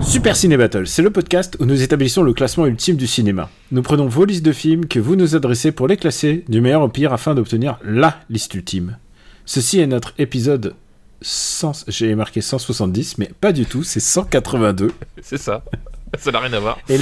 Super 0.00 0.36
Ciné 0.36 0.56
Battle, 0.56 0.86
c'est 0.86 1.02
le 1.02 1.10
podcast 1.10 1.56
où 1.60 1.64
nous 1.64 1.82
établissons 1.82 2.22
le 2.22 2.32
classement 2.32 2.66
ultime 2.66 2.96
du 2.96 3.06
cinéma. 3.06 3.50
Nous 3.72 3.82
prenons 3.82 4.06
vos 4.06 4.24
listes 4.24 4.44
de 4.44 4.52
films 4.52 4.86
que 4.86 4.98
vous 4.98 5.16
nous 5.16 5.34
adressez 5.34 5.72
pour 5.72 5.88
les 5.88 5.96
classer 5.96 6.44
du 6.48 6.60
meilleur 6.60 6.82
au 6.82 6.88
pire 6.88 7.12
afin 7.12 7.34
d'obtenir 7.34 7.78
LA 7.84 8.18
liste 8.30 8.54
ultime. 8.54 8.98
Ceci 9.44 9.80
est 9.80 9.86
notre 9.86 10.14
épisode 10.18 10.74
100, 11.22 11.84
j'ai 11.88 12.14
marqué 12.14 12.40
170, 12.40 13.18
mais 13.18 13.30
pas 13.40 13.52
du 13.52 13.66
tout, 13.66 13.82
c'est 13.82 14.00
182. 14.00 14.92
C'est 15.22 15.38
ça. 15.38 15.64
Ça 16.20 16.32
n'a 16.32 16.40
rien 16.40 16.52
à 16.52 16.58
voir. 16.60 16.78
Et 16.88 16.98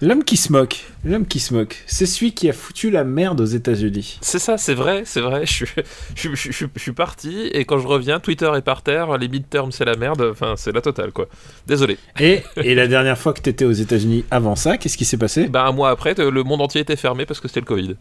l'homme 0.00 0.24
qui 0.24 0.36
se 0.36 0.52
moque, 0.52 0.84
l'homme 1.04 1.26
qui 1.26 1.40
se 1.40 1.52
moque, 1.54 1.82
c'est 1.86 2.06
celui 2.06 2.32
qui 2.32 2.48
a 2.48 2.52
foutu 2.52 2.90
la 2.90 3.04
merde 3.04 3.40
aux 3.40 3.44
États-Unis. 3.46 4.18
C'est 4.20 4.38
ça, 4.38 4.58
c'est 4.58 4.74
vrai, 4.74 5.02
c'est 5.04 5.20
vrai. 5.20 5.46
Je 5.46 5.52
suis, 5.52 5.66
je, 6.14 6.20
suis- 6.20 6.36
je 6.36 6.52
suis- 6.52 6.66
je 6.74 6.80
suis 6.80 6.92
parti 6.92 7.48
et 7.52 7.64
quand 7.64 7.78
je 7.78 7.86
reviens, 7.86 8.20
Twitter 8.20 8.50
est 8.56 8.62
par 8.62 8.82
terre, 8.82 9.16
les 9.18 9.28
midterms 9.28 9.72
c'est 9.72 9.84
la 9.84 9.96
merde, 9.96 10.28
enfin 10.30 10.54
c'est 10.56 10.72
la 10.72 10.80
totale 10.80 11.12
quoi. 11.12 11.26
Désolé. 11.66 11.98
Et, 12.20 12.42
et 12.56 12.74
la 12.74 12.86
dernière 12.86 13.18
fois 13.18 13.32
que 13.32 13.40
t'étais 13.40 13.64
aux 13.64 13.72
États-Unis 13.72 14.24
avant 14.30 14.56
ça, 14.56 14.78
qu'est-ce 14.78 14.96
qui 14.98 15.04
s'est 15.04 15.16
passé? 15.18 15.48
Ben 15.48 15.64
un 15.64 15.72
mois 15.72 15.90
après, 15.90 16.14
le 16.14 16.42
monde 16.44 16.60
entier 16.62 16.80
était 16.80 16.96
fermé 16.96 17.26
parce 17.26 17.40
que 17.40 17.48
c'était 17.48 17.60
le 17.60 17.66
Covid. 17.66 17.96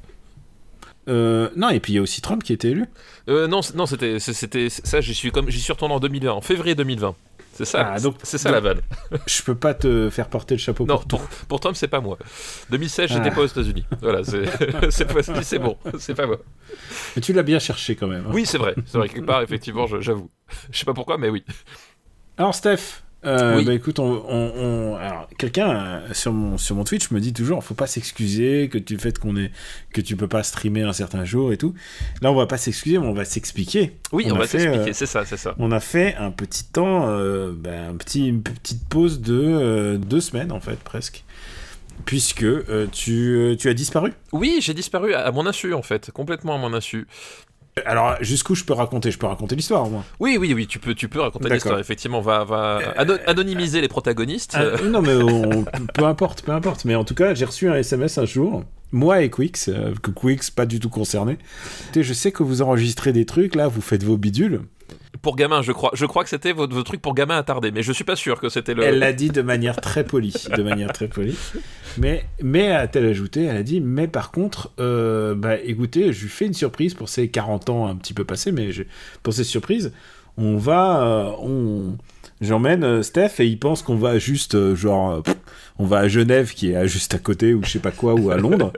Euh, 1.10 1.50
Non, 1.56 1.70
et 1.70 1.80
puis 1.80 1.94
il 1.94 1.96
y 1.96 2.00
a 2.00 2.02
aussi 2.02 2.22
Trump 2.22 2.44
qui 2.44 2.52
a 2.52 2.56
été 2.56 2.70
élu. 2.70 2.86
Euh, 3.30 3.48
non, 3.48 3.62
non, 3.76 3.86
c'était, 3.86 4.20
ça. 4.20 5.02
J'y 5.02 5.14
suis 5.14 5.32
comme, 5.32 5.50
j'y 5.50 5.60
suis 5.62 5.72
retourné 5.72 5.94
en 5.96 6.00
2020, 6.00 6.32
en 6.32 6.42
février 6.42 6.76
2020. 6.76 7.16
C'est 7.58 7.66
ça. 7.66 7.94
Ah, 7.96 8.00
donc- 8.00 8.18
c'est 8.22 8.38
ça 8.38 8.52
la 8.52 8.60
vanne. 8.60 8.82
Je 9.28 9.42
peux 9.42 9.56
pas 9.56 9.74
te 9.74 10.10
faire 10.12 10.30
porter 10.30 10.54
le 10.56 10.60
chapeau 10.60 10.86
Non, 10.86 10.98
pour 11.00 11.08
pour, 11.08 11.22
pour 11.48 11.60
Trump 11.60 11.76
c'est 11.76 11.88
pas 11.88 12.00
moi. 12.02 12.18
2016 12.70 13.10
j'étais 13.10 13.30
Ah. 13.32 13.36
pas 13.36 13.42
aux 13.42 13.46
États-Unis. 13.48 13.86
Voilà, 14.02 14.24
c'est, 14.24 14.92
cette 14.92 15.12
fois-ci 15.12 15.32
c'est 15.42 15.58
bon, 15.60 15.76
c'est 15.98 16.14
pas 16.14 16.28
moi. 16.28 16.38
Mais 17.16 17.22
tu 17.22 17.34
l'as 17.34 17.42
bien 17.44 17.58
cherché 17.60 17.96
quand 17.96 18.08
même. 18.08 18.26
hein. 18.28 18.32
Oui, 18.32 18.46
c'est 18.46 18.60
vrai, 18.60 18.76
c'est 18.86 18.98
vrai 19.00 19.10
quelque 19.10 19.26
part 19.26 19.42
effectivement, 19.42 19.88
j'avoue. 19.88 20.30
Je 20.72 20.78
sais 20.78 20.86
pas 20.86 20.94
pourquoi, 20.94 21.18
mais 21.18 21.30
oui. 21.30 21.44
Alors 22.38 22.54
Steph, 22.54 23.02
euh, 23.28 23.58
Oui. 23.58 23.66
bah 23.66 23.74
écoute, 23.74 24.00
on, 24.00 24.06
on- 24.28 24.54
on- 24.56 24.96
alors 24.96 25.28
quelqu'un 25.38 25.70
euh, 25.76 26.14
sur 26.14 26.32
mon 26.34 26.58
sur 26.58 26.76
mon 26.76 26.84
Twitch 26.84 27.12
me 27.12 27.20
dit 27.20 27.34
toujours, 27.34 27.64
faut 27.64 27.74
pas 27.76 27.86
s'excuser 27.88 28.70
que 28.70 28.78
tu 28.78 28.98
fait 28.98 29.20
qu'on 29.20 29.36
est 29.38 29.52
que 29.94 30.02
tu 30.02 30.16
peux 30.16 30.28
pas 30.28 30.42
streamer 30.44 30.84
un 30.84 30.94
certain 30.94 31.26
jour 31.26 31.52
et 31.54 31.58
tout. 31.58 31.74
Là, 32.22 32.32
on 32.32 32.36
va 32.36 32.48
pas 32.48 32.58
s'excuser, 32.58 32.98
mais 32.98 33.06
on 33.08 33.14
va 33.14 33.26
s'expliquer. 33.26 33.98
Oui, 34.12 34.28
on, 34.32 34.36
va 34.38 34.48
s'expliquer. 34.48 34.90
euh, 34.90 34.94
C'est 34.94 35.06
ça, 35.06 35.26
c'est 35.26 35.38
ça. 35.38 35.54
on 35.60 35.72
a 35.72 35.80
fait 35.80 36.16
un 36.16 36.32
petit 36.32 36.64
temps, 36.66 37.08
euh, 37.10 37.52
bah, 37.56 37.88
un 37.90 37.96
petit, 37.96 38.28
une 38.28 38.42
petite 38.42 38.88
pause 38.88 39.22
de 39.22 39.98
deux 39.98 40.22
semaines 40.22 40.52
en 40.52 40.60
fait 40.60 40.80
presque, 40.80 41.24
puisque 42.06 42.44
euh, 42.44 42.88
tu, 42.92 43.36
euh, 43.36 43.56
tu 43.56 43.70
as 43.70 43.74
disparu. 43.74 44.14
Oui, 44.32 44.58
j'ai 44.62 44.74
disparu 44.74 45.14
à, 45.14 45.26
à 45.26 45.32
mon 45.32 45.46
insu 45.48 45.74
en 45.74 45.82
fait, 45.82 46.12
complètement 46.12 46.56
à 46.56 46.58
mon 46.58 46.74
insu. 46.74 47.08
Alors 47.86 48.16
jusqu'où 48.22 48.56
je 48.56 48.64
peux 48.64 48.74
raconter? 48.74 49.12
Je 49.12 49.18
peux 49.18 49.28
raconter 49.28 49.56
l'histoire 49.56 49.86
au 49.86 49.90
moins. 49.90 50.04
Oui, 50.20 50.38
oui, 50.40 50.54
oui, 50.54 50.68
tu 50.68 50.80
peux, 50.80 50.94
tu 50.96 51.08
peux 51.08 51.20
raconter 51.22 51.50
l'histoire. 51.50 51.80
Effectivement, 51.80 52.22
va, 52.22 52.44
va 52.44 52.80
ano- 52.98 53.18
anonymiser 53.28 53.82
les 53.82 53.88
protagonistes. 53.88 54.54
Ah, 54.56 54.62
Euh, 54.64 54.90
non 54.90 55.02
mais 55.02 55.16
on- 55.16 55.66
peu 55.94 56.06
importe, 56.06 56.42
peu 56.44 56.52
importe. 56.52 56.86
Mais 56.86 56.96
en 56.96 57.04
tout 57.04 57.16
cas, 57.16 57.34
j'ai 57.34 57.46
reçu 57.46 57.70
un 57.70 57.76
SMS 57.76 58.18
un 58.18 58.26
jour, 58.26 58.64
moi 58.92 59.22
et 59.22 59.30
Quix, 59.30 59.68
euh, 59.70 59.94
que 60.02 60.12
Quix 60.12 60.50
pas 60.52 60.66
du 60.66 60.80
tout 60.80 60.90
concerné. 60.90 61.38
Je 61.96 62.14
sais 62.14 62.32
que 62.32 62.44
vous 62.44 62.62
enregistrez 62.62 63.14
des 63.14 63.26
trucs 63.26 63.56
là, 63.56 63.68
vous 63.68 63.82
faites 63.82 64.04
vos 64.04 64.18
bidules. 64.18 64.62
Pour 65.22 65.36
gamin, 65.36 65.62
je 65.62 65.72
crois. 65.72 65.92
Je 65.94 66.06
crois 66.06 66.24
que 66.24 66.30
c'était 66.30 66.54
votre, 66.54 66.82
truc 66.84 67.02
pour 67.02 67.14
gamin 67.14 67.38
attardé, 67.38 67.72
mais 67.72 67.84
je 67.84 67.92
suis 67.92 68.04
pas 68.04 68.16
sûr 68.16 68.40
que 68.40 68.50
c'était 68.50 68.74
le. 68.74 68.84
Elle 68.84 69.00
l'a 69.00 69.14
dit 69.14 69.30
de 69.30 69.42
manière 69.42 69.78
très 69.78 70.04
polie, 70.04 70.34
de 70.56 70.64
manière 70.64 70.94
très 70.94 71.08
polie. 71.08 71.38
Mais, 71.98 72.26
mais 72.42 72.72
a-t-elle 72.72 73.06
ajouté, 73.06 73.46
elle 73.46 73.58
a 73.58 73.64
dit, 73.64 73.82
mais 73.82 74.08
par 74.08 74.32
contre, 74.32 74.72
euh, 74.80 75.34
bah 75.34 75.58
écoutez, 75.58 76.14
je 76.14 76.24
lui 76.24 76.30
fais 76.30 76.46
une 76.46 76.54
surprise 76.54 76.94
pour 76.94 77.10
ces 77.10 77.30
40 77.30 77.70
ans 77.70 77.88
un 77.88 77.96
petit 77.96 78.14
peu 78.14 78.24
passés, 78.24 78.52
mais 78.52 78.70
pour 79.24 79.34
ces 79.34 79.44
surprises, 79.44 79.92
on 80.38 80.58
va, 80.58 81.02
euh, 81.04 81.32
on, 81.42 81.98
j'emmène 82.40 82.84
euh, 82.84 83.02
Steph 83.02 83.40
et 83.40 83.48
il 83.48 83.58
pense 83.58 83.82
qu'on 83.82 83.96
va 83.96 84.20
juste, 84.20 84.76
genre, 84.76 85.24
on 85.80 85.86
va 85.86 86.00
à 86.00 86.08
Genève 86.08 86.54
qui 86.54 86.72
est 86.72 86.88
juste 86.88 87.16
à 87.16 87.20
côté 87.20 87.54
ou 87.54 87.64
je 87.64 87.72
sais 87.72 87.80
pas 87.80 87.92
quoi 87.92 88.14
ou 88.14 88.30
à 88.30 88.38
Londres. 88.38 88.74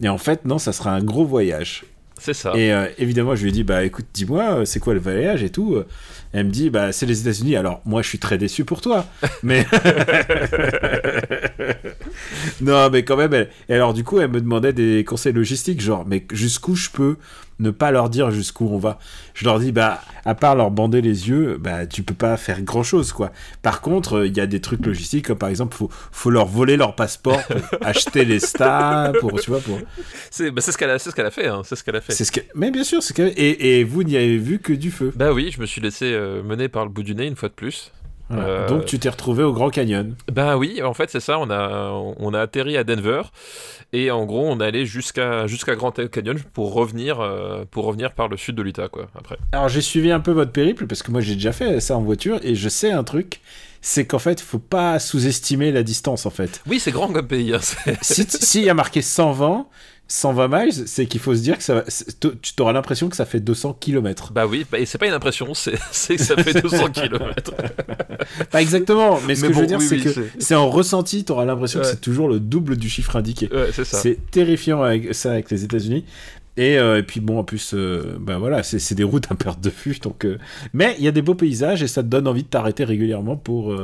Et 0.00 0.08
en 0.08 0.18
fait, 0.18 0.44
non, 0.44 0.58
ça 0.58 0.72
sera 0.72 0.92
un 0.92 1.02
gros 1.02 1.24
voyage. 1.24 1.84
C'est 2.24 2.32
ça. 2.32 2.56
Et 2.56 2.72
euh, 2.72 2.86
évidemment, 2.96 3.36
je 3.36 3.42
lui 3.42 3.50
ai 3.50 3.52
dit, 3.52 3.64
bah 3.64 3.84
écoute, 3.84 4.06
dis-moi, 4.14 4.60
euh, 4.60 4.64
c'est 4.64 4.80
quoi 4.80 4.94
le 4.94 5.00
voyage 5.00 5.42
et 5.42 5.50
tout. 5.50 5.74
Euh, 5.74 5.86
Elle 6.32 6.46
me 6.46 6.50
dit, 6.50 6.70
bah 6.70 6.90
c'est 6.90 7.04
les 7.04 7.20
États-Unis. 7.20 7.54
Alors 7.54 7.82
moi, 7.84 8.00
je 8.00 8.08
suis 8.08 8.18
très 8.18 8.38
déçu 8.38 8.64
pour 8.64 8.80
toi, 8.80 9.04
mais 9.42 9.66
non, 12.62 12.88
mais 12.88 13.04
quand 13.04 13.18
même. 13.18 13.34
Elle... 13.34 13.50
Et 13.68 13.74
alors 13.74 13.92
du 13.92 14.04
coup, 14.04 14.20
elle 14.20 14.30
me 14.30 14.40
demandait 14.40 14.72
des 14.72 15.04
conseils 15.04 15.34
logistiques, 15.34 15.82
genre, 15.82 16.06
mais 16.06 16.24
jusqu'où 16.32 16.76
je 16.76 16.88
peux 16.88 17.16
ne 17.60 17.70
pas 17.70 17.90
leur 17.90 18.10
dire 18.10 18.30
jusqu'où 18.30 18.68
on 18.68 18.78
va? 18.78 18.98
Je 19.34 19.44
leur 19.44 19.58
dis, 19.58 19.72
bah 19.72 20.00
à 20.24 20.34
part 20.34 20.56
leur 20.56 20.70
bander 20.70 21.00
les 21.00 21.28
yeux, 21.28 21.58
bah 21.60 21.86
tu 21.86 22.02
peux 22.02 22.14
pas 22.14 22.36
faire 22.36 22.60
grand 22.62 22.82
chose, 22.82 23.12
quoi. 23.12 23.30
Par 23.62 23.80
contre, 23.80 24.18
euh, 24.18 24.26
il 24.26 24.36
y 24.36 24.40
a 24.40 24.46
des 24.46 24.60
trucs 24.60 24.84
logistiques, 24.84 25.26
comme 25.26 25.38
par 25.38 25.48
exemple, 25.48 25.76
faut 25.76 25.90
faut 26.12 26.30
leur 26.30 26.46
voler 26.46 26.76
leur 26.76 26.96
passeport 26.96 27.42
pour 27.44 27.60
acheter 27.86 28.24
les 28.24 28.40
stars, 28.40 29.12
pour 29.20 29.40
tu 29.40 29.50
vois, 29.50 29.60
pour 29.60 29.78
C'est 30.30 30.50
bah, 30.50 30.60
c'est 30.60 30.72
ce 30.72 30.78
qu'elle 30.78 30.90
a, 30.90 30.98
ce 30.98 31.10
fait. 31.10 31.46
Hein, 31.46 31.62
c'est 31.64 31.76
ce 31.76 31.84
qu'elle 31.84 31.96
a 31.96 32.00
fait. 32.00 32.12
C'est 32.14 32.24
ce 32.24 32.32
que... 32.32 32.40
Mais 32.54 32.70
bien 32.70 32.84
sûr, 32.84 33.02
c'est 33.02 33.14
que... 33.14 33.22
et, 33.22 33.78
et 33.80 33.84
vous 33.84 34.02
n'y 34.02 34.16
avez 34.16 34.38
vu 34.38 34.58
que 34.58 34.72
du 34.72 34.90
feu. 34.90 35.12
Bah 35.14 35.32
oui, 35.32 35.50
je 35.54 35.60
me 35.60 35.66
suis 35.66 35.80
laissé 35.80 36.06
euh, 36.12 36.42
mener 36.42 36.68
par 36.68 36.84
le 36.84 36.90
bout 36.90 37.02
du 37.02 37.14
nez 37.14 37.26
une 37.26 37.36
fois 37.36 37.48
de 37.50 37.54
plus. 37.54 37.92
Voilà. 38.30 38.44
Euh, 38.48 38.68
Donc 38.68 38.86
tu 38.86 38.98
t'es 38.98 39.10
retrouvé 39.10 39.42
au 39.44 39.52
Grand 39.52 39.68
Canyon. 39.68 40.14
Bah 40.32 40.56
oui, 40.56 40.82
en 40.82 40.94
fait 40.94 41.10
c'est 41.10 41.20
ça. 41.20 41.38
On 41.38 41.50
a, 41.50 41.90
on 42.18 42.32
a 42.32 42.40
atterri 42.40 42.78
à 42.78 42.82
Denver 42.84 43.20
et 43.92 44.10
en 44.10 44.24
gros 44.24 44.46
on 44.48 44.58
est 44.60 44.64
allé 44.64 44.86
jusqu'à 44.86 45.46
jusqu'à 45.46 45.74
Grand 45.76 45.92
Canyon 46.08 46.38
pour 46.54 46.72
revenir, 46.72 47.20
euh, 47.20 47.64
pour 47.70 47.84
revenir 47.84 48.12
par 48.12 48.28
le 48.28 48.38
sud 48.38 48.54
de 48.56 48.62
l'Utah 48.62 48.88
quoi. 48.88 49.08
Après. 49.14 49.36
Alors 49.52 49.68
j'ai 49.68 49.82
suivi 49.82 50.10
un 50.10 50.20
peu 50.20 50.30
votre 50.32 50.52
périple 50.52 50.86
parce 50.86 51.02
que 51.02 51.10
moi 51.10 51.20
j'ai 51.20 51.34
déjà 51.34 51.52
fait 51.52 51.80
ça 51.80 51.98
en 51.98 52.00
voiture 52.02 52.38
et 52.42 52.54
je 52.54 52.68
sais 52.70 52.90
un 52.90 53.04
truc, 53.04 53.42
c'est 53.82 54.06
qu'en 54.06 54.18
fait 54.18 54.40
faut 54.40 54.58
pas 54.58 54.98
sous-estimer 54.98 55.70
la 55.70 55.82
distance 55.82 56.24
en 56.24 56.30
fait. 56.30 56.62
Oui, 56.66 56.80
c'est 56.80 56.92
grand 56.92 57.08
comme 57.08 57.28
pays. 57.28 57.52
hein, 57.54 57.60
Si 58.00 58.62
y 58.62 58.70
a 58.70 58.74
marqué 58.74 59.02
120, 59.02 59.66
120 60.06 60.48
miles, 60.48 60.72
c'est 60.86 61.06
qu'il 61.06 61.20
faut 61.20 61.34
se 61.34 61.40
dire 61.40 61.56
que 61.56 61.64
ça, 61.64 61.82
tu 62.20 62.28
auras 62.62 62.72
l'impression 62.72 63.08
que 63.08 63.16
ça 63.16 63.24
fait 63.24 63.40
200 63.40 63.76
km. 63.80 64.32
Bah 64.32 64.46
oui, 64.46 64.66
bah, 64.70 64.78
et 64.78 64.84
c'est 64.86 64.98
pas 64.98 65.06
une 65.06 65.14
impression, 65.14 65.54
c'est 65.54 65.78
c'est 65.92 66.16
que 66.16 66.22
ça 66.22 66.36
fait 66.36 66.60
200 66.60 66.88
km. 66.92 67.52
Pas 68.50 68.60
exactement, 68.62 69.18
mais 69.26 69.34
ce 69.34 69.42
Mais 69.42 69.48
que 69.48 69.54
je 69.54 69.58
veux 69.60 69.64
bon, 69.64 69.68
dire 69.68 69.78
oui, 69.78 69.86
c'est 69.88 69.96
oui, 69.96 70.02
que 70.02 70.10
c'est- 70.38 70.54
en 70.54 70.68
ressenti, 70.70 71.24
tu 71.24 71.32
auras 71.32 71.44
l'impression 71.44 71.80
que 71.80 71.86
c'est 71.86 72.00
toujours 72.00 72.28
le 72.28 72.38
double 72.40 72.76
du 72.76 72.88
chiffre 72.88 73.16
indiqué. 73.16 73.48
Ouais, 73.52 73.70
c'est 73.72 73.84
ça. 73.84 73.98
C'est 73.98 74.18
terrifiant 74.30 74.82
avec 74.82 75.14
ça 75.14 75.32
avec 75.32 75.50
les 75.50 75.64
États-Unis. 75.64 76.04
Et, 76.56 76.78
euh, 76.78 76.98
et 76.98 77.02
puis 77.02 77.18
bon, 77.18 77.38
en 77.38 77.44
plus, 77.44 77.72
euh, 77.74 78.16
ben 78.20 78.38
voilà, 78.38 78.62
c'est 78.62 78.78
c'est 78.78 78.94
des 78.94 79.02
routes 79.02 79.26
à 79.30 79.34
perte 79.34 79.60
de 79.60 79.70
vue. 79.70 79.98
Donc, 80.00 80.24
euh, 80.24 80.38
mais 80.72 80.94
il 80.98 81.04
y 81.04 81.08
a 81.08 81.12
des 81.12 81.22
beaux 81.22 81.34
paysages 81.34 81.82
et 81.82 81.88
ça 81.88 82.02
te 82.02 82.08
donne 82.08 82.28
envie 82.28 82.44
de 82.44 82.48
t'arrêter 82.48 82.84
régulièrement 82.84 83.36
pour, 83.36 83.74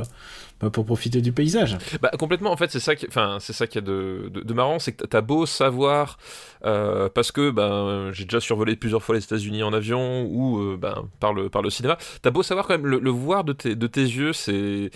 ben, 0.61 0.71
pour 0.71 0.85
profiter 0.85 1.21
du 1.21 1.33
paysage. 1.33 1.79
Bah 2.03 2.11
complètement 2.19 2.53
en 2.53 2.57
fait 2.57 2.71
c'est 2.71 2.81
ça 2.81 2.95
qui 2.95 3.07
enfin 3.09 3.39
c'est 3.41 3.77
est 3.77 3.81
de, 3.81 4.31
de, 4.33 4.41
de 4.41 4.55
marrant 4.55 4.79
c'est 4.79 4.93
que 4.93 5.05
t'as 5.07 5.21
beau 5.21 5.47
savoir 5.47 6.19
euh, 6.65 7.09
parce 7.09 7.33
que 7.33 7.51
ben 7.51 8.11
j'ai 8.13 8.25
déjà 8.25 8.41
survolé 8.41 8.77
plusieurs 8.77 9.03
fois 9.03 9.15
les 9.15 9.25
États-Unis 9.25 9.63
en 9.63 9.73
avion 9.73 10.25
ou 10.25 10.59
euh, 10.59 10.77
ben 10.77 11.09
par 11.19 11.33
le 11.33 11.49
par 11.49 11.63
le 11.63 11.71
cinéma 11.71 11.97
t'as 12.23 12.31
beau 12.31 12.43
savoir 12.43 12.67
quand 12.67 12.75
même 12.75 12.87
le, 12.87 12.99
le 12.99 13.11
voir 13.11 13.45
de 13.45 13.53
tes 13.53 13.75
de 13.75 13.87
tes 13.87 14.03
yeux 14.03 14.33
c'est 14.33 14.91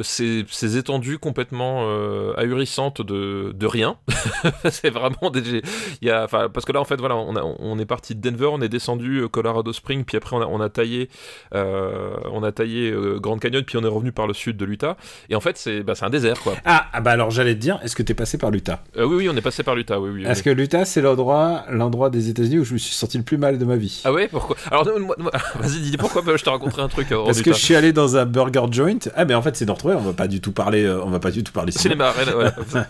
ces, 0.00 0.44
ces 0.48 0.76
étendues 0.76 1.18
complètement 1.18 1.84
euh, 1.88 2.32
ahurissantes 2.36 3.02
de, 3.02 3.52
de 3.54 3.66
rien. 3.66 3.96
c'est 4.70 4.90
vraiment 4.90 5.30
des. 5.30 5.62
Y 6.02 6.10
a, 6.10 6.26
parce 6.28 6.64
que 6.64 6.72
là, 6.72 6.80
en 6.80 6.84
fait, 6.84 6.96
voilà, 6.96 7.16
on, 7.16 7.36
a, 7.36 7.42
on 7.42 7.78
est 7.78 7.86
parti 7.86 8.14
de 8.14 8.20
Denver, 8.20 8.48
on 8.52 8.60
est 8.60 8.68
descendu 8.68 9.18
euh, 9.18 9.28
Colorado 9.28 9.72
Springs, 9.72 10.04
puis 10.04 10.16
après, 10.16 10.36
on 10.36 10.42
a, 10.42 10.46
on 10.46 10.60
a 10.60 10.68
taillé, 10.68 11.08
euh, 11.54 12.16
on 12.32 12.42
a 12.42 12.52
taillé 12.52 12.90
euh, 12.90 13.18
Grand 13.18 13.38
Canyon, 13.38 13.64
puis 13.64 13.76
on 13.78 13.84
est 13.84 13.88
revenu 13.88 14.12
par 14.12 14.26
le 14.26 14.34
sud 14.34 14.56
de 14.56 14.64
l'Utah. 14.64 14.96
Et 15.28 15.34
en 15.34 15.40
fait, 15.40 15.56
c'est 15.56 15.82
bah, 15.82 15.94
un 16.00 16.10
désert, 16.10 16.40
quoi. 16.40 16.54
Ah, 16.64 16.86
ah 16.92 17.00
bah 17.00 17.12
alors 17.12 17.30
j'allais 17.30 17.54
te 17.54 17.60
dire, 17.60 17.78
est-ce 17.82 17.96
que 17.96 18.02
t'es 18.02 18.14
passé 18.14 18.38
par 18.38 18.50
l'Utah? 18.50 18.82
Euh, 18.96 19.04
oui, 19.04 19.16
oui, 19.16 19.28
on 19.28 19.36
est 19.36 19.42
passé 19.42 19.62
par 19.62 19.74
l'Utah, 19.74 20.00
oui, 20.00 20.10
oui. 20.10 20.24
Est-ce 20.24 20.40
oui. 20.40 20.44
que 20.44 20.50
l'Utah 20.50 20.84
c'est 20.84 21.02
l'endroit, 21.02 21.64
l'endroit 21.70 22.10
des 22.10 22.28
États-Unis 22.28 22.58
où 22.58 22.64
je 22.64 22.72
me 22.74 22.78
suis 22.78 22.94
senti 22.94 23.18
le 23.18 23.24
plus 23.24 23.38
mal 23.38 23.58
de 23.58 23.64
ma 23.64 23.76
vie? 23.76 24.02
Ah 24.04 24.12
ouais, 24.12 24.28
pourquoi? 24.28 24.56
Alors, 24.70 24.84
vas-y, 25.60 25.80
dis 25.80 25.96
pourquoi 25.96 26.22
bah, 26.22 26.32
je 26.36 26.44
te 26.44 26.50
raconterai 26.50 26.82
un 26.82 26.88
truc. 26.88 27.08
Parce 27.08 27.42
que 27.42 27.52
je 27.52 27.58
suis 27.58 27.74
allé 27.74 27.92
dans 27.92 28.16
un 28.16 28.26
burger 28.26 28.66
joint. 28.70 28.98
Ah, 29.14 29.24
mais 29.24 29.34
en 29.34 29.42
fait, 29.42 29.56
c'est 29.56 29.66
dans 29.66 29.76
retrouver. 29.88 29.94
On 29.96 30.00
va 30.06 30.12
pas 30.12 30.28
du 30.28 30.40
tout 30.40 30.52
parler, 30.52 30.84
euh, 30.84 31.02
on 31.04 31.10
va 31.10 31.18
pas 31.20 31.30
du 31.30 31.42
tout 31.42 31.52
parler 31.52 31.72
cinéma. 31.72 32.12
voilà. 32.14 32.54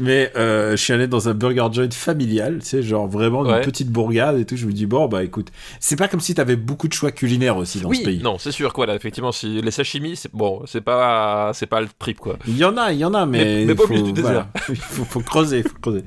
Mais 0.00 0.32
euh, 0.36 0.72
je 0.72 0.76
suis 0.76 0.92
allé 0.92 1.06
dans 1.06 1.28
un 1.28 1.34
burger 1.34 1.66
joint 1.72 1.90
familial, 1.92 2.58
tu 2.60 2.66
sais, 2.66 2.82
genre 2.82 3.06
vraiment 3.08 3.44
une 3.44 3.52
Ouais. 3.52 3.60
petite 3.62 3.88
bourgade 3.90 4.38
et 4.38 4.44
tout. 4.44 4.56
Je 4.56 4.66
me 4.66 4.72
dis 4.72 4.86
bon 4.86 5.06
bah 5.08 5.24
écoute, 5.24 5.48
c'est 5.80 5.96
pas 5.96 6.08
comme 6.08 6.20
si 6.20 6.34
t'avais 6.34 6.56
beaucoup 6.56 6.88
de 6.88 6.92
choix 6.92 7.10
culinaires 7.10 7.56
aussi 7.56 7.80
dans 7.80 7.92
ce 7.92 8.02
pays. 8.02 8.22
non, 8.22 8.36
c'est 8.38 8.52
sûr, 8.52 8.72
quoi. 8.72 8.86
Là, 8.86 8.94
effectivement, 8.94 9.32
si 9.32 9.60
les 9.62 9.70
sashimi, 9.70 10.16
c'est 10.16 10.30
bon, 10.34 10.62
c'est 10.66 10.80
pas, 10.80 11.52
c'est 11.54 11.66
pas 11.66 11.80
le 11.80 11.88
trip, 11.98 12.18
quoi. 12.18 12.36
Il 12.46 12.56
y 12.56 12.64
en 12.64 12.76
a, 12.76 12.92
il 12.92 12.98
y 12.98 13.04
en 13.04 13.14
a, 13.14 13.24
mais, 13.26 13.64
Mais- 13.64 13.72
au 13.72 13.76
faut, 13.76 13.88
milieu 13.88 14.02
du 14.02 14.12
désert. 14.12 14.30
voilà. 14.30 14.48
il 14.68 14.76
faut, 14.76 15.04
faut 15.04 15.20
creuser, 15.20 15.62
faut 15.62 15.76
creuser. 15.80 16.04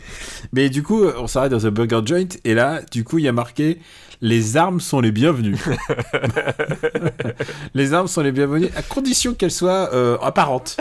Mais 0.53 0.69
du 0.69 0.83
coup, 0.83 1.03
on 1.05 1.27
s'arrête 1.27 1.51
dans 1.51 1.65
un 1.65 1.71
burger 1.71 2.01
joint 2.05 2.27
et 2.43 2.53
là, 2.53 2.81
du 2.91 3.03
coup, 3.03 3.17
il 3.17 3.25
y 3.25 3.27
a 3.27 3.31
marqué 3.31 3.79
les 4.21 4.57
armes 4.57 4.79
sont 4.79 5.01
les 5.01 5.11
bienvenues. 5.11 5.57
les 7.73 7.93
armes 7.93 8.07
sont 8.07 8.21
les 8.21 8.31
bienvenues 8.31 8.69
à 8.75 8.81
condition 8.81 9.33
qu'elles 9.33 9.51
soient 9.51 9.89
euh, 9.93 10.17
apparentes. 10.21 10.77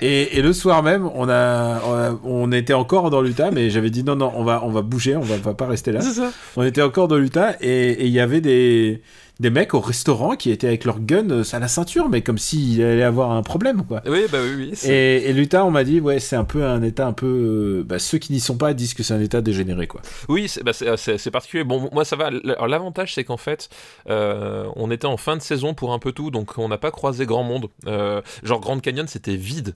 Et, 0.00 0.36
et 0.38 0.42
le 0.42 0.52
soir 0.52 0.82
même, 0.82 1.08
on 1.14 1.26
a, 1.28 1.80
on 1.86 1.92
a- 1.94 2.20
on 2.24 2.52
était 2.52 2.74
encore 2.74 3.08
dans 3.08 3.22
l'Utah, 3.22 3.50
mais 3.50 3.70
j'avais 3.70 3.88
dit 3.88 4.04
non, 4.04 4.14
non, 4.14 4.30
on 4.36 4.44
va, 4.44 4.62
on 4.62 4.70
va 4.70 4.82
bouger, 4.82 5.16
on 5.16 5.22
va, 5.22 5.36
va 5.38 5.54
pas 5.54 5.66
rester 5.66 5.90
là. 5.90 6.02
C'est 6.02 6.12
ça. 6.12 6.30
On 6.56 6.64
était 6.64 6.82
encore 6.82 7.08
dans 7.08 7.16
l'Utah 7.16 7.56
et 7.62 8.04
il 8.04 8.10
y 8.12 8.20
avait 8.20 8.42
des, 8.42 9.00
des 9.38 9.50
mecs 9.50 9.74
au 9.74 9.80
restaurant 9.80 10.34
qui 10.36 10.50
étaient 10.50 10.66
avec 10.66 10.84
leur 10.84 11.00
gun 11.00 11.30
euh, 11.30 11.42
à 11.52 11.58
la 11.58 11.68
ceinture, 11.68 12.08
mais 12.08 12.22
comme 12.22 12.38
s'il 12.38 12.82
allait 12.82 13.02
avoir 13.02 13.32
un 13.32 13.42
problème, 13.42 13.84
quoi. 13.84 14.02
Oui, 14.06 14.22
bah 14.32 14.38
oui, 14.42 14.70
oui. 14.72 14.90
Et, 14.90 15.28
et 15.28 15.32
l'Utah, 15.32 15.64
on 15.64 15.70
m'a 15.70 15.84
dit, 15.84 16.00
ouais, 16.00 16.20
c'est 16.20 16.36
un 16.36 16.44
peu 16.44 16.64
un 16.64 16.82
état 16.82 17.06
un 17.06 17.12
peu. 17.12 17.26
euh, 17.26 17.84
bah, 17.84 17.98
ceux 17.98 18.18
qui 18.18 18.32
n'y 18.32 18.40
sont 18.40 18.56
pas 18.56 18.72
disent 18.74 18.94
que 18.94 19.02
c'est 19.02 19.14
un 19.14 19.20
état 19.20 19.40
dégénéré, 19.40 19.86
quoi. 19.86 20.00
Oui, 20.28 20.48
c'est 20.48 20.62
bah, 20.62 20.72
particulier. 21.32 21.64
Bon, 21.64 21.88
moi 21.92 22.04
ça 22.04 22.16
va. 22.16 22.30
L'avantage, 22.30 23.14
c'est 23.14 23.24
qu'en 23.24 23.36
fait, 23.36 23.68
euh, 24.08 24.66
on 24.76 24.90
était 24.90 25.06
en 25.06 25.16
fin 25.16 25.36
de 25.36 25.42
saison 25.42 25.74
pour 25.74 25.92
un 25.92 25.98
peu 25.98 26.12
tout, 26.12 26.30
donc 26.30 26.56
on 26.58 26.68
n'a 26.68 26.78
pas 26.78 26.90
croisé 26.90 27.26
grand 27.26 27.44
monde. 27.44 27.68
Euh, 27.86 28.22
genre 28.42 28.60
Grand 28.60 28.80
Canyon, 28.80 29.06
c'était 29.06 29.36
vide. 29.36 29.74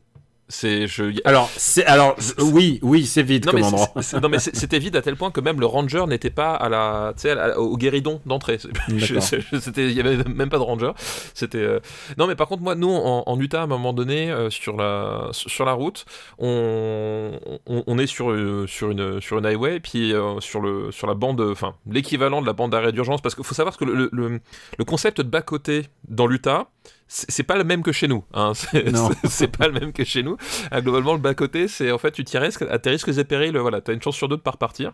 C'est 0.52 0.86
je. 0.88 1.04
y- 1.04 1.20
Alors, 1.24 1.48
c'est, 1.56 1.86
alors, 1.86 2.16
oui, 2.38 2.78
oui, 2.82 3.06
c'est 3.06 3.22
vide 3.22 3.46
Non 3.46 3.52
comme 3.52 3.60
mais, 3.60 3.66
endroit. 3.66 3.88
non, 4.20 4.28
mais 4.28 4.38
c'était 4.40 4.78
vide 4.80 4.96
à 4.96 5.00
tel 5.02 5.16
point 5.16 5.30
que 5.30 5.40
même 5.40 5.60
le 5.60 5.66
ranger 5.66 6.04
n'était 6.08 6.28
pas 6.30 6.54
à 6.54 6.68
la, 6.68 7.14
à 7.24 7.58
au 7.58 7.76
guéridon 7.76 8.20
d'entrée. 8.26 8.58
Il 8.90 9.92
y 9.92 10.00
avait 10.00 10.16
même 10.24 10.48
pas 10.50 10.58
de 10.58 10.62
ranger. 10.62 10.90
C'était. 11.34 11.58
euh, 11.58 11.78
Non 12.18 12.26
mais 12.26 12.34
par 12.34 12.48
contre 12.48 12.62
moi, 12.62 12.74
nous 12.74 12.90
en, 12.90 13.22
en 13.26 13.40
Utah 13.40 13.60
à 13.60 13.64
un 13.64 13.68
moment 13.68 13.92
donné 13.92 14.30
euh, 14.30 14.50
sur 14.50 14.76
la 14.76 15.28
sur 15.30 15.64
la 15.64 15.72
route, 15.72 16.04
on, 16.38 17.30
on, 17.66 17.84
on 17.86 17.98
est 17.98 18.06
sur 18.06 18.30
euh, 18.30 18.66
sur 18.66 18.90
une 18.90 19.20
sur 19.20 19.38
une 19.38 19.46
highway 19.46 19.80
puis 19.80 20.12
sur 20.40 20.60
le 20.60 20.90
sur 20.90 21.06
la 21.06 21.14
bande, 21.14 21.40
enfin 21.40 21.74
l'équivalent 21.88 22.40
de 22.42 22.46
la 22.46 22.52
bande 22.52 22.72
d'arrêt 22.72 22.92
d'urgence 22.92 23.20
parce 23.20 23.34
qu'il 23.34 23.44
faut 23.44 23.54
savoir 23.54 23.76
que 23.76 23.84
le, 23.84 24.08
le, 24.12 24.40
le 24.78 24.84
concept 24.84 25.18
de 25.20 25.28
bas 25.28 25.42
côté 25.42 25.86
dans 26.08 26.26
l'Utah 26.26 26.66
c'est 27.08 27.42
pas 27.42 27.56
le 27.56 27.64
même 27.64 27.82
que 27.82 27.90
chez 27.92 28.06
nous. 28.06 28.24
Hein. 28.34 28.52
C'est 29.28 29.48
pas 29.56 29.66
le 29.66 29.72
même 29.72 29.92
que 29.92 30.04
chez 30.04 30.22
nous. 30.22 30.36
Euh, 30.72 30.80
globalement, 30.80 31.12
le 31.14 31.18
bas 31.18 31.34
côté, 31.34 31.66
c'est 31.66 31.90
en 31.90 31.98
fait, 31.98 32.12
tu 32.12 32.22
t'y 32.22 32.38
risques 32.38 32.62
à 32.62 32.78
tes 32.78 32.90
risques 32.90 33.08
et 33.08 33.24
périls. 33.24 33.56
Voilà, 33.58 33.80
t'as 33.80 33.92
une 33.92 34.00
chance 34.00 34.14
sur 34.16 34.28
deux 34.28 34.36
de 34.36 34.40
pas 34.42 34.52
repartir. 34.52 34.92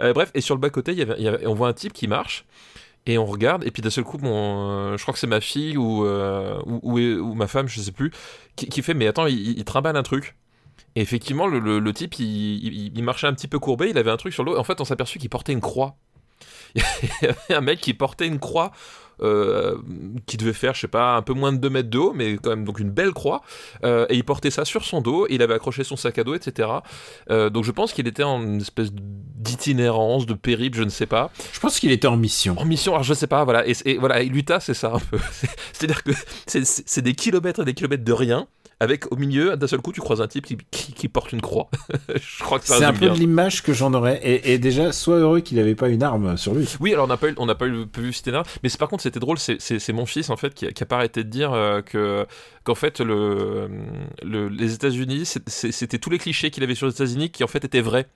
Euh, 0.00 0.12
bref, 0.12 0.30
et 0.34 0.42
sur 0.42 0.54
le 0.54 0.60
bas 0.60 0.68
côté, 0.68 0.92
il 0.92 0.98
y 0.98 1.02
avait- 1.02 1.14
il 1.16 1.24
y 1.24 1.28
avait- 1.28 1.46
on 1.46 1.54
voit 1.54 1.68
un 1.68 1.72
type 1.72 1.94
qui 1.94 2.06
marche. 2.06 2.44
Et 3.06 3.16
on 3.18 3.24
regarde, 3.26 3.64
et 3.66 3.70
puis 3.70 3.80
d'un 3.82 3.90
seul 3.90 4.04
coup, 4.04 4.18
mon, 4.18 4.70
euh, 4.92 4.96
je 4.98 5.02
crois 5.02 5.12
que 5.14 5.18
c'est 5.20 5.26
ma 5.26 5.40
fille 5.40 5.76
ou, 5.78 6.04
euh, 6.06 6.58
ou, 6.66 6.80
ou- 6.82 6.98
ou 7.00 7.34
ma 7.34 7.46
femme, 7.46 7.66
je 7.68 7.80
sais 7.80 7.92
plus, 7.92 8.10
qui, 8.56 8.66
qui 8.66 8.82
fait 8.82 8.94
Mais 8.94 9.06
attends, 9.06 9.26
il, 9.26 9.58
il 9.58 9.64
trimballe 9.64 9.96
un 9.96 10.02
truc. 10.02 10.36
Et 10.96 11.00
effectivement, 11.00 11.46
le, 11.46 11.58
le- 11.60 11.78
le 11.80 11.92
type, 11.94 12.18
il, 12.18 12.24
il- 12.26 12.92
il 12.94 13.02
marchait 13.04 13.26
un 13.26 13.32
petit 13.34 13.48
peu 13.48 13.58
courbé, 13.58 13.88
il 13.90 13.96
avait 13.98 14.10
un 14.10 14.16
truc 14.18 14.32
sur 14.34 14.44
l'eau. 14.44 14.58
En 14.58 14.64
fait, 14.64 14.80
on 14.80 14.84
s'est 14.84 14.92
aperçu 14.92 15.18
qu'il 15.18 15.30
portait 15.30 15.52
une 15.54 15.60
croix. 15.62 15.96
Il 16.74 16.82
y 17.22 17.26
avait 17.26 17.54
un 17.54 17.60
mec 17.60 17.80
qui 17.80 17.94
portait 17.94 18.26
une 18.26 18.38
croix 18.40 18.72
euh, 19.24 19.76
qui 20.26 20.36
devait 20.36 20.52
faire, 20.52 20.74
je 20.74 20.82
sais 20.82 20.88
pas, 20.88 21.16
un 21.16 21.22
peu 21.22 21.32
moins 21.32 21.52
de 21.52 21.58
2 21.58 21.70
mètres 21.70 21.90
de 21.90 21.98
haut, 21.98 22.12
mais 22.14 22.36
quand 22.36 22.50
même 22.50 22.64
donc 22.64 22.78
une 22.78 22.90
belle 22.90 23.12
croix. 23.12 23.42
Euh, 23.84 24.06
et 24.08 24.14
il 24.16 24.24
portait 24.24 24.50
ça 24.50 24.64
sur 24.64 24.84
son 24.84 25.00
dos, 25.00 25.26
il 25.30 25.42
avait 25.42 25.54
accroché 25.54 25.82
son 25.84 25.96
sac 25.96 26.18
à 26.18 26.24
dos, 26.24 26.34
etc. 26.34 26.68
Euh, 27.30 27.50
donc 27.50 27.64
je 27.64 27.72
pense 27.72 27.92
qu'il 27.92 28.06
était 28.06 28.22
en 28.22 28.42
une 28.42 28.60
espèce 28.60 28.90
d'itinérance, 28.92 30.26
de 30.26 30.34
périple, 30.34 30.78
je 30.78 30.82
ne 30.84 30.88
sais 30.90 31.06
pas. 31.06 31.30
Je 31.52 31.60
pense 31.60 31.78
qu'il 31.80 31.90
était 31.92 32.06
en 32.08 32.16
mission. 32.16 32.54
En 32.58 32.64
mission, 32.64 32.92
alors 32.92 33.04
je 33.04 33.14
sais 33.14 33.26
pas, 33.26 33.44
voilà. 33.44 33.66
Et, 33.68 33.74
et 33.84 33.98
voilà, 33.98 34.20
et 34.22 34.26
l'Utah, 34.26 34.60
c'est 34.60 34.74
ça 34.74 34.92
un 34.94 34.98
peu. 35.00 35.18
C'est- 35.32 35.48
C'est-à-dire 35.72 36.02
que 36.02 36.12
c'est 36.46 37.02
des 37.02 37.14
kilomètres 37.14 37.60
et 37.62 37.64
des 37.64 37.74
kilomètres 37.74 38.04
de 38.04 38.12
rien. 38.12 38.46
Avec 38.80 39.10
au 39.12 39.16
milieu, 39.16 39.56
d'un 39.56 39.66
seul 39.66 39.80
coup, 39.80 39.92
tu 39.92 40.00
croises 40.00 40.20
un 40.20 40.26
type 40.26 40.46
qui, 40.46 40.56
qui- 40.70 40.92
qui 40.92 41.08
porte 41.08 41.32
une 41.32 41.40
croix. 41.40 41.68
je 42.14 42.42
crois 42.42 42.58
que 42.58 42.66
C'est 42.66 42.84
un 42.84 42.92
peu 42.92 42.98
bien. 43.00 43.14
de 43.14 43.18
l'image 43.18 43.62
que 43.62 43.72
j'en 43.72 43.94
aurais. 43.94 44.20
Et, 44.22 44.52
et 44.54 44.58
déjà, 44.58 44.92
sois 44.92 45.16
heureux 45.18 45.40
qu'il 45.40 45.56
n'avait 45.58 45.74
pas 45.74 45.88
une 45.88 46.02
arme 46.02 46.36
sur 46.36 46.54
lui. 46.54 46.68
Oui, 46.80 46.92
alors 46.92 47.04
on 47.04 47.08
n'a 47.08 47.16
pas 47.16 47.28
eu, 47.28 47.34
on 47.38 47.46
n'a 47.46 47.54
pas 47.54 47.66
eu, 47.66 47.86
vu 47.96 48.12
citer 48.12 48.30
là, 48.30 48.42
mais 48.62 48.68
par 48.78 48.88
contre 48.88 49.02
c'était 49.02 49.20
drôle, 49.20 49.38
c'est- 49.38 49.92
mon 49.92 50.06
fils 50.06 50.28
en 50.30 50.36
fait 50.36 50.54
qui, 50.54 50.66
a- 50.66 50.72
qui 50.72 50.82
a 50.82 50.86
pas 50.86 50.96
arrêté 50.96 51.22
de 51.24 51.28
dire 51.28 51.52
euh, 51.52 51.80
que 51.82 52.26
qu'en 52.64 52.74
fait 52.74 53.00
le, 53.00 53.68
le- 54.22 54.48
les 54.48 54.72
États-Unis 54.74 55.24
c'était 55.46 55.98
tous 55.98 56.10
les 56.10 56.18
clichés 56.18 56.50
qu'il 56.50 56.62
avait 56.64 56.74
sur 56.74 56.86
les 56.86 56.92
États-Unis 56.94 57.30
qui 57.30 57.44
en 57.44 57.46
fait 57.46 57.64
étaient 57.64 57.80
vrais. 57.82 58.06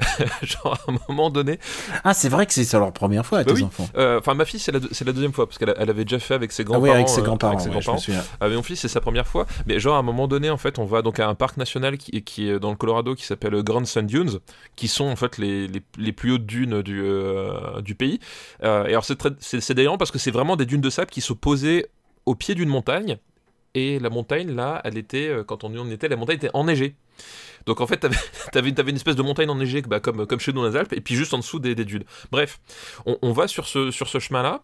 Genre 0.42 0.74
à 0.86 0.90
un 0.90 0.96
moment 1.08 1.30
donné, 1.30 1.58
Ah, 2.04 2.14
c'est 2.14 2.28
vrai 2.28 2.46
que 2.46 2.52
c'est 2.52 2.70
leur 2.72 2.92
première 2.92 3.24
fois 3.26 3.38
à 3.40 3.44
Bah 3.44 3.50
tes 3.52 3.56
oui. 3.60 3.64
enfants. 3.64 3.88
euh, 3.96 4.18
enfin 4.18 4.34
ma 4.34 4.44
fille 4.44 4.58
c'est 4.60 4.72
la, 4.72 5.12
deuxième 5.12 5.32
fois 5.32 5.46
parce 5.46 5.58
qu'elle 5.58 5.74
elle 5.78 5.90
avait 5.90 6.04
déjà 6.04 6.18
fait 6.18 6.34
avec 6.34 6.52
ses 6.52 6.62
Ah 6.62 6.64
grands-parents. 6.64 6.84
oui, 6.84 6.90
avec 6.90 7.08
ses 7.08 7.20
euh, 7.20 7.24
grands-parents. 7.24 7.52
avec 7.52 7.60
ses 7.60 7.68
ouais, 7.68 7.72
grands-parents. 7.74 7.98
souviens. 7.98 8.24
Avec 8.40 8.56
mon 8.56 8.62
fils, 8.62 8.80
c'est 8.80 8.88
sa 8.88 9.00
première 9.00 9.26
fois. 9.26 9.46
Mais 9.66 9.78
genre, 9.78 9.96
à 9.96 9.98
un 9.98 10.02
moment 10.12 10.28
donné, 10.28 10.50
en 10.50 10.56
fait, 10.56 10.78
on 10.78 10.84
va 10.84 11.02
donc 11.02 11.20
à 11.20 11.28
un 11.28 11.34
parc 11.34 11.56
national 11.56 11.98
qui, 11.98 12.22
qui 12.22 12.48
est 12.48 12.58
dans 12.58 12.70
le 12.70 12.76
Colorado 12.76 13.14
qui 13.14 13.24
s'appelle 13.24 13.62
Grand 13.62 13.84
Sand 13.86 14.06
Dunes, 14.06 14.38
qui 14.76 14.88
sont 14.88 15.06
en 15.06 15.16
fait 15.16 15.38
les, 15.38 15.68
les, 15.68 16.12
plus 16.12 16.32
hautes 16.32 16.46
dunes 16.46 16.82
du, 16.82 17.02
euh, 17.02 17.80
du 17.80 17.94
pays. 17.94 18.20
Euh, 18.62 18.86
et 18.86 18.90
alors, 18.90 19.04
c'est 19.04 19.74
délirant 19.74 19.98
parce 19.98 20.10
que 20.10 20.18
c'est 20.18 20.30
vraiment 20.30 20.56
des 20.56 20.66
dunes 20.66 20.80
de 20.80 20.90
sable 20.90 21.10
qui 21.10 21.20
se 21.20 21.32
posaient 21.32 21.86
au 22.26 22.34
pied 22.34 22.54
d'une 22.54 22.68
montagne. 22.68 23.18
Et 23.74 23.98
la 23.98 24.10
montagne, 24.10 24.50
là, 24.54 24.80
elle 24.84 24.98
était, 24.98 25.28
euh, 25.28 25.44
quand 25.44 25.64
on 25.64 25.72
y 25.72 25.78
en 25.78 25.90
était, 25.90 26.08
la 26.08 26.16
montagne 26.16 26.36
était 26.36 26.50
enneigée. 26.54 26.94
Donc 27.68 27.82
en 27.82 27.86
fait, 27.86 27.98
t'avais 27.98 28.16
avais, 28.54 28.90
une 28.90 28.96
espèce 28.96 29.14
de 29.14 29.22
montagne 29.22 29.50
enneigée 29.50 29.82
bah, 29.82 30.00
comme, 30.00 30.26
chez 30.40 30.52
nous 30.52 30.62
dans 30.62 30.68
les 30.68 30.76
Alpes, 30.76 30.94
et 30.94 31.02
puis 31.02 31.14
juste 31.14 31.34
en 31.34 31.38
dessous 31.38 31.58
des, 31.58 31.74
des 31.74 31.84
dunes. 31.84 32.04
Bref, 32.32 32.60
on, 33.04 33.32
va 33.32 33.46
sur 33.46 33.68
ce, 33.68 33.90
chemin-là, 33.90 34.62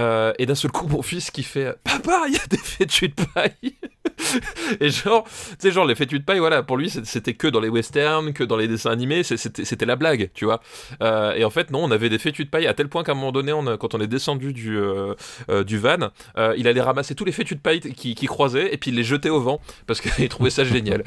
euh, 0.00 0.32
et 0.38 0.46
d'un 0.46 0.54
seul 0.54 0.72
coup, 0.72 0.88
mon 0.88 1.02
fils 1.02 1.30
qui 1.30 1.42
fait 1.42 1.76
Papa, 1.84 2.24
il 2.28 2.34
y 2.34 2.38
a 2.38 2.46
des 2.48 2.56
fétus 2.56 3.10
de 3.14 3.24
paille 3.34 3.74
Et 4.80 4.88
genre, 4.88 5.24
tu 5.24 5.56
sais, 5.58 5.70
genre, 5.70 5.84
les 5.84 5.94
fétus 5.94 6.18
de 6.18 6.24
paille, 6.24 6.38
voilà, 6.38 6.62
pour 6.62 6.78
lui, 6.78 6.88
c'était 6.88 7.34
que 7.34 7.46
dans 7.46 7.60
les 7.60 7.68
westerns, 7.68 8.32
que 8.32 8.42
dans 8.42 8.56
les 8.56 8.68
dessins 8.68 8.90
animés, 8.90 9.22
c'était 9.22 9.86
la 9.86 9.96
blague, 9.96 10.30
tu 10.32 10.46
vois. 10.46 10.62
Euh, 11.02 11.34
et 11.34 11.44
en 11.44 11.50
fait, 11.50 11.70
non, 11.70 11.84
on 11.84 11.90
avait 11.90 12.08
des 12.08 12.18
fétus 12.18 12.46
de 12.46 12.50
paille 12.50 12.66
à 12.66 12.72
tel 12.72 12.88
point 12.88 13.04
qu'à 13.04 13.12
un 13.12 13.16
moment 13.16 13.32
donné, 13.32 13.52
quand 13.78 13.94
on 13.94 14.00
est 14.00 14.06
descendu 14.06 14.54
du, 14.54 14.78
euh, 14.78 15.14
van, 15.46 16.10
il 16.56 16.66
allait 16.66 16.80
ramasser 16.80 17.14
tous 17.14 17.26
les 17.26 17.32
fétus 17.32 17.58
de 17.58 17.62
paille 17.62 17.80
qui, 17.80 18.14
qui 18.14 18.26
croisait, 18.26 18.72
et 18.72 18.78
puis 18.78 18.90
il 18.90 18.96
les 18.96 19.04
jetait 19.04 19.28
au 19.28 19.40
vent, 19.40 19.60
parce 19.86 20.00
qu'il 20.00 20.28
trouvait 20.30 20.48
ça 20.48 20.64
génial. 20.64 21.04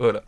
Voilà. 0.00 0.22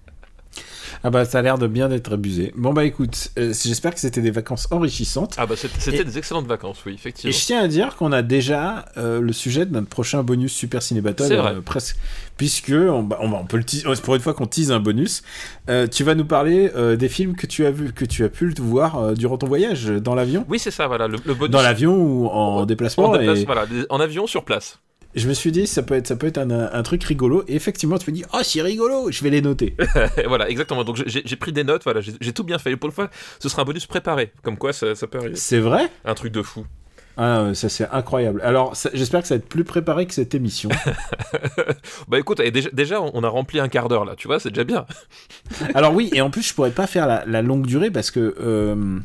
Ah 1.04 1.10
bah 1.10 1.24
ça 1.24 1.38
a 1.38 1.42
l'air 1.42 1.56
de 1.58 1.66
bien 1.66 1.88
d'être 1.88 2.12
abusé. 2.12 2.52
Bon 2.54 2.72
bah 2.74 2.84
écoute, 2.84 3.30
euh, 3.38 3.52
j'espère 3.54 3.92
que 3.94 3.98
c'était 3.98 4.20
des 4.20 4.30
vacances 4.30 4.68
enrichissantes. 4.70 5.34
Ah 5.38 5.46
bah 5.46 5.54
c'était 5.56 5.96
Et- 6.00 6.04
des 6.04 6.18
excellentes 6.18 6.46
vacances, 6.46 6.78
oui, 6.86 6.92
Et 6.92 6.94
effectivement. 6.94 7.32
je 7.36 7.44
tiens 7.44 7.60
à 7.62 7.66
dire 7.66 7.96
qu'on 7.96 8.12
a 8.12 8.22
déjà 8.22 8.84
euh, 8.98 9.20
le 9.20 9.32
sujet 9.32 9.64
de 9.66 9.72
notre 9.72 9.88
prochain 9.88 10.22
bonus 10.22 10.52
Super 10.52 10.80
Ciné 10.82 11.00
Battle, 11.00 11.32
euh, 11.32 11.60
presque, 11.62 11.96
puisque 12.36 12.70
on, 12.72 13.02
bah, 13.02 13.18
on, 13.20 13.44
peut 13.46 13.56
le 13.56 13.64
oh, 13.86 13.94
pour 14.02 14.14
une 14.14 14.20
fois 14.20 14.34
qu'on 14.34 14.46
tease 14.46 14.70
un 14.70 14.78
bonus. 14.80 15.22
Euh, 15.70 15.86
tu 15.88 16.04
vas 16.04 16.14
nous 16.14 16.26
parler 16.26 16.70
des 16.96 17.08
films 17.08 17.34
que 17.36 17.46
tu 17.46 17.64
as 17.66 17.70
vu, 17.70 17.92
que 17.92 18.04
tu 18.04 18.22
as 18.22 18.28
pu 18.28 18.52
voir 18.60 19.14
durant 19.14 19.38
ton 19.38 19.48
voyage 19.48 19.86
dans 19.86 20.14
l'avion, 20.14 20.44
Oui, 20.48 20.58
c'est 20.58 20.70
ça, 20.70 20.86
voilà, 20.86 21.08
le, 21.08 21.16
le 21.24 21.34
bonus. 21.34 21.50
dans 21.50 21.62
l'avion 21.62 21.96
ou 21.96 22.26
en 22.28 22.64
déplacement. 22.66 23.06
en, 23.10 23.16
déplace- 23.16 23.38
et 23.40 23.44
voilà, 23.46 23.66
des- 23.66 23.86
en 23.88 23.98
avion 23.98 24.26
sur 24.26 24.44
place. 24.44 24.78
Je 25.14 25.28
me 25.28 25.34
suis 25.34 25.52
dit 25.52 25.66
ça 25.66 25.82
peut 25.82 25.94
être, 25.94 26.06
ça 26.06 26.16
peut 26.16 26.26
être 26.26 26.38
un, 26.38 26.50
un 26.50 26.82
truc 26.82 27.04
rigolo. 27.04 27.44
Et 27.48 27.54
effectivement, 27.54 27.98
tu 27.98 28.10
me 28.10 28.16
dis 28.16 28.24
oh 28.32 28.40
c'est 28.42 28.62
rigolo, 28.62 29.10
je 29.10 29.22
vais 29.22 29.30
les 29.30 29.42
noter. 29.42 29.76
voilà, 30.26 30.48
exactement. 30.48 30.84
Donc 30.84 31.02
j'ai 31.06 31.36
pris 31.36 31.52
des 31.52 31.64
notes, 31.64 31.84
voilà, 31.84 32.00
j'ai 32.00 32.32
tout 32.32 32.44
bien 32.44 32.58
fait. 32.58 32.72
Et 32.72 32.76
pour 32.76 32.88
le 32.88 32.94
fois, 32.94 33.10
ce 33.38 33.48
sera 33.48 33.62
un 33.62 33.64
bonus 33.64 33.86
préparé. 33.86 34.32
Comme 34.42 34.56
quoi, 34.56 34.72
ça, 34.72 34.94
ça 34.94 35.06
peut 35.06 35.18
arriver. 35.18 35.36
c'est 35.36 35.58
vrai? 35.58 35.90
Un 36.04 36.14
truc 36.14 36.32
de 36.32 36.42
fou. 36.42 36.64
Ah, 37.16 37.50
ça 37.52 37.68
c'est 37.68 37.86
incroyable. 37.90 38.40
Alors 38.42 38.74
j'espère 38.94 39.20
que 39.20 39.28
ça 39.28 39.34
va 39.34 39.38
être 39.38 39.48
plus 39.48 39.64
préparé 39.64 40.06
que 40.06 40.14
cette 40.14 40.34
émission. 40.34 40.70
Bah 42.08 42.18
écoute, 42.18 42.40
et 42.40 42.50
déjà, 42.50 42.68
déjà, 42.72 43.00
on 43.00 43.22
a 43.22 43.28
rempli 43.28 43.58
un 43.60 43.68
quart 43.68 43.88
d'heure 43.88 44.04
là, 44.04 44.14
tu 44.16 44.26
vois, 44.28 44.38
c'est 44.40 44.50
déjà 44.50 44.64
bien. 44.64 44.86
Alors 45.74 45.94
oui, 45.94 46.10
et 46.12 46.20
en 46.20 46.30
plus 46.30 46.42
je 46.42 46.54
pourrais 46.54 46.70
pas 46.70 46.86
faire 46.86 47.06
la, 47.06 47.24
la 47.26 47.42
longue 47.42 47.66
durée 47.66 47.90
parce 47.90 48.10
que 48.10 48.34
euh, 48.40 48.98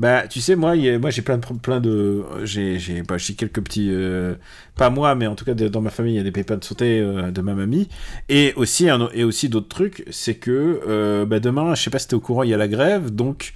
bah 0.00 0.26
tu 0.26 0.40
sais 0.40 0.56
moi 0.56 0.70
a- 0.72 0.98
moi 0.98 1.10
j'ai 1.10 1.22
plein 1.22 1.36
de 1.38 1.44
plein 1.62 1.78
de 1.78 2.24
j'ai 2.44 2.78
j'ai 2.78 3.02
bah, 3.02 3.18
j'ai 3.18 3.34
quelques 3.34 3.60
petits 3.62 3.88
euh, 3.92 4.34
pas 4.74 4.88
moi 4.90 5.14
mais 5.14 5.26
en 5.26 5.34
tout 5.34 5.44
cas 5.44 5.54
dans 5.54 5.80
ma 5.82 5.90
famille 5.90 6.14
il 6.14 6.16
y 6.16 6.20
a 6.20 6.24
des 6.24 6.32
pépins 6.32 6.56
de 6.56 6.64
santé 6.64 6.98
euh, 7.00 7.30
de 7.30 7.40
ma 7.42 7.54
mamie 7.54 7.88
et 8.30 8.52
aussi 8.56 8.88
un, 8.88 9.08
et 9.12 9.24
aussi 9.24 9.48
d'autres 9.50 9.68
trucs 9.68 10.04
c'est 10.10 10.34
que 10.36 10.80
euh, 10.88 11.26
bah, 11.26 11.38
demain 11.38 11.74
je 11.74 11.82
sais 11.82 11.90
pas 11.90 11.98
si 11.98 12.08
t'es 12.08 12.14
au 12.14 12.20
courant 12.20 12.42
il 12.44 12.50
y 12.50 12.54
a 12.54 12.56
la 12.56 12.68
grève 12.68 13.10
donc 13.10 13.52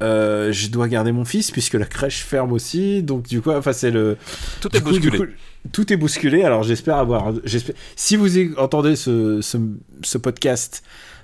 je 0.00 0.68
dois 0.70 0.88
garder 0.88 1.12
mon 1.12 1.24
fils 1.24 1.50
puisque 1.50 1.74
la 1.74 1.86
crèche 1.86 2.24
ferme 2.24 2.52
aussi 2.52 3.02
donc 3.02 3.26
du 3.26 3.40
coup 3.40 3.50
enfin 3.52 3.72
c'est 3.72 3.90
le 3.90 4.16
Tout 4.60 4.74
est 4.76 4.80
coup, 4.80 4.88
bousculé. 4.90 5.18
coup, 5.18 5.24
tout 5.72 5.90
est 5.92 5.96
bousculé. 5.96 6.42
Alors 6.44 6.62
j'espère 6.62 6.96
avoir. 6.96 7.32
J'espère. 7.44 7.74
Si 7.96 8.16
vous 8.16 8.28
entendez 8.58 8.96
ce, 8.96 9.40
ce, 9.40 9.56
ce 10.02 10.18
podcast 10.18 10.82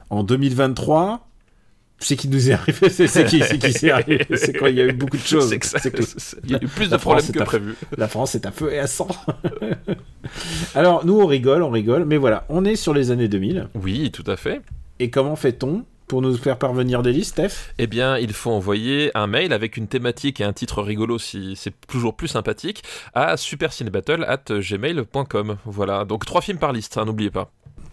en 0.09 0.23
2023, 0.25 1.30
c'est 2.01 2.17
qui 2.17 2.29
nous 2.29 2.49
est 2.51 2.55
arrivé, 2.55 2.89
c'est 2.89 3.25
qui, 3.27 3.41
c'est 3.43 3.59
qui 3.59 3.73
s'est 3.73 3.91
arrivé, 3.91 4.27
c'est 4.35 4.57
quoi 4.57 4.71
Il 4.71 4.77
y 4.77 4.81
a 4.81 4.87
eu 4.87 4.93
beaucoup 4.93 5.17
de 5.19 5.23
choses. 5.27 5.49
C'est 5.51 5.59
que 5.59 5.67
ça- 5.67 5.79
C'est 5.79 5.91
que 5.93 6.03
c'est- 6.03 6.39
il 6.45 6.51
y 6.51 6.55
a 6.55 6.59
eu 6.63 6.67
plus 6.67 6.89
de 6.91 6.97
problèmes 6.97 7.23
France 7.25 7.37
que 7.37 7.43
prévu. 7.45 7.75
la 7.97 8.09
France 8.09 8.35
est 8.35 8.47
à 8.47 8.51
feu 8.51 8.73
et 8.73 8.79
à 8.79 8.87
sang. 8.87 9.09
Alors 10.75 11.05
nous 11.07 11.21
on 11.21 11.27
rigole, 11.27 11.63
on 11.63 11.71
rigole, 11.71 12.05
mais 12.05 12.17
voilà, 12.17 12.45
on 12.49 12.65
est 12.65 12.77
sur 12.77 12.95
les 12.95 13.11
années 13.11 13.29
2000. 13.29 13.69
Oui, 13.75 14.11
tout 14.11 14.25
à 14.27 14.37
fait. 14.37 14.61
Et 14.99 15.11
comment 15.11 15.37
fait-on 15.37 15.85
pour 16.09 16.23
nous 16.23 16.37
faire 16.37 16.59
parvenir 16.59 17.03
des 17.03 17.13
listes, 17.13 17.33
Steph? 17.39 17.73
Eh 17.79 17.87
bien, 17.87 18.19
il 18.19 18.33
faut 18.33 18.51
envoyer 18.51 19.13
un 19.17 19.29
mail 19.29 19.53
avec 19.53 19.77
une 19.77 19.87
thématique 19.87 20.41
et 20.41 20.45
un 20.45 20.53
titre 20.53 20.83
rigolo 20.83 21.19
si 21.21 21.55
c'est 21.57 21.73
toujours 21.87 22.17
plus 22.17 22.27
sympathique 22.29 22.83
à 23.15 23.37
supercinébattle@gmail.com. 23.37 25.57
Voilà, 25.67 26.05
donc 26.05 26.27
trois 26.27 26.41
films 26.41 26.59
par 26.59 26.73
liste, 26.73 26.99
hein, 26.99 27.05
n'oubliez 27.05 27.31
pas. 27.31 27.53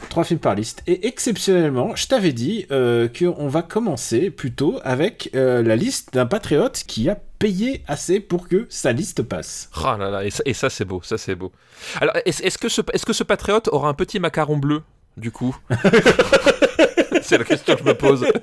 Trois 0.10 0.24
films 0.24 0.40
par 0.40 0.56
liste. 0.56 0.84
Et 0.88 1.08
exceptionnellement, 1.08 1.96
je 1.96 2.08
t'avais 2.08 2.34
dit 2.34 2.66
euh, 2.72 3.08
qu'on 3.08 3.48
va 3.48 3.62
commencer 3.62 4.30
plutôt 4.30 4.80
avec 4.84 5.32
euh, 5.36 5.64
la 5.64 5.76
liste 5.76 6.14
d'un 6.14 6.26
patriote 6.26 6.84
qui 6.88 7.10
a 7.10 7.16
payé 7.40 7.84
assez 7.88 8.20
pour 8.20 8.48
que 8.48 8.66
sa 8.70 8.92
liste 8.92 9.24
passe. 9.24 9.70
Ah 9.84 9.98
là 10.00 10.10
là, 10.10 10.24
et 10.24 10.54
ça, 10.54 10.70
c'est 10.70 10.86
beau, 10.86 11.02
ça 11.04 11.18
c'est 11.18 11.36
beau. 11.36 11.52
Alors, 12.00 12.16
est-ce 12.26 12.58
que, 12.58 12.70
ce, 12.70 12.82
est-ce 12.94 13.06
que 13.06 13.14
ce 13.14 13.24
patriote 13.24 13.68
aura 13.70 13.90
un 13.90 13.94
petit 13.94 14.20
macaron 14.20 14.58
bleu, 14.58 14.84
du 15.18 15.32
coup? 15.32 15.56
C'est 17.22 17.38
la 17.38 17.44
question 17.44 17.76
que 17.76 17.84
je 17.84 17.88
me 17.88 17.94
pose. 17.94 18.26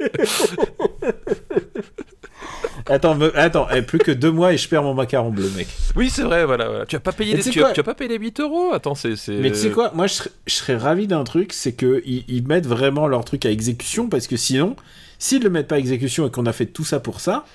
Attends, 2.87 3.15
me- 3.15 3.37
attends, 3.39 3.67
eh, 3.75 3.81
plus 3.83 3.99
que 3.99 4.11
deux 4.13 4.31
mois 4.31 4.53
et 4.53 4.59
je 4.59 4.69
perds 4.69 4.83
mon 4.83 4.93
macaron 4.95 5.31
bleu, 5.31 5.51
mec. 5.57 5.67
Oui, 5.97 6.11
c'est 6.11 6.23
vrai, 6.23 6.45
voilà, 6.45 6.69
voilà. 6.69 6.87
Tu 6.87 6.97
as 6.97 7.01
pas 7.01 7.13
payé, 7.13 7.35
les, 7.35 7.43
tu 7.43 7.65
as, 7.65 7.73
tu 7.73 7.81
as 7.81 7.83
pas 7.83 7.95
payé 7.95 8.11
les 8.11 8.19
8 8.19 8.41
euros 8.41 8.73
Attends, 8.75 8.95
c'est... 8.95 9.15
Mais 9.29 9.51
tu 9.51 9.57
sais 9.57 9.71
quoi, 9.71 9.91
moi 9.95 10.07
je 10.07 10.15
serais, 10.15 10.31
je 10.47 10.55
serais 10.55 10.77
ravi 10.77 11.07
d'un 11.07 11.25
truc, 11.25 11.53
c'est 11.55 11.73
que 11.73 12.03
ils, 12.05 12.25
ils 12.29 12.47
mettent 12.47 12.67
vraiment 12.67 13.07
leur 13.07 13.25
truc 13.25 13.47
à 13.47 13.51
exécution, 13.51 14.09
parce 14.09 14.27
que 14.27 14.37
sinon, 14.37 14.77
s'ils 15.19 15.43
le 15.43 15.49
mettent 15.51 15.69
pas 15.69 15.77
à 15.77 15.79
exécution 15.79 16.27
et 16.27 16.31
qu'on 16.31 16.45
a 16.47 16.53
fait 16.53 16.67
tout 16.67 16.85
ça 16.85 17.01
pour 17.01 17.21
ça, 17.21 17.47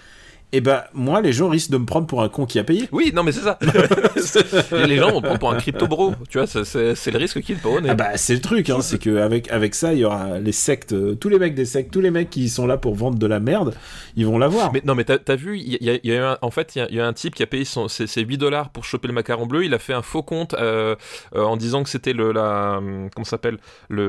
et 0.51 0.61
ben 0.61 0.83
moi 0.93 1.21
les 1.21 1.31
gens 1.33 1.49
risquent 1.49 1.71
de 1.71 1.77
me 1.77 1.85
prendre 1.85 2.07
pour 2.07 2.21
un 2.23 2.29
con 2.29 2.45
qui 2.45 2.59
a 2.59 2.63
payé. 2.63 2.87
Oui, 2.91 3.11
non, 3.13 3.23
mais 3.23 3.31
c'est 3.31 3.41
ça. 3.41 3.57
les 4.87 4.97
gens 4.97 5.11
vont 5.11 5.21
te 5.21 5.25
prendre 5.25 5.39
pour 5.39 5.51
un 5.51 5.57
crypto 5.57 5.87
bro. 5.87 6.13
Tu 6.29 6.37
vois, 6.37 6.47
c'est- 6.47 7.11
le 7.11 7.17
risque 7.17 7.41
qu'ils 7.41 7.57
prennent. 7.57 7.89
Ah 7.89 7.95
bah 7.95 8.15
c'est 8.17 8.33
le 8.33 8.41
truc, 8.41 8.69
hein, 8.69 8.81
c'est 8.81 8.99
que 8.99 9.17
avec 9.17 9.51
avec 9.51 9.75
ça 9.75 9.93
il 9.93 9.99
y 9.99 10.05
aura 10.05 10.39
les 10.39 10.51
sectes, 10.51 10.93
euh, 10.93 11.15
tous 11.15 11.29
les 11.29 11.39
mecs 11.39 11.55
des 11.55 11.65
sectes, 11.65 11.91
tous 11.91 12.01
les 12.01 12.11
mecs 12.11 12.29
qui 12.29 12.49
sont 12.49 12.67
là 12.67 12.77
pour 12.77 12.95
vendre 12.95 13.17
de 13.17 13.25
la 13.27 13.39
merde, 13.39 13.75
ils 14.15 14.25
vont 14.25 14.37
l'avoir. 14.37 14.71
Mais 14.73 14.81
non, 14.85 14.95
mais 14.95 15.03
t'as 15.03 15.17
as 15.27 15.35
vu, 15.35 15.57
il 15.59 15.77
y, 15.83 15.89
a- 15.89 15.99
il 16.03 16.09
y 16.09 16.11
a 16.11 16.15
eu 16.15 16.23
un- 16.23 16.37
en 16.41 16.51
fait, 16.51 16.75
il 16.75 16.79
y, 16.79 16.81
a- 16.81 16.87
il 16.89 16.95
y 16.95 16.99
a 17.01 17.07
un 17.07 17.13
type 17.13 17.35
qui 17.35 17.43
a 17.43 17.47
payé 17.47 17.65
son, 17.65 17.87
ses, 17.87 18.07
ses 18.07 18.21
8 18.21 18.37
dollars 18.37 18.69
pour 18.69 18.83
choper 18.85 19.07
le 19.07 19.13
macaron 19.13 19.45
bleu. 19.45 19.63
Il 19.65 19.73
a 19.73 19.79
fait 19.79 19.93
un 19.93 20.01
faux 20.01 20.23
compte 20.23 20.53
euh, 20.55 20.95
euh, 21.35 21.43
en 21.43 21.57
disant 21.57 21.83
que 21.83 21.89
c'était 21.89 22.13
le 22.13 22.31
la 22.31 22.75
hum, 22.77 23.09
comment 23.13 23.23
ça 23.25 23.31
s'appelle 23.31 23.57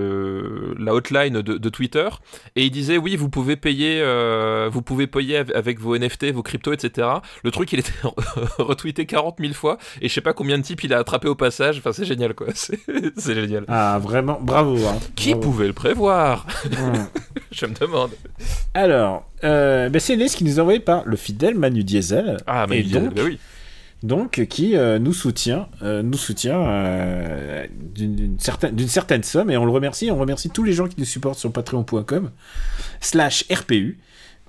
le 0.01 0.75
la 0.79 0.95
hotline 0.95 1.41
de, 1.43 1.59
de 1.59 1.69
Twitter 1.69 2.09
et 2.57 2.65
il 2.65 2.71
disait 2.71 2.97
oui, 2.99 3.17
vous 3.17 3.29
pouvez 3.29 3.57
payer, 3.57 4.01
euh, 4.03 4.69
vous 4.73 4.83
pouvez 4.83 5.07
payer 5.07 5.39
av- 5.39 5.53
avec 5.55 5.81
vos 5.81 5.97
NFT, 5.97 6.30
vos 6.33 6.43
cryptos, 6.43 6.73
etc. 6.73 7.09
Le 7.45 7.51
truc, 7.51 7.73
il 7.73 7.79
était 7.81 7.93
retweeté 8.59 9.07
40 9.07 9.37
000 9.41 9.53
fois 9.55 9.79
et 10.01 10.09
je 10.09 10.15
sais 10.15 10.21
pas 10.21 10.33
combien 10.33 10.59
de 10.59 10.63
types 10.63 10.83
il 10.85 10.93
a 10.95 10.99
attrapé 10.99 11.29
au 11.29 11.35
passage. 11.35 11.79
Enfin, 11.79 11.93
c'est 11.93 12.05
génial 12.05 12.35
quoi. 12.35 12.49
C'est 12.55 13.35
génial. 13.35 13.65
Ah 13.69 13.99
vraiment, 14.03 14.39
bravo. 14.41 14.77
hein. 14.87 14.99
Qui 15.17 15.31
Bravo. 15.31 15.43
pouvait 15.43 15.67
le 15.67 15.73
prévoir. 15.73 16.47
Je 17.53 17.67
me 17.67 17.75
demande. 17.75 18.11
Alors, 18.75 19.29
euh, 19.45 19.89
ben, 19.89 19.99
c'est 20.01 20.15
une 20.15 20.21
liste 20.21 20.37
qui 20.37 20.45
nous 20.45 20.57
est 20.59 20.61
envoyée 20.61 20.81
par 20.81 21.03
le 21.05 21.17
fidèle 21.17 21.55
Manu 21.57 21.83
Diesel. 21.85 22.37
Ah, 22.47 22.67
Et 22.71 22.81
il- 22.81 22.91
donc, 22.93 23.15
bah 23.15 23.23
oui. 23.25 23.39
donc 24.03 24.47
qui 24.47 24.77
euh, 24.77 24.99
nous 25.01 25.13
soutient, 25.13 25.69
euh, 25.83 26.03
nous 26.03 26.17
soutient 26.17 26.61
euh, 26.61 27.67
d'une 27.95 28.39
certaine, 28.39 28.75
d'une 28.77 28.89
certaine 28.89 29.23
somme 29.25 29.51
et 29.51 29.57
on 29.57 29.65
le 29.65 29.73
remercie. 29.73 30.11
On 30.11 30.19
remercie 30.19 30.51
tous 30.51 30.63
les 30.63 30.73
gens 30.73 30.87
qui 30.87 30.95
nous 30.99 31.05
supportent 31.05 31.39
sur 31.39 31.53
patreon.com 31.53 32.31
slash 33.01 33.45
RPU. 33.53 33.99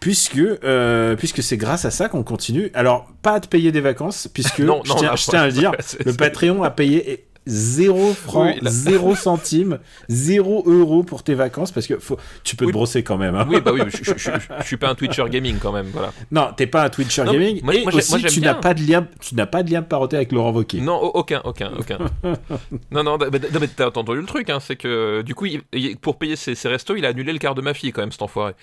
Puisque, 0.02 0.38
euh, 0.38 1.16
puisque 1.16 1.42
c'est 1.42 1.58
grâce 1.58 1.86
à 1.86 1.92
ça 1.92 2.10
qu'on 2.10 2.24
continue. 2.24 2.72
Alors, 2.74 3.08
pas 3.22 3.34
à 3.36 3.40
te 3.40 3.48
payer 3.48 3.72
des 3.72 3.82
vacances, 3.82 4.28
puisque 4.28 4.60
Non, 4.60 4.82
je, 4.84 4.94
tiens, 4.96 5.10
là, 5.12 5.16
je 5.16 5.24
tiens 5.26 5.42
à 5.44 5.46
le 5.48 5.54
dire, 5.62 5.72
le 6.06 6.12
Patreon 6.14 6.64
a 6.64 6.72
payé 6.72 7.26
0 7.48 8.14
francs, 8.14 8.54
Oui, 8.56 8.60
là- 8.62 8.70
0 8.70 9.16
centimes, 9.16 9.80
0 10.10 10.64
euros 10.68 11.02
pour 11.02 11.24
tes 11.24 11.34
vacances, 11.34 11.72
parce 11.72 11.88
que 11.88 11.98
faut, 11.98 12.18
tu 12.44 12.56
peux 12.56 12.66
Oui. 12.66 12.72
te 12.72 12.78
brosser 12.78 13.02
quand 13.02 13.18
même. 13.18 13.34
hein. 13.34 13.48
Oui, 13.50 13.60
bah 13.66 13.72
oui, 13.74 13.82
je, 13.88 14.04
je- 14.04 14.18
je- 14.18 14.30
je 14.60 14.64
suis 14.64 14.78
pas 14.78 14.90
un 14.90 14.94
Twitcher 14.96 15.26
gaming 15.28 15.58
quand 15.60 15.72
même, 15.72 15.88
voilà. 15.92 16.14
Non, 16.32 16.50
t'es 16.56 16.68
pas 16.68 16.84
un 16.84 16.90
Twitcher 16.90 17.24
Non, 17.24 17.34
gaming. 17.34 17.62
moi- 17.64 17.74
et 17.76 17.82
moi, 17.84 17.96
aussi, 17.96 18.12
moi, 18.12 18.30
tu 18.30 18.42
n'as 18.42 18.54
pas 18.54 18.76
de 18.76 18.82
lien, 18.84 19.08
tu 19.20 19.34
n'as 19.34 19.48
pas 19.48 19.64
de 19.64 19.72
lien 19.72 19.82
de 19.82 19.88
parenté 19.88 20.18
avec 20.18 20.32
Laurent 20.32 20.52
Wauquiez. 20.52 20.82
Non, 20.82 20.98
au- 21.02 21.18
aucun, 21.18 21.42
aucun, 21.44 21.72
aucun. 21.80 21.98
non, 22.92 23.04
non, 23.04 23.18
non, 23.18 23.28
mais 23.32 23.68
t'as 23.76 23.88
entendu 23.88 24.16
le 24.20 24.26
truc, 24.28 24.52
hein, 24.52 24.60
c'est 24.60 24.76
que 24.76 25.24
du 25.24 25.34
coup, 25.34 25.46
il- 25.48 25.98
pour 25.98 26.20
payer 26.20 26.36
ses, 26.36 26.54
ses 26.54 26.70
restos, 26.70 26.96
il 26.96 27.06
a 27.06 27.10
annulé 27.10 27.34
le 27.34 27.40
quart 27.40 27.56
de 27.56 27.62
ma 27.62 27.74
fille 27.74 27.92
quand 27.92 28.02
même, 28.02 28.12
cet 28.12 28.22
enfoiré. 28.22 28.54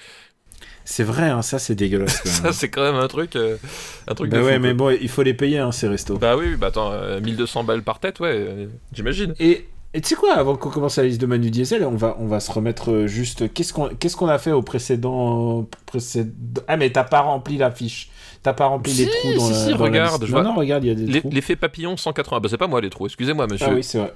C'est 0.91 1.05
vrai, 1.05 1.29
hein, 1.29 1.43
ça 1.43 1.59
c'est 1.59 1.75
dégueulasse. 1.75 2.23
Quand 2.23 2.31
Ça, 2.31 2.43
même. 2.45 2.53
c'est 2.55 2.71
quand 2.71 2.81
même 2.81 2.95
un 2.95 3.09
truc, 3.09 3.37
euh, 3.37 3.59
un 4.07 4.15
truc 4.15 4.31
bah 4.31 4.39
de 4.39 4.43
ouais, 4.43 4.55
fou, 4.55 4.61
mais 4.63 4.75
quoi. 4.75 4.91
bon, 4.93 4.99
il 4.99 5.09
faut 5.11 5.23
les 5.23 5.35
payer 5.35 5.59
hein, 5.59 5.71
ces 5.71 5.87
restos. 5.87 6.17
Bah 6.17 6.35
oui, 6.35 6.57
bah 6.57 6.69
attends, 6.69 6.91
euh, 6.93 7.21
1200 7.21 7.65
balles 7.65 7.83
par 7.83 8.01
tête, 8.01 8.21
ouais, 8.21 8.33
euh, 8.33 8.67
j'imagine. 8.95 9.35
Et 9.39 9.67
tu 9.93 10.01
sais 10.09 10.15
quoi, 10.15 10.35
avant 10.35 10.57
qu'on 10.57 10.71
commence 10.71 10.97
la 10.97 11.05
liste 11.05 11.21
de 11.21 11.27
Manu 11.27 11.51
Diesel, 11.51 11.85
on 11.85 11.95
va, 11.97 12.17
on 12.21 12.27
va 12.27 12.41
se 12.41 12.51
remettre 12.51 12.91
euh, 12.91 13.07
juste. 13.07 13.53
Qu'est-ce 13.53 13.73
qu'on 13.75 13.89
qu'est-ce 13.89 14.17
qu'on 14.17 14.29
a 14.29 14.39
fait 14.39 14.53
au 14.53 14.63
précédent, 14.63 15.67
précédent? 15.85 16.31
Ah, 16.69 16.79
mais 16.79 16.91
t'as 16.91 17.05
pas 17.05 17.21
rempli 17.21 17.59
la 17.59 17.71
fiche. 17.71 18.09
T'as 18.49 18.55
pas 18.55 18.65
rempli 18.65 18.91
Si, 18.93 19.05
les 19.05 19.11
trous 19.11 19.35
dans 19.35 19.41
si, 19.47 19.53
la. 19.53 19.59
si, 19.59 19.71
dans 19.73 19.77
regarde, 19.85 20.25
je 20.25 20.33
Non, 20.33 20.41
vois- 20.41 20.43
non, 20.51 20.55
regarde, 20.55 20.85
il 20.85 20.89
y 20.89 20.91
a 20.91 20.95
des 20.95 21.05
Les- 21.05 21.21
trous. 21.21 21.29
L'effet 21.31 21.55
papillon 21.55 21.99
180, 21.99 22.41
bah 22.41 22.49
c'est 22.51 22.57
pas 22.57 22.67
moi 22.67 22.81
les 22.81 22.89
trous, 22.89 23.05
excusez-moi 23.07 23.47
monsieur. 23.47 23.67
Ah 23.69 23.75
oui, 23.75 23.83
c'est 23.85 23.99
vrai. 23.99 24.15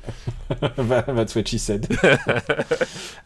Va- 0.78 1.02
That's 1.02 1.34
what 1.36 1.42
she 1.44 1.58
said. 1.58 1.86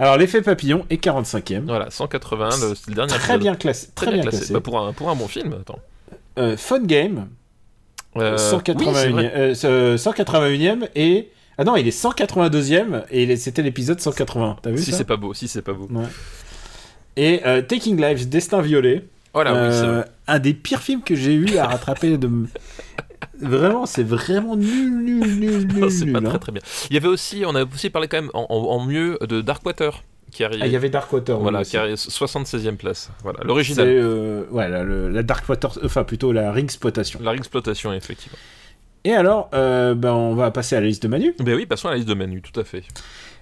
Alors, 0.00 0.16
l'effet 0.16 0.42
papillon 0.42 0.84
est 0.90 1.00
45ème. 1.00 1.64
Voilà, 1.66 1.90
180, 1.90 2.48
le, 2.60 2.74
le 2.88 2.94
dernier 2.94 3.12
Très 3.12 3.38
bien 3.38 3.54
classé. 3.54 3.88
Très 3.94 4.10
bien 4.12 4.22
classé. 4.22 4.52
Bah, 4.52 4.60
pour, 4.60 4.80
un, 4.80 4.92
pour 4.92 5.10
un 5.10 5.14
bon 5.14 5.28
film, 5.28 5.54
attends. 5.60 5.78
Euh, 6.38 6.56
Fun 6.56 6.80
Game, 6.82 7.28
Euh, 8.16 8.32
oui, 8.32 8.38
c'est 8.38 8.56
181e, 8.56 9.10
vrai. 9.12 9.32
euh, 9.64 9.96
181e 9.96 10.88
et. 10.96 11.30
Ah 11.58 11.64
non, 11.64 11.76
il 11.76 11.86
est 11.86 11.96
182e 11.96 13.04
et 13.12 13.36
c'était 13.36 13.62
l'épisode 13.62 14.00
180. 14.00 14.56
T'as 14.60 14.70
vu 14.70 14.78
Si 14.78 14.90
c'est 14.92 15.04
pas 15.04 15.16
beau, 15.16 15.34
si 15.34 15.46
c'est 15.48 15.62
pas 15.62 15.72
beau. 15.72 15.88
Et 17.16 17.40
euh, 17.46 17.62
Taking 17.62 17.98
Lives, 18.00 18.28
Destin 18.28 18.60
Violet. 18.60 19.04
Voilà, 19.36 19.70
c'est 19.70 19.84
Euh, 19.86 20.02
un 20.28 20.38
des 20.38 20.54
pires 20.54 20.80
films 20.82 21.02
que 21.02 21.14
j'ai 21.14 21.34
eu 21.34 21.56
à 21.58 21.66
rattraper 21.66 22.16
de. 22.18 22.28
Vraiment, 23.40 23.84
c'est 23.86 24.02
vraiment 24.02 24.56
nul, 24.56 24.90
nul, 25.04 25.38
nul, 25.38 25.66
nul. 25.66 25.90
C'est 25.90 26.06
pas 26.06 26.20
nul, 26.20 26.26
hein. 26.26 26.30
très 26.30 26.38
très 26.38 26.52
bien. 26.52 26.62
Il 26.90 26.94
y 26.94 26.96
avait 26.96 27.08
aussi, 27.08 27.44
on 27.46 27.54
a 27.54 27.64
aussi 27.64 27.90
parlé 27.90 28.08
quand 28.08 28.16
même 28.20 28.30
en, 28.32 28.46
en- 28.48 28.70
en 28.76 28.84
mieux 28.86 29.18
de 29.28 29.42
Darkwater 29.42 30.02
qui 30.32 30.42
arrive. 30.42 30.60
Ah, 30.62 30.66
il 30.66 30.72
y 30.72 30.76
avait 30.76 30.88
Darkwater. 30.88 31.38
voilà, 31.38 31.62
qui 31.64 31.76
arrive 31.76 31.94
76e 31.96 32.76
place. 32.76 33.10
Voilà, 33.22 33.38
C'est 33.42 33.46
l'original. 33.46 33.86
euh, 33.88 34.44
ouais, 34.50 34.68
la, 34.70 35.22
Darkwater, 35.22 35.78
enfin 35.84 36.04
plutôt 36.04 36.32
la 36.32 36.50
Ring 36.50 36.64
Exploitation. 36.64 37.20
La 37.22 37.34
exploitation, 37.34 37.92
effectivement. 37.92 38.38
Et 39.04 39.12
alors, 39.12 39.50
euh, 39.54 39.94
ben, 39.94 40.12
on 40.12 40.34
va 40.34 40.50
passer 40.50 40.74
à 40.76 40.80
la 40.80 40.86
liste 40.86 41.02
de 41.02 41.08
Manu. 41.08 41.34
Ben 41.38 41.54
oui, 41.54 41.66
passons 41.66 41.88
à 41.88 41.90
la 41.92 41.96
liste 41.98 42.08
de 42.08 42.14
Manu, 42.14 42.40
tout 42.42 42.58
à 42.58 42.64
fait. 42.64 42.84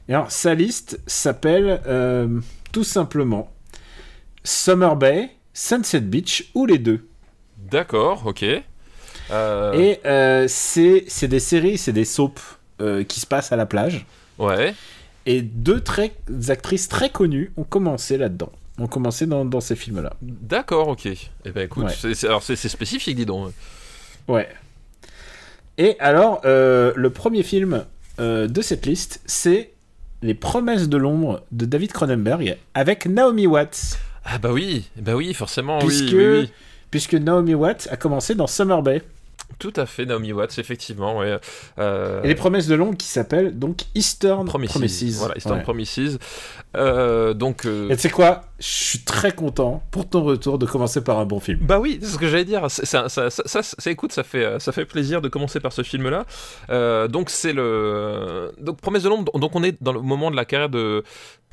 Et 0.09 0.15
alors, 0.15 0.31
sa 0.31 0.55
liste 0.55 1.01
s'appelle 1.07 1.81
euh, 1.87 2.27
tout 2.73 2.85
simplement 2.85 3.51
Summer 4.43 4.97
Bay, 4.97 5.31
Sunset 5.55 6.01
Beach 6.01 6.51
ou 6.55 6.67
les 6.67 6.79
deux. 6.79 7.07
D'accord, 7.57 8.27
ok. 8.27 8.45
Euh, 9.31 9.73
Et 9.73 10.01
euh, 10.05 10.45
c'est 10.49 11.05
c'est 11.09 11.29
des 11.29 11.41
séries, 11.41 11.79
c'est 11.79 11.93
des 11.93 12.05
soaps 12.05 12.43
euh, 12.83 13.05
qui 13.05 13.21
se 13.21 13.27
passent 13.27 13.53
à 13.53 13.57
la 13.57 13.65
plage. 13.65 14.05
Ouais. 14.39 14.75
Et 15.27 15.41
deux 15.41 15.81
très, 15.81 16.13
actrices 16.49 16.89
très 16.89 17.09
connues 17.09 17.53
ont 17.57 17.65
commencé 17.65 18.19
là-dedans. 18.19 18.53
Ont 18.79 18.89
commencé 18.89 19.27
dans, 19.27 19.45
dans 19.45 19.61
ces 19.61 19.77
films-là. 19.77 20.13
D'accord, 20.21 20.89
ok. 20.89 21.07
Eh 21.07 21.51
ben 21.51 21.63
écoute, 21.65 21.87
Ouais. 22.05 22.25
alors 22.25 22.43
c'est 22.43 22.57
spécifique, 22.57 23.17
dis 23.17 23.25
donc. 23.25 23.53
Ouais. 24.29 24.49
Et 25.79 25.97
alors, 26.01 26.41
le 26.45 27.09
premier 27.09 27.43
film 27.45 27.85
de 28.19 28.61
cette 28.63 28.85
liste, 28.87 29.21
c'est 29.27 29.71
Les 30.23 30.35
Promesses 30.35 30.89
de 30.89 30.97
l'ombre 30.97 31.43
de 31.53 31.65
David 31.65 31.93
Cronenberg 31.93 32.59
avec 32.75 33.07
Naomi 33.07 33.47
Watts. 33.47 33.99
Ah 34.25 34.39
bah 34.39 34.51
oui, 34.53 34.85
bah 34.97 35.15
oui, 35.15 35.35
forcément, 35.35 35.79
Puisque, 35.79 36.13
oui, 36.13 36.15
oui, 36.27 36.39
oui. 36.41 36.51
puisque 36.91 37.15
Naomi 37.15 37.55
Watts 37.55 37.89
a 37.91 37.97
commencé 37.97 38.35
dans 38.35 38.47
Summer 38.47 38.83
Bay. 38.83 39.03
Tout 39.59 39.73
à 39.77 39.87
fait, 39.87 40.07
Naomi 40.07 40.33
Watts, 40.33 40.59
effectivement, 40.59 41.19
ouais. 41.19 41.39
Euh, 41.79 42.23
Et 42.23 42.29
les 42.29 42.35
promesses 42.35 42.67
de 42.67 42.75
l'ombre 42.75 42.97
qui 42.97 43.07
s'appellent 43.07 43.57
donc 43.57 43.83
Eastern 43.95 44.47
Promises. 44.47 44.71
Promises. 44.71 45.19
Voilà, 45.19 45.37
Eastern 45.37 45.59
Ouais. 45.59 45.63
Promises. 45.63 46.19
Euh, 46.77 47.35
donc. 47.35 47.67
euh, 47.67 47.89
Et 47.91 47.97
tu 47.97 48.03
sais 48.03 48.11
quoi? 48.11 48.47
Je 48.61 48.67
suis 48.67 48.99
très 49.01 49.33
content 49.33 49.83
pour 49.91 50.09
ton 50.09 50.23
retour 50.23 50.59
de 50.59 50.67
commencer 50.67 51.03
par 51.03 51.19
un 51.19 51.27
bon 51.27 51.41
film. 51.41 51.59
Bah 51.61 51.81
oui, 51.81 51.99
c'est 52.01 52.09
ce 52.09 52.19
que 52.19 52.29
j'allais 52.29 52.45
dire. 52.45 52.71
Ça, 52.71 52.87
ça, 52.87 53.09
ça, 53.09 53.29
ça, 53.31 53.63
ça, 53.63 53.91
écoute, 53.91 54.13
ça 54.13 54.23
fait, 54.23 54.45
euh, 54.45 54.59
ça 54.61 54.71
fait 54.71 54.85
plaisir 54.85 55.21
de 55.21 55.29
commencer 55.29 55.59
par 55.59 55.73
ce 55.73 55.83
film-là. 55.83 56.25
Euh, 56.71 57.09
donc 57.09 57.31
c'est 57.31 57.53
le, 57.53 58.53
donc 58.61 58.81
Promesse 58.81 59.03
de 59.03 59.09
l'ombre. 59.09 59.37
Donc 59.39 59.57
on 59.57 59.65
est 59.65 59.77
dans 59.83 59.93
le 59.93 60.01
moment 60.01 60.31
de 60.31 60.37
la 60.37 60.45
carrière 60.45 60.69
de, 60.69 61.03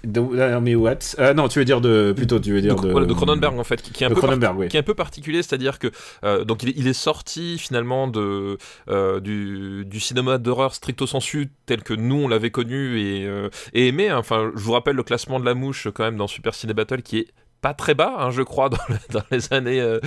De 0.04 0.20
Naomi 0.20 0.74
Watts. 0.76 1.16
Euh, 1.20 1.34
non, 1.34 1.48
tu 1.48 1.60
veux 1.60 1.66
dire 1.66 1.80
de. 1.80 2.14
Plutôt, 2.16 2.40
tu 2.40 2.52
veux 2.52 2.62
dire 2.62 2.76
de, 2.76 2.88
de. 2.88 2.92
voilà, 2.92 3.06
de 3.06 3.14
Cronenberg 3.14 3.60
en 3.60 3.64
fait, 3.64 3.82
qui, 3.82 3.92
qui 3.92 4.04
est 4.04 4.08
un 4.08 4.10
de 4.10 4.16
peu 4.16 4.28
oui. 4.56 4.68
qui 4.68 4.78
est 4.78 4.80
un 4.80 4.84
peu 4.84 4.96
particulier, 4.96 5.44
c'est-à-dire 5.44 5.78
que 5.78 5.92
euh, 6.24 6.44
donc 6.44 6.64
il 6.64 6.70
est, 6.70 6.74
il 6.76 6.88
est 6.88 6.94
sorti 6.94 7.60
finalement 7.60 8.08
de 8.08 8.58
euh, 8.90 9.20
du, 9.20 9.86
du 9.86 10.00
cinéma 10.00 10.40
d'horreur 10.40 10.74
stricto 10.74 11.06
sensu 11.06 11.52
tel 11.68 11.84
que 11.84 11.94
nous 11.94 12.16
on 12.16 12.28
l'avait 12.28 12.50
connu 12.50 13.00
et, 13.00 13.28
euh, 13.28 13.50
et 13.74 13.90
aimé. 13.90 14.12
Enfin, 14.12 14.52
je 14.56 14.62
vous 14.62 14.72
rappelle 14.72 14.96
le 14.96 15.04
classement 15.04 15.40
de 15.40 15.46
la 15.46 15.54
mouche 15.54 15.88
quand 15.94 16.04
même 16.04 16.18
dans 16.18 16.28
Super 16.28 16.56
Ciné 16.56 16.74
Qui 17.00 17.20
est 17.20 17.28
pas 17.62 17.76
très 17.76 17.94
bas, 17.94 18.16
hein, 18.18 18.32
je 18.32 18.42
crois, 18.42 18.70
dans, 18.70 18.78
dans 19.12 19.24
les 19.32 19.54
années, 19.54 19.80
euh, 19.80 20.00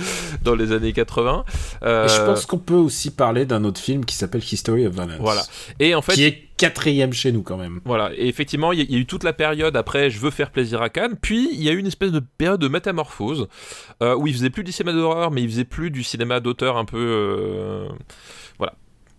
dans 0.43 0.55
les 0.55 0.73
années 0.73 0.93
80. 0.93 1.45
Euh, 1.83 2.07
je 2.07 2.25
pense 2.25 2.45
qu'on 2.45 2.57
peut 2.57 2.73
aussi 2.73 3.11
parler 3.11 3.45
d'un 3.45 3.63
autre 3.63 3.79
film 3.79 4.05
qui 4.05 4.15
s'appelle 4.15 4.43
History 4.43 4.85
of 4.85 4.93
Violence. 4.93 5.19
Voilà. 5.19 5.41
Et 5.79 5.95
en 5.95 6.01
fait, 6.01 6.13
qui 6.13 6.25
est 6.25 6.43
quatrième 6.57 7.13
chez 7.13 7.31
nous 7.31 7.41
quand 7.41 7.57
même. 7.57 7.79
Voilà. 7.85 8.11
Et 8.15 8.27
effectivement, 8.27 8.73
il 8.73 8.91
y, 8.91 8.95
a 8.95 8.99
eu 8.99 9.05
toute 9.05 9.23
la 9.23 9.33
période 9.33 9.75
après, 9.77 10.09
je 10.09 10.19
veux 10.19 10.31
faire 10.31 10.51
plaisir 10.51 10.81
à 10.81 10.89
Cannes. 10.89 11.15
Puis 11.21 11.49
il 11.53 11.63
y 11.63 11.69
a 11.69 11.71
eu 11.71 11.77
une 11.77 11.87
espèce 11.87 12.11
de 12.11 12.19
période 12.19 12.59
de 12.59 12.67
métamorphose 12.67 13.47
euh, 14.03 14.15
où 14.15 14.27
il 14.27 14.33
faisait 14.33 14.49
plus 14.49 14.63
du 14.63 14.71
cinéma 14.71 14.93
d'horreur, 14.93 15.31
mais 15.31 15.41
il 15.41 15.49
faisait 15.49 15.65
plus 15.65 15.91
du 15.91 16.03
cinéma 16.03 16.39
d'auteur 16.41 16.77
un 16.77 16.85
peu, 16.85 17.87
voilà. 18.57 18.73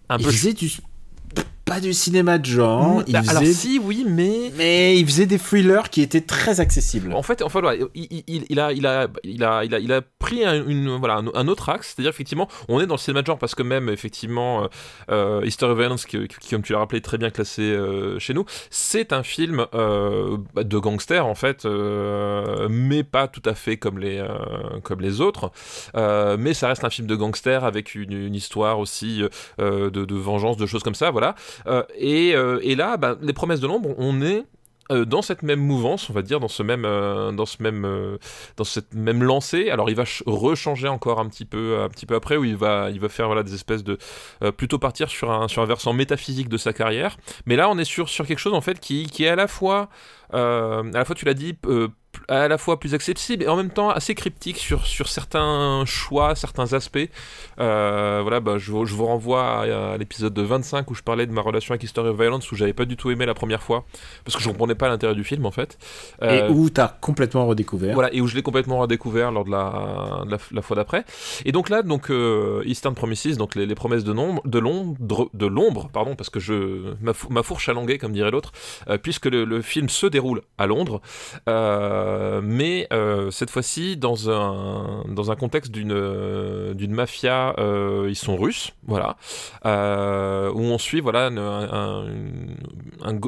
Un 0.09 0.19
il 0.19 0.25
peu 0.25 0.31
faisait 0.31 0.53
du 0.53 0.71
pas 1.67 1.81
du 1.81 1.93
cinéma 1.93 2.39
de 2.39 2.47
genre. 2.47 3.03
Il 3.09 3.13
bah, 3.13 3.23
Alors 3.29 3.43
si, 3.45 3.81
oui, 3.81 4.07
mais 4.09 4.53
mais 4.57 4.97
il 4.99 5.05
faisait 5.05 5.27
des 5.27 5.39
thrillers 5.39 5.91
qui 5.91 6.01
étaient 6.01 6.21
très 6.21 6.61
accessibles. 6.61 7.13
En 7.13 7.23
fait, 7.23 7.43
en 7.43 7.49
fait, 7.49 7.61
voilà, 7.61 7.85
il, 7.95 8.23
il, 8.49 8.61
a, 8.61 8.73
il 8.73 8.87
a, 8.87 9.09
il 9.25 9.43
a, 9.43 9.65
il 9.65 9.75
a, 9.75 9.79
il 9.81 9.93
a 9.93 10.01
pris 10.21 10.45
un, 10.45 10.65
une, 10.67 10.97
voilà, 10.97 11.17
un, 11.35 11.49
autre 11.49 11.69
axe, 11.69 11.95
c'est-à-dire 11.95 12.11
effectivement, 12.11 12.49
on 12.69 12.81
est 12.81 12.87
dans 12.87 12.95
le 12.95 13.01
cinéma 13.01 13.23
de 13.23 13.27
genre 13.27 13.39
parce 13.39 13.57
que 13.57 13.65
même 13.65 13.89
effectivement, 13.89 14.63
euh, 14.63 14.67
euh 15.11 15.41
History 15.45 15.73
of 15.73 15.79
Violence, 15.79 16.07
qui, 16.07 16.29
comme 16.51 16.63
tu 16.63 16.73
l'as 16.73 16.79
rappelé, 16.79 17.01
très 17.01 17.19
bien 17.19 17.31
classé 17.31 17.63
euh, 17.63 18.21
chez 18.21 18.33
nous, 18.33 18.45
c'est 18.71 19.13
un 19.13 19.25
film 19.25 19.67
euh, 19.75 20.37
bah, 20.55 20.63
de 20.63 20.79
gangster 20.79 21.27
en 21.27 21.35
fait, 21.35 21.67
mais 21.67 23.03
pas 23.03 23.27
tout 23.27 23.43
à 23.45 23.55
fait 23.55 23.77
comme 23.77 23.99
les, 23.99 24.25
comme 24.85 25.01
les 25.01 25.21
autres. 25.21 25.51
mais 25.95 26.55
ça 26.55 26.69
reste 26.69 26.85
un 26.85 26.91
film 26.91 27.09
de 27.09 27.17
gangster 27.17 27.65
avec 27.65 27.97
une, 27.97 28.13
une 28.13 28.37
histoire 28.37 28.79
aussi 28.79 29.23
de, 29.59 29.89
de 29.89 30.15
vengeance, 30.15 30.57
de 30.57 30.67
choses 30.67 30.85
comme 30.85 30.95
ça, 30.95 31.11
voilà. 31.11 31.35
Euh, 31.67 31.83
euh, 32.03 32.61
et, 32.63 32.75
là, 32.75 32.97
bah, 32.97 33.17
les 33.21 33.33
promesses 33.33 33.61
de 33.61 33.67
l'ombre, 33.67 33.95
on 33.99 34.23
est 34.23 34.45
euh, 34.93 35.05
dans 35.05 35.21
cette 35.21 35.43
même 35.43 35.61
mouvance, 35.61 36.09
on 36.11 36.13
va 36.13 36.23
dire, 36.23 36.39
dans 36.39 36.49
ce 36.49 36.63
même, 36.63 36.83
dans 36.83 37.47
ce 37.47 37.63
même, 37.63 38.19
dans 38.57 38.65
cette 38.65 38.95
même 38.95 39.23
lancée. 39.23 39.71
Alors, 39.71 39.91
il 39.91 39.97
va 39.97 40.05
rechanger 40.27 40.89
encore 40.89 41.19
un 41.19 41.29
petit 41.29 41.45
peu, 41.45 41.81
un 41.81 41.89
petit 41.89 42.07
peu 42.07 42.15
après, 42.15 42.37
où 42.37 42.45
il 42.45 42.57
va, 42.57 42.91
il 42.91 43.01
va 43.01 43.09
faire 43.09 43.27
voilà 43.27 43.43
des 43.43 43.55
espèces 43.55 43.83
de, 43.83 43.99
plutôt 44.57 44.79
partir 44.79 45.09
sur 45.09 45.31
un, 45.31 45.49
sur 45.49 45.63
un 45.63 45.67
versant 45.67 45.93
métaphysique 45.93 46.49
de 46.49 46.57
sa 46.57 46.73
carrière. 46.73 47.17
Mais 47.47 47.57
là, 47.57 47.69
on 47.69 47.79
est 47.79 47.85
sur, 47.85 48.09
sur 48.09 48.27
quelque 48.27 48.39
chose 48.39 48.55
en 48.55 48.61
fait 48.61 48.79
qui, 48.79 49.07
qui 49.07 49.25
est 49.25 49.29
à 49.29 49.37
la 49.37 49.49
fois, 49.49 49.89
à 50.33 50.83
la 50.93 51.05
fois, 51.05 51.17
tu 51.17 51.25
l'as 51.25 51.35
dit 51.35 51.55
à 52.29 52.49
la 52.49 52.59
fois 52.59 52.79
plus 52.79 52.95
accessible 52.95 53.45
et 53.45 53.49
en 53.49 53.57
même 53.57 53.71
temps 53.71 53.91
assez 53.91 54.15
cryptique 54.15 54.59
sur, 54.59 54.87
sur 54.87 55.09
certains 55.09 55.85
choix, 55.87 56.35
certains 56.35 56.73
aspects. 56.73 56.99
Euh, 57.61 58.21
voilà, 58.23 58.41
bah, 58.41 58.59
je, 58.59 58.67
je, 58.67 58.95
vous 58.95 59.07
renvoie 59.07 59.63
à, 59.93 59.97
l'épisode 59.97 60.39
25 60.39 60.91
où 60.91 60.95
je 60.95 61.03
parlais 61.03 61.27
de 61.27 61.33
ma 61.33 61.41
relation 61.41 61.73
avec 61.73 61.85
History 61.85 62.09
of 62.09 62.17
Violence 62.17 62.51
où 62.51 62.57
j'avais 62.57 62.73
pas 62.73 62.85
du 62.85 62.97
tout 62.97 63.11
aimé 63.11 63.27
la 63.27 63.35
première 63.35 63.63
fois 63.63 63.85
parce 64.25 64.37
que 64.37 64.43
je 64.43 64.49
comprenais 64.49 64.75
pas 64.75 64.89
l'intérêt 64.89 65.15
du 65.15 65.25
film 65.25 65.47
en 65.47 65.51
fait. 65.51 65.79
Euh, 66.23 66.49
et 66.49 66.53
où 66.53 66.71
tu 66.71 66.81
as 66.81 66.97
complètement 67.01 67.47
redécouvert. 67.47 67.95
Voilà, 67.95 68.13
et 68.13 68.21
où 68.21 68.27
je 68.27 68.35
l'ai 68.35 68.43
complètement 68.43 68.79
redécouvert 68.79 69.31
lors 69.31 69.45
de 69.45 69.51
la, 69.51 70.25
la, 70.51 70.63
fois 70.63 70.77
d'après. 70.77 71.05
Et 71.45 71.53
donc 71.53 71.69
là, 71.69 71.83
donc 71.83 72.11
euh, 72.11 72.63
Eastern 72.67 72.95
Promises, 72.95 73.37
donc 73.37 73.55
les, 73.55 73.75
promesses 73.75 74.05
de 74.05 74.13
l'ombre, 74.13 74.43
de 74.45 74.59
l'ombre, 74.59 75.31
de 75.33 75.47
l'ombre, 75.47 75.89
pardon, 75.93 76.17
parce 76.17 76.31
que 76.31 76.41
je 76.41 76.95
ma, 77.01 77.13
ma 77.31 77.43
fourche 77.43 77.69
à 77.69 77.73
longuer 77.73 77.99
comme 77.99 78.13
dirait 78.13 78.31
l'autre, 78.31 78.53
puisque 79.03 79.27
le, 79.27 79.45
le, 79.45 79.63
film 79.63 79.89
se 79.89 80.07
déroule 80.07 80.43
à 80.59 80.67
Londres. 80.67 81.01
Euh, 81.49 82.16
euh, 82.17 82.41
mais 82.43 82.87
euh, 82.93 83.31
cette 83.31 83.51
fois-ci 83.51 83.97
dans 83.97 84.31
un, 84.31 85.05
dans 85.09 85.31
un 85.31 85.37
contexte 85.37 85.71
d'une 85.71 85.93
euh, 85.93 86.75
d'une 86.75 86.93
mafia, 86.93 87.55
ils 88.09 88.17
sont 88.17 88.37
russes, 88.37 88.73
voilà, 88.87 89.17
où 89.65 90.61
on 90.61 90.79
suit 90.79 91.01
voilà 91.01 91.27
une, 91.29 91.39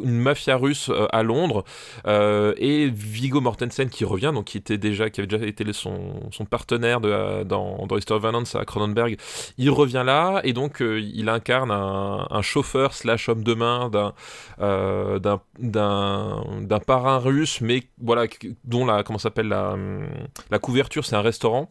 mafia 0.04 0.56
russe 0.56 0.90
à 1.12 1.22
Londres 1.22 1.64
et 2.06 2.90
Vigo 2.90 3.40
Mortensen 3.40 3.88
qui 3.90 4.04
revient, 4.04 4.32
donc 4.34 4.46
qui 4.46 4.58
était 4.58 4.78
déjà 4.78 5.10
qui 5.10 5.20
avait 5.20 5.26
déjà 5.26 5.46
été 5.46 5.64
son, 5.72 6.30
son 6.30 6.44
partenaire 6.44 7.00
de, 7.00 7.42
dans, 7.44 7.86
dans 7.86 7.96
History 7.96 8.16
of 8.16 8.22
Violence 8.22 8.54
à 8.54 8.64
Cronenberg, 8.64 9.16
il 9.58 9.70
revient 9.70 10.04
là 10.04 10.40
et 10.44 10.52
donc 10.52 10.80
il 10.80 11.28
incarne 11.28 11.70
un, 11.70 12.42
chauffeur 12.42 12.94
slash 12.94 13.28
homme 13.28 13.42
de 13.42 13.54
main 13.54 13.90
d'un 13.90 14.14
d'un 14.58 15.40
d'un 15.58 16.78
parrain 16.80 17.18
russe, 17.18 17.60
mais 17.60 17.82
voilà 18.00 18.26
dont 18.64 18.77
la 18.84 19.02
comment 19.02 19.18
s'appelle 19.18 19.48
la, 19.48 19.76
la 20.50 20.58
couverture, 20.58 21.04
c'est 21.04 21.16
un 21.16 21.22
restaurant. 21.22 21.70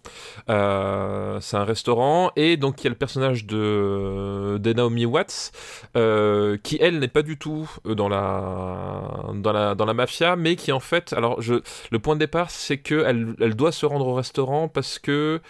Euh, 0.49 1.39
c'est 1.41 1.57
un 1.57 1.63
restaurant 1.63 2.31
et 2.35 2.57
donc 2.57 2.81
il 2.81 2.85
y 2.85 2.87
a 2.87 2.89
le 2.89 2.95
personnage 2.95 3.45
de, 3.45 4.59
Naomi 4.75 5.05
Watts 5.05 5.51
euh, 5.95 6.57
qui 6.61 6.77
elle 6.81 6.99
n'est 6.99 7.07
pas 7.07 7.21
du 7.21 7.37
tout 7.37 7.69
dans 7.85 8.09
la 8.09 9.31
dans 9.33 9.51
la 9.51 9.75
dans 9.75 9.85
la 9.85 9.93
mafia, 9.93 10.35
mais 10.35 10.55
qui 10.55 10.71
en 10.71 10.79
fait, 10.79 11.13
alors 11.13 11.41
je 11.41 11.55
le 11.91 11.99
point 11.99 12.15
de 12.15 12.19
départ 12.19 12.49
c'est 12.49 12.77
que 12.77 13.03
elle, 13.05 13.35
elle 13.39 13.55
doit 13.55 13.71
se 13.71 13.85
rendre 13.85 14.07
au 14.07 14.13
restaurant 14.13 14.67
parce 14.67 14.99
que 14.99 15.41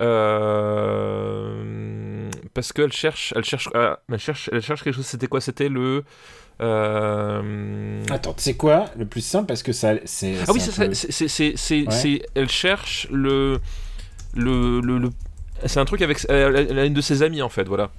euh, 0.00 1.50
parce 2.54 2.72
qu'elle 2.72 2.92
cherche, 2.92 3.32
elle 3.36 3.44
cherche, 3.44 3.68
elle 4.08 4.18
cherche, 4.18 4.48
elle 4.52 4.62
cherche 4.62 4.82
quelque 4.82 4.94
chose. 4.94 5.06
C'était 5.06 5.26
quoi? 5.26 5.40
C'était 5.40 5.68
le 5.68 6.04
euh... 6.60 8.02
Attends, 8.10 8.34
c'est 8.36 8.54
quoi 8.54 8.86
le 8.96 9.06
plus 9.06 9.20
simple? 9.20 9.46
Parce 9.46 9.62
que 9.62 9.72
ça, 9.72 9.94
c'est. 10.04 10.34
Ah 10.46 10.52
oui, 10.52 10.60
c'est, 10.60 10.94
c'est, 11.28 11.56
c'est, 11.56 12.22
elle 12.34 12.48
cherche 12.48 13.08
le, 13.10 13.58
le, 14.34 14.80
le, 14.80 15.10
c'est 15.66 15.80
un 15.80 15.84
truc 15.84 16.02
avec, 16.02 16.24
elle 16.28 16.78
a 16.78 16.84
une 16.84 16.94
de 16.94 17.00
ses 17.00 17.22
amies 17.22 17.42
en 17.42 17.48
fait, 17.48 17.66
voilà. 17.66 17.90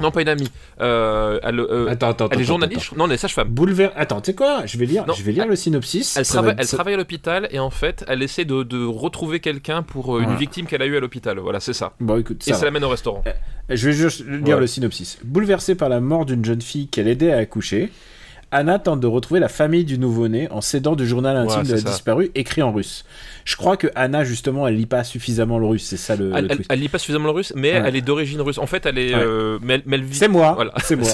Non, 0.00 0.10
pas 0.10 0.22
une 0.22 0.28
amie. 0.28 0.50
Euh, 0.80 1.38
elle, 1.42 1.60
euh, 1.60 1.88
attends, 1.88 2.10
attends, 2.10 2.28
elle 2.30 2.40
est 2.40 2.44
journaliste. 2.44 2.96
Non, 2.96 3.06
elle 3.06 3.12
est 3.12 3.16
sage-femme. 3.16 3.54
Attends, 3.96 4.20
tu 4.20 4.26
sais 4.30 4.34
quoi? 4.34 4.66
Je 4.66 4.76
vais 4.76 4.86
lire, 4.86 5.04
je 5.14 5.22
vais 5.22 5.32
lire 5.32 5.46
le 5.46 5.56
synopsis. 5.56 6.16
Elle, 6.16 6.26
travaille, 6.26 6.54
elle 6.58 6.66
travaille 6.66 6.94
à 6.94 6.96
l'hôpital 6.96 7.48
et 7.50 7.58
en 7.58 7.70
fait, 7.70 8.04
elle 8.08 8.22
essaie 8.22 8.44
de, 8.44 8.62
de 8.62 8.84
retrouver 8.84 9.40
quelqu'un 9.40 9.82
pour 9.82 10.16
euh, 10.16 10.20
une 10.22 10.34
victime 10.36 10.66
qu'elle 10.66 10.82
a 10.82 10.86
eue 10.86 10.96
à 10.96 11.00
l'hôpital. 11.00 11.38
Voilà, 11.38 11.60
c'est 11.60 11.72
ça. 11.72 11.92
Bon, 12.00 12.18
écoute, 12.18 12.42
ça 12.42 12.50
et 12.50 12.54
ça 12.54 12.64
l'amène 12.64 12.84
au 12.84 12.88
restaurant. 12.88 13.22
Je 13.68 13.88
vais 13.88 13.92
juste 13.94 14.24
lire 14.26 14.58
le 14.58 14.66
synopsis. 14.66 15.18
Bouleversée 15.24 15.74
par 15.74 15.88
la 15.88 16.00
mort 16.00 16.26
d'une 16.26 16.44
jeune 16.44 16.60
fille 16.60 16.88
qu'elle 16.88 17.08
aidait 17.08 17.32
à 17.32 17.38
accoucher, 17.38 17.90
Anna 18.54 18.78
tente 18.78 19.00
de 19.00 19.08
retrouver 19.08 19.40
la 19.40 19.48
famille 19.48 19.84
du 19.84 19.98
nouveau-né 19.98 20.48
en 20.52 20.60
s'aidant 20.60 20.94
du 20.94 21.08
journal 21.08 21.36
intime 21.36 21.64
de 21.64 21.74
la 21.74 21.80
disparue 21.80 22.30
écrit 22.36 22.62
en 22.62 22.72
russe. 22.72 23.04
Je 23.44 23.56
crois 23.56 23.76
que 23.76 23.88
Anna, 23.96 24.22
justement, 24.22 24.68
elle 24.68 24.76
lit 24.76 24.86
pas 24.86 25.02
suffisamment 25.02 25.58
le 25.58 25.66
russe, 25.66 25.84
c'est 25.84 25.96
ça 25.96 26.14
le, 26.14 26.30
elle, 26.36 26.60
elle, 26.68 26.78
lit 26.78 26.88
pas 26.88 26.98
suffisamment 26.98 27.26
le 27.26 27.32
russe, 27.32 27.52
mais 27.56 27.70
elle 27.70 27.96
est 27.96 28.00
d'origine 28.00 28.40
russe. 28.40 28.58
En 28.58 28.66
fait, 28.66 28.86
elle 28.86 28.98
est. 28.98 29.12
Euh, 29.12 29.58
mais, 29.60 29.82
elle, 29.90 30.04
vit... 30.04 30.14
C'est 30.14 30.28
moi. 30.28 30.52
Voilà. 30.52 30.72
C'est 30.84 30.94
moi. 30.96 31.08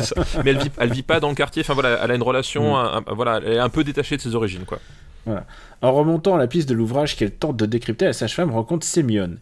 mais 0.45 0.51
elle 0.51 0.59
vit, 0.59 0.71
elle 0.79 0.93
vit 0.93 1.03
pas 1.03 1.19
dans 1.19 1.31
le 1.31 1.35
quartier. 1.35 1.63
Enfin 1.63 1.73
voilà, 1.73 1.99
elle 2.05 2.11
a 2.11 2.15
une 2.15 2.23
relation. 2.23 2.77
Mm. 2.77 3.05
voilà, 3.09 3.41
elle 3.43 3.55
est 3.55 3.59
un 3.59 3.71
peu 3.71 3.85
détachée 3.85 4.19
de 4.19 4.21
ses 4.21 4.35
origines, 4.35 4.67
quoi. 4.67 4.79
Voilà. 5.25 5.47
En 5.81 5.93
remontant 5.93 6.35
à 6.35 6.39
la 6.39 6.47
piste 6.47 6.69
de 6.69 6.75
l'ouvrage 6.75 7.17
qu'elle 7.17 7.33
tente 7.33 7.57
de 7.57 7.65
décrypter, 7.65 8.05
la 8.05 8.13
sage-femme 8.13 8.51
rencontre 8.51 8.85
Semyon. 8.87 9.39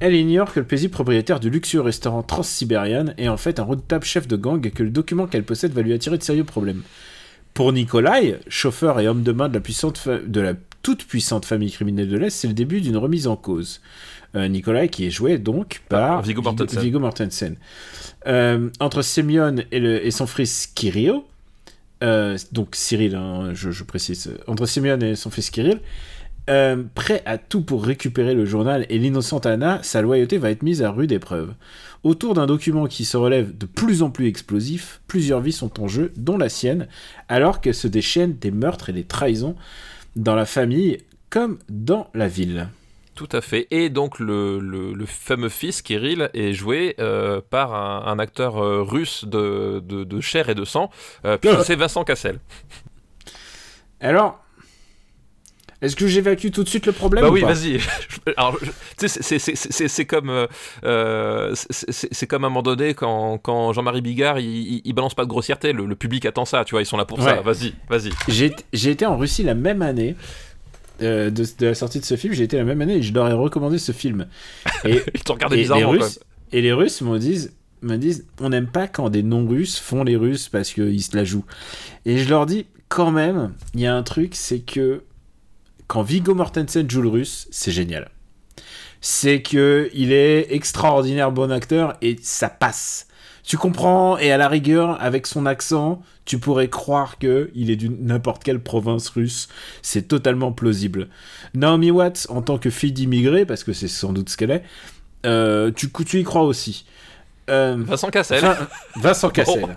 Elle 0.00 0.16
ignore 0.16 0.52
que 0.52 0.58
le 0.58 0.66
paisible 0.66 0.92
propriétaire 0.92 1.38
du 1.38 1.50
luxueux 1.50 1.80
restaurant 1.80 2.24
Transsibérian 2.24 3.14
est 3.16 3.28
en 3.28 3.36
fait 3.36 3.60
un 3.60 3.62
redoutable 3.62 4.04
chef 4.04 4.26
de 4.26 4.34
gang 4.34 4.66
et 4.66 4.72
que 4.72 4.82
le 4.82 4.90
document 4.90 5.28
qu'elle 5.28 5.44
possède 5.44 5.72
va 5.72 5.82
lui 5.82 5.92
attirer 5.92 6.18
de 6.18 6.24
sérieux 6.24 6.42
problèmes. 6.42 6.82
Pour 7.54 7.72
Nikolai, 7.72 8.40
chauffeur 8.48 8.98
et 9.00 9.08
homme 9.08 9.22
de 9.22 9.32
main 9.32 9.48
de 9.48 9.54
la, 9.54 9.60
puissante 9.60 10.08
de 10.08 10.40
la 10.40 10.54
toute 10.82 11.04
puissante 11.04 11.44
famille 11.44 11.70
criminelle 11.70 12.08
de 12.08 12.16
l'Est, 12.16 12.30
c'est 12.30 12.48
le 12.48 12.54
début 12.54 12.80
d'une 12.80 12.96
remise 12.96 13.26
en 13.26 13.36
cause. 13.36 13.80
Euh, 14.34 14.48
Nikolai 14.48 14.88
qui 14.88 15.06
est 15.06 15.10
joué 15.10 15.36
donc 15.36 15.82
par 15.90 16.18
ah, 16.18 16.22
Viggo 16.22 16.98
Mortensen. 16.98 17.56
Euh, 18.26 18.70
entre 18.80 19.02
Semyon 19.02 19.56
et, 19.70 19.76
et, 19.76 20.10
son 20.10 20.26
fils 20.26 20.66
Kirill, 20.66 21.20
euh, 22.02 22.38
donc 22.50 22.74
Cyril, 22.74 23.14
hein, 23.14 23.50
je, 23.52 23.82
précise, 23.82 24.34
entre 24.46 24.64
Semyon 24.64 24.98
et 25.00 25.16
son 25.16 25.30
fils 25.30 25.50
Kirill, 25.50 25.80
prêt 26.46 27.22
à 27.26 27.36
tout 27.36 27.62
pour 27.62 27.84
récupérer 27.84 28.34
le 28.34 28.46
journal 28.46 28.86
et 28.88 28.98
l'innocente 28.98 29.44
Anna, 29.44 29.80
sa 29.82 30.00
loyauté 30.00 30.38
va 30.38 30.50
être 30.50 30.62
mise 30.62 30.82
à 30.82 30.90
rude 30.90 31.12
épreuve. 31.12 31.52
Autour 32.04 32.34
d'un 32.34 32.46
document 32.46 32.86
qui 32.86 33.04
se 33.04 33.16
relève 33.16 33.56
de 33.56 33.66
plus 33.66 34.02
en 34.02 34.10
plus 34.10 34.26
explosif, 34.26 35.00
plusieurs 35.06 35.40
vies 35.40 35.52
sont 35.52 35.80
en 35.80 35.86
jeu, 35.86 36.12
dont 36.16 36.36
la 36.36 36.48
sienne, 36.48 36.88
alors 37.28 37.60
qu'elle 37.60 37.74
se 37.74 37.86
déchaînent 37.86 38.36
des 38.36 38.50
meurtres 38.50 38.90
et 38.90 38.92
des 38.92 39.04
trahisons 39.04 39.54
dans 40.16 40.34
la 40.34 40.46
famille 40.46 40.98
comme 41.30 41.58
dans 41.68 42.08
la 42.12 42.28
ville. 42.28 42.68
Tout 43.14 43.28
à 43.32 43.40
fait. 43.40 43.68
Et 43.70 43.88
donc 43.88 44.18
le, 44.18 44.58
le, 44.58 45.06
fameux 45.06 45.48
fils, 45.48 45.82
Kirill, 45.82 46.30
est 46.34 46.54
joué 46.54 46.96
euh, 46.98 47.40
par 47.50 47.74
un, 47.74 48.18
acteur 48.18 48.56
euh, 48.56 48.82
russe 48.82 49.24
de, 49.24 49.80
de, 49.80 50.20
chair 50.20 50.48
et 50.48 50.54
de 50.54 50.64
sang, 50.64 50.90
euh, 51.24 51.36
puis 51.36 51.50
c'est 51.64 51.76
Vincent 51.76 52.04
Cassel. 52.04 52.38
Alors, 54.00 54.41
est-ce 55.82 55.96
que 55.96 56.06
j'évacue 56.06 56.48
tout 56.50 56.62
de 56.62 56.68
suite 56.68 56.86
le 56.86 56.92
problème 56.92 57.24
Bah 57.24 57.30
oui, 57.30 57.40
vas-y. 57.42 57.80
c'est 58.98 60.04
comme, 60.06 60.30
euh, 60.30 60.46
euh 60.84 61.54
c'est 61.54 62.26
comme 62.28 62.44
à 62.44 62.46
un 62.46 62.50
moment 62.50 62.62
donné 62.62 62.94
quand, 62.94 63.38
quand 63.38 63.72
Jean-Marie 63.72 64.00
Bigard 64.00 64.38
il, 64.38 64.80
il, 64.84 64.92
balance 64.92 65.14
pas 65.14 65.24
de 65.24 65.28
grossièreté. 65.28 65.72
Le, 65.72 65.96
public 65.96 66.24
attend 66.24 66.44
ça, 66.44 66.64
tu 66.64 66.76
vois. 66.76 66.82
Ils 66.82 66.86
sont 66.86 66.96
là 66.96 67.04
pour 67.04 67.20
ça. 67.20 67.40
Vas-y, 67.42 67.74
vas-y. 67.90 68.10
J'ai 68.72 68.90
été 68.90 69.04
en 69.04 69.16
Russie 69.16 69.42
la 69.42 69.54
même 69.54 69.82
année. 69.82 70.14
Euh, 71.00 71.30
de, 71.30 71.44
la 71.60 71.74
sortie 71.74 71.98
de 71.98 72.04
ce 72.04 72.16
film, 72.16 72.32
j'ai 72.32 72.44
été 72.44 72.56
la 72.56 72.64
même 72.64 72.80
année 72.80 72.96
et 72.96 73.02
je 73.02 73.12
leur 73.12 73.28
ai 73.28 73.32
recommandé 73.32 73.78
ce 73.78 73.90
film. 73.90 74.26
Et, 74.84 75.00
Ils 75.14 75.24
t'ont 75.24 75.34
regardé 75.34 75.56
bizarrement. 75.56 75.92
Les 75.92 75.98
Russes, 75.98 76.20
et 76.52 76.60
les 76.60 76.72
Russes 76.72 77.00
me 77.00 77.18
disent, 77.18 77.54
me 77.80 77.96
disent 77.96 78.26
on 78.40 78.50
n'aime 78.50 78.68
pas 78.68 78.86
quand 78.86 79.08
des 79.08 79.24
non-russes 79.24 79.80
font 79.80 80.04
les 80.04 80.14
Russes 80.14 80.48
parce 80.48 80.72
qu'ils 80.72 81.02
se 81.02 81.16
la 81.16 81.24
jouent. 81.24 81.46
Et 82.04 82.18
je 82.18 82.28
leur 82.28 82.46
dis 82.46 82.66
quand 82.88 83.10
même, 83.10 83.52
il 83.74 83.80
y 83.80 83.86
a 83.86 83.96
un 83.96 84.02
truc, 84.04 84.34
c'est 84.36 84.60
que 84.60 85.02
quand 85.92 86.00
Viggo 86.00 86.34
Mortensen 86.34 86.88
joue 86.88 87.02
le 87.02 87.10
russe, 87.10 87.48
c'est 87.50 87.70
génial. 87.70 88.10
C'est 89.02 89.42
que 89.42 89.90
il 89.92 90.10
est 90.10 90.46
extraordinaire 90.50 91.30
bon 91.30 91.52
acteur 91.52 91.98
et 92.00 92.16
ça 92.22 92.48
passe. 92.48 93.08
Tu 93.44 93.58
comprends 93.58 94.16
et 94.16 94.32
à 94.32 94.38
la 94.38 94.48
rigueur 94.48 94.96
avec 95.02 95.26
son 95.26 95.44
accent, 95.44 96.00
tu 96.24 96.38
pourrais 96.38 96.70
croire 96.70 97.18
que 97.18 97.50
il 97.54 97.70
est 97.70 97.76
d'une 97.76 98.06
n'importe 98.06 98.42
quelle 98.42 98.62
province 98.62 99.10
russe. 99.10 99.48
C'est 99.82 100.08
totalement 100.08 100.50
plausible. 100.50 101.10
Naomi 101.52 101.90
Watts 101.90 102.26
en 102.30 102.40
tant 102.40 102.56
que 102.56 102.70
fille 102.70 102.92
d'immigré 102.92 103.44
parce 103.44 103.62
que 103.62 103.74
c'est 103.74 103.86
sans 103.86 104.14
doute 104.14 104.30
ce 104.30 104.38
qu'elle 104.38 104.52
est, 104.52 104.62
euh, 105.26 105.72
tu, 105.72 105.92
tu 105.92 106.20
y 106.20 106.24
crois 106.24 106.44
aussi. 106.44 106.86
Euh, 107.50 107.76
Vincent 107.78 108.10
Cassel. 108.10 108.40
Vin- 108.40 108.56
Vincent 108.96 109.30
Cassel. 109.36 109.66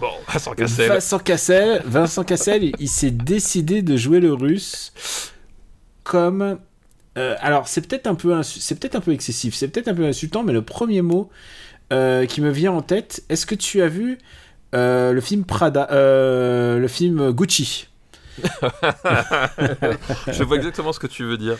Bon, 0.00 0.08
Vincent 0.26 0.52
Cassel. 0.54 0.88
Vincent 0.88 1.18
Cassel, 1.18 1.82
Vincent 1.84 2.24
Cassel, 2.24 2.64
il, 2.64 2.72
il 2.78 2.88
s'est 2.88 3.10
décidé 3.10 3.82
de 3.82 3.96
jouer 3.96 4.18
le 4.20 4.32
russe 4.32 4.92
comme. 6.02 6.58
euh, 7.18 7.36
alors 7.40 7.68
c'est 7.68 7.86
peut-être 7.86 8.06
un 8.06 8.14
peu 8.14 8.32
insu- 8.34 8.60
c'est 8.60 8.78
peut-être 8.80 8.94
un 8.94 9.00
peu 9.00 9.12
excessif, 9.12 9.54
c'est 9.54 9.68
peut-être 9.68 9.88
un 9.88 9.94
peu 9.94 10.06
insultant, 10.06 10.42
mais 10.42 10.54
le 10.54 10.62
premier 10.62 11.02
mot 11.02 11.28
euh, 11.92 12.24
qui 12.24 12.40
me 12.40 12.50
vient 12.50 12.72
en 12.72 12.80
tête, 12.80 13.22
est-ce 13.28 13.44
que 13.44 13.54
tu 13.54 13.82
as 13.82 13.88
vu 13.88 14.16
le 14.72 15.20
film 15.20 15.44
Prada, 15.44 15.86
le 15.90 16.86
film 16.88 17.30
Gucci? 17.32 17.88
Je 20.32 20.42
vois 20.44 20.56
exactement 20.56 20.92
ce 20.92 21.00
que 21.00 21.06
tu 21.06 21.24
veux 21.24 21.36
dire. 21.36 21.56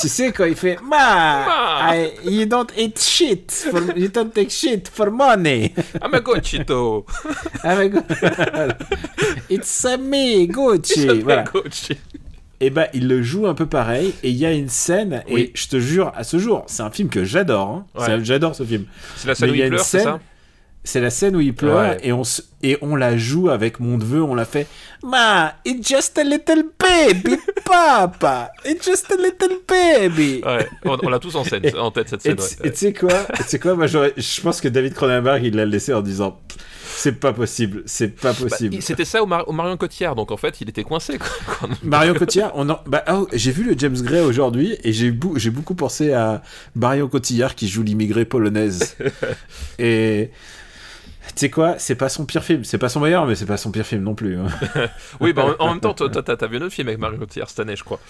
Tu 0.00 0.08
sais 0.08 0.32
quand 0.32 0.44
il 0.44 0.54
fait 0.56 0.78
Ma, 0.82 1.94
I- 1.96 2.10
you 2.24 2.46
don't 2.46 2.66
eat 2.76 2.98
shit, 3.00 3.50
for- 3.70 3.82
you 3.96 4.08
don't 4.08 4.30
take 4.32 4.50
shit 4.50 4.88
for 4.88 5.10
money. 5.10 5.72
I'm 6.02 6.14
a. 6.14 6.20
Avec- 7.64 7.92
It's 9.50 9.84
a 9.84 9.96
me, 9.96 10.46
Gucci. 10.46 11.20
Voilà. 11.22 11.44
Gochi. 11.44 11.96
Et 12.60 12.70
bah, 12.70 12.86
il 12.94 13.08
le 13.08 13.22
joue 13.22 13.46
un 13.48 13.54
peu 13.54 13.66
pareil. 13.66 14.14
Et 14.22 14.30
il 14.30 14.36
y 14.36 14.46
a 14.46 14.52
une 14.52 14.68
scène, 14.68 15.24
Oui. 15.28 15.40
et 15.40 15.52
je 15.54 15.66
te 15.66 15.80
jure, 15.80 16.12
à 16.14 16.22
ce 16.22 16.38
jour, 16.38 16.62
c'est 16.68 16.82
un 16.82 16.90
film 16.90 17.08
que 17.08 17.24
j'adore. 17.24 17.68
hein. 17.68 17.86
Ouais. 17.98 18.24
J'adore 18.24 18.54
ce 18.54 18.62
film. 18.62 18.84
C'est 19.16 19.26
la 19.28 19.34
scène 19.34 19.50
où 19.50 19.54
il 19.54 19.58
y 19.58 19.62
a 19.62 19.66
il 19.66 19.68
une 19.68 19.74
pleure, 19.74 19.84
c'est 19.84 19.98
scène- 19.98 20.04
ça? 20.06 20.20
C'est 20.84 21.00
la 21.00 21.10
scène 21.10 21.36
où 21.36 21.40
il 21.40 21.54
pleure 21.54 21.78
Ouais. 21.90 21.98
et, 22.02 22.12
on 22.12 22.22
s- 22.22 22.48
et 22.62 22.76
on 22.82 22.96
la 22.96 23.16
joue 23.16 23.48
avec 23.50 23.78
mon 23.78 23.98
neveu. 23.98 24.20
On 24.22 24.34
l'a 24.34 24.44
fait 24.44 24.66
Ma, 25.04 25.54
it's 25.64 25.88
just 25.88 26.18
a 26.18 26.24
little 26.24 26.64
baby, 26.78 27.36
papa. 27.64 28.50
It's 28.64 28.84
just 28.84 29.10
a 29.12 29.16
little 29.16 29.58
baby. 29.68 30.42
Ouais, 30.44 30.68
on, 30.84 30.98
on 31.02 31.08
l'a 31.08 31.18
tous 31.20 31.34
en, 31.36 31.44
scène, 31.44 31.62
en 31.78 31.90
tête 31.92 32.08
cette 32.08 32.26
Et 32.26 32.30
scène. 32.30 32.38
ouais. 32.62 32.68
et 32.68 32.72
tu 32.72 32.78
sais 32.78 32.92
quoi, 32.92 33.26
quoi 33.60 33.74
moi, 33.76 33.86
je 33.86 34.40
pense 34.40 34.60
que 34.60 34.68
David 34.68 34.94
Cronenberg, 34.94 35.44
il 35.44 35.54
l'a 35.54 35.66
laissé 35.66 35.94
en 35.94 36.00
disant 36.02 36.40
C'est 36.84 37.12
pas 37.18 37.32
possible, 37.32 37.82
c'est 37.86 38.08
pas 38.08 38.32
Bah, 38.32 38.38
possible. 38.48 38.82
C'était 38.82 39.04
ça 39.04 39.22
au, 39.22 39.26
Mar- 39.26 39.48
au 39.48 39.52
Marion 39.52 39.76
Cotillard, 39.76 40.14
donc 40.16 40.30
en 40.32 40.36
fait 40.36 40.60
il 40.60 40.68
était 40.68 40.82
coincé. 40.84 41.18
Quand- 41.18 41.68
Marion 41.84 42.14
Cotillard, 42.18 42.52
on 42.56 42.68
en... 42.70 42.80
bah, 42.86 43.04
oh, 43.12 43.28
j'ai 43.32 43.52
vu 43.52 43.62
le 43.64 43.74
James 43.78 44.00
Gray 44.02 44.20
aujourd'hui 44.22 44.76
et 44.82 44.92
j'ai 44.92 45.10
bou- 45.12 45.34
j'ai 45.38 45.50
beaucoup 45.50 45.74
pensé 45.76 46.12
à 46.12 46.42
Marion 46.74 47.06
Cotillard 47.08 47.54
qui 47.54 47.68
joue 47.68 47.82
l'immigré 47.84 48.24
polonaise. 48.24 48.96
et 49.78 50.30
tu 51.28 51.32
sais 51.36 51.50
quoi, 51.50 51.76
c'est 51.78 51.94
pas 51.94 52.08
son 52.08 52.26
pire 52.26 52.42
film, 52.44 52.64
c'est 52.64 52.78
pas 52.78 52.88
son 52.88 53.00
meilleur, 53.00 53.26
mais 53.26 53.34
c'est 53.34 53.46
pas 53.46 53.56
son 53.56 53.70
pire 53.70 53.86
film 53.86 54.02
non 54.02 54.14
plus. 54.14 54.38
hein. 54.38 54.46
Oui, 55.20 55.32
bah 55.32 55.56
en, 55.58 55.64
en 55.64 55.68
même 55.70 55.80
temps, 55.80 55.94
toi, 55.94 56.08
t'as 56.10 56.46
vu 56.46 56.56
un 56.58 56.62
autre 56.62 56.74
film 56.74 56.88
avec 56.88 56.98
Marion 57.00 57.18
Cotillard 57.18 57.48
cette 57.48 57.60
année, 57.60 57.76
je 57.76 57.84
crois. 57.84 58.00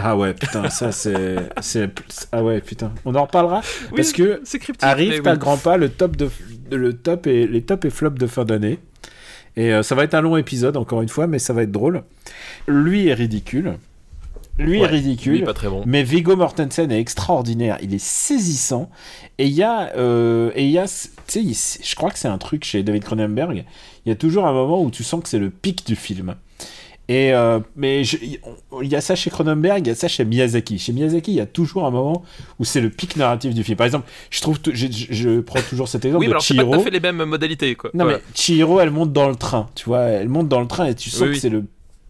Ah 0.00 0.16
ouais, 0.16 0.32
putain, 0.34 0.68
ça 0.70 0.92
c'est, 0.92 1.36
c'est, 1.60 1.90
ah 2.30 2.42
ouais, 2.44 2.60
putain, 2.60 2.92
on 3.04 3.14
en 3.16 3.22
reparlera 3.24 3.62
parce 3.96 4.10
Oui, 4.10 4.12
que 4.12 4.40
c'est 4.44 4.58
cryptique. 4.60 4.84
arrive 4.84 5.14
oui. 5.14 5.20
par 5.22 5.36
grand 5.38 5.56
pas 5.56 5.76
le 5.76 5.88
top 5.88 6.16
de, 6.16 6.30
le 6.70 6.92
top 6.92 7.26
et 7.26 7.48
les 7.48 7.62
top 7.62 7.84
et 7.84 7.90
flop 7.90 8.10
de 8.10 8.26
fin 8.28 8.44
d'année. 8.44 8.78
Et 9.56 9.72
euh, 9.74 9.82
ça 9.82 9.96
va 9.96 10.04
être 10.04 10.14
un 10.14 10.20
long 10.20 10.36
épisode 10.36 10.76
encore 10.76 11.02
une 11.02 11.08
fois, 11.08 11.26
mais 11.26 11.40
ça 11.40 11.52
va 11.52 11.62
être 11.64 11.72
drôle. 11.72 12.04
Lui 12.68 13.08
est 13.08 13.14
ridicule. 13.14 13.74
Lui 14.58 14.80
est 14.80 14.86
ridicule. 14.86 15.38
Lui, 15.38 15.42
pas 15.42 15.54
très 15.54 15.68
bon. 15.68 15.82
Mais 15.86 16.02
Viggo 16.02 16.36
Mortensen 16.36 16.90
est 16.90 17.00
extraordinaire, 17.00 17.78
il 17.82 17.94
est 17.94 18.02
saisissant. 18.02 18.90
Et 19.38 19.46
il 19.46 19.52
y 19.52 19.62
a, 19.62 19.94
euh, 19.96 20.50
et 20.54 20.64
il 20.64 20.70
y 20.70 20.78
a, 20.78 20.84
tu 21.26 21.54
sais, 21.54 21.80
je 21.82 21.94
crois 21.94 22.10
que 22.10 22.18
c'est 22.18 22.28
un 22.28 22.38
truc 22.38 22.64
chez 22.64 22.82
David 22.82 23.04
Cronenberg. 23.04 23.64
Il 24.04 24.08
y 24.08 24.12
a 24.12 24.16
toujours 24.16 24.46
un 24.46 24.52
moment 24.52 24.82
où 24.82 24.90
tu 24.90 25.04
sens 25.04 25.22
que 25.22 25.28
c'est 25.28 25.38
le 25.38 25.50
pic 25.50 25.86
du 25.86 25.96
film. 25.96 26.34
Et 27.10 27.32
euh, 27.32 27.60
mais 27.74 28.02
il 28.02 28.88
y 28.88 28.94
a 28.94 29.00
ça 29.00 29.14
chez 29.14 29.30
Cronenberg, 29.30 29.86
il 29.86 29.88
y 29.88 29.90
a 29.90 29.94
ça 29.94 30.08
chez 30.08 30.26
Miyazaki. 30.26 30.78
Chez 30.78 30.92
Miyazaki, 30.92 31.32
il 31.32 31.36
y 31.36 31.40
a 31.40 31.46
toujours 31.46 31.86
un 31.86 31.90
moment 31.90 32.22
où 32.58 32.66
c'est 32.66 32.82
le 32.82 32.90
pic 32.90 33.16
narratif 33.16 33.54
du 33.54 33.64
film. 33.64 33.78
Par 33.78 33.86
exemple, 33.86 34.06
je 34.28 34.42
trouve, 34.42 34.58
je, 34.74 35.40
prends 35.40 35.60
toujours 35.62 35.88
cet 35.88 36.04
exemple 36.04 36.22
Oui, 36.22 36.28
mais 36.28 36.34
de 36.34 36.40
Chihiro. 36.40 36.78
fait 36.80 36.90
les 36.90 37.00
mêmes 37.00 37.24
modalités, 37.24 37.76
quoi. 37.76 37.90
Non 37.94 38.04
mais 38.04 38.18
Chihiro, 38.34 38.78
elle 38.80 38.90
monte 38.90 39.14
dans 39.14 39.26
le 39.30 39.36
train, 39.36 39.70
tu 39.74 39.86
vois, 39.86 40.00
elle 40.00 40.28
monte 40.28 40.48
dans 40.48 40.60
le 40.60 40.66
train 40.66 40.84
et 40.84 40.94
tu 40.94 41.08
sens 41.08 41.22
Oui, 41.22 41.28
que 41.28 41.32
oui. 41.32 41.40
c'est 41.40 41.48
le, 41.48 41.64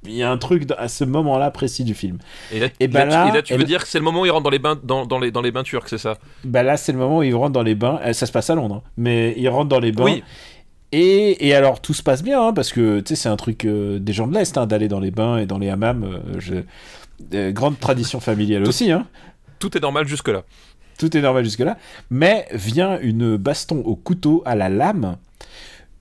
il 0.05 0.15
y 0.15 0.23
a 0.23 0.31
un 0.31 0.39
truc 0.39 0.65
à 0.79 0.89
ce 0.89 1.05
moment-là 1.05 1.51
précis 1.51 1.85
du 1.85 1.95
film. 1.95 2.19
Et 2.53 2.61
là, 2.61 2.69
Et 2.81 2.89
ben 2.89 3.03
tu- 3.05 3.09
là, 3.11 3.29
et 3.29 3.33
là, 3.33 3.43
tu 3.43 3.55
veux 3.55 3.65
dire 3.65 3.83
que 3.83 3.89
c'est 3.89 3.99
le 3.99 4.05
moment 4.05 4.21
où 4.23 4.27
il 4.27 4.31
rentre 4.31 4.45
dans 4.45 4.51
les 4.51 4.59
bains, 4.59 4.79
dans, 4.83 5.07
dans 5.07 5.19
les, 5.19 5.31
dans 5.31 5.43
les 5.43 5.51
bains 5.51 5.63
turcs, 5.65 5.89
c'est 5.89 5.99
ça? 5.99 6.19
Bah 6.45 6.63
là, 6.63 6.77
c'est 6.77 6.93
le 6.93 6.99
moment 6.99 7.19
où 7.19 7.23
il 7.23 7.35
rentre 7.35 7.53
dans 7.53 7.63
les 7.63 7.75
bains. 7.75 8.01
Euh, 8.05 8.13
Ça 8.13 8.27
se 8.27 8.33
passe 8.33 8.49
à 8.51 8.55
Londres, 8.55 8.83
hein. 8.85 8.91
mais 8.97 9.35
il 9.37 9.49
rentre 9.49 9.69
dans 9.69 9.81
les 9.81 9.93
bains. 9.93 10.05
Oui. 10.05 10.23
Et, 10.93 11.47
et 11.49 11.55
alors, 11.55 11.83
tout 11.83 11.93
se 11.93 12.03
passe 12.03 12.23
bien, 12.23 12.41
hein, 12.49 12.53
parce 12.55 12.73
que 12.73 13.01
tu 13.01 13.09
sais, 13.15 13.23
c'est 13.23 13.29
un 13.29 13.37
truc 13.37 13.65
euh, 13.67 13.99
des 13.99 14.13
gens 14.15 14.27
de 14.27 14.35
l'Est, 14.35 14.57
hein, 14.57 14.67
d'aller 14.67 14.89
dans 14.89 15.01
les 15.01 15.11
bains 15.11 15.37
et 15.39 15.47
dans 15.47 15.59
les 15.59 15.69
hammams. 15.69 16.05
euh, 16.05 16.39
je- 16.39 16.55
euh, 17.35 17.51
grande 17.51 17.79
tradition 17.79 18.21
familiale 18.21 18.67
aussi, 18.67 18.91
hein. 18.93 19.07
Tout 19.59 19.77
est 19.77 19.81
normal 19.81 20.07
jusque-là. 20.07 20.45
Tout 20.99 21.17
est 21.17 21.21
normal 21.21 21.45
jusque-là. 21.45 21.77
Mais 22.11 22.47
vient 22.53 22.99
une 23.01 23.37
baston 23.37 23.83
au 23.85 23.97
couteau 23.97 24.43
à 24.47 24.55
la 24.55 24.69
lame 24.69 25.17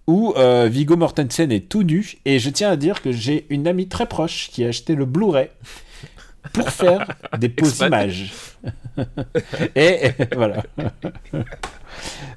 où 0.07 0.33
euh, 0.37 0.67
Viggo 0.71 0.95
Mortensen 0.95 1.51
est 1.51 1.69
tout 1.69 1.83
nu. 1.83 2.13
Et 2.25 2.39
je 2.39 2.49
tiens 2.49 2.71
à 2.71 2.75
dire 2.75 3.01
que 3.01 3.11
j'ai 3.11 3.45
une 3.49 3.67
amie 3.67 3.87
très 3.87 4.07
proche 4.07 4.49
qui 4.51 4.63
a 4.63 4.69
acheté 4.69 4.95
le 4.95 5.05
Blu-ray 5.05 5.49
pour 6.53 6.69
faire 6.69 7.07
des 7.39 7.49
pauses 7.49 7.79
images. 7.79 8.33
et, 9.75 10.07
et 10.07 10.11
voilà. 10.35 10.63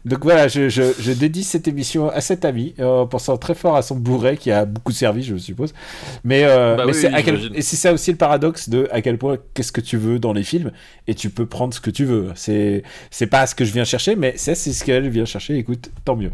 Donc 0.04 0.22
voilà, 0.24 0.48
je, 0.48 0.68
je, 0.70 0.82
je 0.98 1.12
dédie 1.12 1.44
cette 1.44 1.68
émission 1.68 2.08
à 2.08 2.20
cet 2.22 2.44
ami, 2.46 2.74
euh, 2.78 3.02
en 3.02 3.06
pensant 3.06 3.36
très 3.36 3.54
fort 3.54 3.76
à 3.76 3.82
son 3.82 3.96
Blu-ray 3.96 4.38
qui 4.38 4.50
a 4.50 4.64
beaucoup 4.64 4.92
servi, 4.92 5.22
je 5.22 5.36
suppose. 5.36 5.74
Mais, 6.24 6.44
euh, 6.44 6.76
Bah 6.76 6.84
mais 6.86 6.92
oui, 6.92 6.98
c'est 6.98 7.08
oui, 7.08 7.14
à 7.14 7.22
quel- 7.22 7.36
j'imagine. 7.36 7.56
et 7.58 7.62
c'est 7.62 7.76
ça 7.76 7.92
aussi 7.92 8.10
le 8.10 8.16
paradoxe 8.16 8.68
de 8.70 8.88
à 8.90 9.02
quel 9.02 9.18
point 9.18 9.36
qu'est-ce 9.52 9.72
que 9.72 9.80
tu 9.82 9.98
veux 9.98 10.18
dans 10.18 10.32
les 10.32 10.42
films 10.44 10.70
et 11.06 11.14
tu 11.14 11.28
peux 11.28 11.44
prendre 11.46 11.74
ce 11.74 11.80
que 11.80 11.90
tu 11.90 12.04
veux. 12.06 12.28
C'est 12.34 12.82
c'est 13.10 13.26
pas 13.26 13.46
ce 13.46 13.54
que 13.54 13.64
je 13.66 13.72
viens 13.72 13.84
chercher, 13.84 14.16
mais 14.16 14.36
ça 14.38 14.54
c'est 14.54 14.72
ce 14.72 14.82
qu'elle 14.84 15.08
vient 15.10 15.26
chercher. 15.26 15.56
Écoute, 15.58 15.90
tant 16.06 16.16
mieux. 16.16 16.30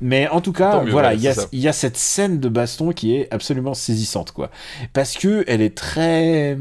Mais 0.00 0.28
en 0.28 0.40
tout 0.40 0.52
cas, 0.52 0.82
mieux, 0.82 0.90
voilà, 0.92 1.08
ouais, 1.10 1.16
il 1.16 1.58
y 1.58 1.62
y 1.62 1.68
a 1.68 1.72
cette 1.72 1.96
scène 1.96 2.38
de 2.38 2.48
baston 2.48 2.92
qui 2.92 3.16
est 3.16 3.28
absolument 3.32 3.74
saisissante, 3.74 4.30
quoi, 4.30 4.50
parce 4.92 5.16
que 5.16 5.44
elle 5.48 5.62
est 5.62 5.76
très 5.76 6.56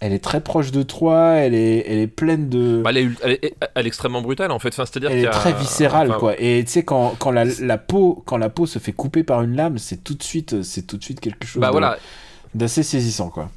elle 0.00 0.12
est 0.12 0.22
très 0.22 0.40
proche 0.42 0.72
de 0.72 0.82
toi, 0.82 1.32
elle 1.36 1.54
est, 1.54 1.84
elle 1.88 1.98
est 1.98 2.06
pleine 2.06 2.48
de. 2.48 2.82
Bah, 2.82 2.90
elle, 2.90 2.98
est, 2.98 3.08
elle, 3.22 3.32
est, 3.32 3.54
elle 3.74 3.84
est 3.86 3.88
extrêmement 3.88 4.20
brutale, 4.22 4.50
en 4.50 4.58
fait. 4.58 4.68
Enfin, 4.68 4.84
c'est-à-dire 4.86 5.10
elle 5.10 5.20
est 5.24 5.26
a- 5.26 5.30
très 5.30 5.52
viscérale, 5.52 6.10
enfin, 6.10 6.18
quoi. 6.18 6.34
Et 6.40 6.62
tu 6.64 6.70
sais, 6.72 6.84
quand, 6.84 7.14
quand 7.18 7.30
la, 7.30 7.44
la 7.44 7.78
peau, 7.78 8.22
quand 8.26 8.36
la 8.36 8.50
peau 8.50 8.66
se 8.66 8.78
fait 8.78 8.92
couper 8.92 9.22
par 9.24 9.42
une 9.42 9.56
lame, 9.56 9.78
c'est 9.78 10.04
tout 10.04 10.14
de 10.14 10.22
suite, 10.22 10.62
c'est 10.62 10.86
tout 10.86 10.96
de 10.98 11.02
suite 11.04 11.20
quelque 11.20 11.46
chose 11.46 11.60
Bah 11.60 11.68
de- 11.68 11.72
voilà, 11.72 11.98
d'assez 12.54 12.82
saisissant, 12.82 13.30
quoi. 13.30 13.50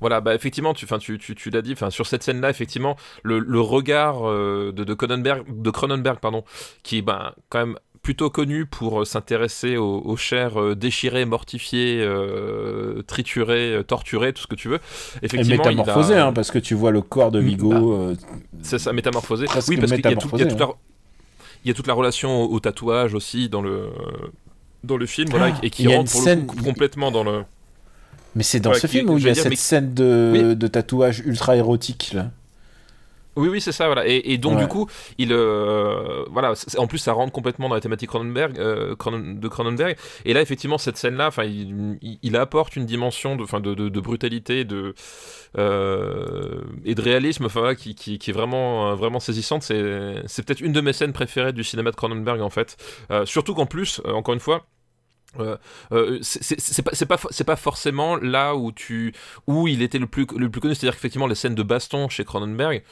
Voilà, 0.00 0.20
bah 0.20 0.34
effectivement, 0.34 0.74
tu, 0.74 0.84
enfin, 0.84 0.98
tu, 0.98 1.18
tu, 1.18 1.34
tu 1.34 1.48
l'as 1.48 1.62
dit, 1.62 1.72
enfin, 1.72 1.88
sur 1.88 2.06
cette 2.06 2.22
scène-là, 2.22 2.50
effectivement, 2.50 2.96
le, 3.22 3.38
le 3.38 3.60
regard 3.60 4.28
euh, 4.28 4.70
de, 4.76 4.84
de 4.84 4.92
Cronenberg, 4.94 5.44
de 5.48 5.70
Cronenberg, 5.70 6.18
pardon, 6.18 6.44
qui 6.82 6.98
est 6.98 7.02
ben, 7.02 7.32
quand 7.48 7.60
même 7.60 7.78
plutôt 8.06 8.30
connu 8.30 8.66
pour 8.66 9.00
euh, 9.00 9.04
s'intéresser 9.04 9.76
aux, 9.76 10.00
aux 10.04 10.16
chairs 10.16 10.60
euh, 10.60 10.76
déchirées, 10.76 11.24
mortifiées, 11.24 11.98
euh, 12.00 13.02
triturées, 13.06 13.82
torturées, 13.84 14.32
tout 14.32 14.42
ce 14.42 14.46
que 14.46 14.54
tu 14.54 14.68
veux. 14.68 14.76
Et 15.22 15.26
Effectivement, 15.26 15.64
il 15.64 15.76
métamorphosé, 15.76 16.14
a- 16.14 16.26
hein, 16.26 16.32
parce 16.32 16.52
que 16.52 16.60
tu 16.60 16.74
vois 16.74 16.92
le 16.92 17.02
corps 17.02 17.32
de 17.32 17.40
Vigo. 17.40 17.70
Bah, 18.14 18.20
C'est 18.62 18.78
ça, 18.78 18.92
métamorphosé. 18.92 19.46
Oui, 19.68 19.76
parce 19.76 19.92
qu'il 19.92 20.04
y 20.04 20.06
a, 20.06 20.14
tout- 20.14 20.28
il 20.34 20.38
y 20.38 20.42
a 20.42 20.44
métamorphosé, 20.44 20.48
toute 20.48 20.60
la, 20.60 20.68
il 21.64 21.68
y 21.68 21.70
a 21.72 21.74
toute 21.74 21.88
la 21.88 21.94
relation 21.94 22.44
au, 22.44 22.52
au 22.54 22.60
tatouage 22.60 23.12
aussi 23.14 23.48
dans 23.48 23.60
le 23.62 23.88
dans 24.84 24.96
le 24.96 25.06
film, 25.06 25.28
voilà, 25.30 25.46
Ah, 25.46 25.58
et 25.64 25.66
il 25.66 25.70
qui 25.72 25.88
rentre 25.88 26.12
pour 26.12 26.22
scène- 26.22 26.46
le 26.56 26.62
complètement 26.62 27.10
dans 27.10 27.24
le. 27.24 27.42
Mais 28.36 28.44
c'est 28.44 28.60
dans 28.60 28.70
Ouais, 28.70 28.78
ce 28.78 28.86
film 28.86 29.10
où 29.10 29.18
il 29.18 29.24
y 29.24 29.28
a 29.30 29.34
cette 29.34 29.48
mais- 29.50 29.56
scène 29.56 29.94
de, 29.94 30.30
Oui. 30.32 30.54
de 30.56 30.66
tatouage 30.68 31.24
ultra 31.26 31.56
érotique, 31.56 32.12
là. 32.14 32.30
Oui, 33.36 33.48
oui, 33.48 33.60
c'est 33.60 33.72
ça, 33.72 33.86
voilà. 33.86 34.06
Et, 34.06 34.32
et 34.32 34.38
donc 34.38 34.56
Ouais. 34.56 34.62
du 34.62 34.68
coup, 34.68 34.86
il, 35.18 35.32
euh, 35.32 36.24
voilà, 36.30 36.54
en 36.78 36.86
plus 36.86 36.98
ça 36.98 37.12
rentre 37.12 37.32
complètement 37.32 37.68
dans 37.68 37.74
la 37.74 37.80
thématique 37.80 38.08
Cronenberg, 38.08 38.58
euh, 38.58 38.94
Cronen- 38.96 39.38
de 39.38 39.48
Cronenberg. 39.48 39.96
Et 40.24 40.32
là, 40.32 40.40
effectivement, 40.40 40.78
cette 40.78 40.96
scène-là, 40.96 41.28
enfin, 41.28 41.44
il, 41.44 41.98
il- 42.02 42.18
il 42.22 42.36
apporte 42.36 42.76
une 42.76 42.86
dimension 42.86 43.36
de, 43.36 43.42
enfin, 43.42 43.60
de, 43.60 43.74
de, 43.74 43.88
de 43.88 44.00
brutalité, 44.00 44.64
de 44.64 44.94
euh, 45.58 46.60
et 46.84 46.94
de 46.94 47.02
réalisme, 47.02 47.46
enfin, 47.46 47.74
qui, 47.74 47.94
qui, 47.94 48.18
qui 48.18 48.30
est 48.30 48.32
vraiment, 48.34 48.90
euh, 48.90 48.94
vraiment 48.94 49.20
saisissante. 49.20 49.62
C'est, 49.62 50.14
c'est 50.26 50.44
peut-être 50.44 50.60
une 50.60 50.72
de 50.72 50.80
mes 50.80 50.92
scènes 50.92 51.12
préférées 51.12 51.52
du 51.52 51.64
cinéma 51.64 51.90
de 51.90 51.96
Cronenberg, 51.96 52.40
en 52.40 52.50
fait. 52.50 52.76
Euh, 53.10 53.26
surtout 53.26 53.54
qu'en 53.54 53.66
plus, 53.66 54.00
euh, 54.06 54.12
encore 54.12 54.34
une 54.34 54.40
fois. 54.40 54.66
Euh, 55.40 55.56
euh, 55.92 56.18
c'est 56.22 57.06
pas 57.06 57.18
c'est 57.30 57.44
pas 57.44 57.56
forcément 57.56 58.16
là 58.16 58.54
où 58.54 58.72
tu 58.72 59.14
où 59.46 59.68
il 59.68 59.82
était 59.82 59.98
le 59.98 60.06
plus 60.06 60.26
le 60.36 60.50
plus 60.50 60.60
connu. 60.60 60.74
C'est-à-dire 60.74 60.94
qu'effectivement 60.94 61.26
les 61.26 61.34
scènes 61.34 61.54
de 61.54 61.62
baston 61.62 62.08
chez 62.08 62.24
Cronenberg 62.24 62.82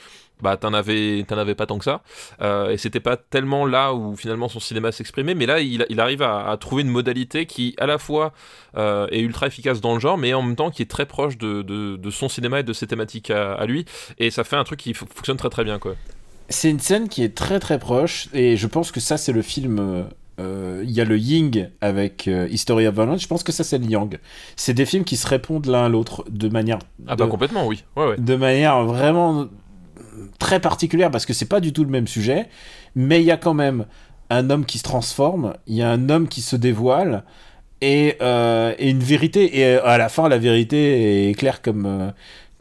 bah 0.42 0.56
t'en 0.56 0.74
avais 0.74 1.24
t'en 1.26 1.38
avais 1.38 1.54
pas 1.54 1.66
tant 1.66 1.78
que 1.78 1.84
ça. 1.84 2.02
Euh, 2.42 2.70
et 2.70 2.76
c'était 2.76 3.00
pas 3.00 3.16
tellement 3.16 3.66
là 3.66 3.94
où 3.94 4.16
finalement 4.16 4.48
son 4.48 4.60
cinéma 4.60 4.92
s'exprimait. 4.92 5.34
Mais 5.34 5.46
là 5.46 5.60
il, 5.60 6.00
arrive 6.00 6.22
à, 6.22 6.56
trouver 6.60 6.82
une 6.82 6.88
modalité 6.88 7.46
qui 7.46 7.74
à 7.78 7.86
la 7.86 7.98
fois 7.98 8.32
est 8.76 9.20
ultra 9.20 9.46
efficace 9.46 9.80
dans 9.80 9.94
le 9.94 10.00
genre 10.00 10.18
mais 10.18 10.34
en 10.34 10.42
même 10.42 10.56
temps 10.56 10.70
qui 10.70 10.82
est 10.82 10.90
très 10.90 11.06
proche 11.06 11.38
de, 11.38 11.62
de, 11.62 11.96
de 11.96 12.10
son 12.10 12.28
cinéma 12.28 12.60
et 12.60 12.62
de 12.62 12.72
ses 12.72 12.86
thématiques 12.86 13.30
à, 13.30 13.54
à, 13.54 13.66
lui. 13.66 13.84
Et 14.18 14.30
ça 14.30 14.44
fait 14.44 14.56
un 14.56 14.64
truc 14.64 14.80
qui 14.80 14.92
fonctionne 14.92 15.36
très 15.36 15.50
très 15.50 15.64
bien 15.64 15.78
quoi. 15.78 15.94
C'est 16.50 16.68
une 16.68 16.80
scène 16.80 17.08
qui 17.08 17.22
est 17.22 17.34
très 17.34 17.58
très 17.58 17.78
proche. 17.78 18.28
Et 18.34 18.56
je 18.56 18.66
pense 18.66 18.92
que 18.92 19.00
ça 19.00 19.16
c'est 19.16 19.32
le 19.32 19.42
film 19.42 20.06
il 20.38 20.44
euh, 20.44 20.84
y 20.84 21.00
a 21.00 21.04
le 21.04 21.18
Ying 21.18 21.68
avec 21.80 22.26
euh, 22.26 22.48
History 22.50 22.86
of 22.86 22.94
Violence, 22.94 23.22
je 23.22 23.28
pense 23.28 23.42
que 23.42 23.52
ça 23.52 23.62
c'est 23.62 23.78
le 23.78 23.86
Yang. 23.86 24.18
C'est 24.56 24.74
des 24.74 24.86
films 24.86 25.04
qui 25.04 25.16
se 25.16 25.26
répondent 25.26 25.66
l'un 25.66 25.86
à 25.86 25.88
l'autre 25.88 26.24
de 26.28 26.48
manière. 26.48 26.78
Ah 27.06 27.16
bah 27.16 27.26
complètement, 27.26 27.66
oui. 27.66 27.84
Ouais, 27.96 28.08
ouais. 28.08 28.16
De 28.18 28.34
manière 28.34 28.84
vraiment 28.84 29.46
très 30.38 30.60
particulière 30.60 31.10
parce 31.10 31.26
que 31.26 31.32
c'est 31.32 31.48
pas 31.48 31.60
du 31.60 31.72
tout 31.72 31.84
le 31.84 31.90
même 31.90 32.08
sujet, 32.08 32.48
mais 32.94 33.20
il 33.20 33.26
y 33.26 33.30
a 33.30 33.36
quand 33.36 33.54
même 33.54 33.86
un 34.30 34.50
homme 34.50 34.64
qui 34.64 34.78
se 34.78 34.82
transforme, 34.82 35.54
il 35.66 35.76
y 35.76 35.82
a 35.82 35.90
un 35.90 36.08
homme 36.08 36.28
qui 36.28 36.40
se 36.40 36.56
dévoile 36.56 37.24
et, 37.80 38.16
euh, 38.22 38.74
et, 38.78 38.90
une 38.90 39.00
vérité. 39.00 39.58
Et 39.58 39.76
à 39.76 39.98
la 39.98 40.08
fin, 40.08 40.28
la 40.28 40.38
vérité 40.38 41.28
est 41.28 41.34
claire 41.34 41.62
comme 41.62 41.86
euh, 41.86 42.10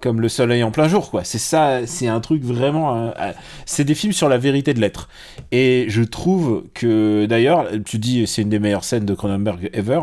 comme 0.04 0.20
le 0.20 0.28
soleil 0.28 0.64
en 0.64 0.72
plein 0.72 0.90
jour, 0.90 1.10
quoi. 1.10 1.24
C'est 1.24 1.38
ça, 1.40 1.88
c'est 1.88 2.10
un 2.10 2.20
truc 2.20 2.44
vraiment. 2.44 3.08
Euh, 3.08 3.12
euh, 3.22 3.32
c'est 3.66 3.86
des 3.86 3.96
films 3.96 4.12
sur 4.12 4.28
la 4.28 4.38
vérité 4.38 4.74
de 4.74 4.82
l'être. 4.82 5.08
Et 5.54 5.86
je 5.88 6.04
trouve 6.04 6.66
que, 6.74 7.26
d'ailleurs, 7.26 7.68
tu 7.86 8.00
dis 8.00 8.28
c'est 8.28 8.42
une 8.42 8.50
des 8.50 8.60
meilleures 8.60 8.84
scènes 8.84 9.06
de 9.06 9.16
Cronenberg 9.16 9.70
ever. 9.72 10.02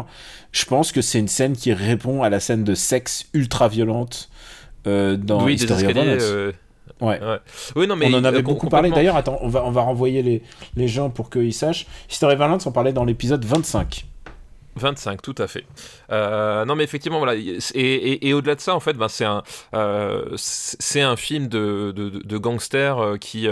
Je 0.53 0.65
pense 0.65 0.91
que 0.91 1.03
c'est 1.03 1.19
une 1.19 1.29
scène 1.29 1.55
qui 1.55 1.75
répond 1.75 2.23
à 2.23 2.31
la 2.31 2.41
scène 2.41 2.65
de 2.65 2.75
sexe 2.75 3.27
ultra 3.35 3.69
violente 3.69 4.31
euh, 4.87 5.19
dans 5.19 5.45
oui, 5.45 5.55
History 5.55 5.85
of 5.87 5.93
Violence. 5.93 6.55
Ouais. 7.03 7.21
ouais. 7.21 7.39
Oui, 7.77 7.87
non, 7.87 7.97
mais 7.97 8.07
on 8.13 8.19
en 8.19 8.25
avait 8.25 8.43
beaucoup 8.43 8.69
parlé. 8.69 8.91
D'ailleurs, 8.91 9.17
attends, 9.17 9.39
on 9.43 9.49
va, 9.49 9.65
on 9.67 9.71
va 9.71 9.83
renvoyer 9.83 10.23
les, 10.23 10.43
les 10.77 10.89
gens 10.89 11.11
pour 11.11 11.29
qu'ils 11.29 11.53
sachent. 11.53 11.87
History 12.11 12.33
of 12.33 12.39
Violence, 12.39 12.67
on 12.67 12.73
parlait 12.73 12.95
dans 12.95 13.05
l'épisode 13.05 13.45
25. 13.45 14.07
25, 14.81 15.23
tout 15.23 15.35
à 15.39 15.47
fait. 15.47 15.65
Euh, 16.11 16.65
non, 16.65 16.75
mais 16.75 16.85
effectivement, 16.85 17.19
voilà. 17.19 17.35
Et, 17.75 18.33
au-delà 18.33 18.55
de 18.55 18.61
ça, 18.61 18.75
en 18.75 18.81
fait, 18.81 18.95
ben, 18.95 19.09
c'est 19.09 19.25
un, 19.25 19.43
euh, 19.75 20.25
c'est 20.37 21.03
un 21.03 21.17
film 21.17 21.49
de, 21.49 22.39
gangster 22.39 22.99
euh, 22.99 23.17
qui, 23.19 23.47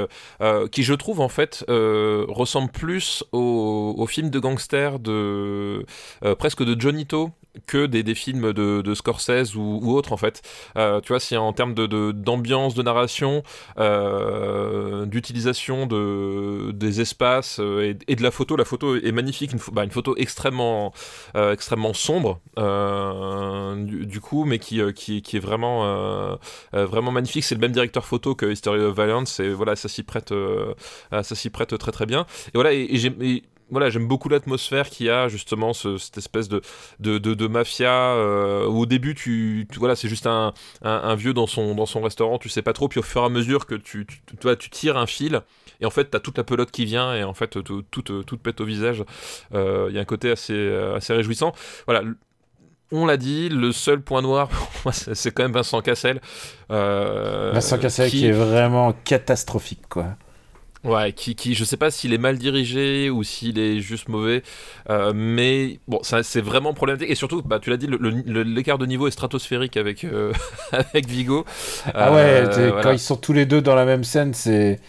je 0.82 0.94
trouve, 0.94 1.20
en 1.20 1.28
fait, 1.28 1.64
ressemble 1.68 2.70
plus 2.70 3.24
au, 3.32 3.94
au, 3.96 4.06
film 4.06 4.30
de 4.30 4.38
gangster 4.38 4.98
de 4.98 5.84
presque 6.38 6.64
de 6.64 6.80
Johnny 6.80 7.06
To 7.06 7.30
que 7.66 7.86
des, 7.86 8.02
des 8.02 8.14
films 8.14 8.52
de, 8.52 8.82
de 8.82 8.94
Scorsese 8.94 9.56
ou, 9.56 9.92
autres 9.92 10.12
en 10.12 10.16
fait. 10.16 10.42
Euh, 10.76 11.00
tu 11.00 11.08
vois, 11.08 11.20
si 11.20 11.36
en 11.36 11.52
termes 11.52 11.74
d'ambiance, 11.74 12.74
de, 12.74 12.78
de, 12.78 12.84
narration, 12.84 13.42
euh, 13.78 15.06
d'utilisation 15.06 15.86
de, 15.86 16.70
des 16.72 17.00
espaces 17.00 17.58
euh, 17.60 17.94
et, 18.06 18.16
de 18.16 18.22
la 18.22 18.30
photo, 18.30 18.56
la 18.56 18.64
photo 18.64 18.96
est 18.96 19.12
magnifique, 19.12 19.52
une, 19.52 19.60
bah, 19.72 19.84
photo 19.90 20.14
extrêmement, 20.16 20.92
extrêmement 21.34 21.92
sombre 21.92 22.40
du, 23.76 24.20
coup, 24.20 24.44
mais 24.44 24.58
qui, 24.58 24.80
qui, 24.94 25.22
qui 25.22 25.36
est 25.36 25.40
vraiment, 25.40 26.38
vraiment 26.72 27.10
magnifique. 27.10 27.44
C'est 27.44 27.54
le 27.54 27.60
même 27.60 27.72
directeur 27.72 28.04
photo 28.04 28.34
que 28.34 28.46
History 28.46 28.80
of 28.80 28.94
Violence 28.94 29.40
et 29.40 29.50
voilà, 29.50 29.76
ça 29.76 29.88
s'y 29.88 30.02
prête, 30.02 30.32
prête 31.52 31.78
très 31.78 31.92
très 31.92 32.06
bien. 32.06 32.26
Et 32.48 32.50
voilà, 32.54 32.72
et 32.72 32.96
j'ai 32.96 33.42
voilà, 33.70 33.90
j'aime 33.90 34.06
beaucoup 34.06 34.28
l'atmosphère 34.28 34.88
qu'il 34.88 35.06
y 35.06 35.10
a 35.10 35.28
justement 35.28 35.72
ce, 35.72 35.98
cette 35.98 36.18
espèce 36.18 36.48
de, 36.48 36.60
de, 37.00 37.18
de, 37.18 37.34
de 37.34 37.46
mafia 37.46 38.14
euh, 38.14 38.66
où 38.66 38.80
au 38.80 38.86
début 38.86 39.14
tu, 39.14 39.66
tu 39.70 39.78
voilà 39.78 39.96
c'est 39.96 40.08
juste 40.08 40.26
un, 40.26 40.54
un, 40.82 40.90
un, 40.90 41.14
vieux 41.14 41.34
dans 41.34 41.46
son, 41.46 41.74
dans 41.74 41.86
son 41.86 42.00
restaurant, 42.00 42.38
tu 42.38 42.48
sais 42.48 42.62
pas 42.62 42.72
trop, 42.72 42.88
puis 42.88 43.00
au 43.00 43.02
fur 43.02 43.22
et 43.22 43.26
à 43.26 43.28
mesure 43.28 43.66
que 43.66 43.74
tu, 43.74 44.06
tu, 44.06 44.20
tu, 44.26 44.56
tu 44.56 44.70
tires 44.70 44.96
un 44.96 45.06
fil 45.06 45.42
et 45.80 45.86
en 45.86 45.90
fait 45.90 46.06
t'as 46.06 46.20
toute 46.20 46.38
la 46.38 46.44
pelote 46.44 46.70
qui 46.70 46.84
vient 46.84 47.14
et 47.14 47.24
en 47.24 47.34
fait 47.34 47.62
tout, 47.62 47.82
tout, 47.82 48.02
tout 48.02 48.38
pète 48.38 48.60
au 48.60 48.64
visage. 48.64 49.04
Il 49.50 49.56
euh, 49.56 49.90
y 49.90 49.98
a 49.98 50.00
un 50.00 50.06
côté 50.06 50.30
assez, 50.30 50.74
assez 50.94 51.12
réjouissant. 51.12 51.52
Voilà, 51.86 52.02
on 52.90 53.06
l'a 53.06 53.16
dit, 53.16 53.48
le 53.48 53.72
seul 53.72 54.00
point 54.00 54.22
noir, 54.22 54.48
c'est 54.92 55.30
quand 55.30 55.42
même 55.42 55.52
Vincent 55.52 55.80
Cassel. 55.82 56.20
Euh, 56.70 57.50
Vincent 57.52 57.78
Cassel 57.78 58.10
qui... 58.10 58.20
qui 58.20 58.26
est 58.26 58.32
vraiment 58.32 58.92
catastrophique, 59.04 59.88
quoi. 59.88 60.16
Ouais, 60.88 61.12
qui, 61.12 61.34
qui, 61.34 61.54
je 61.54 61.64
sais 61.64 61.76
pas 61.76 61.90
s'il 61.90 62.14
est 62.14 62.18
mal 62.18 62.38
dirigé 62.38 63.10
ou 63.10 63.22
s'il 63.22 63.58
est 63.58 63.80
juste 63.80 64.08
mauvais, 64.08 64.42
euh, 64.88 65.12
mais 65.14 65.80
bon, 65.86 66.00
c'est 66.02 66.40
vraiment 66.40 66.72
problématique. 66.72 67.10
Et 67.10 67.14
surtout, 67.14 67.42
bah, 67.42 67.58
tu 67.60 67.68
l'as 67.68 67.76
dit, 67.76 67.88
l'écart 68.26 68.78
de 68.78 68.86
niveau 68.86 69.06
est 69.06 69.10
stratosphérique 69.10 69.76
avec, 69.76 70.04
euh, 70.04 70.32
avec 70.72 71.06
Vigo. 71.06 71.44
Ah 71.92 72.10
ouais, 72.12 72.20
euh, 72.20 72.68
voilà. 72.68 72.82
quand 72.82 72.92
ils 72.92 72.98
sont 72.98 73.16
tous 73.16 73.34
les 73.34 73.44
deux 73.44 73.60
dans 73.60 73.74
la 73.74 73.84
même 73.84 74.02
scène, 74.02 74.32
c'est. 74.32 74.80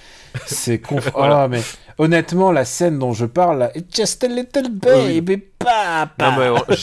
C'est 0.46 0.80
conf... 0.80 1.12
voilà. 1.16 1.46
oh, 1.46 1.50
mais 1.50 1.62
honnêtement, 1.98 2.52
la 2.52 2.66
scène 2.66 2.98
dont 2.98 3.14
je 3.14 3.26
parle, 3.26 3.60
là, 3.60 3.72
It's 3.76 3.96
just 3.96 4.24
a 4.24 4.28
little 4.28 4.70
baby, 4.70 5.34
oui. 5.34 5.44
papa. 5.60 6.66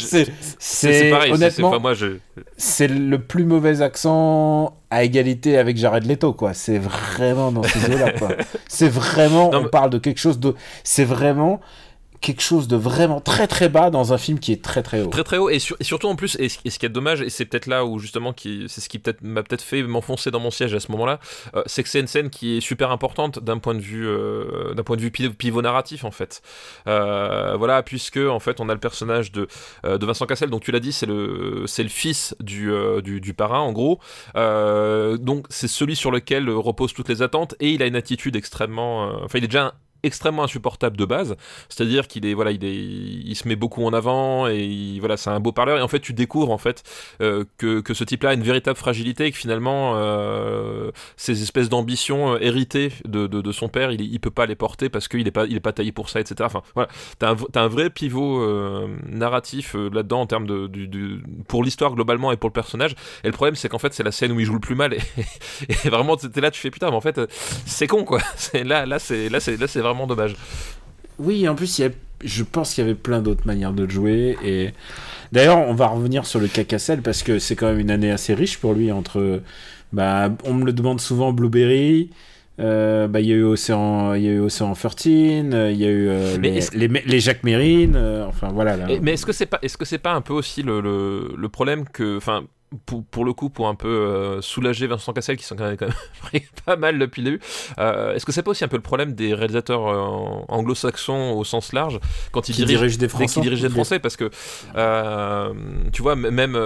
C'est 0.59 1.11
pareil. 1.11 1.33
Honnêtement, 1.33 1.69
enfin, 1.69 1.79
moi, 1.79 1.95
je... 1.95 2.19
c'est 2.57 2.89
le 2.89 3.19
plus 3.21 3.45
mauvais 3.45 3.83
accent 3.83 4.77
à 4.91 5.03
égalité 5.03 5.59
avec 5.59 5.77
Jared 5.77 6.07
Leto, 6.07 6.33
quoi. 6.33 6.55
C'est 6.55 6.79
vraiment 6.79 7.51
dans 7.51 7.63
eaux-là, 7.63 8.13
quoi. 8.13 8.29
C'est 8.69 8.89
vraiment, 8.89 9.51
non, 9.51 9.59
on 9.59 9.63
mais... 9.65 9.69
parle 9.69 9.91
de 9.91 9.99
quelque 9.99 10.19
chose 10.19 10.39
de, 10.39 10.55
c'est 10.85 11.05
vraiment 11.05 11.61
quelque 12.21 12.43
chose 12.43 12.69
de 12.69 12.77
vraiment 12.77 13.21
très 13.21 13.47
très 13.47 13.69
bas 13.69 13.91
dans 13.91 14.13
un 14.13 14.19
film 14.19 14.39
qui 14.39 14.53
est 14.53 14.63
très 14.63 14.83
très 14.83 15.01
haut. 15.01 15.09
Très 15.09 15.25
très 15.25 15.39
haut 15.39 15.51
et, 15.51 15.59
sur, 15.59 15.77
et 15.81 15.85
surtout 15.85 16.09
en 16.09 16.17
plus 16.17 16.37
et 16.39 16.49
ce, 16.49 16.59
et 16.65 16.71
ce, 16.71 16.79
qui 16.79 16.87
est 16.87 16.91
dommage 16.91 17.23
et 17.23 17.31
c'est 17.31 17.45
peut-être 17.45 17.67
là 17.67 17.85
où 17.85 17.99
justement 17.99 18.33
qui 18.33 18.67
c'est 18.69 18.81
ce 18.81 18.89
qui 18.89 18.99
peut-être 18.99 19.23
m'a 19.23 19.43
peut-être 19.43 19.63
fait 19.63 19.83
m'enfoncer 19.83 20.31
dans 20.31 20.41
mon 20.41 20.51
siège 20.51 20.75
à 20.75 20.81
ce 20.81 20.91
moment-là, 20.93 21.21
euh, 21.55 21.63
c'est 21.67 21.83
que 21.83 21.89
c'est 21.89 22.01
une 22.01 22.07
scène 22.07 22.31
qui 22.31 22.57
est 22.57 22.61
super 22.61 22.91
importante 22.91 23.39
d'un 23.39 23.59
point 23.59 23.75
de 23.75 23.81
vue 23.81 24.07
euh, 24.07 24.75
d'un 24.75 24.83
point 24.83 24.97
de 24.97 25.03
vue 25.03 25.11
pivot 25.11 25.63
narratif 25.63 26.05
en 26.05 26.11
fait. 26.11 26.43
Euh, 26.87 27.57
voilà 27.57 27.83
puisque 27.83 28.19
en 28.19 28.41
fait 28.41 28.61
on 28.61 28.69
a 28.69 28.75
le 28.75 28.81
personnage 28.81 29.33
de 29.33 29.49
de 29.85 30.07
Vincent 30.07 30.27
Cassel 30.27 30.51
donc 30.51 30.63
tu 30.63 30.73
l'as 30.73 30.81
dit 30.81 30.93
c'est 30.93 31.07
le 31.07 31.65
c'est 31.67 31.83
le 31.83 31.89
fils 31.89 32.35
du, 32.41 32.71
du, 33.03 33.21
du 33.21 33.35
parrain 33.35 33.61
en 33.61 33.73
gros 33.73 34.01
donc 34.35 35.47
c'est 35.51 35.69
celui 35.69 35.97
sur 35.97 36.11
lequel 36.11 36.49
reposent 36.51 36.95
toutes 36.95 37.09
les 37.09 37.23
attentes 37.23 37.55
et 37.61 37.71
il 37.71 37.83
a 37.83 37.87
une 37.87 37.97
attitude 37.97 38.37
extrêmement 38.37 39.13
enfin 39.25 39.39
il 39.39 39.45
est 39.45 39.49
déjà 39.49 39.67
un, 39.67 39.73
extrêmement 40.03 40.45
insupportable 40.45 40.97
de 40.97 41.05
base. 41.05 41.37
C'est-à-dire 41.69 42.09
qu'il 42.09 42.27
est 42.27 42.35
voilà 42.35 42.51
il 42.53 42.65
est 42.65 42.75
il 42.75 43.35
se 43.35 43.49
met 43.49 43.57
beaucoup 43.57 43.85
en 43.85 43.93
avant 43.93 44.49
et 44.49 44.65
il, 44.65 45.01
voilà 45.01 45.17
c'est 45.17 45.31
un 45.31 45.41
beau 45.41 45.53
parleur. 45.53 45.79
Et 45.79 45.83
en 45.83 45.89
fait 45.89 46.01
tu 46.01 46.13
découvres 46.13 46.51
en 46.51 46.59
fait 46.59 46.83
euh, 47.21 47.45
que, 47.59 47.81
que 47.81 47.95
ce 47.95 48.05
type 48.05 48.23
là 48.23 48.31
a 48.31 48.35
une 48.35 48.43
véritable 48.43 48.79
fragilité 48.79 49.27
et 49.27 49.33
que 49.33 49.39
finalement 49.39 49.95
euh, 49.97 50.91
ces 51.17 51.43
espèces 51.43 51.69
d'ambitions 51.69 52.35
euh, 52.35 52.39
héritées 52.41 52.93
de, 53.05 53.27
de, 53.27 53.41
de, 53.41 53.53
son 53.53 53.69
père 53.69 53.91
il, 53.93 54.01
il 54.01 54.21
peut 54.21 54.31
pas 54.31 54.47
les 54.47 54.55
porter 54.55 54.89
parce 54.89 55.09
qu'il 55.09 55.27
est 55.27 55.31
pas 55.31 55.47
il 55.47 55.57
est 55.57 55.61
pas 55.61 55.73
taillé 55.73 55.93
pour 55.93 56.09
ça 56.09 56.21
etc 56.21 56.37
enfin 56.43 56.63
voilà. 56.75 56.89
T'as 57.19 57.33
un, 57.33 57.37
as 57.55 57.61
un 57.61 57.69
vrai 57.69 57.91
pivot 57.91 58.41
euh, 58.43 58.89
narratif 59.09 59.75
euh, 59.75 59.91
là-dedans 59.93 60.21
en 60.23 60.27
termes 60.27 60.47
de, 60.47 60.67
de, 60.67 60.87
de 60.87 61.21
pour 61.49 61.65
l'histoire 61.65 61.95
globalement 61.95 62.33
et 62.33 62.37
pour 62.37 62.49
le 62.49 62.53
personnage. 62.55 62.95
Et 63.25 63.29
le 63.29 63.33
problème 63.33 63.55
c'est 63.57 63.69
qu'en 63.69 63.79
fait 63.79 63.93
c'est 63.95 64.03
la 64.03 64.13
scène 64.13 64.33
où 64.33 64.41
il 64.41 64.47
joue 64.47 64.55
le 64.55 64.61
plus 64.61 64.75
mal. 64.75 64.95
Et, 64.95 65.01
et 65.69 65.89
vraiment 65.89 66.17
t'es 66.17 66.41
là 66.41 66.51
tu 66.51 66.61
fais 66.61 66.71
putain 66.71 66.91
mais 66.91 66.97
en 66.97 67.01
fait 67.01 67.21
c'est 67.65 67.87
con 67.87 68.05
quoi. 68.05 68.21
Là 68.55 68.87
là 68.87 68.99
c'est 68.99 69.29
là 69.29 69.39
c'est 69.41 69.57
là 69.57 69.67
c'est 69.67 69.81
vraiment 69.81 69.96
dommage. 70.05 70.37
Oui, 71.19 71.49
en 71.49 71.55
plus, 71.55 71.79
il 71.79 71.83
y 71.83 71.85
a, 71.87 71.91
je 72.23 72.43
pense 72.43 72.75
qu'il 72.75 72.85
y 72.85 72.87
avait 72.87 72.95
plein 72.95 73.23
d'autres 73.23 73.47
manières 73.47 73.73
de 73.73 73.89
jouer. 73.89 74.37
Et 74.45 74.73
d'ailleurs, 75.33 75.59
on 75.59 75.75
va 75.75 75.87
revenir 75.87 76.27
sur 76.27 76.41
le 76.41 76.49
Cacassel 76.49 77.01
parce 77.01 77.23
que 77.23 77.39
c'est 77.39 77.57
quand 77.57 77.69
même 77.69 77.79
une 77.79 77.91
année 77.91 78.11
assez 78.11 78.35
riche 78.35 78.59
pour 78.59 78.75
lui. 78.75 78.93
Entre, 78.93 79.41
bah, 79.93 80.29
on 80.45 80.53
me 80.53 80.67
le 80.67 80.75
demande 80.75 81.01
souvent, 81.01 81.33
Blueberry. 81.33 82.11
Euh, 82.59 83.07
bah, 83.07 83.21
il 83.21 83.27
y 83.27 83.33
a 83.33 83.37
eu 83.37 83.43
Océan, 83.43 84.15
il 84.15 84.23
y 84.23 84.29
a 84.29 84.33
eu 84.33 84.41
Océan 84.41 84.73
13, 84.73 85.05
il 85.05 85.77
y 85.77 85.85
a 85.85 85.89
eu 85.89 86.09
euh, 86.09 86.39
les, 86.39 86.61
les, 86.73 86.89
les, 86.89 87.21
Jacques 87.21 87.45
Mérine, 87.45 87.95
euh, 87.97 88.25
enfin 88.27 88.49
voilà. 88.49 88.79
Là. 88.79 88.91
Et, 88.91 88.99
mais 88.99 89.13
est-ce 89.13 89.27
que 89.27 89.33
c'est 89.33 89.45
pas, 89.45 89.59
est-ce 89.61 89.77
que 89.77 89.85
c'est 89.85 89.99
pas 89.99 90.13
un 90.13 90.23
peu 90.23 90.33
aussi 90.33 90.63
le, 90.63 90.81
le, 90.81 91.35
le 91.37 91.49
problème 91.51 91.85
que, 91.87 92.17
enfin, 92.17 92.45
pour, 92.85 93.05
pour, 93.05 93.25
le 93.25 93.33
coup, 93.33 93.51
pour 93.51 93.69
un 93.69 93.75
peu 93.75 93.89
euh, 93.89 94.41
soulager 94.43 94.87
Vincent 94.87 95.13
Cassel, 95.13 95.37
qui 95.37 95.45
sont 95.45 95.57
quand 95.57 95.65
même, 95.65 95.77
même 95.81 96.43
pas 96.65 96.77
mal 96.77 96.99
depuis 96.99 97.23
le 97.23 97.31
début, 97.31 97.43
euh, 97.79 98.15
est-ce 98.15 98.27
que 98.27 98.33
c'est 98.33 98.43
pas 98.43 98.51
aussi 98.51 98.65
un 98.65 98.69
peu 98.69 98.77
le 98.77 98.83
problème 98.83 99.15
des 99.15 99.35
réalisateurs 99.35 99.87
euh, 99.87 100.45
anglo-saxons 100.49 101.33
au 101.37 101.45
sens 101.45 101.73
large 101.73 102.01
quand 102.33 102.49
ils 102.49 102.55
qui 102.55 102.65
dirigent, 102.65 102.81
dirigent 102.81 102.99
des 102.99 103.09
Français, 103.09 103.35
qui 103.35 103.41
dirigent 103.41 103.63
des 103.63 103.73
Français? 103.73 103.99
Parce 103.99 104.17
que 104.17 104.31
tu 105.93 106.03
vois, 106.03 106.17
même 106.17 106.59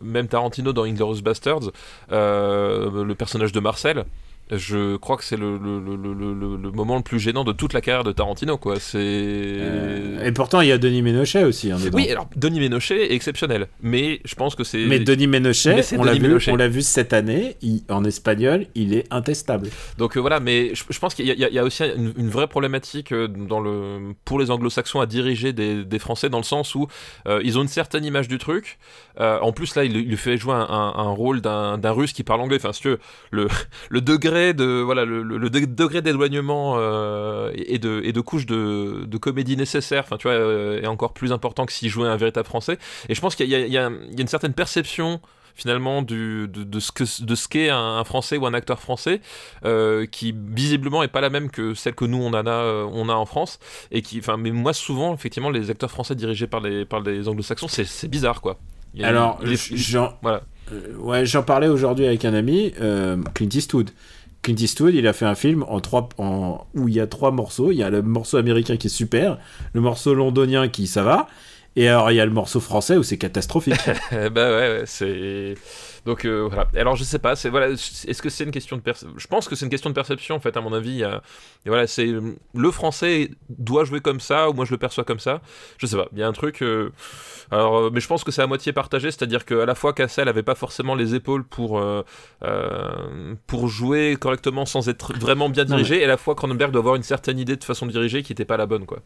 même 0.00 0.28
Tarantino 0.28 0.72
dans 0.72 0.84
Inglourious 0.84 1.22
Basterds, 1.22 1.70
le 2.10 3.12
personnage 3.14 3.52
de 3.52 3.60
Marcel 3.60 4.04
je 4.52 4.96
crois 4.96 5.16
que 5.16 5.24
c'est 5.24 5.36
le, 5.36 5.58
le, 5.58 5.78
le, 5.80 5.96
le, 5.96 6.56
le 6.56 6.70
moment 6.72 6.96
le 6.96 7.02
plus 7.02 7.18
gênant 7.18 7.44
de 7.44 7.52
toute 7.52 7.72
la 7.72 7.80
carrière 7.80 8.04
de 8.04 8.12
Tarantino, 8.12 8.56
quoi. 8.58 8.80
C'est. 8.80 8.98
Euh, 8.98 10.24
et 10.24 10.32
pourtant, 10.32 10.60
il 10.60 10.68
y 10.68 10.72
a 10.72 10.78
Denis 10.78 11.02
Ménochet 11.02 11.44
aussi. 11.44 11.70
Hein. 11.72 11.78
Oui, 11.92 12.08
alors 12.10 12.28
Denis 12.36 12.60
Ménochet 12.60 13.10
est 13.10 13.14
exceptionnel, 13.14 13.68
mais 13.82 14.20
je 14.24 14.34
pense 14.34 14.54
que 14.54 14.64
c'est. 14.64 14.84
Mais 14.86 14.98
Denis 14.98 15.26
Ménochet, 15.26 15.74
Mais 15.76 15.98
on 15.98 16.04
l'a 16.04 16.14
vu, 16.14 16.20
Ménochet. 16.20 16.52
on 16.52 16.56
l'a 16.56 16.68
vu 16.68 16.82
cette 16.82 17.12
année, 17.12 17.56
il- 17.62 17.82
en 17.88 18.04
espagnol, 18.04 18.66
il 18.74 18.94
est 18.94 19.06
intestable. 19.10 19.68
Donc 19.98 20.16
euh, 20.16 20.20
voilà, 20.20 20.40
mais 20.40 20.74
je, 20.74 20.84
je 20.88 20.98
pense 20.98 21.14
qu'il 21.14 21.26
y, 21.26 21.30
a- 21.30 21.48
il 21.48 21.54
y 21.54 21.60
aussi 21.60 21.84
une, 21.84 22.12
une 22.16 22.28
vraie 22.28 22.46
problématique 22.48 23.12
euh, 23.12 23.28
dans 23.28 23.60
le, 23.60 24.14
pour 24.24 24.38
les 24.38 24.50
anglo-saxons 24.50 25.00
à 25.00 25.06
diriger 25.06 25.52
des, 25.52 25.84
des 25.84 25.98
Français 25.98 26.28
dans 26.28 26.38
le 26.38 26.44
sens 26.44 26.74
où 26.74 26.86
euh, 27.26 27.40
ils 27.44 27.58
ont 27.58 27.62
une 27.62 27.68
certaine 27.68 28.04
image 28.04 28.28
du 28.28 28.38
truc. 28.38 28.78
En 29.18 29.52
plus, 29.52 29.74
là, 29.74 29.84
il, 29.84 29.94
il 29.96 30.08
lui 30.08 30.16
fait 30.16 30.38
jouer 30.38 30.54
un, 30.54 30.60
un- 30.70 30.94
un 30.96 31.10
rôle 31.10 31.42
d'un 31.42 31.76
d'un 31.76 31.90
russe 31.92 32.14
qui 32.14 32.22
parle 32.24 32.40
anglais. 32.40 32.56
Enfin, 32.56 32.72
si 32.72 32.80
tu 32.80 32.88
veux, 32.88 32.98
le, 33.30 33.48
le 33.90 34.00
degré 34.00 34.39
de 34.54 34.80
voilà 34.80 35.04
le, 35.04 35.22
le- 35.22 35.38
le 35.38 35.50
de- 35.50 35.64
degré 35.64 36.02
d'éloignement 36.02 36.74
euh, 36.78 37.50
et, 37.54 37.78
de, 37.78 38.00
et 38.04 38.12
de 38.12 38.20
couche 38.20 38.46
de, 38.46 39.04
de 39.06 39.18
comédie 39.18 39.56
nécessaire, 39.56 40.02
enfin 40.04 40.16
tu 40.16 40.28
vois, 40.28 40.36
euh, 40.36 40.80
est 40.82 40.86
encore 40.86 41.12
plus 41.12 41.32
important 41.32 41.66
que 41.66 41.72
s'il 41.72 41.88
jouait 41.88 42.08
un 42.08 42.16
véritable 42.16 42.46
français. 42.46 42.78
Et 43.08 43.14
je 43.14 43.20
pense 43.20 43.34
qu'il 43.36 43.48
y, 43.48 43.54
a- 43.54 43.66
y 43.66 43.72
y 43.74 44.20
une 44.20 44.28
certaine 44.28 44.52
perception 44.54 45.20
finalement 45.56 46.00
du, 46.02 46.46
de, 46.48 46.62
de 46.64 46.80
ce 46.80 46.90
que 46.92 47.04
de 47.24 47.34
ce 47.34 47.48
qu'est 47.48 47.70
un, 47.70 47.98
un 47.98 48.04
français 48.04 48.36
ou 48.38 48.46
un 48.46 48.54
acteur 48.54 48.78
français 48.80 49.20
euh, 49.64 50.06
qui 50.06 50.32
visiblement 50.36 51.02
est 51.02 51.08
pas 51.08 51.20
la 51.20 51.28
même 51.28 51.50
que 51.50 51.74
celle 51.74 51.94
que 51.94 52.04
nous 52.04 52.18
on 52.22 52.28
en 52.32 52.46
a 52.46 52.86
on 52.92 53.08
a 53.08 53.14
en 53.14 53.26
France 53.26 53.58
et 53.90 54.00
qui 54.00 54.20
enfin 54.20 54.36
mais 54.38 54.52
moi 54.52 54.72
souvent 54.72 55.12
effectivement 55.12 55.50
les 55.50 55.68
acteurs 55.70 55.90
français 55.90 56.14
dirigés 56.14 56.46
par 56.46 56.60
les 56.60 56.84
par 56.86 57.00
les 57.00 57.28
anglo-saxons 57.28 57.68
c'est 57.68 57.84
c'est 57.84 58.08
bizarre 58.08 58.40
quoi 58.40 58.58
Il 58.94 59.00
y 59.00 59.04
a- 59.04 59.08
Alors, 59.08 59.40
voilà. 60.22 60.42
ouais, 60.98 61.26
j'en 61.26 61.42
parlais 61.42 61.68
aujourd'hui 61.68 62.06
avec 62.06 62.24
un 62.24 62.32
ami, 62.34 62.72
euh, 62.80 63.16
Clint 63.34 63.48
Eastwood. 63.52 63.90
Clint 64.42 64.56
Eastwood, 64.58 64.94
il 64.94 65.06
a 65.06 65.12
fait 65.12 65.26
un 65.26 65.34
film 65.34 65.64
en 65.68 65.80
trois, 65.80 66.08
en, 66.18 66.66
où 66.74 66.88
il 66.88 66.94
y 66.94 67.00
a 67.00 67.06
trois 67.06 67.30
morceaux. 67.30 67.72
Il 67.72 67.76
y 67.78 67.82
a 67.82 67.90
le 67.90 68.02
morceau 68.02 68.38
américain 68.38 68.76
qui 68.76 68.86
est 68.86 68.90
super, 68.90 69.38
le 69.74 69.80
morceau 69.80 70.14
londonien 70.14 70.68
qui 70.68 70.86
ça 70.86 71.02
va, 71.02 71.26
et 71.76 71.88
alors 71.88 72.10
il 72.10 72.16
y 72.16 72.20
a 72.20 72.26
le 72.26 72.32
morceau 72.32 72.60
français 72.60 72.96
où 72.96 73.02
c'est 73.02 73.18
catastrophique. 73.18 73.74
Bah 74.32 74.50
ouais, 74.50 74.82
c'est 74.86 75.54
donc 76.06 76.24
euh, 76.24 76.48
voilà. 76.48 76.66
Alors 76.76 76.96
je 76.96 77.04
sais 77.04 77.18
pas, 77.18 77.36
c'est 77.36 77.48
voilà, 77.50 77.68
est-ce 77.68 78.22
que 78.22 78.28
c'est 78.30 78.44
une 78.44 78.50
question 78.50 78.76
de 78.76 78.82
perception 78.82 79.14
Je 79.18 79.26
pense 79.26 79.48
que 79.48 79.54
c'est 79.54 79.64
une 79.66 79.70
question 79.70 79.90
de 79.90 79.94
perception 79.94 80.36
en 80.36 80.40
fait 80.40 80.56
à 80.56 80.60
mon 80.60 80.72
avis. 80.72 81.02
Et 81.02 81.68
voilà, 81.68 81.86
c'est 81.86 82.06
le 82.54 82.70
français 82.70 83.30
doit 83.48 83.84
jouer 83.84 84.00
comme 84.00 84.20
ça 84.20 84.48
ou 84.50 84.52
moi 84.54 84.64
je 84.64 84.70
le 84.72 84.78
perçois 84.78 85.04
comme 85.04 85.18
ça. 85.20 85.40
Je 85.78 85.86
sais 85.86 85.96
pas, 85.96 86.08
il 86.12 86.18
y 86.18 86.22
a 86.22 86.28
un 86.28 86.32
truc. 86.32 86.62
euh, 86.62 86.90
Alors, 87.50 87.76
euh, 87.78 87.90
mais 87.92 88.00
je 88.00 88.06
pense 88.08 88.24
que 88.24 88.30
c'est 88.32 88.42
à 88.42 88.46
moitié 88.46 88.72
partagé, 88.72 89.10
c'est-à-dire 89.10 89.44
qu'à 89.44 89.66
la 89.66 89.74
fois 89.74 89.92
Cassel 89.92 90.28
avait 90.28 90.42
pas 90.42 90.54
forcément 90.54 90.94
les 90.94 91.14
épaules 91.14 91.44
pour 91.44 91.82
pour 93.46 93.68
jouer 93.68 94.16
correctement 94.18 94.66
sans 94.66 94.88
être 94.88 95.12
vraiment 95.18 95.48
bien 95.48 95.64
Non, 95.64 95.76
dirigé, 95.76 96.00
et 96.00 96.04
à 96.04 96.08
la 96.08 96.16
fois 96.16 96.34
Cronenberg 96.34 96.72
doit 96.72 96.80
avoir 96.80 96.94
une 96.96 97.02
certaine 97.02 97.38
idée 97.38 97.56
de 97.56 97.64
façon 97.64 97.86
de 97.86 97.92
diriger 97.92 98.22
qui 98.22 98.32
était 98.32 98.44
pas 98.44 98.56
la 98.56 98.66
bonne 98.66 98.86
quoi. 98.86 99.00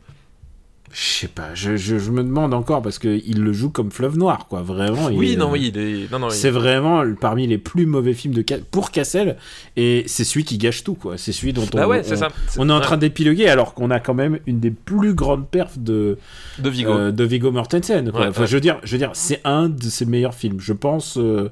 Je 0.97 1.01
sais 1.21 1.27
pas, 1.29 1.49
je, 1.55 1.77
je, 1.77 1.99
je 1.99 2.11
me 2.13 2.23
demande 2.23 2.55
encore 2.55 2.81
parce 2.81 3.01
que 3.01 3.21
il 3.27 3.43
le 3.43 3.53
joue 3.53 3.69
comme 3.69 3.91
fleuve 3.91 4.17
noir, 4.17 4.47
quoi. 4.49 4.63
Vraiment. 4.63 5.09
il 5.11 5.19
Oui, 5.19 5.37
non, 5.37 5.51
oui, 5.51 5.73
il 5.75 5.79
est... 5.79 6.13
non, 6.13 6.21
non, 6.21 6.29
il- 6.29 6.33
C'est 6.35 6.51
vraiment 6.51 7.03
parmi 7.21 7.49
les 7.49 7.59
plus 7.59 7.85
mauvais 7.85 8.15
films 8.15 8.33
de 8.33 8.45
pour 8.71 8.93
Cassel 8.93 9.37
et 9.77 10.05
c'est 10.07 10.23
celui 10.23 10.45
qui 10.45 10.57
gâche 10.57 10.85
tout, 10.85 10.95
quoi. 10.95 11.19
C'est 11.19 11.33
celui 11.33 11.53
dont 11.53 11.67
on, 11.75 11.77
Bah 11.77 11.89
ouais, 11.89 12.03
on- 12.05 12.09
c'est 12.09 12.15
ça. 12.17 12.29
on 12.59 12.71
est 12.71 12.73
en 12.73 12.81
train 12.81 12.97
d'épiloguer 12.97 13.49
alors 13.49 13.75
qu'on 13.75 13.91
a 13.91 13.99
quand 13.99 14.15
même 14.15 14.39
une 14.47 14.61
des 14.61 14.71
plus 14.71 15.15
grandes 15.15 15.49
perfs 15.49 15.79
de 15.79 16.17
de 16.61 16.71
Vigo. 16.71 16.93
euh, 16.93 17.11
de 17.11 17.49
Mortensen. 17.51 18.13
quoi. 18.13 18.21
Ouais, 18.21 18.27
enfin, 18.29 18.43
ouais. 18.43 18.47
je 18.47 18.55
veux 18.55 18.61
dire, 18.61 18.79
je 18.85 18.93
veux 18.93 18.99
dire, 18.99 19.11
c'est 19.15 19.41
un 19.45 19.69
de 19.69 19.83
ses 19.83 20.07
meilleurs 20.07 20.35
films. 20.35 20.61
Je 20.61 20.73
pense. 20.73 21.19
euh, 21.19 21.51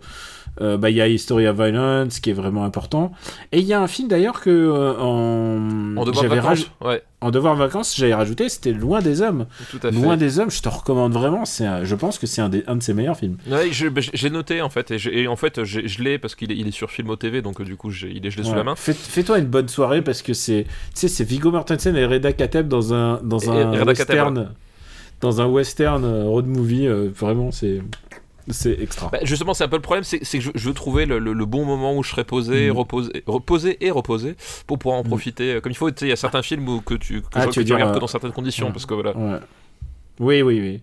euh, 0.61 0.77
bah, 0.77 0.91
il 0.91 0.97
y 0.97 1.01
a 1.01 1.09
History 1.09 1.47
of 1.49 1.57
Violence 1.57 2.21
qui 2.21 2.31
est 2.31 2.35
vraiment 2.35 2.65
important. 2.65 3.13
Et 3.53 3.61
il 3.61 3.65
y 3.65 3.73
a 3.73 3.81
un 3.81 3.87
film 3.87 4.09
d'ailleurs 4.09 4.41
que 4.41 4.51
euh, 4.51 4.95
en 4.99 5.97
En 5.97 6.05
devoir 6.05 6.27
vacances, 6.27 6.71
ouais, 6.85 7.03
en 7.23 7.31
devoir 7.31 7.55
de 7.55 7.61
vacances, 7.61 7.97
j'avais 7.97 8.15
rajouté, 8.15 8.49
c'était 8.49 8.73
Loin 8.73 9.01
des 9.01 9.23
hommes. 9.23 9.47
tout 9.71 9.79
à 9.83 9.91
fait. 9.91 9.93
Loin 9.93 10.17
des 10.17 10.39
hommes, 10.41 10.51
je 10.51 10.61
te 10.61 10.69
recommande 10.69 11.13
vraiment. 11.15 11.45
C'est, 11.47 11.65
un- 11.65 11.85
je 11.85 11.95
pense 11.95 12.19
que 12.19 12.27
c'est 12.27 12.43
un, 12.43 12.49
des, 12.51 12.65
un 12.67 12.77
de 12.77 12.83
ses 12.83 12.93
meilleurs 12.95 13.17
films. 13.17 13.37
Ouais, 13.51 13.71
bah, 13.91 14.01
j'ai 14.13 14.31
noté 14.31 14.61
en 14.61 14.69
fait, 14.69 14.91
et, 14.91 15.27
en 15.27 15.37
fait 15.37 15.65
je 15.65 16.03
l'ai 16.03 16.19
parce 16.19 16.35
qu'il 16.35 16.53
est, 16.53 16.57
il 16.57 16.69
est 16.69 16.73
sur 16.73 16.91
Filmo 16.91 17.17
TV, 17.17 17.41
donc 17.41 17.61
euh, 17.61 17.65
du 17.65 17.77
coup 17.77 17.91
il 17.91 18.27
est 18.27 18.31
gelé 18.31 18.43
sous 18.45 18.51
Ouais. 18.51 18.57
la 18.57 18.65
main. 18.65 18.75
Fais- 18.77 18.93
Fais-toi 18.93 19.39
une 19.39 19.47
bonne 19.47 19.69
soirée 19.69 20.03
parce 20.03 20.21
que 20.21 20.35
c'est, 20.35 20.65
tu 20.65 20.71
sais, 20.95 21.09
c'est 21.09 21.25
Viggo 21.25 21.51
Mortensen 21.51 21.97
et 21.97 22.05
Reda 22.05 22.33
Kateb 22.33 22.69
dans 22.69 22.93
un 22.93 23.21
dans 23.23 23.39
Et 23.39 23.49
un 23.49 23.73
Kateb, 23.73 23.87
western, 23.89 24.49
dans 25.23 25.41
un 25.41 25.47
western 25.47 26.05
road 26.25 26.47
movie. 26.47 26.87
euh, 26.89 27.09
vraiment, 27.15 27.53
c'est 27.53 27.81
c'est 28.49 28.81
extra. 28.81 29.09
Bah, 29.11 29.19
justement, 29.23 29.55
c'est 29.55 29.65
un 29.65 29.69
peu 29.69 29.77
le 29.77 29.83
problème, 29.83 30.05
c'est 30.05 30.19
que 30.19 30.41
je, 30.41 30.51
je 30.55 30.69
veux 30.69 30.75
trouver 30.75 31.07
le, 31.07 31.19
le- 31.19 31.33
le 31.33 31.47
bon 31.47 31.65
moment 31.65 31.97
où 31.97 32.03
je 32.03 32.11
serai 32.11 32.25
posé, 32.25 32.71
Mhm. 32.71 32.77
reposé, 32.77 33.23
reposé 33.27 33.85
et 33.85 33.91
reposé 33.91 34.37
pour 34.67 34.79
pouvoir 34.79 34.99
en 35.01 35.03
Mhm. 35.05 35.09
profiter 35.09 35.55
euh, 35.55 35.61
comme 35.61 35.73
il 35.73 35.77
faut. 35.77 35.91
Tu 35.91 35.99
sais, 36.01 36.07
il 36.07 36.11
y 36.11 36.13
a 36.13 36.17
certains 36.17 36.43
films 36.43 36.69
où, 36.69 36.81
que 36.81 36.95
tu, 36.95 37.23
que 37.23 37.27
Ah, 37.35 37.47
tu 37.47 37.65
que 37.65 37.73
regardes 37.73 37.91
euh, 37.93 37.95
que 37.95 38.01
dans 38.01 38.07
certaines 38.07 38.33
conditions, 38.33 38.67
ouais. 38.67 38.73
parce 38.73 38.87
que 38.87 38.95
voilà. 38.95 39.17
Ouais. 39.17 39.39
Oui, 40.21 40.43
oui, 40.43 40.61
oui. 40.61 40.83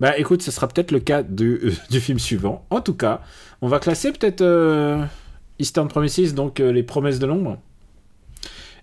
Bah 0.00 0.16
écoute, 0.18 0.40
ce 0.42 0.50
sera 0.50 0.68
peut-être 0.68 0.92
le 0.92 1.00
cas 1.00 1.22
du, 1.22 1.60
euh, 1.64 1.72
du 1.90 2.00
film 2.00 2.18
suivant. 2.18 2.64
En 2.70 2.80
tout 2.80 2.94
cas, 2.94 3.22
on 3.60 3.68
va 3.68 3.80
classer 3.80 4.12
peut-être 4.12 4.40
euh, 4.42 5.02
Eastern 5.58 5.88
Promises, 5.88 6.34
donc 6.34 6.60
euh, 6.60 6.70
les 6.72 6.82
promesses 6.84 7.18
de 7.18 7.26
l'ombre. 7.26 7.58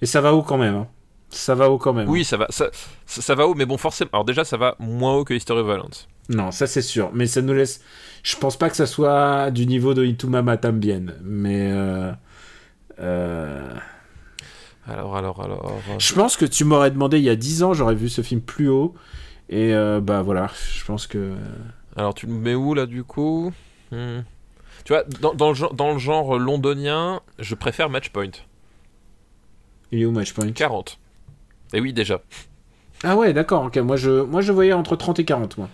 Et 0.01 0.05
ça 0.05 0.19
va 0.21 0.33
haut 0.33 0.41
quand 0.43 0.57
même. 0.57 0.75
hein? 0.75 0.87
Ça 1.29 1.55
va 1.55 1.69
haut 1.69 1.77
quand 1.77 1.93
même? 1.93 2.07
Oui, 2.09 2.23
ça 2.23 2.37
va, 2.37 2.45
ça, 2.49 2.69
ça, 3.05 3.21
ça 3.21 3.35
va 3.35 3.47
haut, 3.47 3.55
mais 3.55 3.65
bon, 3.65 3.77
forcément. 3.77 4.09
Alors 4.13 4.25
déjà, 4.25 4.43
ça 4.45 4.57
va 4.57 4.75
moins 4.79 5.15
haut 5.15 5.23
que 5.25 5.33
History 5.33 5.59
of 5.59 5.65
Violence. 5.65 6.07
Non, 6.29 6.51
ça 6.51 6.67
c'est 6.67 6.81
sûr. 6.81 7.09
Mais 7.13 7.27
ça 7.27 7.41
nous 7.41 7.53
laisse. 7.53 7.81
Je 8.25 8.35
pense 8.37 8.57
pas 8.57 8.71
que 8.71 8.75
ça 8.75 8.87
soit 8.87 9.51
du 9.51 9.67
niveau 9.67 9.93
de 9.93 10.03
Itumama 10.03 10.57
Tambien. 10.57 11.05
Mais. 11.23 11.69
euh, 11.71 12.11
euh, 12.99 13.71
Alors, 14.87 15.15
alors, 15.15 15.41
alors. 15.43 15.65
euh, 15.89 15.99
Je 15.99 16.13
pense 16.15 16.35
que 16.35 16.45
tu 16.45 16.63
m'aurais 16.63 16.89
demandé 16.89 17.17
il 17.19 17.23
y 17.23 17.29
a 17.29 17.35
10 17.35 17.61
ans, 17.61 17.73
j'aurais 17.73 17.93
vu 17.93 18.09
ce 18.09 18.21
film 18.23 18.41
plus 18.41 18.67
haut. 18.67 18.95
Et 19.49 19.75
euh, 19.75 20.01
bah 20.01 20.23
voilà, 20.23 20.49
je 20.73 20.83
pense 20.85 21.05
que. 21.05 21.35
Alors, 21.95 22.15
tu 22.15 22.25
le 22.25 22.33
mets 22.33 22.55
où 22.55 22.73
là 22.73 22.87
du 22.87 23.03
coup? 23.03 23.53
Hmm. 23.91 24.21
Tu 24.85 24.93
vois, 24.93 25.03
dans, 25.21 25.35
dans, 25.35 25.49
le, 25.49 25.55
genre- 25.55 25.73
dans 25.75 25.93
le 25.93 25.99
genre 25.99 26.39
londonien, 26.39 27.21
je 27.37 27.53
préfère 27.53 27.89
Matchpoint. 27.91 28.31
Il 29.91 30.01
est 30.01 30.05
où 30.05 30.11
Matchpoint? 30.11 30.51
40. 30.51 30.97
Et 31.73 31.79
oui, 31.79 31.93
déjà. 31.93 32.21
Ah 33.03 33.15
ouais, 33.15 33.33
d'accord, 33.33 33.65
ok. 33.65 33.77
Moi 33.77 33.97
je, 33.97 34.21
moi 34.23 34.41
je 34.41 34.51
voyais 34.51 34.73
entre 34.73 34.95
30 34.95 35.19
et 35.19 35.25
40, 35.25 35.57
moi. 35.59 35.69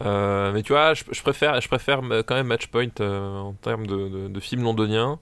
Euh, 0.00 0.52
mais 0.52 0.62
tu 0.62 0.72
vois, 0.72 0.94
je, 0.94 1.04
je 1.10 1.22
préfère, 1.22 1.60
je 1.60 1.68
préfère 1.68 2.00
euh, 2.10 2.22
quand 2.22 2.34
même 2.34 2.46
Matchpoint 2.46 2.86
euh, 3.00 3.38
en 3.38 3.52
termes 3.54 3.86
de, 3.86 4.08
de, 4.08 4.28
de 4.28 4.40
film 4.40 4.62
londonien. 4.62 5.18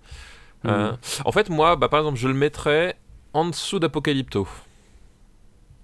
Euh, 0.64 0.90
Mhm. 0.90 0.96
En 1.24 1.32
fait, 1.32 1.48
moi, 1.48 1.76
bah, 1.76 1.88
par 1.88 2.00
exemple, 2.00 2.18
je 2.18 2.28
le 2.28 2.34
mettrais 2.34 2.96
en 3.32 3.44
dessous 3.46 3.78
d'Apocalypto. 3.78 4.48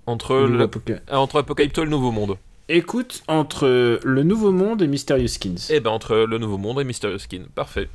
Entre, 0.07 0.35
Le 0.35 0.63
euh, 0.65 0.99
entre 1.13 1.39
Apocalypto 1.39 1.83
et 1.83 1.85
le 1.85 1.91
Nouveau 1.91 2.11
Monde. 2.11 2.37
Écoute, 2.69 3.23
entre 3.29 4.01
Le 4.03 4.23
Nouveau 4.25 4.51
Monde 4.51 4.83
et 4.83 4.89
Mysterious 4.89 5.29
Skins. 5.29 5.71
Et 5.71 5.79
ben 5.79 5.91
entre 5.91 6.17
le 6.17 6.39
Nouveau 6.39 6.59
Monde 6.59 6.81
et 6.81 6.85
Mysterious 6.85 7.21
Skin. 7.21 7.43
Parfait. 7.55 7.89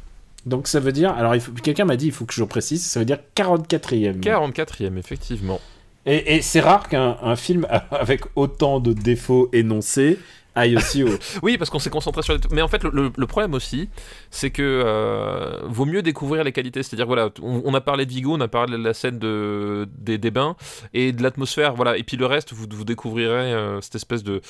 Donc 0.46 0.68
ça 0.68 0.80
veut 0.80 0.94
dire, 0.94 1.12
alors 1.12 1.34
quelqu'un 1.62 1.84
m'a 1.84 1.98
dit, 1.98 2.06
il 2.06 2.12
faut 2.14 2.26
que 2.26 2.34
je 2.34 2.44
précise, 2.44 2.86
ça 2.86 3.00
veut 3.00 3.06
dire 3.06 3.20
44e. 3.36 4.22
44ème, 4.22 4.98
effectivement. 4.98 5.60
Et, 6.06 6.38
et 6.38 6.42
c'est 6.42 6.62
rare 6.62 6.88
qu'un 6.88 7.18
un 7.22 7.36
film 7.36 7.68
avec 7.92 8.22
autant 8.36 8.80
de 8.80 8.94
défauts 8.94 9.50
énoncés 9.52 10.18
aille 10.58 10.76
aussi 10.76 11.04
haut. 11.04 11.18
Oui, 11.42 11.58
parce 11.58 11.70
qu'on 11.70 11.80
s'est 11.80 11.90
concentré 11.90 12.22
sur 12.22 12.34
les... 12.34 12.40
Mais 12.52 12.62
en 12.62 12.68
fait, 12.68 12.84
le, 12.84 13.10
problème 13.28 13.54
aussi, 13.54 13.90
c'est 14.32 14.50
que 14.50 14.62
euh, 14.64 15.60
vaut 15.66 15.86
mieux 15.86 16.02
découvrir 16.02 16.44
les 16.44 16.52
qualités. 16.52 16.84
C'est-à-dire, 16.84 17.08
voilà, 17.08 17.30
on, 17.42 17.62
on 17.64 17.74
a 17.74 17.82
parlé 17.82 18.06
de 18.06 18.12
Vigo, 18.12 18.34
on 18.36 18.42
a 18.42 18.48
parlé 18.48 18.78
de 18.78 18.84
la 18.84 18.94
scène 18.94 19.20
de, 19.20 19.88
des, 19.98 20.18
des 20.18 20.32
bains 20.32 20.56
et 20.94 21.12
de 21.12 21.24
l'atmosphère, 21.24 21.76
voilà. 21.76 21.98
Et 21.98 22.04
puis 22.04 22.18
le 22.18 22.26
reste, 22.26 22.54
vous, 22.54 22.66
vous 22.70 22.86
découvrirez 22.86 23.54
euh, 23.54 23.82
cette 23.82 23.96
espèce 23.96 24.24
de... 24.24 24.42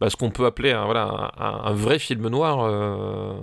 bah, 0.00 0.10
ce 0.10 0.16
qu'on 0.16 0.30
peut 0.30 0.46
appeler 0.46 0.72
un, 0.72 0.84
voilà, 0.84 1.32
un, 1.38 1.72
vrai 1.72 1.98
film 1.98 2.28
noir 2.28 2.60
euh, 2.64 3.34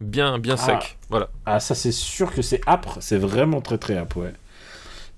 bien, 0.00 0.38
bien 0.38 0.54
Ah. 0.54 0.80
sec. 0.80 0.98
Voilà. 1.10 1.28
Ah, 1.44 1.60
ça, 1.60 1.74
c'est 1.74 1.92
sûr 1.92 2.32
que 2.32 2.42
c'est 2.42 2.60
âpre. 2.66 2.98
C'est 3.00 3.18
vraiment 3.18 3.60
très, 3.60 3.78
très 3.78 3.96
âpre, 3.96 4.18
ouais. 4.18 4.32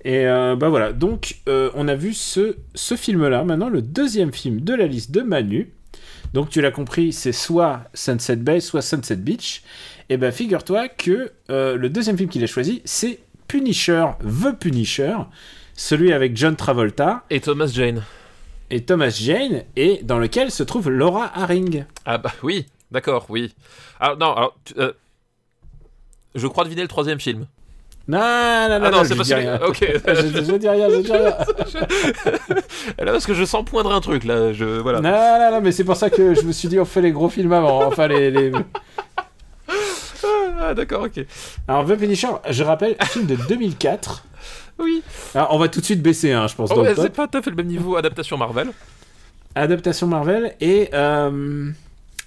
Et 0.04 0.26
euh, 0.26 0.54
bah 0.56 0.68
voilà. 0.68 0.92
Donc, 0.92 1.38
euh, 1.48 1.70
on 1.74 1.88
a 1.88 1.94
vu 1.94 2.14
ce, 2.14 2.56
ce 2.74 2.96
film-là. 2.96 3.44
Maintenant, 3.44 3.68
le 3.68 3.82
deuxième 3.82 4.32
film 4.32 4.60
de 4.60 4.74
la 4.74 4.86
liste 4.86 5.10
de 5.10 5.22
Manu. 5.22 5.72
Donc, 6.34 6.50
tu 6.50 6.60
l'as 6.60 6.70
compris, 6.70 7.12
c'est 7.12 7.32
soit 7.32 7.82
Sunset 7.94 8.36
Bay, 8.36 8.60
soit 8.60 8.82
Sunset 8.82 9.16
Beach. 9.16 9.62
Et 10.10 10.16
ben, 10.16 10.30
figure-toi 10.32 10.88
que 10.88 11.32
euh, 11.50 11.76
le 11.76 11.88
deuxième 11.90 12.16
film 12.16 12.28
qu'il 12.28 12.42
a 12.44 12.46
choisi, 12.46 12.82
c'est 12.84 13.18
Punisher, 13.46 14.04
The 14.20 14.52
Punisher. 14.58 15.16
Celui 15.74 16.12
avec 16.12 16.36
John 16.36 16.56
Travolta 16.56 17.24
Et 17.30 17.40
Thomas 17.40 17.68
Jane. 17.68 18.02
et 18.70 18.84
Thomas 18.84 19.10
Jane, 19.10 19.62
et 19.76 20.00
dans 20.02 20.18
lequel 20.18 20.50
se 20.50 20.62
trouve 20.62 20.90
Laura 20.90 21.30
Haring. 21.38 21.84
Ah 22.04 22.18
bah 22.18 22.32
oui, 22.42 22.66
d'accord, 22.90 23.26
oui. 23.28 23.54
Alors 24.00 24.18
non, 24.18 24.32
alors... 24.34 24.56
tu- 24.64 24.74
euh, 24.78 24.92
je 26.34 26.46
crois 26.46 26.64
deviner 26.64 26.82
le 26.82 26.88
troisième 26.88 27.20
film. 27.20 27.46
Non, 28.08 28.18
non, 28.18 28.68
non, 28.68 28.74
Ah 28.86 28.90
non, 28.90 28.98
non, 28.98 29.04
c'est 29.04 29.14
pas 29.14 29.24
celui... 29.24 29.42
rien. 29.42 29.60
Ok. 29.66 29.80
je, 30.06 30.42
je 30.44 30.56
dis 30.56 30.68
rien, 30.68 30.88
je 30.88 30.96
dis 31.02 31.12
rien. 31.12 31.24
Là, 32.98 33.12
parce 33.12 33.26
que 33.26 33.34
je 33.34 33.44
sens 33.44 33.64
poindre 33.66 33.92
un 33.92 34.00
truc, 34.00 34.24
là. 34.24 34.52
Je... 34.54 34.64
Voilà. 34.64 35.00
Non, 35.00 35.10
non, 35.10 35.50
non, 35.56 35.60
mais 35.60 35.72
c'est 35.72 35.84
pour 35.84 35.96
ça 35.96 36.08
que 36.08 36.34
je 36.34 36.42
me 36.42 36.52
suis 36.52 36.68
dit, 36.68 36.80
on 36.80 36.86
fait 36.86 37.02
les 37.02 37.12
gros 37.12 37.28
films 37.28 37.52
avant. 37.52 37.84
Enfin, 37.84 38.08
les. 38.08 38.30
les... 38.30 38.50
Ah, 40.60 40.74
d'accord, 40.74 41.04
ok. 41.04 41.24
Alors, 41.68 41.86
The 41.86 41.96
Punisher, 41.96 42.28
je 42.48 42.64
rappelle, 42.64 42.96
film 43.04 43.26
de 43.26 43.36
2004. 43.36 44.24
Oui. 44.78 45.02
Alors, 45.34 45.54
on 45.54 45.58
va 45.58 45.68
tout 45.68 45.80
de 45.80 45.84
suite 45.84 46.02
baisser, 46.02 46.32
hein, 46.32 46.46
je 46.46 46.54
pense. 46.54 46.70
Oh, 46.74 46.80
ouais, 46.80 46.94
c'est 46.94 47.12
pas 47.12 47.28
tout 47.28 47.38
à 47.38 47.42
fait 47.42 47.50
le 47.50 47.56
même 47.56 47.66
niveau 47.66 47.96
adaptation 47.96 48.36
Marvel. 48.36 48.70
Adaptation 49.54 50.06
Marvel 50.06 50.54
et 50.60 50.88
euh, 50.94 51.70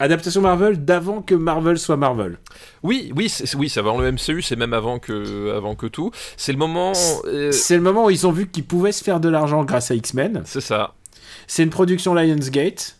adaptation 0.01 0.41
Marvel 0.41 0.83
d'avant 0.83 1.21
que 1.21 1.35
Marvel 1.35 1.77
soit 1.77 1.97
Marvel. 1.97 2.37
Oui, 2.83 3.11
oui, 3.15 3.31
oui, 3.57 3.69
c'est 3.69 3.79
avant 3.79 3.99
le 3.99 4.11
MCU, 4.11 4.41
c'est 4.41 4.55
même 4.55 4.73
avant 4.73 4.99
que, 4.99 5.55
avant 5.55 5.75
que 5.75 5.87
tout. 5.87 6.11
C'est 6.37 6.51
le 6.51 6.57
moment. 6.57 6.93
euh, 7.25 7.51
C'est 7.51 7.75
le 7.75 7.81
moment 7.81 8.05
où 8.05 8.09
ils 8.09 8.25
ont 8.27 8.31
vu 8.31 8.47
qu'ils 8.47 8.65
pouvaient 8.65 8.91
se 8.91 9.03
faire 9.03 9.19
de 9.19 9.29
l'argent 9.29 9.63
grâce 9.63 9.91
à 9.91 9.95
X-Men. 9.95 10.43
c'est 10.45 10.61
ça. 10.61 10.93
C'est 11.47 11.63
une 11.63 11.69
production 11.69 12.13
Lionsgate 12.13 12.97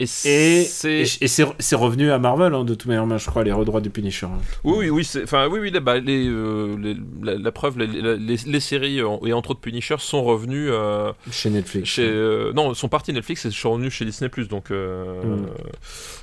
Et 0.00 0.04
et 0.04 0.64
c'est. 0.64 0.90
et 1.00 1.02
et 1.22 1.28
c'est 1.28 1.44
c'est 1.58 1.76
revenu 1.76 2.10
à 2.10 2.18
Marvel 2.18 2.54
hein, 2.54 2.64
de 2.64 2.74
toute 2.74 2.86
manière, 2.86 3.18
je 3.18 3.26
crois, 3.26 3.42
les 3.44 3.52
redroits 3.52 3.80
du 3.80 3.90
Punisher. 3.90 4.26
hein. 4.26 4.38
Oui, 4.64 4.74
oui, 4.78 4.90
oui, 4.90 5.04
c'est- 5.04 5.24
enfin, 5.24 5.48
oui, 5.50 5.58
oui, 5.60 5.70
là, 5.70 5.80
bah, 5.80 5.98
les, 5.98 6.26
euh, 6.28 6.76
les- 6.80 6.96
la, 7.22 7.36
la 7.36 7.52
preuve, 7.52 7.78
les, 7.78 7.86
les- 7.86 8.36
les 8.46 8.60
séries 8.60 9.00
euh, 9.00 9.16
et 9.26 9.32
entre 9.32 9.50
autres 9.50 9.60
Punisher 9.60 9.96
sont 9.98 10.22
revenus 10.22 10.68
euh, 10.72 11.12
Chez 11.32 11.50
Netflix. 11.50 11.88
chez, 11.88 12.06
euh, 12.08 12.52
non, 12.52 12.74
sont 12.74 12.88
partis 12.88 13.12
Netflix 13.12 13.44
et 13.46 13.50
sont 13.50 13.72
revenus 13.72 13.92
chez 13.92 14.04
Disney 14.04 14.30
donc, 14.48 14.70
euh, 14.70 15.22
Mm. 15.24 15.46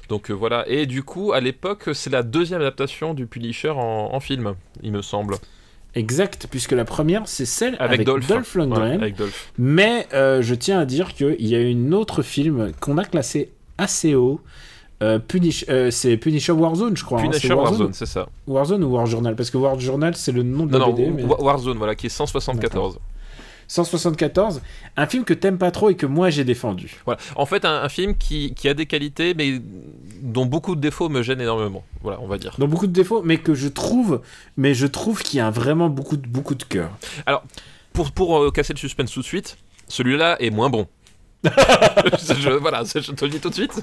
donc 0.09 0.29
euh, 0.31 0.33
voilà. 0.33 0.63
Et 0.67 0.85
du 0.85 1.03
coup, 1.03 1.33
à 1.33 1.39
l'époque, 1.41 1.89
c'est 1.93 2.09
la 2.11 2.23
deuxième 2.23 2.61
adaptation 2.61 3.13
du 3.13 3.25
Punisher 3.27 3.69
en, 3.71 4.09
en 4.13 4.19
film, 4.19 4.55
il 4.83 4.91
me 4.91 5.01
semble, 5.01 5.35
Exact, 5.97 6.47
puisque 6.51 6.73
la 6.73 6.83
première, 6.83 7.21
c'est 7.25 7.45
celle 7.45 7.75
avec, 7.75 7.93
avec, 8.01 8.07
Dolph. 8.07 8.27
Dolph 8.27 8.55
Lundgren. 8.55 8.83
Ouais, 8.89 8.95
avec 8.95 9.15
Dolph. 9.15 9.51
Mais 9.57 10.07
euh, 10.13 10.41
je 10.41 10.53
tiens 10.53 10.79
à 10.79 10.85
dire 10.85 11.13
qu'il 11.13 11.35
y 11.47 11.55
a 11.55 11.61
une 11.61 11.93
autre 11.93 12.21
film 12.21 12.73
qu'on 12.81 12.97
a 12.97 13.05
classé 13.05 13.53
assez 13.77 14.15
haut. 14.15 14.41
Euh, 15.03 15.19
Punish- 15.19 15.65
euh, 15.69 15.91
c'est 15.91 16.15
Punisher 16.15 16.53
Warzone, 16.53 16.95
je 16.95 17.03
crois. 17.03 17.19
hein. 17.19 17.23
Punisher 17.23 17.49
C'est 17.49 17.53
Warzone, 17.53 17.91
c'est 17.93 18.05
ça. 18.05 18.29
Warzone 18.47 18.81
ou 18.83 18.93
War 18.95 19.05
Journal 19.05 19.35
Parce 19.35 19.49
que 19.49 19.57
War 19.57 19.77
Journal, 19.79 20.15
c'est 20.15 20.31
le 20.31 20.41
nom 20.43 20.65
de 20.65 20.71
Non, 20.71 20.79
la 20.79 20.85
non, 20.87 20.93
BD. 20.93 21.11
mais- 21.11 21.23
Wa- 21.23 21.41
Warzone, 21.41 21.77
voilà, 21.77 21.95
qui 21.95 22.05
est 22.05 22.09
174. 22.09 22.97
174, 23.67 24.61
un 24.95 25.05
film 25.07 25.23
que 25.23 25.33
t'aimes 25.33 25.57
pas 25.57 25.71
trop 25.71 25.89
et 25.89 25.95
que 25.95 26.05
moi 26.05 26.29
j'ai 26.29 26.43
défendu. 26.43 27.01
Voilà. 27.05 27.19
En 27.35 27.45
fait, 27.47 27.65
un, 27.65 27.81
un 27.81 27.89
film 27.89 28.15
qui, 28.15 28.53
qui 28.53 28.69
a 28.69 28.73
des 28.75 28.85
qualités, 28.85 29.33
mais 29.33 29.59
dont 30.21 30.45
beaucoup 30.45 30.75
de 30.75 30.81
défauts 30.81 31.09
me 31.09 31.23
gênent 31.23 31.41
énormément. 31.41 31.83
Voilà, 32.03 32.19
on 32.21 32.27
va 32.27 32.37
dire. 32.37 32.55
Donc 32.59 32.69
beaucoup 32.69 32.85
de 32.87 32.91
défauts, 32.93 33.21
mais 33.23 33.37
que 33.37 33.55
je 33.55 33.67
trouve, 33.67 34.21
mais 34.55 34.75
je 34.75 34.85
trouve 34.85 35.23
qu'il 35.23 35.39
y 35.39 35.41
a 35.41 35.49
vraiment 35.49 35.89
beaucoup 35.89 36.15
de, 36.15 36.27
beaucoup 36.27 36.53
de 36.55 36.63
cœur. 36.63 36.91
Pour, 37.93 38.11
pour 38.11 38.37
euh, 38.37 38.51
casser 38.51 38.73
le 38.73 38.77
suspense 38.79 39.11
tout 39.11 39.21
de 39.21 39.25
suite, 39.25 39.57
celui-là 39.87 40.37
est 40.41 40.51
moins 40.51 40.69
bon. 40.69 40.87
Je- 41.45 42.49
voilà, 42.59 42.83
je 42.83 43.11
te 43.11 43.25
le 43.25 43.31
dis 43.31 43.39
tout 43.39 43.49
de 43.49 43.53
suite. 43.55 43.73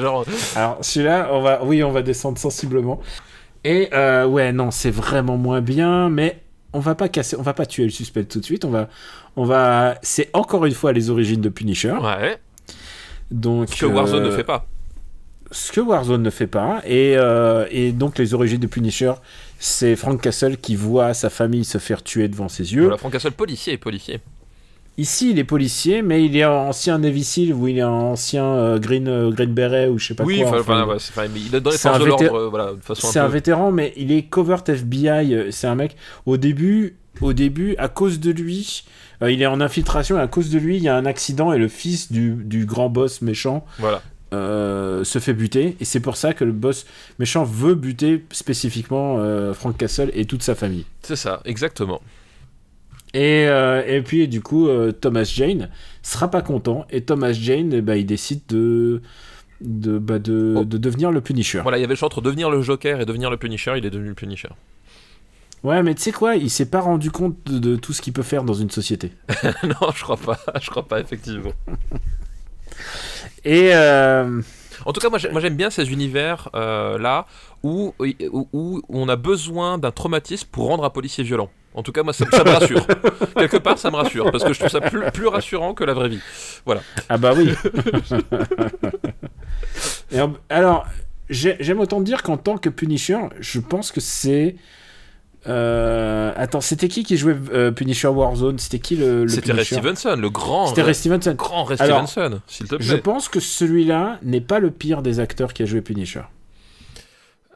genre, 0.00 0.24
Alors 0.56 0.78
celui-là, 0.82 1.28
on 1.32 1.40
va, 1.40 1.64
oui, 1.64 1.82
on 1.82 1.90
va 1.90 2.02
descendre 2.02 2.38
sensiblement. 2.38 3.00
Et 3.64 3.88
euh, 3.92 4.26
ouais, 4.26 4.52
non, 4.52 4.70
c'est 4.70 4.90
vraiment 4.90 5.36
moins 5.36 5.60
bien, 5.60 6.08
mais 6.08 6.40
on 6.72 6.80
va 6.80 6.94
pas 6.94 7.08
casser, 7.08 7.36
on 7.36 7.42
va 7.42 7.54
pas 7.54 7.66
tuer 7.66 7.84
le 7.84 7.90
suspense 7.90 8.28
tout 8.28 8.40
de 8.40 8.44
suite. 8.44 8.64
On 8.64 8.70
va, 8.70 8.88
on 9.36 9.44
va, 9.44 9.96
c'est 10.02 10.30
encore 10.32 10.64
une 10.66 10.74
fois 10.74 10.92
les 10.92 11.10
origines 11.10 11.40
de 11.40 11.48
Punisher. 11.48 11.92
ouais, 11.92 12.38
Donc 13.30 13.70
ce 13.70 13.80
que 13.80 13.86
Warzone 13.86 14.24
euh, 14.24 14.30
ne 14.30 14.36
fait 14.36 14.44
pas. 14.44 14.66
ce 15.50 15.72
que 15.72 15.80
Warzone 15.80 16.22
ne 16.22 16.30
fait 16.30 16.46
pas. 16.46 16.80
Et, 16.86 17.14
euh, 17.16 17.66
et 17.70 17.92
donc 17.92 18.18
les 18.18 18.32
origines 18.34 18.60
de 18.60 18.66
Punisher, 18.66 19.12
c'est 19.58 19.96
Frank 19.96 20.20
Castle 20.20 20.56
qui 20.58 20.76
voit 20.76 21.14
sa 21.14 21.30
famille 21.30 21.64
se 21.64 21.78
faire 21.78 22.02
tuer 22.02 22.28
devant 22.28 22.48
ses 22.48 22.74
yeux. 22.74 22.82
Voilà, 22.82 22.96
Frank 22.98 23.12
Castle, 23.12 23.32
policier 23.32 23.76
policier. 23.76 24.20
Ici, 24.98 25.30
il 25.30 25.38
est 25.38 25.44
policier, 25.44 26.02
mais 26.02 26.24
il 26.24 26.36
est 26.36 26.44
ancien 26.44 26.98
Navy 26.98 27.22
Seal 27.24 27.54
ou 27.54 27.68
il 27.68 27.78
est 27.78 27.82
ancien 27.84 28.44
euh, 28.44 28.78
Green, 28.80 29.06
euh, 29.08 29.30
Green 29.30 29.54
Beret 29.54 29.86
ou 29.88 29.98
je 29.98 30.08
sais 30.08 30.14
pas 30.14 30.24
oui, 30.24 30.42
quoi. 30.42 30.58
enfin, 30.60 30.86
ouais, 30.86 30.96
il 31.36 31.54
est 31.54 31.60
dans 31.60 31.70
les 31.70 31.78
forces 31.78 32.00
de 32.00 32.04
l'ordre, 32.04 32.34
euh, 32.34 32.48
voilà, 32.48 32.72
de 32.72 32.80
façon 32.80 33.06
c'est 33.06 33.20
un 33.20 33.28
vétéran, 33.28 33.70
mais 33.70 33.92
il 33.96 34.10
est 34.10 34.24
covert 34.24 34.64
FBI. 34.66 35.34
euh, 35.34 35.50
C'est 35.52 35.68
un 35.68 35.76
mec. 35.76 35.96
Au 36.26 36.36
début, 36.36 36.96
au 37.20 37.32
début, 37.32 37.76
à 37.78 37.86
cause 37.88 38.18
de 38.18 38.32
lui, 38.32 38.82
euh, 39.22 39.30
il 39.30 39.40
est 39.40 39.46
en 39.46 39.60
infiltration. 39.60 40.18
Et 40.18 40.20
à 40.20 40.26
cause 40.26 40.50
de 40.50 40.58
lui, 40.58 40.76
il 40.78 40.82
y 40.82 40.88
a 40.88 40.96
un 40.96 41.06
accident 41.06 41.52
et 41.52 41.58
le 41.58 41.68
fils 41.68 42.10
du, 42.10 42.30
du 42.30 42.66
grand 42.66 42.88
boss 42.88 43.22
méchant 43.22 43.64
Voilà. 43.78 44.02
euh, 44.34 45.04
se 45.04 45.20
fait 45.20 45.32
buter. 45.32 45.76
Et 45.80 45.84
c'est 45.84 46.00
pour 46.00 46.16
ça 46.16 46.34
que 46.34 46.42
le 46.44 46.52
boss 46.52 46.86
méchant 47.20 47.44
veut 47.44 47.76
buter 47.76 48.24
spécifiquement 48.32 49.18
euh, 49.20 49.54
Frank 49.54 49.76
Castle 49.76 50.10
et 50.14 50.24
toute 50.24 50.42
sa 50.42 50.56
famille. 50.56 50.86
C'est 51.02 51.14
ça, 51.16 51.40
exactement. 51.44 52.00
Et, 53.14 53.46
euh, 53.48 53.82
et 53.86 54.02
puis 54.02 54.28
du 54.28 54.42
coup, 54.42 54.68
euh, 54.68 54.92
Thomas 54.92 55.24
Jane 55.24 55.70
sera 56.02 56.30
pas 56.30 56.42
content 56.42 56.86
et 56.90 57.02
Thomas 57.02 57.32
Jane, 57.32 57.72
eh 57.72 57.80
ben, 57.80 57.94
il 57.94 58.06
décide 58.06 58.40
de 58.48 59.00
de, 59.60 59.98
bah, 59.98 60.18
de, 60.20 60.54
Oh. 60.58 60.64
de 60.64 60.78
devenir 60.78 61.10
le 61.10 61.20
Punisher. 61.20 61.60
Voilà, 61.62 61.78
il 61.78 61.80
y 61.80 61.84
avait 61.84 61.94
le 61.94 61.98
choix 61.98 62.06
entre 62.06 62.20
devenir 62.20 62.48
le 62.50 62.62
Joker 62.62 63.00
et 63.00 63.06
devenir 63.06 63.28
le 63.30 63.36
Punisher. 63.38 63.74
Il 63.76 63.84
est 63.86 63.90
devenu 63.90 64.08
le 64.10 64.14
Punisher. 64.14 64.50
Ouais, 65.64 65.82
mais 65.82 65.96
tu 65.96 66.02
sais 66.02 66.12
quoi, 66.12 66.36
il 66.36 66.48
s'est 66.50 66.70
pas 66.70 66.80
rendu 66.80 67.10
compte 67.10 67.36
de, 67.46 67.58
de 67.58 67.74
tout 67.76 67.92
ce 67.92 68.00
qu'il 68.00 68.12
peut 68.12 68.22
faire 68.22 68.44
dans 68.44 68.54
une 68.54 68.70
société. 68.70 69.10
non, 69.64 69.90
je 69.96 70.02
crois 70.04 70.16
pas. 70.16 70.38
Je 70.62 70.70
crois 70.70 70.86
pas, 70.86 71.00
effectivement. 71.00 71.50
Et 73.44 73.70
euh, 73.74 74.40
En 74.84 74.92
tout 74.92 75.00
cas, 75.00 75.08
moi 75.08 75.18
j'ai- 75.18 75.30
moi, 75.30 75.40
j'aime 75.40 75.56
bien 75.56 75.70
ces 75.70 75.90
univers 75.90 76.48
là 76.54 77.26
où, 77.64 77.94
où, 77.98 78.48
où 78.52 78.82
on 78.88 79.08
a 79.08 79.16
besoin 79.16 79.78
d'un 79.78 79.90
traumatisme 79.90 80.48
pour 80.52 80.66
rendre 80.68 80.84
un 80.84 80.90
policier 80.90 81.24
violent. 81.24 81.50
En 81.74 81.82
tout 81.82 81.92
cas, 81.92 82.02
moi 82.02 82.12
ça, 82.12 82.24
ça 82.30 82.42
me 82.44 82.50
rassure. 82.50 82.86
Quelque 83.36 83.58
part, 83.58 83.78
ça 83.78 83.90
me 83.90 83.96
rassure 83.96 84.30
parce 84.32 84.42
que 84.42 84.52
je 84.52 84.58
trouve 84.58 84.70
ça 84.70 84.80
plus, 84.80 85.00
plus 85.12 85.26
rassurant 85.28 85.74
que 85.74 85.84
la 85.84 85.94
vraie 85.94 86.08
vie. 86.08 86.20
ah 87.08 87.18
bah 87.18 87.32
oui. 87.36 87.50
Et 90.10 90.18
alors, 90.48 90.86
j'ai- 91.28 91.56
j'aime 91.60 91.80
autant 91.80 92.00
dire 92.00 92.22
qu'en 92.22 92.36
tant 92.36 92.56
que 92.58 92.68
Punisher, 92.68 93.18
je 93.38 93.60
pense 93.60 93.92
que 93.92 94.00
c'est 94.00 94.56
euh, 95.46 96.32
attends, 96.36 96.60
c'était 96.60 96.88
qui 96.88 97.04
qui 97.04 97.16
jouait 97.16 97.36
euh, 97.52 97.70
Punisher 97.70 98.08
Warzone? 98.08 98.58
C'était 98.58 98.80
qui 98.80 98.96
le, 98.96 99.22
le 99.22 99.28
C'était 99.28 99.52
Ray 99.52 99.64
Stevenson, 99.64 100.16
le 100.18 100.30
grand, 100.30 100.66
C'était 100.66 100.82
Ray 100.82 100.94
Stevenson. 100.94 101.34
grand 101.34 101.64
Ray 101.64 101.76
Stevenson, 101.78 102.40
s'il 102.48 102.66
te 102.66 102.76
Je 102.80 102.92
plaît. 102.94 103.00
pense 103.02 103.28
que 103.28 103.38
celui-là 103.40 104.18
n'est 104.24 104.40
pas 104.40 104.58
le 104.58 104.70
pire 104.70 105.00
des 105.00 105.20
acteurs 105.20 105.52
qui 105.54 105.62
a 105.62 105.66
joué 105.66 105.80
Punisher. 105.80 106.22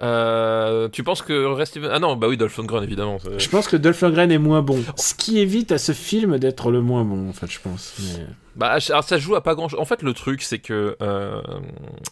Euh, 0.01 0.88
tu 0.88 1.03
penses 1.05 1.22
que 1.22 1.45
Ray 1.45 1.66
Stevenson... 1.66 1.93
Ah 1.95 1.99
non, 1.99 2.16
bah 2.16 2.26
oui, 2.28 2.36
Dolph 2.36 2.57
Lundgren 2.57 2.82
évidemment. 2.82 3.18
Je 3.36 3.49
pense 3.49 3.68
que 3.68 3.76
Dolph 3.76 4.01
Lundgren 4.01 4.30
est 4.30 4.38
moins 4.38 4.62
bon. 4.62 4.82
Ce 4.97 5.14
qui 5.14 5.38
évite 5.38 5.70
à 5.70 5.78
ce 5.78 5.93
film 5.93 6.38
d'être 6.38 6.70
le 6.70 6.80
moins 6.80 7.05
bon, 7.05 7.28
en 7.28 7.32
fait, 7.32 7.51
je 7.51 7.61
pense. 7.61 7.95
Mais- 8.01 8.26
Bah, 8.55 8.76
alors 8.90 9.05
ça 9.05 9.18
joue 9.18 9.34
à 9.34 9.42
pas 9.42 9.55
grand 9.55 9.68
chose. 9.68 9.80
En 9.80 9.84
fait, 9.86 10.03
le 10.03 10.12
truc, 10.12 10.42
c'est 10.42 10.59
que 10.59 10.96
euh, 11.00 11.40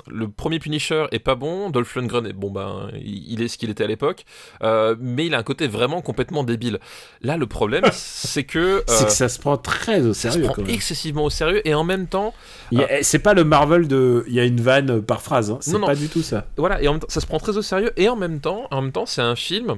le 0.08 0.28
premier 0.28 0.58
Punisher 0.58 1.06
est 1.12 1.18
pas 1.18 1.34
bon. 1.34 1.68
Dolph 1.70 1.94
Lundgren 1.94 2.26
est 2.26 2.32
bon, 2.32 2.50
ben, 2.50 2.90
il 2.94 3.42
est 3.42 3.48
ce 3.48 3.58
qu'il 3.58 3.68
était 3.68 3.84
à 3.84 3.86
l'époque. 3.86 4.24
Euh, 4.62 4.96
mais 4.98 5.26
il 5.26 5.34
a 5.34 5.38
un 5.38 5.42
côté 5.42 5.68
vraiment 5.68 6.00
complètement 6.00 6.42
débile. 6.42 6.78
Là, 7.20 7.36
le 7.36 7.46
problème, 7.46 7.84
c'est 7.92 8.44
que. 8.44 8.82
C'est 8.86 9.02
euh, 9.02 9.06
que 9.06 9.12
ça 9.12 9.28
se 9.28 9.38
prend 9.38 9.56
très 9.58 10.00
au 10.06 10.14
ça 10.14 10.30
se 10.30 10.32
sérieux, 10.32 10.44
prend 10.46 10.54
quand 10.54 10.62
même. 10.62 10.70
excessivement 10.74 11.24
au 11.24 11.30
sérieux 11.30 11.66
et 11.68 11.74
en 11.74 11.84
même 11.84 12.06
temps, 12.06 12.32
a- 12.76 13.02
C'est 13.02 13.18
pas 13.18 13.34
le 13.34 13.44
Marvel 13.44 13.86
de. 13.86 14.24
Il 14.26 14.32
y 14.34 14.40
a 14.40 14.44
une 14.44 14.60
vanne 14.60 15.02
par 15.02 15.20
phrase, 15.22 15.50
hein. 15.50 15.58
c'est 15.60 15.78
non. 15.78 15.86
pas 15.86 15.94
du 15.94 16.08
tout 16.08 16.22
ça. 16.22 16.46
voilà, 16.56 16.80
et 16.82 16.88
en 16.88 16.92
même 16.92 17.00
temps, 17.00 17.06
ça 17.10 17.20
se 17.20 17.26
prend 17.26 17.38
très 17.38 17.56
au 17.58 17.62
sérieux 17.62 17.92
et 17.96 18.08
en 18.08 18.16
même 18.16 18.40
temps, 18.40 18.66
en 18.70 18.80
même 18.80 18.92
temps, 18.92 19.04
c'est 19.06 19.22
un 19.22 19.36
film 19.36 19.76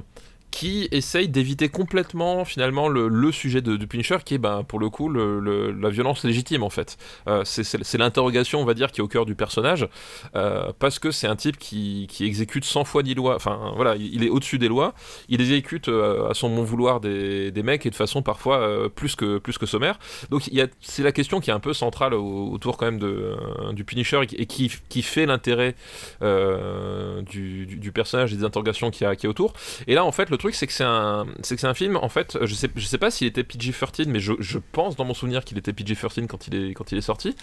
qui 0.53 0.87
essaye 0.91 1.29
d'éviter 1.29 1.67
complètement 1.69 2.45
finalement 2.45 2.87
le, 2.87 3.31
sujet 3.31 3.61
de, 3.61 3.75
de 3.75 3.85
Punisher 3.87 4.17
qui 4.23 4.35
est 4.35 4.37
ben, 4.37 4.63
pour 4.63 4.77
le 4.77 4.87
coup 4.91 5.09
la 5.11 5.89
violence 5.89 6.23
légitime 6.23 6.61
en 6.61 6.69
fait. 6.69 6.97
Euh, 7.27 7.41
c'est- 7.43 7.97
l'interrogation 7.97 8.61
on 8.61 8.65
va 8.65 8.75
dire 8.75 8.91
qui 8.91 9.01
est 9.01 9.03
au 9.03 9.07
cœur 9.07 9.25
du 9.25 9.33
personnage 9.33 9.87
euh, 10.35 10.71
parce 10.77 10.99
que 10.99 11.09
c'est 11.09 11.25
un 11.25 11.35
type 11.35 11.57
qui, 11.57 12.07
exécute 12.19 12.65
100 12.65 12.83
fois 12.83 13.01
10 13.01 13.15
lois, 13.15 13.35
enfin 13.35 13.73
voilà, 13.75 13.95
il, 13.95 14.23
est 14.23 14.29
au-dessus 14.29 14.59
des 14.59 14.67
lois, 14.67 14.93
il 15.27 15.41
exécute 15.41 15.87
euh, 15.87 16.29
à 16.29 16.35
son 16.35 16.55
bon 16.55 16.61
vouloir 16.63 16.99
des, 16.99 17.49
des 17.49 17.63
mecs 17.63 17.87
et 17.87 17.89
de 17.89 17.95
façon 17.95 18.21
parfois 18.21 18.89
plus, 18.93 19.15
que, 19.15 19.39
plus 19.39 19.57
que 19.57 19.65
sommaire. 19.65 19.97
Donc 20.29 20.47
c'est 20.81 21.03
la 21.03 21.11
question 21.11 21.39
qui 21.39 21.49
est 21.49 21.53
un 21.53 21.59
peu 21.59 21.73
centrale 21.73 22.13
au- 22.13 22.51
autour 22.51 22.77
quand 22.77 22.85
même 22.85 22.99
de, 22.99 23.35
du 23.71 23.83
Punisher 23.85 24.21
et 24.37 24.45
qui, 24.45 24.69
fait 25.01 25.25
l'intérêt 25.25 25.73
du, 26.21 27.91
personnage 27.91 28.33
et 28.33 28.37
des 28.37 28.43
interrogations 28.43 28.91
qu'il 28.91 29.07
y, 29.07 29.25
a 29.25 29.29
autour. 29.29 29.53
Et 29.87 29.95
là, 29.95 30.05
en 30.05 30.11
fait, 30.11 30.29
le 30.29 30.37
truc, 30.43 30.55
c'est 30.55 30.67
que 30.67 30.73
c'est 30.73 30.83
un, 30.83 31.25
c'est 31.41 31.55
que 31.55 31.61
c'est 31.61 31.67
un 31.67 31.73
film. 31.73 31.95
En 31.97 32.09
fait, 32.09 32.37
je 32.41 32.53
sais, 32.53 32.69
je 32.75 32.85
sais 32.85 32.97
pas 32.97 33.09
s'il 33.11 33.27
était 33.27 33.43
PG-13, 33.43 34.07
mais 34.07 34.19
je, 34.19 34.33
je 34.39 34.59
pense 34.71 34.95
dans 34.95 35.05
mon 35.05 35.13
souvenir 35.13 35.43
qu'il 35.43 35.57
était 35.57 35.71
PG-13 35.73 36.27
quand 36.27 36.47
il 36.47 36.55
est, 36.55 36.73
quand 36.73 36.91
il 36.91 36.97
est 36.97 37.01
sorti. 37.01 37.35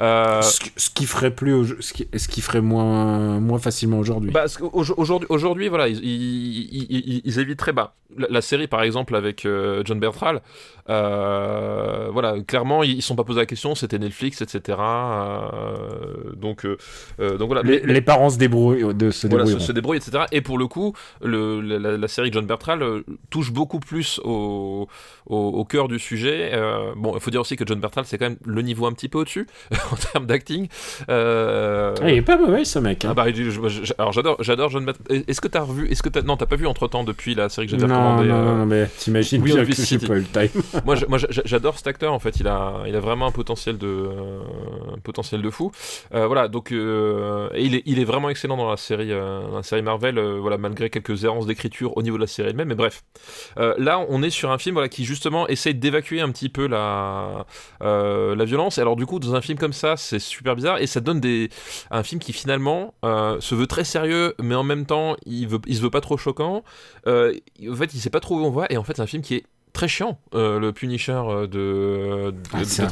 Euh, 0.00 0.42
Ce, 0.42 0.60
qui- 0.60 0.72
ce 0.76 0.90
qui 0.90 1.06
ferait 1.06 1.30
plus, 1.34 1.76
ce 1.80 1.92
qui, 1.92 2.08
ce 2.16 2.28
qui 2.28 2.40
ferait 2.40 2.60
moins, 2.60 3.40
moins 3.40 3.58
facilement 3.58 3.98
aujourd'hui. 3.98 4.30
Bah, 4.30 4.40
parce 4.40 4.56
qu'aujourd'hui, 4.58 5.26
aujourd'hui, 5.30 5.68
voilà, 5.68 5.88
ils, 5.88 5.98
ils, 6.04 6.68
ils, 6.72 6.86
ils- 6.90 7.22
ils 7.24 7.38
éviteraient. 7.38 7.72
Bah, 7.72 7.94
la, 8.16 8.26
la 8.28 8.40
série, 8.42 8.66
par 8.66 8.82
exemple, 8.82 9.14
avec 9.14 9.46
euh, 9.46 9.82
John 9.84 10.00
Bertral, 10.00 10.42
euh, 10.88 12.08
voilà, 12.12 12.40
clairement, 12.40 12.82
ils 12.82 12.96
ne 12.96 13.00
sont 13.00 13.14
pas 13.16 13.22
posé 13.24 13.38
la 13.38 13.46
question, 13.46 13.74
c'était 13.76 13.98
Netflix, 13.98 14.40
etc. 14.42 14.78
donc, 16.36 16.66
donc 16.66 17.46
voilà. 17.46 17.62
les, 17.62 17.80
Mais- 17.84 17.92
les 17.92 18.00
parents 18.00 18.30
se 18.30 18.38
débrouillent, 18.38 18.94
de 18.94 19.10
se 19.10 19.26
voilà, 19.26 19.44
se, 19.44 19.50
débrouilleront. 19.50 19.60
se 19.60 19.72
débrouille, 19.72 19.96
etc. 19.98 20.24
Et 20.32 20.40
pour 20.40 20.58
le 20.58 20.66
coup, 20.66 20.94
le, 21.22 21.60
la, 21.60 21.78
la- 21.96 22.08
série 22.08 22.20
série 22.20 22.30
John 22.40 22.46
Bertrand 22.46 22.78
touche 23.28 23.52
beaucoup 23.52 23.80
plus 23.80 24.18
au, 24.24 24.88
au, 25.26 25.64
cœur 25.66 25.88
du 25.88 25.98
sujet. 25.98 26.52
bon, 26.96 27.14
il 27.14 27.20
faut 27.20 27.30
dire 27.30 27.42
aussi 27.42 27.56
que 27.56 27.66
John 27.66 27.80
Bertrand, 27.80 28.02
c'est 28.04 28.16
quand 28.16 28.30
même 28.30 28.38
le 28.46 28.62
niveau 28.62 28.86
un 28.86 28.92
petit 28.92 29.08
peu 29.08 29.18
au-dessus 29.18 29.46
en 29.92 29.96
termes 29.96 30.26
d'acting. 30.26 30.68
Ah, 31.08 31.92
il 32.02 32.14
est 32.14 32.22
pas 32.22 32.38
mauvais 32.38 32.64
ce 32.64 32.78
mec. 32.78 33.04
Hein. 33.04 33.08
Ah 33.10 33.14
bah, 33.14 33.26
alors 33.98 34.12
j'adore, 34.12 34.42
j'adore 34.42 34.70
John 34.70 34.86
Bertrand. 34.86 35.04
Est-ce 35.10 35.40
que 35.40 35.48
t'as 35.48 35.60
revu, 35.60 35.88
est-ce 35.88 36.02
que 36.02 36.08
t'as, 36.08 36.22
non, 36.22 36.36
t'as 36.36 36.46
pas 36.46 36.56
vu 36.56 36.66
entre 36.66 36.88
temps 36.88 37.04
depuis 37.04 37.34
la 37.34 37.48
série 37.48 37.66
que 37.66 37.76
j'ai 37.76 37.82
recommandée 37.82 38.28
Non, 38.28 38.42
non, 38.42 38.56
non, 38.56 38.66
mais 38.66 38.86
t'imagines 38.98 39.42
bien 39.42 39.64
que 39.64 39.72
j'ai 39.72 39.98
pas 39.98 40.16
eu 40.16 40.20
le 40.20 40.24
time. 40.24 40.62
moi, 40.86 40.96
moi 41.08 41.18
j'adore 41.44 41.76
cet 41.76 41.86
acteur 41.86 42.12
en 42.12 42.18
fait. 42.18 42.40
Il 42.40 42.48
a, 42.48 42.82
il 42.86 42.96
a 42.96 43.00
vraiment 43.00 43.26
un 43.26 43.32
potentiel 43.32 43.76
de, 43.76 44.08
un 44.94 44.98
potentiel 44.98 45.42
de 45.42 45.50
fou. 45.50 45.72
voilà, 46.10 46.48
donc 46.48 46.72
et 46.72 46.74
il 47.64 47.74
est, 47.74 47.82
il 47.84 47.98
est 47.98 48.04
vraiment 48.04 48.30
excellent 48.30 48.56
dans 48.56 48.70
la 48.70 48.76
série, 48.76 49.10
dans 49.10 49.56
la 49.56 49.62
série 49.62 49.82
Marvel. 49.82 50.18
voilà, 50.40 50.58
malgré 50.58 50.90
quelques 50.90 51.24
errances 51.24 51.46
d'écriture 51.46 51.96
au 51.96 52.02
niveau 52.02 52.16
de 52.16 52.22
la 52.22 52.26
série 52.30 52.50
elle-même. 52.50 52.68
Mais 52.68 52.74
bref, 52.74 53.02
là, 53.56 54.04
on 54.08 54.22
est 54.22 54.30
sur 54.30 54.50
un 54.50 54.58
film 54.58 54.74
voilà 54.74 54.88
qui 54.88 55.04
justement 55.04 55.48
essaie 55.48 55.74
d'évacuer 55.74 56.20
un 56.20 56.30
petit 56.30 56.48
peu 56.48 56.66
la, 56.66 57.46
la 57.80 58.44
violence. 58.44 58.78
Et 58.78 58.80
alors 58.80 58.96
du 58.96 59.06
coup, 59.06 59.18
dans 59.18 59.34
un 59.34 59.40
film 59.40 59.58
comme 59.58 59.72
ça, 59.72 59.96
c'est 59.96 60.18
super 60.18 60.56
bizarre 60.56 60.78
et 60.78 60.86
ça 60.86 61.00
donne 61.00 61.20
des, 61.20 61.50
un 61.90 62.02
film 62.02 62.20
qui 62.20 62.32
finalement 62.32 62.94
se 63.02 63.54
veut 63.54 63.66
très 63.66 63.84
sérieux, 63.84 64.34
mais 64.40 64.54
en 64.54 64.64
même 64.64 64.86
temps, 64.86 65.16
il 65.26 65.48
veut, 65.48 65.60
il 65.66 65.76
se 65.76 65.82
veut 65.82 65.90
pas 65.90 66.00
trop 66.00 66.16
choquant. 66.16 66.64
en 67.06 67.10
fait, 67.10 67.94
il 67.94 68.00
sait 68.00 68.10
pas 68.10 68.20
trop 68.20 68.38
où 68.40 68.44
on 68.44 68.50
va 68.50 68.66
et 68.70 68.76
en 68.76 68.84
fait, 68.84 68.96
c'est 68.96 69.02
un 69.02 69.06
film 69.06 69.22
qui 69.22 69.36
est 69.36 69.44
très 69.72 69.88
chiant, 69.88 70.18
euh, 70.34 70.58
le 70.58 70.72
Punisher 70.72 71.12
euh, 71.12 71.46
de, 71.46 72.30
de, 72.30 72.36
ah, 72.52 72.64
c'est, 72.64 72.82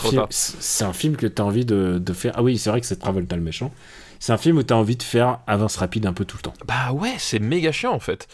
un 0.84 0.93
film, 0.93 1.16
que 1.16 1.26
tu 1.26 1.43
as 1.43 1.45
envie 1.45 1.64
de, 1.64 1.99
de, 1.99 2.12
faire. 2.12 2.32
Ah 2.36 2.43
oui, 2.43 2.59
c'est 2.59 2.70
vrai 2.70 2.80
que 2.80 2.86
c'est 2.86 2.97
Travolta 2.97 3.36
le 3.36 3.43
méchant. 3.43 3.72
C'est 4.20 4.32
un 4.32 4.39
film 4.39 4.59
où 4.59 4.62
tu 4.62 4.72
as 4.72 4.76
envie 4.76 4.97
de 4.97 5.03
faire 5.03 5.41
avance 5.47 5.76
rapide 5.76 6.07
un 6.07 6.12
peu 6.12 6.24
tout 6.24 6.36
le 6.36 6.43
temps. 6.43 6.55
Bah 6.66 6.93
ouais, 6.93 7.14
c'est 7.18 7.39
méga 7.39 7.70
chiant 7.72 7.93
en 7.93 8.01
fait. 8.01 8.26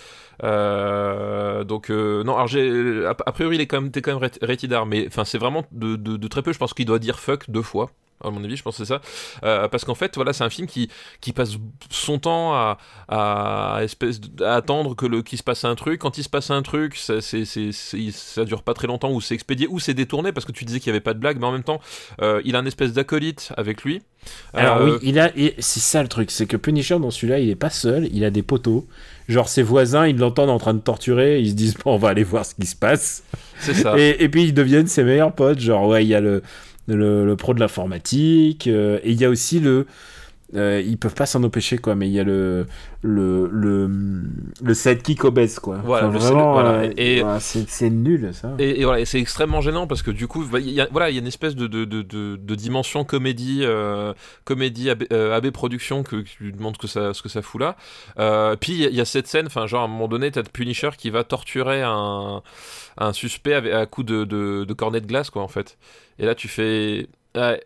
Euh, 0.42 1.64
donc 1.64 1.90
non, 1.90 2.34
alors 2.34 2.46
j'ai 2.48 3.06
a, 3.06 3.14
priori 3.14 3.56
il 3.56 3.60
est 3.60 3.66
quand 3.66 3.80
même, 3.80 3.90
t'es 3.90 4.02
quand 4.02 4.18
même 4.18 4.30
rétidard, 4.42 4.86
mais 4.86 5.06
enfin 5.06 5.24
c'est 5.24 5.38
vraiment 5.38 5.64
de, 5.72 5.96
de, 5.96 6.16
de, 6.16 6.28
très 6.28 6.42
peu. 6.42 6.52
Je 6.52 6.58
pense 6.58 6.74
qu'il 6.74 6.86
doit 6.86 6.98
dire 6.98 7.18
fuck 7.18 7.48
deux 7.50 7.62
fois 7.62 7.90
à 8.22 8.30
mon 8.30 8.42
avis, 8.44 8.56
je 8.56 8.62
pense 8.62 8.78
que 8.78 8.84
c'est 8.84 8.92
ça. 8.92 9.00
Euh, 9.44 9.68
parce 9.68 9.84
qu'en 9.84 9.94
fait, 9.94 10.14
voilà, 10.16 10.32
c'est 10.32 10.44
un 10.44 10.50
film 10.50 10.66
qui, 10.66 10.88
qui 11.20 11.32
passe 11.32 11.56
son 11.90 12.18
temps 12.18 12.54
à, 12.54 12.78
à, 13.08 13.78
espèce 13.82 14.20
attendre 14.40 14.94
que 14.94 15.06
le, 15.06 15.22
qu'il 15.22 15.38
se 15.38 15.42
passe 15.42 15.64
un 15.64 15.74
truc. 15.74 16.00
Quand 16.00 16.18
il 16.18 16.24
se 16.24 16.28
passe 16.28 16.50
un 16.50 16.62
truc, 16.62 16.96
ça, 16.96 17.20
c'est, 17.20 17.44
c'est, 17.44 17.70
ça 17.72 18.44
dure 18.44 18.62
pas 18.62 18.74
très 18.74 18.86
longtemps, 18.86 19.10
ou 19.12 19.20
c'est 19.20 19.34
expédié, 19.34 19.66
ou 19.68 19.78
c'est 19.78 19.94
détourné, 19.94 20.32
parce 20.32 20.46
que 20.46 20.52
tu 20.52 20.64
disais 20.64 20.80
qu'il 20.80 20.88
y 20.88 20.90
avait 20.90 21.00
pas 21.00 21.14
de 21.14 21.18
blague, 21.18 21.38
mais 21.38 21.46
en 21.46 21.52
même 21.52 21.64
temps, 21.64 21.80
euh, 22.22 22.40
il 22.44 22.56
a 22.56 22.58
un 22.58 22.66
espèce 22.66 22.92
d'acolyte 22.92 23.52
avec 23.56 23.82
lui. 23.84 24.02
Alors 24.54 24.82
oui, 24.82 24.90
euh, 24.90 24.98
il 25.02 25.18
a, 25.18 25.30
c'est 25.58 25.80
ça 25.80 26.02
le 26.02 26.08
truc, 26.08 26.30
c'est 26.30 26.46
que 26.46 26.56
Punisher 26.56 26.98
dans 26.98 27.10
celui-là, 27.10 27.40
il 27.40 27.50
est 27.50 27.56
pas 27.56 27.70
seul, 27.70 28.08
il 28.12 28.24
a 28.24 28.30
des 28.30 28.42
poteaux. 28.42 28.86
Genre 29.28 29.48
ses 29.48 29.62
voisins, 29.62 30.06
ils 30.06 30.18
l'entendent 30.18 30.50
en 30.50 30.58
train 30.58 30.74
de 30.74 30.80
torturer, 30.80 31.40
ils 31.40 31.50
se 31.50 31.54
disent 31.54 31.74
bon, 31.82 31.94
on 31.94 31.98
va 31.98 32.10
aller 32.10 32.24
voir 32.24 32.44
ce 32.44 32.54
qui 32.54 32.66
se 32.66 32.76
passe. 32.76 33.22
C'est 33.58 33.74
ça. 33.74 33.98
Et, 33.98 34.22
et 34.22 34.28
puis 34.28 34.44
ils 34.44 34.54
deviennent 34.54 34.86
ses 34.86 35.04
meilleurs 35.04 35.32
potes. 35.32 35.60
Genre 35.60 35.86
ouais, 35.88 36.04
il 36.04 36.08
y 36.08 36.14
a 36.14 36.20
le 36.20 36.42
le, 36.86 37.34
pro 37.34 37.54
de 37.54 37.60
l'informatique, 37.60 38.66
euh, 38.66 38.98
et 39.02 39.12
il 39.12 39.20
y 39.20 39.24
a 39.24 39.30
aussi 39.30 39.60
le... 39.60 39.86
Euh, 40.54 40.82
ils 40.84 40.98
peuvent 40.98 41.14
pas 41.14 41.26
s'en 41.26 41.42
empêcher 41.42 41.78
quoi 41.78 41.94
mais 41.94 42.08
il 42.08 42.12
y 42.12 42.20
a 42.20 42.24
le 42.24 42.66
le 43.02 43.48
le, 43.52 43.90
le 44.62 44.74
sidekick 44.74 45.24
obèse 45.24 45.58
quoi 45.58 45.78
voilà, 45.84 46.08
voilà. 46.08 46.90
Euh, 46.98 47.38
c'est 47.40 47.90
nul 47.90 48.30
ça 48.32 48.54
et, 48.58 48.84
voilà 48.84 49.04
c'est 49.04 49.20
extrêmement 49.20 49.60
gênant 49.60 49.86
parce 49.86 50.02
que 50.02 50.10
du 50.10 50.28
coup 50.28 50.44
il 50.58 50.70
y 50.70 50.80
a, 50.80 50.88
voilà 50.90 51.10
il 51.10 51.14
y 51.14 51.18
a 51.18 51.20
une 51.20 51.26
espèce 51.26 51.56
de, 51.56 51.66
de, 51.66 51.84
de, 51.84 52.02
de 52.02 52.54
dimension 52.54 53.04
comédie 53.04 53.64
comédie 54.44 54.90
AB, 54.90 55.04
AB 55.12 55.50
production 55.50 56.02
que 56.02 56.16
tu 56.16 56.52
demandes 56.52 56.76
que 56.76 56.86
ça 56.86 57.14
ce 57.14 57.22
que 57.22 57.28
ça 57.28 57.42
fout 57.42 57.60
là 57.60 58.56
puis 58.60 58.84
il 58.84 58.94
y, 58.94 59.00
a 59.00 59.04
cette 59.04 59.26
scène 59.26 59.46
enfin 59.46 59.66
genre 59.66 59.82
à 59.82 59.84
un 59.84 59.88
moment 59.88 60.08
donné 60.08 60.30
t'as 60.30 60.42
Punisher 60.42 60.90
qui 60.96 61.10
va 61.10 61.24
torturer 61.24 61.82
un 61.82 62.42
un 62.96 63.12
suspect 63.12 63.54
avec, 63.54 63.72
à 63.72 63.86
coup 63.86 64.04
de, 64.04 64.24
de, 64.24 64.64
de 64.64 64.72
cornet 64.72 65.00
de 65.00 65.06
glace 65.06 65.30
quoi 65.30 65.42
en 65.42 65.48
fait 65.48 65.76
et 66.18 66.26
là, 66.26 66.34
tu 66.34 66.48
fais. 66.48 67.08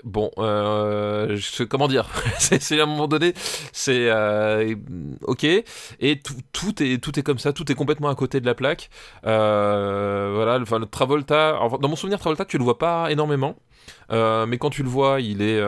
Bon, 0.05 0.31
euh, 0.39 1.39
comment 1.69 1.89
dire? 1.89 2.07
C'est 2.39 2.81
à 2.81 2.83
un 2.83 2.87
moment 2.87 3.09
donné, 3.09 3.35
c'est 3.73 4.09
euh, 4.11 4.75
ok, 5.23 5.45
et 5.45 6.21
tout, 6.21 6.35
tout, 6.53 6.83
est 6.83 7.03
tout 7.03 7.19
est 7.19 7.23
comme 7.23 7.39
ça, 7.39 7.53
tout 7.53 7.71
est 7.71 7.75
complètement 7.75 8.09
à 8.09 8.15
côté 8.15 8.41
de 8.41 8.47
la 8.47 8.55
plaque. 8.55 8.91
Euh, 9.27 10.33
voilà, 10.35 10.59
enfin 10.61 10.79
le 10.79 10.87
Travolta. 10.87 11.59
dans 11.81 11.89
mon 11.89 11.97
souvenir, 11.97 12.19
Travolta, 12.19 12.45
tu 12.45 12.59
le 12.59 12.65
vois 12.65 12.79
pas 12.79 13.11
énormément. 13.11 13.57
mais 14.11 14.59
quand 14.59 14.71
tu 14.71 14.83
le 14.83 14.89
vois, 14.89 15.21
il 15.21 15.43
est, 15.43 15.63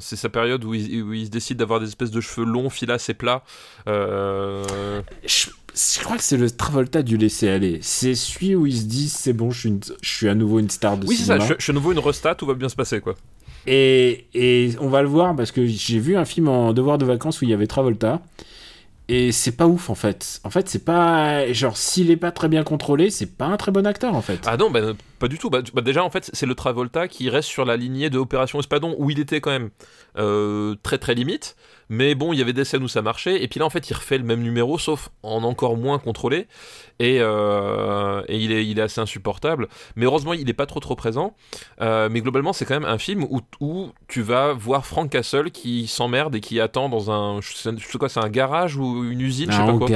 c'est 0.00 0.16
sa 0.16 0.28
période 0.28 0.64
où 0.64 0.74
il, 0.74 1.02
où 1.02 1.12
il 1.12 1.26
se 1.26 1.30
décide 1.30 1.58
d'avoir 1.58 1.80
des 1.80 1.86
espèces 1.86 2.10
de 2.10 2.20
cheveux 2.20 2.46
longs, 2.46 2.70
filasses 2.70 3.08
et 3.08 3.14
plats. 3.14 3.42
Je 3.86 5.50
je 5.76 6.00
crois 6.02 6.16
que 6.16 6.22
c'est 6.22 6.38
le 6.38 6.50
Travolta 6.50 7.02
du 7.02 7.16
laisser 7.16 7.48
aller. 7.48 7.78
C'est 7.82 8.14
celui 8.14 8.54
où 8.54 8.66
il 8.66 8.76
se 8.76 8.84
dit 8.84 9.08
c'est 9.08 9.34
bon, 9.34 9.50
je 9.50 9.60
suis, 9.60 9.80
je 10.00 10.08
suis 10.08 10.28
à 10.28 10.34
nouveau 10.34 10.58
une 10.58 10.70
star 10.70 10.96
de 10.96 11.06
oui, 11.06 11.16
cinéma. 11.16 11.34
Oui, 11.34 11.40
c'est 11.42 11.48
ça, 11.48 11.56
je, 11.58 11.62
suis 11.62 11.70
à 11.70 11.74
nouveau 11.74 11.92
une 11.92 11.98
resta, 11.98 12.34
tout 12.34 12.46
va 12.46 12.54
bien 12.54 12.68
se 12.68 12.76
passer 12.76 13.00
quoi. 13.00 13.14
Et, 13.66 14.26
et 14.34 14.70
on 14.80 14.88
va 14.88 15.02
le 15.02 15.08
voir 15.08 15.34
parce 15.36 15.50
que 15.50 15.66
j'ai 15.66 15.98
vu 15.98 16.16
un 16.16 16.24
film 16.24 16.48
en 16.48 16.72
devoir 16.72 16.98
de 16.98 17.04
vacances 17.04 17.40
où 17.40 17.44
il 17.44 17.50
y 17.50 17.54
avait 17.54 17.66
Travolta. 17.66 18.22
Et 19.08 19.30
c'est 19.30 19.52
pas 19.52 19.66
ouf 19.68 19.88
en 19.88 19.94
fait. 19.94 20.40
En 20.42 20.50
fait, 20.50 20.68
c'est 20.68 20.84
pas. 20.84 21.52
Genre, 21.52 21.76
s'il 21.76 22.10
est 22.10 22.16
pas 22.16 22.32
très 22.32 22.48
bien 22.48 22.64
contrôlé, 22.64 23.10
c'est 23.10 23.36
pas 23.36 23.46
un 23.46 23.56
très 23.56 23.70
bon 23.70 23.86
acteur 23.86 24.14
en 24.14 24.22
fait. 24.22 24.40
Ah 24.46 24.56
non, 24.56 24.68
bah, 24.68 24.80
pas 25.20 25.28
du 25.28 25.38
tout. 25.38 25.48
Bah, 25.48 25.60
bah, 25.74 25.80
déjà, 25.80 26.02
en 26.02 26.10
fait, 26.10 26.28
c'est 26.32 26.46
le 26.46 26.56
Travolta 26.56 27.06
qui 27.06 27.30
reste 27.30 27.48
sur 27.48 27.64
la 27.64 27.76
lignée 27.76 28.10
de 28.10 28.18
Opération 28.18 28.58
Espadon 28.58 28.96
où 28.98 29.08
il 29.10 29.20
était 29.20 29.40
quand 29.40 29.52
même 29.52 29.70
euh, 30.18 30.74
très 30.82 30.98
très 30.98 31.14
limite. 31.14 31.56
Mais 31.88 32.14
bon, 32.14 32.32
il 32.32 32.38
y 32.38 32.42
avait 32.42 32.52
des 32.52 32.64
scènes 32.64 32.82
où 32.82 32.88
ça 32.88 33.02
marchait. 33.02 33.42
Et 33.42 33.48
puis 33.48 33.60
là, 33.60 33.66
en 33.66 33.70
fait, 33.70 33.88
il 33.90 33.94
refait 33.94 34.18
le 34.18 34.24
même 34.24 34.42
numéro, 34.42 34.78
sauf 34.78 35.10
en 35.22 35.44
encore 35.44 35.76
moins 35.76 35.98
contrôlé. 35.98 36.46
Et, 36.98 37.18
euh, 37.20 38.22
et 38.28 38.38
il, 38.38 38.52
est, 38.52 38.66
il 38.66 38.78
est 38.78 38.82
assez 38.82 39.00
insupportable. 39.00 39.68
Mais 39.94 40.06
heureusement, 40.06 40.32
il 40.32 40.46
n'est 40.46 40.52
pas 40.52 40.66
trop 40.66 40.80
trop 40.80 40.96
présent. 40.96 41.34
Euh, 41.80 42.08
mais 42.10 42.20
globalement, 42.20 42.52
c'est 42.52 42.64
quand 42.64 42.74
même 42.74 42.88
un 42.88 42.98
film 42.98 43.24
où, 43.24 43.40
où 43.60 43.90
tu 44.08 44.22
vas 44.22 44.52
voir 44.52 44.86
Frank 44.86 45.10
Castle 45.10 45.50
qui 45.50 45.86
s'emmerde 45.86 46.34
et 46.34 46.40
qui 46.40 46.60
attend 46.60 46.88
dans 46.88 47.10
un. 47.10 47.40
Je 47.40 47.52
sais 47.54 47.98
quoi, 47.98 48.08
c'est 48.08 48.20
un 48.20 48.28
garage 48.28 48.76
ou 48.76 49.04
une 49.04 49.20
usine, 49.20 49.50
je 49.50 49.56
sais 49.56 49.62
pas 49.62 49.72
quoi. 49.72 49.86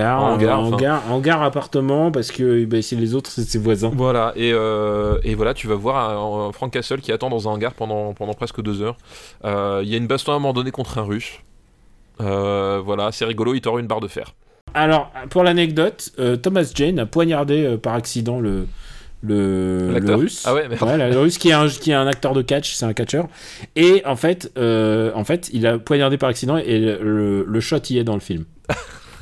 en 1.10 1.20
gare 1.20 1.42
appartement, 1.42 2.12
parce 2.12 2.30
que 2.30 2.64
bah, 2.66 2.82
c'est 2.82 2.96
les 2.96 3.14
autres, 3.14 3.30
c'est 3.30 3.42
ses 3.42 3.58
voisins. 3.58 3.90
Voilà, 3.94 4.32
et, 4.36 4.52
euh, 4.52 5.18
et 5.24 5.34
voilà, 5.34 5.54
tu 5.54 5.66
vas 5.66 5.74
voir 5.74 6.52
Frank 6.54 6.72
Castle 6.72 7.00
qui 7.00 7.12
attend 7.12 7.30
dans 7.30 7.48
un 7.48 7.52
hangar 7.52 7.74
pendant, 7.74 8.14
pendant 8.14 8.34
presque 8.34 8.60
deux 8.62 8.82
heures. 8.82 8.96
Il 9.44 9.88
y 9.88 9.94
a 9.94 9.96
une 9.96 10.06
baston 10.06 10.32
à 10.32 10.34
un 10.36 10.38
moment 10.38 10.52
donné 10.52 10.70
contre 10.70 10.98
un 10.98 11.02
russe. 11.02 11.40
Euh, 12.20 12.80
voilà, 12.84 13.12
c'est 13.12 13.24
rigolo, 13.24 13.54
il 13.54 13.60
t'aura 13.60 13.80
une 13.80 13.86
barre 13.86 14.00
de 14.00 14.08
fer. 14.08 14.34
Alors, 14.74 15.10
pour 15.30 15.42
l'anecdote, 15.42 16.12
euh, 16.18 16.36
Thomas 16.36 16.70
Jane 16.74 16.98
a 16.98 17.06
poignardé 17.06 17.64
euh, 17.64 17.76
par 17.76 17.94
accident 17.94 18.38
le, 18.38 18.66
le, 19.22 19.98
le, 19.98 20.14
russe. 20.14 20.44
Ah 20.46 20.54
ouais, 20.54 20.68
le 20.68 21.18
russe 21.18 21.38
qui 21.38 21.48
est, 21.48 21.52
un, 21.52 21.68
qui 21.68 21.90
est 21.90 21.94
un 21.94 22.06
acteur 22.06 22.34
de 22.34 22.42
catch, 22.42 22.74
c'est 22.74 22.84
un 22.84 22.92
catcheur. 22.92 23.26
Et 23.74 24.02
en 24.06 24.16
fait, 24.16 24.52
en 24.56 25.24
fait, 25.24 25.50
il 25.52 25.66
a 25.66 25.78
poignardé 25.78 26.18
par 26.18 26.28
accident 26.28 26.56
et 26.56 26.78
le, 26.78 27.44
le 27.44 27.60
shot 27.60 27.80
y 27.90 27.98
est 27.98 28.04
dans 28.04 28.14
le 28.14 28.20
film. 28.20 28.44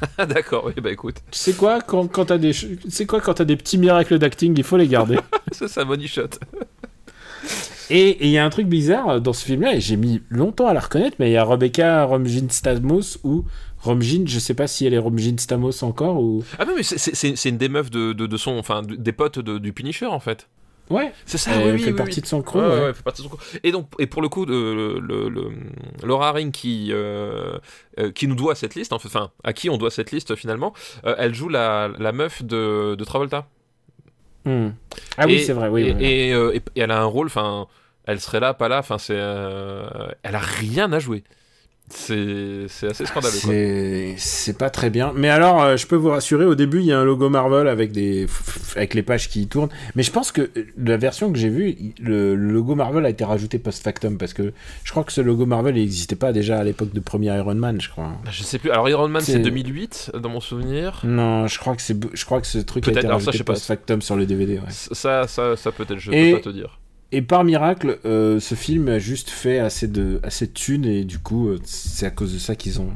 D'accord, 0.18 0.64
oui, 0.66 0.74
bah 0.80 0.90
écoute. 0.90 1.16
Tu 1.30 1.38
sais 1.38 1.52
quoi, 1.54 1.80
quand, 1.80 2.06
quand 2.06 2.26
t'as 2.26 2.38
des, 2.38 2.52
c'est 2.52 3.06
quoi, 3.06 3.20
quand 3.20 3.34
t'as 3.34 3.44
des 3.44 3.56
petits 3.56 3.78
miracles 3.78 4.18
d'acting, 4.18 4.54
il 4.56 4.64
faut 4.64 4.76
les 4.76 4.86
garder. 4.86 5.18
c'est 5.52 5.78
un 5.78 5.84
money 5.84 6.06
shot. 6.06 6.28
Et 7.90 8.18
il 8.26 8.30
y 8.30 8.38
a 8.38 8.44
un 8.44 8.50
truc 8.50 8.66
bizarre 8.66 9.20
dans 9.20 9.32
ce 9.32 9.44
film-là, 9.44 9.74
et 9.74 9.80
j'ai 9.80 9.96
mis 9.96 10.22
longtemps 10.28 10.66
à 10.66 10.74
la 10.74 10.80
reconnaître, 10.80 11.16
mais 11.18 11.30
il 11.30 11.32
y 11.32 11.36
a 11.36 11.44
Rebecca 11.44 12.04
Romijn 12.04 12.50
Stamos 12.50 13.18
ou 13.24 13.44
Romijn, 13.80 14.26
je 14.26 14.38
sais 14.38 14.54
pas 14.54 14.66
si 14.66 14.86
elle 14.86 14.94
est 14.94 14.98
Romijn 14.98 15.38
Stamos 15.38 15.82
encore 15.84 16.20
ou. 16.20 16.44
Ah 16.58 16.64
non, 16.64 16.74
mais 16.76 16.82
c'est 16.82 17.48
une 17.48 17.58
des 17.58 17.68
meufs 17.68 17.90
de, 17.90 18.12
de, 18.12 18.36
son, 18.36 18.58
enfin 18.58 18.82
des 18.82 19.12
potes 19.12 19.38
du 19.38 19.72
Punisher 19.72 20.06
en 20.06 20.20
fait. 20.20 20.48
Ouais, 20.90 21.12
c'est 21.26 21.38
ça. 21.38 21.50
Elle 21.52 21.74
oui, 21.74 21.82
fait 21.82 21.92
partie 21.92 22.20
de 22.20 22.26
son 22.26 22.40
crew. 22.40 22.56
Ouais, 22.56 22.80
ouais. 22.80 22.94
fait 22.94 23.02
partie 23.02 23.22
de 23.22 23.28
son 23.28 23.36
crew. 23.36 23.58
Et 23.62 23.72
donc, 23.72 23.88
et 23.98 24.06
pour 24.06 24.22
le 24.22 24.28
coup, 24.28 24.46
le, 24.46 24.98
le, 25.00 25.28
le, 25.28 25.50
Laura 26.02 26.32
Ring 26.32 26.50
qui 26.50 26.88
euh, 26.92 27.58
euh, 27.98 28.10
qui 28.10 28.26
nous 28.26 28.34
doit 28.34 28.54
cette 28.54 28.74
liste, 28.74 28.92
enfin, 28.92 29.30
à 29.44 29.52
qui 29.52 29.68
on 29.68 29.76
doit 29.76 29.90
cette 29.90 30.12
liste 30.12 30.34
finalement, 30.34 30.72
euh, 31.04 31.14
elle 31.18 31.34
joue 31.34 31.50
la, 31.50 31.90
la 31.98 32.12
meuf 32.12 32.42
de, 32.42 32.94
de 32.94 33.04
Travolta. 33.04 33.46
Hmm. 34.48 34.70
Ah 35.18 35.26
oui, 35.26 35.40
c'est 35.44 35.52
vrai, 35.52 35.68
oui. 35.68 35.94
Et, 36.00 36.30
et, 36.30 36.62
elle 36.76 36.90
a 36.90 37.02
un 37.02 37.04
rôle, 37.04 37.26
enfin, 37.26 37.66
elle 38.06 38.18
serait 38.18 38.40
là, 38.40 38.54
pas 38.54 38.68
là, 38.68 38.78
enfin, 38.78 38.96
c'est. 38.96 39.14
elle 39.14 40.34
a 40.34 40.38
rien 40.38 40.90
à 40.92 40.98
jouer. 40.98 41.22
C'est 41.90 42.66
assez 42.88 43.06
scandaleux. 43.06 44.14
C'est 44.16 44.58
pas 44.58 44.70
très 44.70 44.90
bien. 44.90 45.12
Mais 45.14 45.28
alors, 45.28 45.62
euh, 45.62 45.76
je 45.76 45.86
peux 45.86 45.96
vous 45.96 46.10
rassurer, 46.10 46.44
au 46.44 46.54
début, 46.54 46.80
il 46.80 46.86
y 46.86 46.92
a 46.92 46.98
un 46.98 47.04
logo 47.04 47.28
Marvel 47.28 47.68
avec, 47.68 47.92
des, 47.92 48.26
avec 48.76 48.94
les 48.94 49.02
pages 49.02 49.28
qui 49.28 49.46
tournent. 49.46 49.70
Mais 49.94 50.02
je 50.02 50.10
pense 50.10 50.32
que 50.32 50.42
euh, 50.42 50.66
la 50.76 50.96
version 50.96 51.32
que 51.32 51.38
j'ai 51.38 51.48
vue, 51.48 51.76
le, 52.00 52.34
logo 52.34 52.74
Marvel 52.74 53.04
a 53.06 53.10
été 53.10 53.24
rajouté 53.24 53.58
post-factum. 53.58 54.18
Parce 54.18 54.34
que 54.34 54.52
je 54.84 54.90
crois 54.90 55.04
que 55.04 55.12
ce 55.12 55.20
logo 55.20 55.46
Marvel 55.46 55.74
n'existait 55.74 56.16
pas 56.16 56.32
déjà 56.32 56.58
à 56.58 56.64
l'époque 56.64 56.92
de 56.92 57.00
premier 57.00 57.36
Iron 57.36 57.54
Man, 57.54 57.80
je 57.80 57.88
crois. 57.88 58.12
Bah, 58.24 58.30
je 58.30 58.42
sais 58.42 58.58
plus. 58.58 58.70
Alors, 58.70 58.88
Iron 58.88 59.08
Man, 59.08 59.22
c'est 59.22 59.38
2008, 59.38 60.12
dans 60.20 60.28
mon 60.30 60.40
souvenir. 60.40 61.00
Non, 61.04 61.46
je 61.46 61.58
crois 61.58 61.76
que, 61.76 61.82
je 61.82 62.24
crois 62.24 62.40
que 62.40 62.46
ce 62.46 62.58
truc 62.58 62.86
a 62.88 62.92
été 62.92 63.06
rajouté 63.06 63.42
post-factum 63.44 64.02
sur 64.02 64.16
le 64.16 64.26
DVD. 64.26 64.60
Ça, 64.70 65.26
ça, 65.26 65.56
ça 65.56 65.72
peut-être, 65.72 65.98
je 65.98 66.10
peux 66.10 66.36
pas 66.36 66.42
te 66.42 66.50
dire. 66.50 66.78
Et 67.10 67.22
par 67.22 67.42
miracle, 67.44 67.98
euh, 68.04 68.38
ce 68.38 68.54
film 68.54 68.88
a 68.88 68.98
juste 68.98 69.30
fait 69.30 69.58
assez 69.58 69.88
de, 69.88 70.20
assez 70.22 70.46
de 70.46 70.52
thunes 70.52 70.84
et 70.84 71.04
du 71.04 71.18
coup, 71.18 71.48
euh, 71.48 71.58
c'est 71.64 72.06
à 72.06 72.10
cause 72.10 72.34
de 72.34 72.38
ça 72.38 72.54
qu'ils 72.54 72.80
ont, 72.80 72.92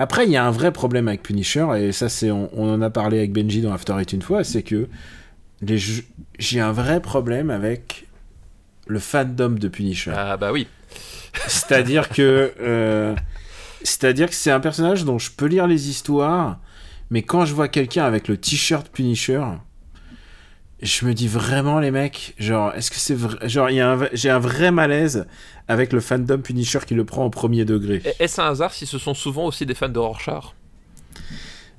Après, 0.00 0.24
il 0.24 0.32
y 0.32 0.36
a 0.36 0.44
un 0.44 0.50
vrai 0.50 0.72
problème 0.72 1.06
avec 1.06 1.22
Punisher, 1.22 1.66
et 1.78 1.92
ça, 1.92 2.08
c'est 2.08 2.32
on, 2.32 2.50
on 2.52 2.72
en 2.72 2.82
a 2.82 2.90
parlé 2.90 3.18
avec 3.18 3.32
Benji 3.32 3.60
dans 3.60 3.72
After 3.72 3.94
Eight 4.00 4.12
une 4.12 4.22
fois, 4.22 4.42
c'est 4.42 4.62
que 4.62 4.88
j'ai 6.38 6.60
un 6.60 6.72
vrai 6.72 7.00
problème 7.00 7.50
avec 7.50 8.06
le 8.86 8.98
fandom 8.98 9.50
de 9.50 9.68
Punisher. 9.68 10.12
Ah 10.14 10.36
bah 10.36 10.52
oui. 10.52 10.66
C'est-à-dire 11.46 12.08
que 12.08 12.52
euh, 12.60 13.14
c'est-à-dire 13.82 14.28
que 14.28 14.34
c'est 14.34 14.50
un 14.50 14.60
personnage 14.60 15.04
dont 15.04 15.18
je 15.18 15.30
peux 15.30 15.46
lire 15.46 15.66
les 15.66 15.88
histoires, 15.88 16.58
mais 17.10 17.22
quand 17.22 17.44
je 17.44 17.54
vois 17.54 17.68
quelqu'un 17.68 18.04
avec 18.04 18.28
le 18.28 18.36
t-shirt 18.36 18.88
Punisher, 18.88 19.42
je 20.84 21.04
me 21.06 21.14
dis 21.14 21.26
vraiment 21.28 21.80
les 21.80 21.90
mecs, 21.90 22.34
genre 22.38 22.72
est-ce 22.76 22.90
que 22.92 22.98
c'est 22.98 23.14
vrai 23.14 23.48
genre 23.48 23.70
il 23.70 23.76
y 23.76 23.80
a 23.80 23.90
un 23.92 24.08
j'ai 24.12 24.30
un 24.30 24.38
vrai 24.38 24.70
malaise 24.70 25.26
avec 25.66 25.92
le 25.92 26.00
fandom 26.00 26.38
Punisher 26.38 26.80
qui 26.86 26.94
le 26.94 27.04
prend 27.04 27.24
au 27.24 27.30
premier 27.30 27.64
degré. 27.64 28.02
Est-ce 28.20 28.40
un 28.40 28.50
hasard 28.50 28.72
si 28.72 28.86
ce 28.86 28.98
sont 28.98 29.14
souvent 29.14 29.46
aussi 29.46 29.66
des 29.66 29.74
fans 29.74 29.88
de 29.88 29.98
Rorschach? 29.98 30.54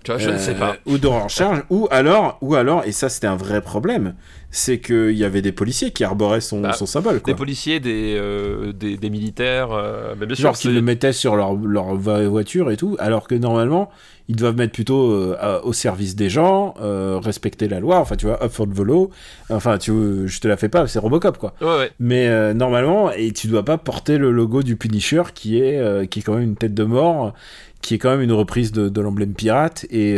Tu 0.03 0.11
vois, 0.11 0.19
je 0.19 0.29
ne 0.29 0.37
sais 0.37 0.51
Euh, 0.51 0.59
pas. 0.59 0.75
Ou 0.85 0.97
d'Orange 0.99 1.33
Charge, 1.33 1.63
ou 1.71 1.87
alors, 1.89 2.37
ou 2.41 2.53
alors, 2.53 2.83
et 2.85 2.91
ça 2.91 3.09
c'était 3.09 3.25
un 3.25 3.35
vrai 3.35 3.61
problème, 3.61 4.13
c'est 4.51 4.79
qu'il 4.79 5.13
y 5.17 5.23
avait 5.23 5.41
des 5.41 5.51
policiers 5.51 5.91
qui 5.91 6.03
arboraient 6.03 6.41
son, 6.41 6.61
Bah, 6.61 6.73
son 6.73 6.85
symbole. 6.85 7.21
Quoi. 7.21 7.33
Des 7.33 7.37
policiers, 7.37 7.79
des, 7.79 8.15
euh, 8.19 8.71
des, 8.71 8.97
des 8.97 9.09
militaires, 9.09 9.71
euh, 9.71 10.13
bien. 10.13 10.35
Genre 10.35 10.55
qu'ils 10.55 10.75
le 10.75 10.81
mettaient 10.83 11.11
sur 11.13 11.35
leur, 11.35 11.55
leur 11.55 11.95
vo- 11.95 12.29
voiture 12.29 12.69
et 12.69 12.77
tout, 12.77 12.95
alors 12.99 13.27
que 13.27 13.33
normalement, 13.33 13.89
ils 14.27 14.35
doivent 14.35 14.55
mettre 14.55 14.73
plutôt 14.73 15.11
euh, 15.11 15.37
à- 15.39 15.63
au 15.63 15.71
service 15.73 16.15
des 16.15 16.29
gens, 16.29 16.73
euh, 16.81 17.19
respecter 17.23 17.67
la 17.67 17.79
loi, 17.79 17.99
enfin 17.99 18.15
tu 18.15 18.25
vois, 18.25 18.43
up 18.43 18.51
for 18.51 18.67
the 18.67 18.79
law, 18.79 19.09
enfin 19.49 19.77
tu 19.77 19.91
je 20.27 20.39
te 20.39 20.47
la 20.47 20.57
fais 20.57 20.69
pas, 20.69 20.87
c'est 20.87 20.99
Robocop 20.99 21.37
quoi. 21.37 21.53
Ouais, 21.61 21.77
ouais. 21.77 21.91
Mais 21.99 22.27
euh, 22.27 22.53
normalement, 22.53 23.11
et 23.11 23.31
tu 23.31 23.47
dois 23.47 23.63
pas 23.63 23.77
porter 23.77 24.17
le 24.17 24.31
logo 24.31 24.63
du 24.63 24.75
Punisher 24.77 25.23
qui 25.33 25.59
est, 25.59 26.09
qui 26.09 26.19
est 26.19 26.21
quand 26.23 26.33
même 26.33 26.43
une 26.43 26.55
tête 26.55 26.73
de 26.73 26.83
mort, 26.83 27.33
qui 27.81 27.93
est 27.95 27.97
quand 27.99 28.09
même 28.09 28.21
une 28.21 28.31
reprise 28.33 28.71
de, 28.71 28.89
de 28.89 29.01
l'emblème 29.01 29.33
pirate, 29.33 29.85
et 29.91 30.17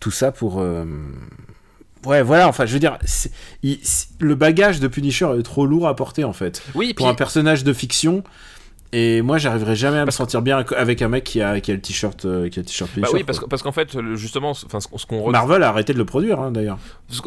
tout 0.00 0.10
ça 0.12 0.30
pour... 0.32 0.62
Ouais, 2.06 2.22
voilà, 2.22 2.48
enfin, 2.48 2.66
je 2.66 2.74
veux 2.74 2.78
dire, 2.78 2.98
il- 3.62 3.78
le 4.20 4.34
bagage 4.34 4.78
de 4.78 4.88
Punisher 4.88 5.26
est 5.38 5.42
trop 5.42 5.64
lourd 5.64 5.88
à 5.88 5.96
porter, 5.96 6.22
en 6.24 6.34
fait 6.34 6.62
Oui, 6.74 6.88
puis 6.88 6.94
pour 6.96 7.08
un 7.08 7.14
personnage 7.14 7.64
de 7.64 7.72
fiction. 7.72 8.22
Et 8.96 9.22
moi, 9.22 9.38
j'arriverai 9.38 9.74
jamais 9.74 9.98
à 9.98 10.04
me 10.06 10.12
sentir 10.12 10.40
bien 10.40 10.64
avec 10.76 11.02
un 11.02 11.08
mec 11.08 11.24
qui 11.24 11.42
a, 11.42 11.58
qui 11.60 11.72
a 11.72 11.74
le 11.74 11.80
t-shirt, 11.80 12.24
euh, 12.26 12.48
qui 12.48 12.60
a 12.60 12.62
le 12.62 12.66
t-shirt 12.66 12.88
bah 12.96 13.08
oui, 13.12 13.24
parce, 13.24 13.40
que- 13.40 13.46
parce 13.46 13.60
qu'en 13.60 13.72
fait, 13.72 13.98
justement, 14.14 14.50
enfin, 14.52 14.78
ce, 14.78 14.86
qu'on- 14.86 14.98
ce 14.98 15.04
qu'on 15.06 15.18
re- 15.28 15.32
Marvel 15.32 15.64
a 15.64 15.68
arrêté 15.68 15.92
de 15.92 15.98
le 15.98 16.04
produire, 16.04 16.38
hein, 16.38 16.52
d'ailleurs. 16.52 16.78
ce 17.08 17.20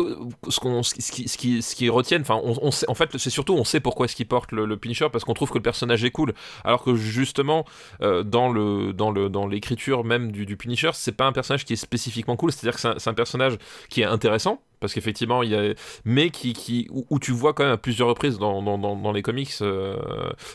ce 0.49 0.59
qu'on- 0.61 0.81
ce 0.81 0.93
qui, 0.93 1.01
ce 1.01 1.11
qui, 1.11 1.27
ce 1.27 1.37
qui, 1.37 1.61
ce 1.61 1.75
qui 1.75 1.89
retiennent, 1.89 2.21
enfin, 2.21 2.39
on, 2.41 2.55
on 2.61 2.71
sait- 2.71 2.89
en 2.89 2.93
fait, 2.93 3.09
c'est 3.17 3.29
surtout, 3.29 3.53
on 3.53 3.65
sait 3.65 3.81
pourquoi 3.81 4.05
est-ce 4.05 4.15
qu'il 4.15 4.27
porte 4.27 4.53
le, 4.53 4.65
le 4.65 4.77
Punisher, 4.77 5.07
parce 5.11 5.25
qu'on 5.25 5.33
trouve 5.33 5.49
que 5.49 5.57
le 5.57 5.61
personnage 5.63 6.05
est 6.05 6.11
cool, 6.11 6.33
alors 6.63 6.83
que 6.85 6.95
justement, 6.95 7.65
euh, 8.01 8.23
dans 8.23 8.49
le, 8.49 8.93
dans 8.93 9.11
le, 9.11 9.27
dans 9.29 9.45
l'écriture 9.45 10.05
même 10.05 10.31
du, 10.31 10.45
du 10.45 10.55
Punisher, 10.55 10.91
c'est 10.93 11.11
pas 11.17 11.25
un 11.25 11.33
personnage 11.33 11.65
qui 11.65 11.73
est 11.73 11.75
spécifiquement 11.75 12.37
cool, 12.37 12.53
c'est-à-dire 12.53 12.75
que 12.75 12.81
c'est 12.81 12.87
un, 12.87 12.95
c'est 12.97 13.09
un 13.09 13.13
personnage 13.13 13.57
qui 13.89 14.01
est 14.01 14.05
intéressant, 14.05 14.61
parce 14.79 14.93
qu'effectivement, 14.93 15.43
il 15.43 15.51
y 15.51 15.55
a, 15.55 15.73
mais 16.05 16.29
qui, 16.29 16.53
qui, 16.53 16.87
où, 16.91 17.05
où 17.09 17.19
tu 17.19 17.31
vois 17.31 17.53
quand 17.53 17.63
même 17.63 17.73
à 17.73 17.77
plusieurs 17.77 18.07
reprises 18.07 18.37
dans, 18.37 18.61
dans, 18.61 18.77
dans, 18.77 18.95
dans 18.95 19.11
les 19.11 19.21
comics, 19.21 19.51
euh, 19.61 19.95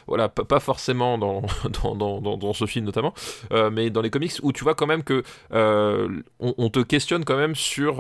voilà, 0.07 0.29
pas, 0.29 0.61
forcément 0.61 1.19
dans, 1.19 1.43
ce 2.53 2.67
film 2.67 2.85
notamment, 2.85 3.15
euh, 3.53 3.71
mais 3.71 3.91
dans 3.91 4.01
les 4.03 4.11
comics 4.11 4.33
où 4.43 4.53
tu 4.53 4.65
vois 4.65 4.75
quand 4.75 4.87
même 4.87 5.03
que 5.03 5.23
euh, 5.53 6.09
on, 6.41 6.55
on 6.59 6.69
te 6.71 6.81
questionne 6.81 7.25
quand 7.25 7.37
même 7.37 7.55
sur, 7.55 7.97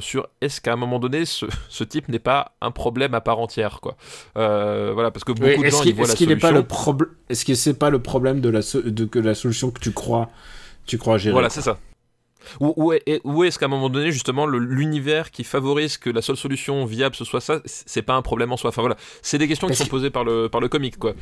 sur 0.00 0.28
est-ce 0.40 0.60
qu'à 0.60 0.72
un 0.72 0.76
moment 0.76 0.98
donné 0.98 1.24
ce, 1.24 1.46
ce 1.68 1.84
type 1.84 2.08
n'est 2.08 2.18
pas 2.18 2.52
un 2.60 2.70
problème 2.70 3.14
à 3.14 3.20
part 3.20 3.38
entière 3.38 3.80
quoi. 3.80 3.96
Voilà 4.34 5.10
parce 5.10 5.24
que 5.24 5.32
beaucoup 5.32 5.62
de 5.62 5.68
gens 5.70 5.82
ils 5.84 5.94
voient 5.94 6.06
la 6.06 6.16
solution. 6.16 6.38
pas 6.38 6.52
le 6.52 6.62
problème 6.64 7.10
Est-ce 7.28 7.44
que 7.44 7.54
c'est 7.54 7.78
pas 7.78 7.90
le 7.90 8.00
problème 8.00 8.40
de 8.40 8.48
la, 8.48 8.62
so- 8.62 8.82
de 8.82 9.04
que 9.04 9.18
la 9.18 9.34
solution 9.34 9.70
que 9.70 9.80
tu 9.80 9.92
crois, 9.92 10.30
tu 10.86 10.98
crois 10.98 11.18
gérer 11.18 11.32
Voilà 11.32 11.48
c'est 11.50 11.62
ça. 11.62 11.78
Ou 12.60 13.44
est-ce 13.44 13.58
qu'à 13.58 13.66
un 13.66 13.68
moment 13.68 13.88
donné, 13.90 14.10
justement, 14.12 14.46
l'univers 14.46 15.30
qui 15.30 15.44
favorise 15.44 15.96
que 15.98 16.10
la 16.10 16.22
seule 16.22 16.36
solution 16.36 16.84
viable 16.84 17.14
ce 17.14 17.24
soit 17.24 17.40
ça, 17.40 17.60
c'est 17.64 18.02
pas 18.02 18.14
un 18.14 18.22
problème 18.22 18.52
en 18.52 18.56
soi. 18.56 18.68
Enfin 18.70 18.82
voilà, 18.82 18.96
c'est 19.22 19.38
des 19.38 19.48
questions 19.48 19.66
Parce 19.66 19.78
qui 19.78 19.84
sont 19.84 19.90
posées 19.90 20.10
par 20.10 20.24
le, 20.24 20.48
par 20.48 20.60
le 20.60 20.68
comic, 20.68 20.98
quoi. 20.98 21.14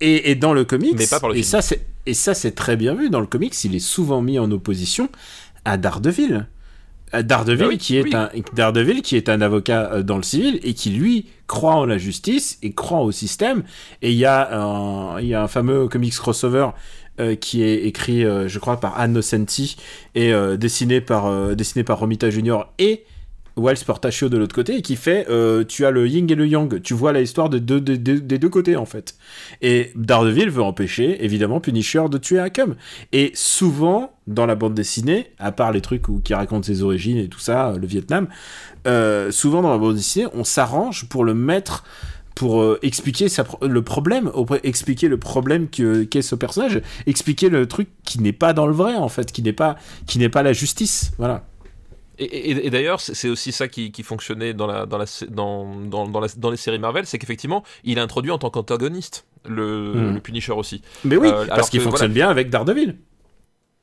Et, 0.00 0.30
et 0.30 0.34
dans 0.34 0.52
le 0.52 0.64
comics, 0.64 0.94
Mais 0.98 1.06
pas 1.06 1.20
par 1.20 1.28
le 1.30 1.36
et 1.36 1.42
film. 1.42 1.50
ça 1.50 1.62
c'est 1.62 1.86
et 2.06 2.14
ça 2.14 2.34
c'est 2.34 2.52
très 2.52 2.76
bien 2.76 2.94
vu 2.94 3.10
dans 3.10 3.20
le 3.20 3.26
comics, 3.26 3.54
il 3.64 3.74
est 3.74 3.78
souvent 3.80 4.22
mis 4.22 4.38
en 4.38 4.50
opposition 4.50 5.08
à 5.64 5.76
Daredevil. 5.76 6.46
À 7.10 7.22
Daredevil 7.22 7.64
Ah 7.64 7.68
oui, 7.68 7.78
qui 7.78 7.96
est 7.96 8.02
oui. 8.02 8.14
un 8.14 8.28
Daredevil 8.54 9.00
qui 9.00 9.16
est 9.16 9.30
un 9.30 9.40
avocat 9.40 9.90
euh, 9.92 10.02
dans 10.02 10.18
le 10.18 10.22
civil 10.22 10.60
et 10.62 10.74
qui 10.74 10.90
lui 10.90 11.26
croit 11.46 11.74
en 11.74 11.86
la 11.86 11.96
justice 11.96 12.58
et 12.62 12.72
croit 12.72 13.00
au 13.00 13.12
système 13.12 13.62
et 14.02 14.10
il 14.12 14.18
y 14.18 14.26
a 14.26 14.60
un 14.60 15.18
il 15.18 15.26
y 15.28 15.34
a 15.34 15.42
un 15.42 15.48
fameux 15.48 15.88
comics 15.88 16.14
crossover 16.14 16.68
euh, 17.20 17.34
qui 17.34 17.62
est 17.62 17.84
écrit 17.84 18.24
euh, 18.24 18.48
je 18.48 18.58
crois 18.58 18.78
par 18.80 18.98
Anne 18.98 19.12
Nocenti 19.12 19.76
et 20.14 20.32
euh, 20.32 20.56
dessiné 20.56 21.00
par 21.00 21.54
dessiné 21.56 21.84
par 21.84 21.98
Romita 21.98 22.30
Junior 22.30 22.72
et 22.78 23.04
Wells 23.56 23.84
Portaccio 23.84 24.28
de 24.28 24.36
l'autre 24.38 24.54
côté 24.54 24.76
et 24.76 24.82
qui 24.82 24.94
fait 24.94 25.26
tu 25.66 25.84
as 25.84 25.90
le 25.90 26.06
yin 26.06 26.30
et 26.30 26.36
le 26.36 26.46
yang. 26.46 26.80
Tu 26.80 26.94
vois 26.94 27.12
la 27.12 27.20
histoire 27.20 27.50
des- 27.50 27.58
deux 27.58 28.48
côtés 28.48 28.76
en 28.76 28.86
fait. 28.86 29.16
Et 29.62 29.90
Daredevil 29.96 30.48
veut 30.48 30.62
empêcher 30.62 31.24
évidemment 31.24 31.58
Punisher 31.58 32.04
de 32.08 32.18
tuer 32.18 32.38
Hakem 32.38 32.76
et 33.10 33.32
souvent 33.34 34.12
dans 34.28 34.46
la 34.46 34.54
bande 34.54 34.74
dessinée 34.74 35.32
à 35.40 35.50
part 35.50 35.72
les 35.72 35.80
trucs 35.80 36.08
où, 36.08 36.20
qui 36.20 36.34
racontent 36.34 36.62
ses 36.62 36.84
origines 36.84 37.18
et 37.18 37.26
tout 37.26 37.40
ça 37.40 37.74
le 37.76 37.86
Vietnam 37.88 38.28
souvent 39.30 39.62
dans 39.62 39.72
la 39.72 39.78
bande 39.78 39.96
dessinée 39.96 40.26
on 40.34 40.44
s'arrange 40.44 41.08
pour 41.08 41.24
le 41.24 41.34
mettre 41.34 41.82
pour 42.38 42.62
euh, 42.62 42.78
expliquer 42.82 43.28
sa 43.28 43.44
le 43.62 43.82
problème, 43.82 44.30
expliquer 44.62 45.08
le 45.08 45.16
problème 45.18 45.68
que 45.68 46.04
qu'est 46.04 46.22
ce 46.22 46.36
personnage, 46.36 46.80
expliquer 47.06 47.48
le 47.48 47.66
truc 47.66 47.88
qui 48.04 48.20
n'est 48.20 48.32
pas 48.44 48.52
dans 48.52 48.66
le 48.68 48.72
vrai 48.72 48.94
en 48.94 49.08
fait, 49.08 49.32
qui 49.32 49.42
n'est 49.42 49.52
pas 49.52 49.74
qui 50.06 50.18
n'est 50.20 50.28
pas 50.28 50.44
la 50.44 50.52
justice, 50.52 51.10
voilà. 51.18 51.44
Et, 52.20 52.24
et- 52.50 52.66
et 52.66 52.70
d'ailleurs, 52.70 53.00
c'est 53.00 53.28
aussi 53.28 53.50
ça 53.52 53.66
qui, 53.68 53.92
qui 53.92 54.02
fonctionnait 54.02 54.52
dans, 54.52 54.66
la, 54.66 54.86
dans, 54.86 54.98
la, 54.98 55.04
dans, 55.30 55.74
dans, 55.84 56.08
dans, 56.08 56.20
la- 56.20 56.28
dans 56.36 56.50
les 56.50 56.56
séries 56.56 56.78
Marvel, 56.80 57.06
c'est 57.06 57.18
qu'effectivement, 57.18 57.62
il 57.84 57.96
est 57.98 58.00
introduit 58.00 58.32
en 58.32 58.38
tant 58.38 58.50
qu'antagoniste, 58.50 59.24
le, 59.48 59.92
Hmm. 59.94 60.14
le 60.14 60.20
Punisher 60.20 60.52
aussi. 60.52 60.82
Mais 61.04 61.16
oui, 61.16 61.28
Euh, 61.32 61.46
parce 61.46 61.70
qu'il 61.70 61.80
fonctionne 61.80 62.12
bien 62.12 62.28
avec 62.28 62.50
Daredevil. 62.50 62.96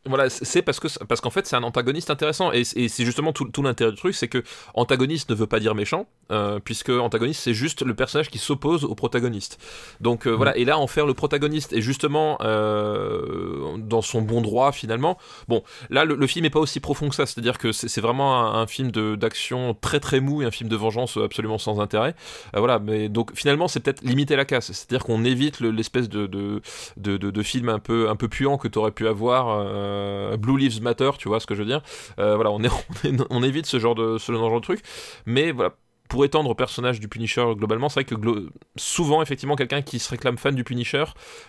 Voilà, 0.07 0.29
c'est- 0.29 0.61
parce 0.61 0.79
que 0.79 0.87
parce 1.05 1.19
qu'en 1.19 1.31
fait 1.31 1.47
c'est 1.47 1.55
un 1.55 1.63
antagoniste 1.63 2.11
intéressant 2.11 2.51
et, 2.53 2.61
et 2.75 2.89
c'est 2.89 3.05
justement 3.05 3.33
tout, 3.33 3.45
tout 3.45 3.63
l'intérêt 3.63 3.89
du 3.91 3.97
truc, 3.97 4.13
c'est 4.13 4.27
que 4.27 4.43
antagoniste 4.75 5.31
ne 5.31 5.35
veut 5.35 5.47
pas 5.47 5.59
dire 5.59 5.73
méchant, 5.73 6.05
euh, 6.31 6.59
puisque 6.63 6.89
antagoniste 6.89 7.41
c'est 7.41 7.55
juste 7.55 7.81
le 7.81 7.95
personnage 7.95 8.29
qui 8.29 8.37
s'oppose 8.37 8.83
au 8.83 8.93
protagoniste. 8.93 9.57
Donc 10.01 10.27
euh, 10.27 10.31
voilà, 10.31 10.55
et 10.57 10.63
là 10.65 10.77
en 10.77 10.85
faire 10.85 11.07
le 11.07 11.15
protagoniste 11.15 11.73
et 11.73 11.81
justement 11.81 12.37
euh, 12.41 13.77
dans 13.77 14.03
son 14.03 14.21
bon 14.21 14.41
droit 14.41 14.71
finalement. 14.71 15.17
Bon, 15.47 15.63
là 15.89 16.05
le, 16.05 16.15
le 16.15 16.27
film 16.27 16.45
est 16.45 16.49
pas 16.51 16.59
aussi 16.59 16.79
profond 16.79 17.09
que 17.09 17.15
ça, 17.15 17.25
c'est-à-dire 17.25 17.57
que 17.57 17.71
c'est 17.71 17.99
vraiment 18.01 18.39
un, 18.55 18.61
un 18.61 18.67
film 18.67 18.91
de- 18.91 19.15
d'action 19.15 19.75
très 19.79 19.99
très 19.99 20.19
mou 20.19 20.41
et 20.41 20.45
un 20.45 20.51
film 20.51 20.69
de 20.69 20.75
vengeance 20.75 21.17
absolument 21.17 21.57
sans 21.57 21.79
intérêt. 21.79 22.15
Voilà, 22.53 22.77
mais 22.77 23.09
donc 23.09 23.35
finalement 23.35 23.67
c'est 23.67 23.79
peut-être 23.79 24.03
limiter 24.03 24.35
la 24.35 24.45
casse, 24.45 24.67
c'est-à-dire 24.67 25.03
qu'on 25.03 25.23
évite 25.25 25.59
le- 25.61 25.71
l'espèce 25.71 26.09
de, 26.09 26.27
de, 26.27 26.61
de, 26.97 27.17
de, 27.17 27.31
de 27.31 27.43
film 27.43 27.69
un 27.69 27.79
peu, 27.79 28.07
un 28.09 28.15
peu 28.15 28.27
puant 28.27 28.57
que 28.59 28.67
tu 28.67 28.77
aurais 28.77 28.91
pu 28.91 29.07
avoir. 29.07 29.65
Euh, 29.95 30.37
Blue 30.37 30.57
Lives 30.57 30.81
Matter, 30.81 31.11
tu 31.17 31.27
vois 31.27 31.39
ce 31.39 31.45
que 31.47 31.55
je 31.55 31.61
veux 31.61 31.67
dire. 31.67 31.81
Euh, 32.19 32.35
voilà, 32.35 32.51
on, 32.51 32.61
est, 32.63 32.69
on, 33.03 33.07
est- 33.13 33.27
on 33.29 33.43
évite 33.43 33.65
ce 33.65 33.79
genre 33.79 33.95
de, 33.95 34.17
ce 34.17 34.31
genre 34.31 34.53
de 34.53 34.59
truc. 34.61 34.81
Mais 35.25 35.51
voilà, 35.51 35.73
pour 36.09 36.23
étendre 36.25 36.49
au 36.49 36.55
personnage 36.55 36.99
du 36.99 37.07
Punisher 37.07 37.45
globalement, 37.55 37.89
c'est 37.89 37.95
vrai 38.01 38.03
que 38.05 38.15
glo- 38.15 38.49
souvent, 38.75 39.21
effectivement, 39.21 39.55
quelqu'un 39.55 39.81
qui 39.81 39.99
se 39.99 40.09
réclame 40.09 40.37
fan 40.37 40.53
du 40.55 40.63
Punisher, 40.63 41.05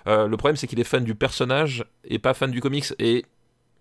euh, 0.07 0.27
le 0.27 0.37
problème 0.37 0.57
c'est 0.57 0.67
qu'il 0.67 0.81
est 0.81 0.85
fan 0.85 1.05
du 1.05 1.15
personnage 1.15 1.85
et 2.05 2.19
pas 2.19 2.33
fan 2.35 2.51
du 2.51 2.61
comics. 2.61 2.87
Et 2.99 3.27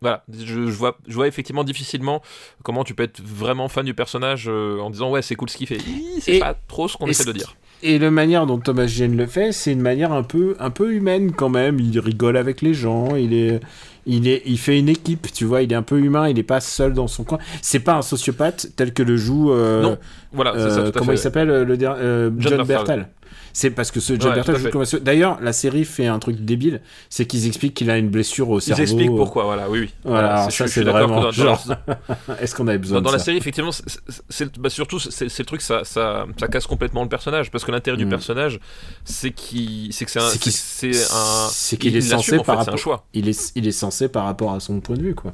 voilà, 0.01 0.23
je, 0.31 0.43
je 0.43 0.59
vois, 0.77 0.97
je 1.07 1.13
vois 1.13 1.27
effectivement 1.27 1.63
difficilement 1.63 2.21
comment 2.63 2.83
tu 2.83 2.93
peux 2.93 3.03
être 3.03 3.21
vraiment 3.21 3.69
fan 3.69 3.85
du 3.85 3.93
personnage 3.93 4.45
euh, 4.49 4.79
en 4.81 4.89
disant 4.89 5.09
ouais, 5.09 5.21
c'est 5.21 5.35
cool 5.35 5.49
ce 5.49 5.57
qu'il 5.57 5.67
fait. 5.67 5.77
C'est 6.19 6.33
pas 6.39 6.53
trop 6.67 6.87
ce 6.89 6.97
qu'on 6.97 7.05
essaie 7.11 7.23
de 7.25 7.31
dire. 7.31 7.55
Et 7.83 7.99
la 7.99 8.09
manière 8.11 8.45
dont 8.45 8.57
Thomas 8.57 8.87
Jane 8.87 9.15
le 9.15 9.27
fait, 9.27 9.51
c'est 9.51 9.71
une 9.71 9.81
manière 9.81 10.11
un 10.11 10.23
peu, 10.23 10.55
un 10.59 10.69
peu 10.71 10.93
humaine 10.93 11.31
quand 11.31 11.49
même. 11.49 11.79
Il 11.79 11.99
rigole 11.99 12.37
avec 12.37 12.61
les 12.61 12.73
gens, 12.73 13.15
il 13.15 13.33
est, 13.33 13.59
il 14.07 14.27
est, 14.27 14.41
il 14.45 14.57
fait 14.57 14.79
une 14.79 14.89
équipe, 14.89 15.31
tu 15.31 15.45
vois. 15.45 15.61
Il 15.61 15.71
est 15.71 15.75
un 15.75 15.83
peu 15.83 15.99
humain, 15.99 16.27
il 16.29 16.39
est 16.39 16.43
pas 16.43 16.61
seul 16.61 16.93
dans 16.93 17.07
son 17.07 17.23
coin. 17.23 17.37
C'est 17.61 17.79
pas 17.79 17.95
un 17.95 18.01
sociopathe 18.01 18.67
tel 18.75 18.93
que 18.93 19.03
le 19.03 19.17
joue. 19.17 19.51
euh, 19.51 19.81
Non, 19.81 19.97
Voilà, 20.33 20.53
c'est 20.55 20.69
ça, 20.69 20.79
euh, 20.79 20.83
tout 20.83 20.89
à 20.89 20.91
comment 20.99 21.11
fait. 21.11 21.15
il 21.15 21.19
s'appelle 21.19 21.49
euh, 21.49 21.65
le 21.65 21.77
euh, 21.81 22.31
John 22.39 22.53
John, 22.57 22.63
Bertal. 22.67 23.09
C'est 23.57 23.69
parce 23.69 23.89
que 23.89 24.01
ce 24.01 24.19
John 24.19 24.31
Ouais, 24.31 24.35
Bertal 24.35 24.57
joue 24.57 24.69
comme 24.69 24.81
un 24.81 24.97
D'ailleurs, 25.01 25.39
la 25.41 25.53
série 25.53 25.85
fait 25.85 26.07
un 26.07 26.19
truc 26.19 26.43
débile, 26.43 26.81
c'est 27.09 27.25
qu'ils 27.25 27.47
expliquent 27.47 27.73
qu'il 27.73 27.89
a 27.89 27.97
une 27.97 28.09
blessure 28.09 28.49
au 28.49 28.59
Ils 28.59 28.63
cerveau. 28.63 28.81
expliquent 28.81 29.11
euh, 29.11 29.15
pourquoi, 29.15 29.45
voilà, 29.45 29.69
oui, 29.69 29.79
oui. 29.79 29.93
Voilà, 30.03 30.47
je- 30.49 30.55
ça 30.57 30.67
c'est 30.67 30.83
vraiment 30.83 31.15
dans- 31.21 31.21
dans- 31.27 31.31
genre. 31.31 31.63
Est-ce 32.41 32.53
qu'on 32.53 32.67
avait 32.67 32.79
besoin 32.79 32.97
Dans, 32.97 33.03
dans 33.03 33.09
de 33.11 33.13
la 33.13 33.19
ça? 33.19 33.25
série, 33.25 33.37
effectivement, 33.37 33.71
c'est- 33.71 34.59
bah, 34.59 34.69
surtout 34.69 34.99
c'est 34.99 35.29
c'est 35.29 35.43
le 35.43 35.45
truc, 35.45 35.61
ça, 35.61 35.85
ça, 35.85 36.25
ça 36.37 36.47
casse 36.49 36.67
complètement 36.67 37.03
le 37.03 37.07
personnage 37.09 37.49
parce 37.49 37.63
que 37.65 37.71
l'intérêt 37.71 37.97
du 37.97 38.05
Mm. 38.05 38.09
personnage, 38.09 38.59
c'est 39.03 39.31
qu'il, 39.31 39.91
c'est 39.93 40.05
que 40.05 40.11
c'est 40.11 40.19
un, 40.19 40.29
C'est 40.29 40.39
qu'il- 40.39 40.51
c'est 40.51 40.93
c'est 40.93 41.13
un, 41.13 41.47
c'est 41.51 41.77
qu'il 41.77 41.91
il 41.91 41.97
est 41.97 42.01
censé 42.01 42.37
en 42.37 42.43
par 42.43 42.55
c'est 42.55 42.61
un 42.61 42.63
rapport- 42.65 42.77
choix. 42.77 43.05
Il 43.13 43.27
est, 43.27 43.51
il 43.55 43.67
est 43.67 43.71
censé 43.71 44.07
par 44.07 44.25
rapport 44.25 44.53
à 44.53 44.59
son 44.59 44.79
point 44.79 44.95
de 44.95 45.01
vue, 45.01 45.15
quoi. 45.15 45.33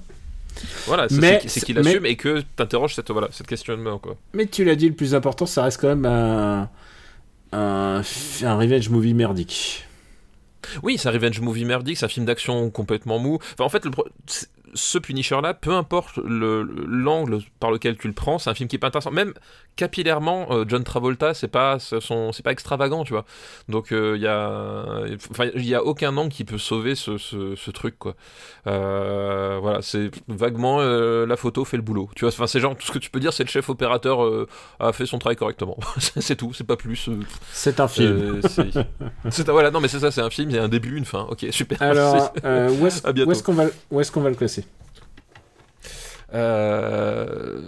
Voilà, 0.87 1.07
c'est- 1.09 1.15
Mais- 1.19 1.39
c'est 1.43 1.49
c'est 1.49 1.65
qu'il 1.65 1.79
mais- 1.79 1.87
assume 1.89 2.05
et 2.05 2.15
que 2.15 2.41
t'interroges 2.55 2.95
cette, 2.95 3.09
voilà, 3.11 3.27
cette 3.31 3.47
questionnement, 3.47 3.99
quoi. 3.99 4.15
Mais 4.33 4.45
tu 4.47 4.63
l'as 4.65 4.75
dit, 4.75 4.89
le 4.89 4.95
plus 4.95 5.15
important, 5.15 5.45
ça 5.45 5.63
reste 5.63 5.79
quand 5.79 5.87
même 5.87 6.05
un, 6.05 6.69
un, 7.53 8.01
un 8.43 8.55
revenge 8.57 8.89
movie 8.89 9.13
merdique. 9.13 9.85
Oui, 10.83 10.97
c'est 10.97 11.09
un 11.09 11.11
revenge 11.11 11.39
movie 11.41 11.65
merdique, 11.65 11.97
c'est 11.97 12.05
un 12.05 12.09
film 12.09 12.25
d'action 12.25 12.69
complètement 12.69 13.17
mou. 13.19 13.39
Enfin, 13.53 13.63
en 13.63 13.69
fait, 13.69 13.83
le 13.85 13.91
ce 14.73 14.97
Punisher-là, 14.97 15.53
peu 15.53 15.71
importe 15.73 16.17
l'angle 16.25 17.39
par 17.59 17.71
lequel 17.71 17.97
tu 17.97 18.07
le 18.07 18.13
prends, 18.13 18.39
c'est 18.39 18.49
un 18.49 18.53
film 18.53 18.69
qui 18.69 18.77
est 18.77 18.79
pas 18.79 18.87
intéressant. 18.87 19.11
Même 19.11 19.33
capillairement, 19.75 20.47
euh, 20.51 20.65
John 20.67 20.83
Travolta, 20.83 21.33
c'est 21.33 21.47
pas 21.47 21.77
c'est 21.79 22.43
pas 22.43 22.51
extravagant, 22.51 23.03
tu 23.03 23.13
vois. 23.13 23.25
Donc 23.69 23.87
il 23.91 23.97
euh, 23.97 24.17
y 24.17 24.27
a, 24.27 25.03
enfin 25.31 25.49
il 25.55 25.65
y 25.65 25.75
a 25.75 25.83
aucun 25.83 26.15
angle 26.17 26.31
qui 26.31 26.43
peut 26.43 26.57
sauver 26.57 26.95
ce, 26.95 27.17
ce, 27.17 27.71
truc, 27.71 27.97
quoi. 27.97 28.15
Euh, 28.67 29.59
voilà, 29.61 29.81
c'est 29.81 30.11
vaguement 30.27 30.79
la 30.81 31.35
photo 31.35 31.65
fait 31.65 31.77
le 31.77 31.83
boulot, 31.83 32.09
tu 32.15 32.25
vois. 32.25 32.33
Enfin 32.33 32.47
c'est 32.47 32.59
genre 32.59 32.75
tout 32.75 32.85
ce 32.85 32.91
que 32.91 32.99
tu 32.99 33.09
peux 33.09 33.19
dire, 33.19 33.33
c'est 33.33 33.43
le 33.43 33.49
chef 33.49 33.69
opérateur 33.69 34.19
a 34.79 34.93
fait 34.93 35.05
son 35.05 35.19
travail 35.19 35.35
correctement. 35.35 35.77
c'est 35.97 36.35
tout, 36.35 36.53
c'est 36.53 36.67
pas 36.67 36.77
plus. 36.77 37.09
c'est 37.51 37.79
un 37.79 37.87
film. 37.87 38.41
c'est 39.29 39.49
voilà, 39.49 39.71
non 39.71 39.79
mais 39.79 39.87
c'est 39.87 39.99
ça, 39.99 40.11
c'est 40.11 40.21
un 40.21 40.29
film, 40.29 40.49
il 40.49 40.55
y 40.55 40.59
a 40.59 40.63
un 40.63 40.69
début, 40.69 40.97
une 40.97 41.05
fin. 41.05 41.27
Ok, 41.29 41.45
super. 41.51 41.81
Alors 41.81 42.33
où 42.43 42.87
est-ce 42.87 43.43
qu'on 43.43 43.53
va, 43.53 43.65
où 43.89 43.99
est-ce 43.99 44.11
qu'on 44.11 44.21
va 44.21 44.29
le 44.29 44.35
classer? 44.35 44.65
Euh, 46.33 47.61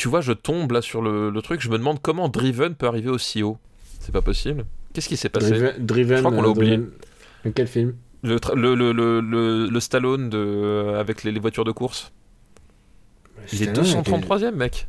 tu 0.00 0.08
vois, 0.08 0.22
je 0.22 0.32
tombe 0.32 0.72
là 0.72 0.80
sur 0.80 1.02
le, 1.02 1.38
truc, 1.42 1.60
je 1.60 1.68
me 1.68 1.76
demande 1.76 2.00
comment 2.00 2.30
Driven 2.30 2.74
peut 2.74 2.86
arriver 2.86 3.10
aussi 3.10 3.42
haut. 3.42 3.58
C'est 3.98 4.12
pas 4.12 4.22
possible. 4.22 4.64
Qu'est-ce 4.94 5.10
qui 5.10 5.18
s'est 5.18 5.28
passé 5.28 5.74
Driven, 5.78 6.16
je 6.16 6.22
crois 6.22 6.32
qu'on 6.34 6.40
l'a 6.40 6.48
oublié. 6.48 6.80
quel 7.54 7.66
film 7.66 7.92
le, 8.22 8.38
le, 8.54 8.92
le, 8.92 9.68
le, 9.68 9.80
Stallone 9.80 10.30
de, 10.30 10.94
avec 10.98 11.22
les, 11.22 11.38
voitures 11.38 11.64
de 11.64 11.72
course. 11.72 12.12
Il 13.52 13.62
est 13.62 13.78
233ème, 13.78 14.54
mec. 14.54 14.88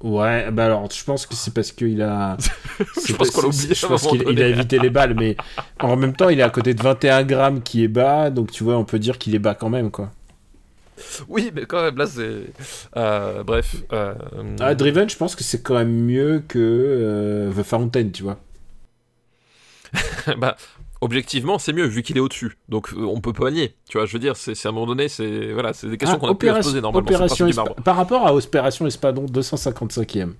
Ouais, 0.00 0.50
bah 0.50 0.64
alors 0.64 0.90
je 0.90 1.04
pense 1.04 1.24
que 1.24 1.36
c'est 1.36 1.54
parce 1.54 1.70
qu'il 1.70 2.02
a. 2.02 2.36
je 3.06 3.12
pense 3.12 3.30
qu'on 3.30 3.42
l'a 3.42 3.48
oublié. 3.48 3.74
Je 3.74 3.86
pense 3.86 4.08
qu'il 4.08 4.42
a 4.42 4.48
évité 4.48 4.80
les 4.80 4.90
balles, 4.90 5.14
mais 5.14 5.36
en 5.78 5.94
même 5.94 6.16
temps, 6.16 6.28
il 6.28 6.40
est 6.40 6.42
à 6.42 6.50
côté 6.50 6.74
de 6.74 6.82
21 6.82 7.22
grammes 7.22 7.62
qui 7.62 7.84
est 7.84 7.88
bas, 7.88 8.30
donc 8.30 8.50
tu 8.50 8.64
vois, 8.64 8.76
on 8.76 8.84
peut 8.84 8.98
dire 8.98 9.18
qu'il 9.18 9.36
est 9.36 9.40
bas 9.40 9.54
quand 9.54 9.70
même, 9.70 9.92
quoi. 9.92 10.10
Oui, 11.28 11.50
mais 11.54 11.66
quand 11.66 11.82
même, 11.82 11.96
là, 11.96 12.06
c'est. 12.06 12.44
Euh, 12.96 13.42
bref. 13.42 13.76
Euh, 13.92 14.14
ah, 14.60 14.74
Driven, 14.74 15.08
je 15.08 15.16
pense 15.16 15.34
que 15.34 15.44
c'est 15.44 15.62
quand 15.62 15.74
même 15.74 16.04
mieux 16.04 16.42
que 16.46 16.58
euh, 16.58 17.52
The 17.52 17.62
Fountain, 17.64 18.10
tu 18.10 18.22
vois. 18.22 18.38
bah, 20.38 20.56
objectivement, 21.00 21.58
c'est 21.58 21.72
mieux 21.72 21.86
vu 21.86 22.02
qu'il 22.02 22.16
est 22.16 22.20
au-dessus. 22.20 22.56
Donc, 22.68 22.90
on 22.96 23.20
peut 23.20 23.32
pas 23.32 23.50
nier. 23.50 23.74
Tu 23.88 23.98
vois, 23.98 24.06
je 24.06 24.12
veux 24.12 24.18
dire, 24.18 24.36
c'est 24.36 24.54
à 24.64 24.68
un 24.68 24.72
moment 24.72 24.86
donné, 24.86 25.08
c'est 25.08 25.52
voilà, 25.52 25.72
c'est 25.72 25.88
des 25.88 25.96
questions 25.96 26.18
ah, 26.18 26.20
qu'on 26.20 26.32
a 26.32 26.34
pu 26.34 26.46
se 26.46 26.52
poser 26.52 26.80
normalement. 26.80 27.06
Opération 27.06 27.48
Par 27.84 27.96
rapport 27.96 28.26
à 28.26 28.34
Opération 28.34 28.86
Espadon 28.86 29.26
255e, 29.26 30.32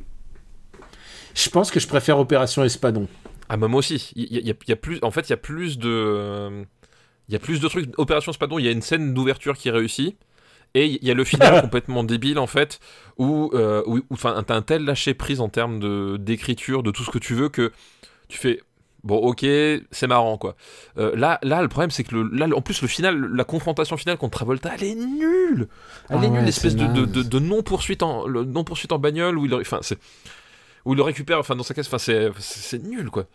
je 1.34 1.50
pense 1.50 1.70
que 1.70 1.80
je 1.80 1.88
préfère 1.88 2.18
Opération 2.18 2.62
Espadon. 2.64 3.08
Ah, 3.48 3.56
moi 3.56 3.68
aussi. 3.74 4.12
Il 4.16 4.24
y, 4.24 4.46
y, 4.46 4.72
a 4.72 4.76
plus. 4.76 4.98
En 5.02 5.10
fait, 5.10 5.28
il 5.28 5.30
y 5.30 5.34
a 5.34 5.38
plus 5.38 5.78
de. 5.78 6.64
Il 7.28 7.32
y 7.32 7.36
a 7.36 7.38
plus 7.38 7.60
de 7.60 7.68
trucs. 7.68 7.90
Opération 7.98 8.32
Espadon, 8.32 8.58
il 8.58 8.64
y 8.64 8.68
a 8.68 8.70
une 8.70 8.82
scène 8.82 9.14
d'ouverture 9.14 9.56
qui 9.56 9.70
réussit. 9.70 10.16
Et 10.74 10.86
il 10.86 11.06
y 11.06 11.10
a 11.10 11.14
le 11.14 11.24
final 11.24 11.60
complètement 11.62 12.04
débile 12.04 12.38
en 12.38 12.46
fait, 12.46 12.80
où, 13.18 13.50
euh, 13.54 13.82
enfin, 14.10 14.42
t'as 14.46 14.54
un 14.54 14.62
tel 14.62 14.84
lâcher 14.84 15.14
prise 15.14 15.40
en 15.40 15.48
termes 15.48 15.78
de 15.80 16.16
d'écriture, 16.18 16.82
de 16.82 16.90
tout 16.90 17.04
ce 17.04 17.10
que 17.10 17.18
tu 17.18 17.34
veux 17.34 17.48
que 17.48 17.72
tu 18.28 18.38
fais. 18.38 18.60
Bon, 19.04 19.16
ok, 19.16 19.44
c'est 19.90 20.06
marrant 20.06 20.38
quoi. 20.38 20.54
Euh, 20.96 21.16
là, 21.16 21.40
là, 21.42 21.60
le 21.60 21.68
problème 21.68 21.90
c'est 21.90 22.04
que 22.04 22.14
le, 22.14 22.28
là, 22.32 22.46
en 22.54 22.60
plus 22.60 22.82
le 22.82 22.88
final, 22.88 23.18
la 23.34 23.44
confrontation 23.44 23.96
finale 23.96 24.16
contre 24.16 24.38
Travolta, 24.38 24.70
elle 24.74 24.84
est 24.84 24.94
nulle. 24.94 25.66
Elle 26.08 26.22
est 26.22 26.26
ah 26.26 26.28
nulle, 26.28 26.44
l'espèce 26.44 26.76
de, 26.76 26.86
de, 26.86 27.22
de, 27.22 27.38
non 27.40 27.62
poursuite 27.62 28.04
en 28.04 28.28
non 28.28 28.64
en 28.90 28.98
bagnole 28.98 29.38
où 29.38 29.44
il, 29.44 29.54
enfin 29.54 29.80
c'est 29.82 29.98
où 30.84 30.92
il 30.92 30.96
le 30.96 31.02
récupère, 31.02 31.38
enfin 31.38 31.56
dans 31.56 31.64
sa 31.64 31.74
caisse, 31.74 31.88
enfin 31.88 31.98
c'est 31.98 32.30
c'est 32.38 32.82
nul 32.82 33.10
quoi. 33.10 33.26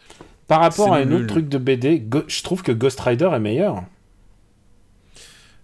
Par 0.47 0.61
rapport 0.61 0.93
à 0.93 0.97
un 0.97 1.11
autre 1.11 1.27
truc 1.27 1.49
de 1.49 1.57
BD, 1.57 2.07
je 2.27 2.43
trouve 2.43 2.63
que 2.63 2.71
Ghost 2.71 3.01
Rider 3.01 3.29
est 3.33 3.39
meilleur. 3.39 3.83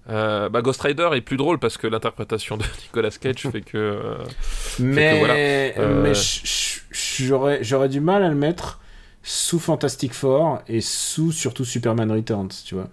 Euh, 0.09 0.49
bah 0.49 0.61
Ghost 0.61 0.81
Rider 0.81 1.09
est 1.13 1.21
plus 1.21 1.37
drôle 1.37 1.59
parce 1.59 1.77
que 1.77 1.87
l'interprétation 1.87 2.57
de 2.57 2.63
Nicolas 2.83 3.09
Cage 3.11 3.47
fait 3.49 3.61
que. 3.61 3.77
Euh, 3.77 4.17
mais, 4.79 5.73
euh, 5.77 6.13
j'aurais, 6.91 7.63
j'aurais 7.63 7.89
du 7.89 8.01
mal 8.01 8.23
à 8.23 8.29
le 8.29 8.35
mettre 8.35 8.81
sous 9.21 9.59
Fantastic 9.59 10.13
Four 10.13 10.61
et 10.67 10.81
sous 10.81 11.31
surtout 11.31 11.63
Superman 11.63 12.11
Returns, 12.11 12.49
tu 12.65 12.75
vois. 12.75 12.89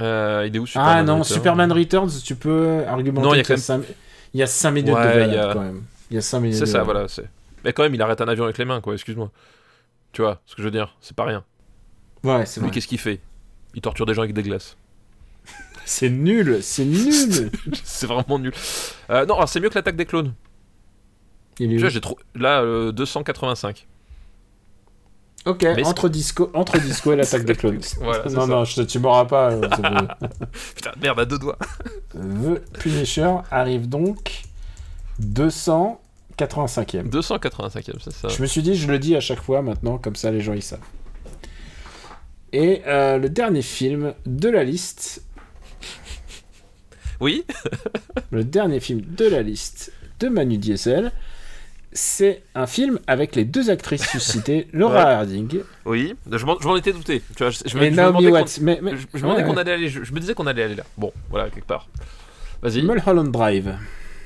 il 0.00 0.56
est 0.56 0.58
où 0.58 0.66
Superman 0.66 0.96
Ah 0.98 1.02
non, 1.02 1.22
Superman 1.22 1.70
Returns, 1.70 2.10
tu 2.24 2.34
peux 2.34 2.84
argumenter. 2.88 3.26
Non, 3.26 3.34
il 3.34 3.38
y 3.38 3.40
a 3.40 3.44
quand 3.44 3.78
même. 3.78 3.84
Il 4.34 4.40
y 4.40 4.42
a 4.42 4.46
5 4.46 4.70
minutes 4.70 4.88
de 4.88 4.94
balade 4.94 5.52
quand 5.52 5.60
même. 5.60 5.82
Il 6.10 6.14
y 6.14 6.18
a 6.18 6.22
5 6.22 6.40
minutes. 6.40 6.58
C'est 6.58 6.66
ça, 6.66 6.82
voilà. 6.82 7.06
Mais 7.64 7.72
quand 7.72 7.84
même, 7.84 7.94
il 7.94 8.02
arrête 8.02 8.20
un 8.20 8.26
avion 8.26 8.44
avec 8.44 8.58
les 8.58 8.64
mains, 8.64 8.80
quoi, 8.80 8.94
excuse-moi. 8.94 9.30
Tu 10.12 10.22
vois 10.22 10.40
ce 10.46 10.56
que 10.56 10.62
je 10.62 10.66
veux 10.66 10.72
dire? 10.72 10.96
C'est 11.00 11.16
pas 11.16 11.24
rien. 11.24 11.44
Ouais, 12.24 12.44
c'est 12.46 12.60
vrai. 12.60 12.70
qu'est-ce 12.70 12.88
qu'il 12.88 12.98
fait? 12.98 13.20
Il 13.74 13.82
torture 13.82 14.06
des 14.06 14.14
gens 14.14 14.22
avec 14.22 14.34
des 14.34 14.42
glaces. 14.42 14.76
c'est 15.84 16.10
nul, 16.10 16.58
c'est 16.62 16.84
nul. 16.84 17.50
c'est 17.84 18.06
vraiment 18.06 18.38
nul. 18.38 18.52
Euh, 19.10 19.26
non, 19.26 19.46
c'est 19.46 19.60
mieux 19.60 19.68
que 19.68 19.74
l'attaque 19.74 19.96
des 19.96 20.06
clones. 20.06 20.34
j'ai 21.58 22.00
là 22.34 22.92
285. 22.92 23.86
Euh, 25.46 25.50
ok, 25.50 25.66
entre 25.84 26.08
disco, 26.08 26.50
entre 26.54 26.78
disco 26.78 27.12
et 27.12 27.16
l'attaque 27.20 27.44
des 27.44 27.54
clones. 27.54 27.80
non, 28.30 28.46
non, 28.46 28.64
je, 28.64 28.82
tu 28.82 28.98
m'auras 28.98 29.24
pas. 29.24 29.52
Euh, 29.52 29.60
Putain, 30.74 30.92
merde, 31.00 31.20
à 31.20 31.24
deux 31.24 31.38
doigts. 31.38 31.58
The 32.14 32.60
Punisher 32.78 33.36
arrive 33.50 33.88
donc 33.88 34.42
285e. 35.20 37.10
285e, 37.10 37.92
c'est 38.00 38.12
ça. 38.12 38.28
Je 38.28 38.40
me 38.40 38.46
suis 38.46 38.62
dit, 38.62 38.74
je 38.74 38.86
le 38.88 38.98
dis 38.98 39.16
à 39.16 39.20
chaque 39.20 39.40
fois 39.40 39.62
maintenant, 39.62 39.98
comme 39.98 40.16
ça 40.16 40.30
les 40.30 40.40
gens 40.40 40.52
ils 40.52 40.62
savent. 40.62 40.80
Et 42.52 42.82
euh, 42.86 43.18
le 43.18 43.28
dernier 43.28 43.62
film 43.62 44.14
de 44.26 44.48
la 44.48 44.64
liste. 44.64 45.24
Oui. 47.20 47.44
le 48.30 48.44
dernier 48.44 48.80
film 48.80 49.00
de 49.00 49.26
la 49.26 49.42
liste 49.42 49.92
de 50.20 50.28
Manu 50.28 50.58
Diesel, 50.58 51.12
c'est 51.92 52.42
un 52.54 52.66
film 52.66 52.98
avec 53.06 53.36
les 53.36 53.44
deux 53.44 53.70
actrices 53.70 54.08
suscitées, 54.08 54.68
Laura 54.72 55.02
Harding. 55.02 55.60
Oui, 55.84 56.14
je 56.30 56.44
m'en 56.44 56.76
étais 56.76 56.92
douté. 56.92 57.22
Tu 57.36 57.44
vois, 57.44 57.50
je, 57.50 57.78
me, 57.78 57.90
Naomi 57.90 58.28
Watts. 58.28 58.58
Mais, 58.60 58.80
je, 58.82 59.24
me 59.24 59.46
qu'on 59.46 59.56
allait 59.56 59.72
aller, 59.72 59.88
je, 59.88 60.12
me 60.12 60.20
disais 60.20 60.34
qu'on 60.34 60.46
allait 60.46 60.64
aller 60.64 60.74
là. 60.74 60.84
Bon, 60.96 61.12
voilà, 61.30 61.50
quelque 61.50 61.66
part. 61.66 61.86
Vas-y. 62.62 62.82
Mulholland 62.82 63.30
Drive. 63.30 63.76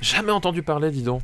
Jamais 0.01 0.33
entendu 0.33 0.63
parler, 0.63 0.91
dis 0.91 1.03
donc. 1.03 1.23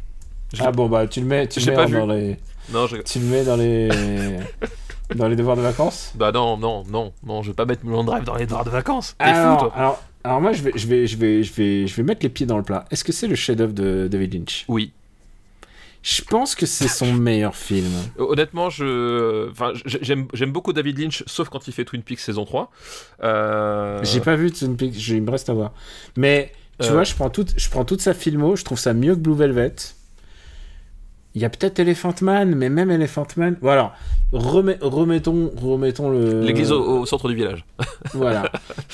Ah 0.58 0.70
bon, 0.70 0.88
bah 0.88 1.06
tu 1.06 1.20
le 1.20 1.26
mets, 1.26 1.46
tu 1.46 1.60
le 1.60 1.66
mets 1.74 1.90
dans 1.90 2.06
les. 2.06 2.36
Non, 2.70 2.86
Tu 2.86 3.18
le 3.18 3.24
mets 3.26 3.44
dans 3.44 3.56
les. 3.56 3.88
Dans 5.14 5.28
les 5.28 5.36
devoirs 5.36 5.56
de 5.56 5.62
vacances? 5.62 6.12
Bah 6.14 6.32
non, 6.32 6.56
non, 6.56 6.84
non, 6.90 7.12
non, 7.24 7.42
je 7.42 7.50
vais 7.50 7.54
pas 7.54 7.64
mettre 7.64 7.84
Mulholland 7.84 8.06
Drive 8.06 8.24
dans 8.24 8.36
les 8.36 8.46
devoirs 8.46 8.64
de 8.64 8.70
vacances. 8.70 9.14
Alors, 9.18 9.72
alors, 9.76 10.02
alors, 10.24 10.40
moi, 10.40 10.52
je 10.52 10.62
vais, 10.62 10.72
je, 10.74 10.86
vais, 10.86 11.06
je, 11.06 11.16
vais, 11.16 11.42
je, 11.42 11.52
vais, 11.52 11.86
je 11.86 11.96
vais 11.96 12.02
mettre 12.02 12.22
les 12.22 12.28
pieds 12.28 12.46
dans 12.46 12.56
le 12.56 12.62
plat. 12.62 12.84
Est-ce 12.90 13.04
que 13.04 13.12
c'est 13.12 13.26
le 13.26 13.34
chef-d'œuvre 13.34 13.72
de 13.72 14.08
David 14.10 14.34
Lynch? 14.34 14.64
Oui. 14.68 14.92
Je 16.02 16.22
pense 16.22 16.54
que 16.54 16.66
c'est 16.66 16.88
son 16.88 17.12
meilleur 17.12 17.54
film. 17.56 17.90
Honnêtement, 18.18 18.70
je, 18.70 19.50
enfin, 19.50 19.72
j'aime, 19.84 20.26
j'aime 20.32 20.52
beaucoup 20.52 20.72
David 20.72 20.98
Lynch, 20.98 21.22
sauf 21.26 21.48
quand 21.48 21.66
il 21.68 21.72
fait 21.72 21.84
Twin 21.84 22.02
Peaks 22.02 22.20
saison 22.20 22.44
3. 22.44 22.70
Euh... 23.22 24.00
J'ai 24.02 24.20
pas 24.20 24.36
vu 24.36 24.50
Twin 24.50 24.76
Peaks, 24.76 25.08
il 25.08 25.22
me 25.22 25.30
reste 25.30 25.48
à 25.48 25.54
voir. 25.54 25.72
Mais 26.16 26.52
tu 26.80 26.88
euh. 26.88 26.92
vois, 26.92 27.04
je 27.04 27.14
prends, 27.14 27.30
toute, 27.30 27.54
je 27.56 27.70
prends 27.70 27.84
toute 27.84 28.00
sa 28.00 28.14
filmo, 28.14 28.56
je 28.56 28.64
trouve 28.64 28.78
ça 28.78 28.94
mieux 28.94 29.14
que 29.14 29.20
Blue 29.20 29.36
Velvet. 29.36 29.74
Il 31.34 31.40
y 31.40 31.46
a 31.46 31.50
peut-être 31.50 31.78
Elephant 31.78 32.14
Man, 32.20 32.54
mais 32.54 32.68
même 32.68 32.90
Elephant 32.90 33.26
Man. 33.36 33.56
Voilà. 33.62 33.94
remettons, 34.32 35.50
remettons 35.56 36.10
le. 36.10 36.42
L'église 36.42 36.70
au, 36.72 37.06
centre 37.06 37.26
du 37.28 37.34
village. 37.34 37.64
voilà. 38.14 38.50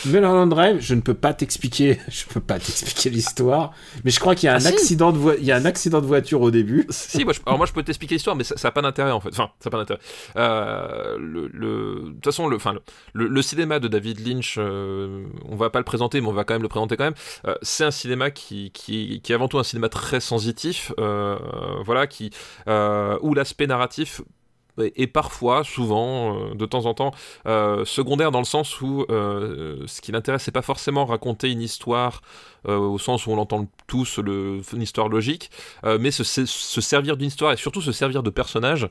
Mulholland 0.07 0.49
Drive, 0.49 0.76
je 0.80 0.95
ne 0.95 1.01
peux 1.01 1.14
pas 1.14 1.34
t'expliquer, 1.34 1.99
je 2.09 2.26
peux 2.26 2.41
pas 2.41 2.61
t'expliquer 2.61 3.11
l'histoire, 3.11 3.72
mais 4.05 4.12
je 4.12 4.20
crois 4.20 4.36
qu'il 4.36 4.47
y 4.47 4.51
a 4.51 4.55
un 4.55 4.64
ah, 4.64 4.68
accident 4.68 5.11
de 5.11 5.36
il 5.41 5.45
y 5.45 5.51
a 5.51 5.57
un 5.57 5.64
accident 5.64 6.01
de 6.01 6.07
voiture 6.07 6.41
au 6.41 6.51
début. 6.51 6.86
Si, 7.09 7.24
moi, 7.24 7.32
je... 7.32 7.41
alors 7.47 7.57
moi 7.57 7.66
je 7.66 7.72
peux 7.72 7.82
t'expliquer 7.82 8.16
l'histoire, 8.16 8.36
mais 8.36 8.45
ça 8.45 8.55
n'a 8.62 8.70
pas 8.70 8.82
d'intérêt 8.82 9.12
en 9.12 9.20
fait. 9.20 9.30
Enfin, 9.30 9.51
ça 9.61 9.68
n'a 9.68 9.70
pas 9.70 9.78
d'intérêt. 9.78 10.01
Euh, 10.36 11.16
le, 11.18 11.49
De 11.49 12.11
toute 12.14 12.24
façon, 12.24 12.49
le, 12.49 12.57
enfin, 12.57 12.74
le, 13.14 13.28
le, 13.28 13.43
cinéma 13.43 13.78
de 13.78 13.89
David 13.89 14.26
Lynch, 14.26 14.57
euh, 14.59 15.24
on 15.49 15.57
va 15.57 15.70
pas 15.70 15.78
le 15.78 15.84
présenter, 15.84 16.20
mais 16.20 16.28
on 16.28 16.32
va 16.32 16.45
quand 16.45 16.55
même 16.55 16.62
le 16.62 16.68
présenter 16.68 16.97
quand 16.97 17.05
même. 17.05 17.14
Euh, 17.47 17.55
c'est 17.62 17.84
un 17.84 17.91
cinéma 17.91 18.30
qui, 18.30 18.70
qui, 18.72 19.20
qui, 19.22 19.32
est 19.32 19.34
avant 19.34 19.49
tout 19.49 19.59
un 19.59 19.62
cinéma 19.62 19.89
très 19.89 20.20
sensitif, 20.20 20.93
voilà, 20.99 22.07
qui 22.07 22.28
euh, 22.66 23.18
où 23.22 23.35
l'aspect 23.35 23.66
narratif 23.66 24.22
est 24.95 25.09
parfois, 25.09 25.64
souvent, 25.64 26.37
euh, 26.37 26.55
de 26.55 26.64
temps 26.64 26.87
en 26.87 26.95
temps, 26.95 27.11
euh, 27.47 27.85
secondaire 27.85 28.31
dans 28.31 28.39
le 28.39 28.45
sens 28.45 28.81
où 28.81 29.05
ce 29.09 30.01
qui 30.01 30.12
l'intéresse, 30.12 30.45
c'est 30.45 30.53
pas 30.53 30.62
forcément 30.62 31.05
raconter 31.05 31.51
une 31.51 31.62
histoire 31.62 32.22
au 32.64 32.99
sens 32.99 33.26
où 33.26 33.31
on 33.31 33.37
l'entend 33.37 33.66
tous, 33.87 34.18
une 34.18 34.83
histoire 34.83 35.09
logique, 35.09 35.51
mais 35.85 36.11
se, 36.11 36.22
se 36.24 36.81
servir 36.81 37.16
d'une 37.16 37.29
histoire 37.29 37.53
et 37.53 37.57
surtout 37.57 37.81
se 37.81 37.93
servir 37.93 38.22
de 38.22 38.31
personnages 38.31 38.89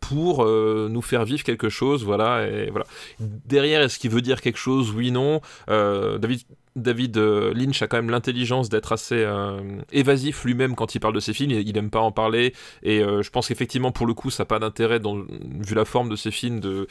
pour 0.00 0.46
nous 0.46 1.02
faire 1.02 1.24
vivre 1.24 1.42
quelque 1.42 1.70
chose, 1.70 2.04
voilà. 2.04 2.46
Et 2.46 2.70
voilà. 2.70 2.86
Derrière, 3.18 3.80
est-ce 3.80 3.98
qu'il 3.98 4.10
veut 4.10 4.22
dire 4.22 4.40
quelque 4.40 4.58
chose 4.58 4.92
Oui, 4.94 5.10
non? 5.10 5.40
David 5.66 6.42
David 6.76 7.16
euh, 7.18 7.54
Lynch 7.54 7.82
a 7.82 7.86
quand 7.86 7.96
même 7.96 8.10
l'intelligence 8.10 8.68
d'être 8.68 8.92
assez 8.92 9.22
euh, 9.22 9.60
évasif 9.92 10.44
lui-même 10.44 10.74
quand 10.74 10.94
il 10.94 11.00
parle 11.00 11.14
de 11.14 11.20
ses 11.20 11.32
films. 11.32 11.52
Il, 11.52 11.72
n'aime 11.72 11.90
pas 11.90 12.00
en 12.00 12.12
parler. 12.12 12.52
Et 12.82 13.00
euh, 13.00 13.22
je 13.22 13.30
pense 13.30 13.48
qu'effectivement, 13.48 13.92
pour 13.92 14.06
le 14.06 14.14
coup, 14.14 14.30
ça 14.30 14.42
n'a 14.42 14.46
pas 14.46 14.58
d'intérêt, 14.58 15.00
vu 15.00 15.74
la 15.74 15.84
forme 15.84 16.08
de 16.08 16.16
ses 16.16 16.30
films, 16.30 16.60
de, 16.60 16.88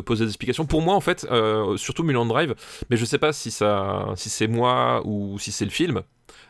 poser 0.00 0.24
des 0.24 0.30
explications. 0.30 0.66
Pour 0.66 0.82
moi, 0.82 0.94
en 0.94 1.00
fait, 1.00 1.26
surtout 1.76 2.02
Mulan 2.02 2.26
Drive, 2.26 2.54
mais 2.90 2.96
je 2.96 3.04
sais 3.04 3.18
pas 3.18 3.32
si, 3.32 3.50
si 3.50 4.30
c'est 4.30 4.48
moi 4.48 5.02
ou 5.04 5.38
si 5.38 5.52
c'est 5.52 5.64
le 5.64 5.70
film. 5.70 6.02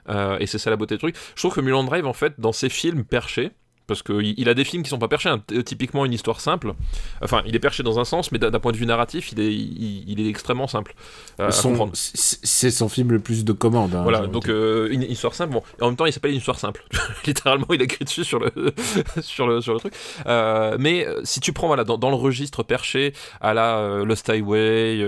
et 0.09 0.47
c'est 0.47 0.59
ça 0.59 0.71
la 0.71 0.77
beauté 0.77 0.97
du 0.97 0.99
truc. 0.99 1.17
Je 1.35 1.41
trouve 1.41 1.55
que 1.55 1.61
Mulan 1.61 1.85
Drive, 1.85 2.07
en 2.07 2.13
fait, 2.13 2.35
dans 2.39 2.53
ses 2.53 2.69
films 2.69 3.05
perchés, 3.05 3.53
parce 3.87 4.03
qu'il 4.03 4.49
a 4.49 4.55
des 4.55 4.65
films 4.65 4.83
qui 4.83 4.91
sont 4.91 4.99
pas 4.99 5.09
perchés, 5.09 5.29
hein. 5.29 5.43
typiquement 5.65 6.05
une 6.05 6.13
histoire 6.13 6.41
simple. 6.41 6.75
Enfin, 7.23 7.43
il 7.47 7.55
est 7.55 7.61
perché 7.61 7.83
dans 7.83 7.99
un 7.99 8.05
sens, 8.05 8.33
mais 8.33 8.39
d'un 8.39 8.51
point 8.59 8.73
de 8.73 8.77
vue 8.77 8.87
narratif, 8.87 9.33
il 9.33 9.41
est, 9.41 9.53
il, 9.53 10.21
est 10.21 10.29
extrêmement 10.29 10.67
simple 10.67 10.95
euh, 11.41 11.51
C'est 11.53 12.71
son 12.71 12.89
film 12.89 13.13
le 13.13 13.21
plus 13.21 13.45
de 13.45 13.53
commandes. 13.53 13.95
Hein, 13.95 14.03
voilà, 14.03 14.27
donc 14.27 14.49
euh, 14.49 14.89
une 14.91 15.03
histoire 15.03 15.35
simple. 15.35 15.53
Bon, 15.53 15.63
en 15.81 15.87
même 15.87 15.97
temps, 15.97 16.07
il 16.07 16.13
s'appelle 16.13 16.33
une 16.33 16.39
histoire 16.39 16.59
simple. 16.59 16.85
Littéralement, 17.27 17.67
il 17.71 17.81
a 17.81 17.85
écrit 17.85 18.05
dessus 18.05 18.25
sur 18.25 18.41
le, 18.41 18.51
sur 19.21 19.47
le, 19.47 19.61
sur 19.61 19.73
le 19.75 19.79
truc. 19.79 19.95
Euh, 20.27 20.77
mais 20.79 21.07
si 21.25 21.41
tu 21.41 21.53
prends 21.53 21.69
voilà, 21.69 21.85
dans, 21.85 21.99
dans, 21.99 22.11
le 22.11 22.17
registre 22.17 22.63
perché 22.63 23.13
à 23.41 23.55
la 23.55 24.03
Lost 24.05 24.29
Highway, 24.29 25.01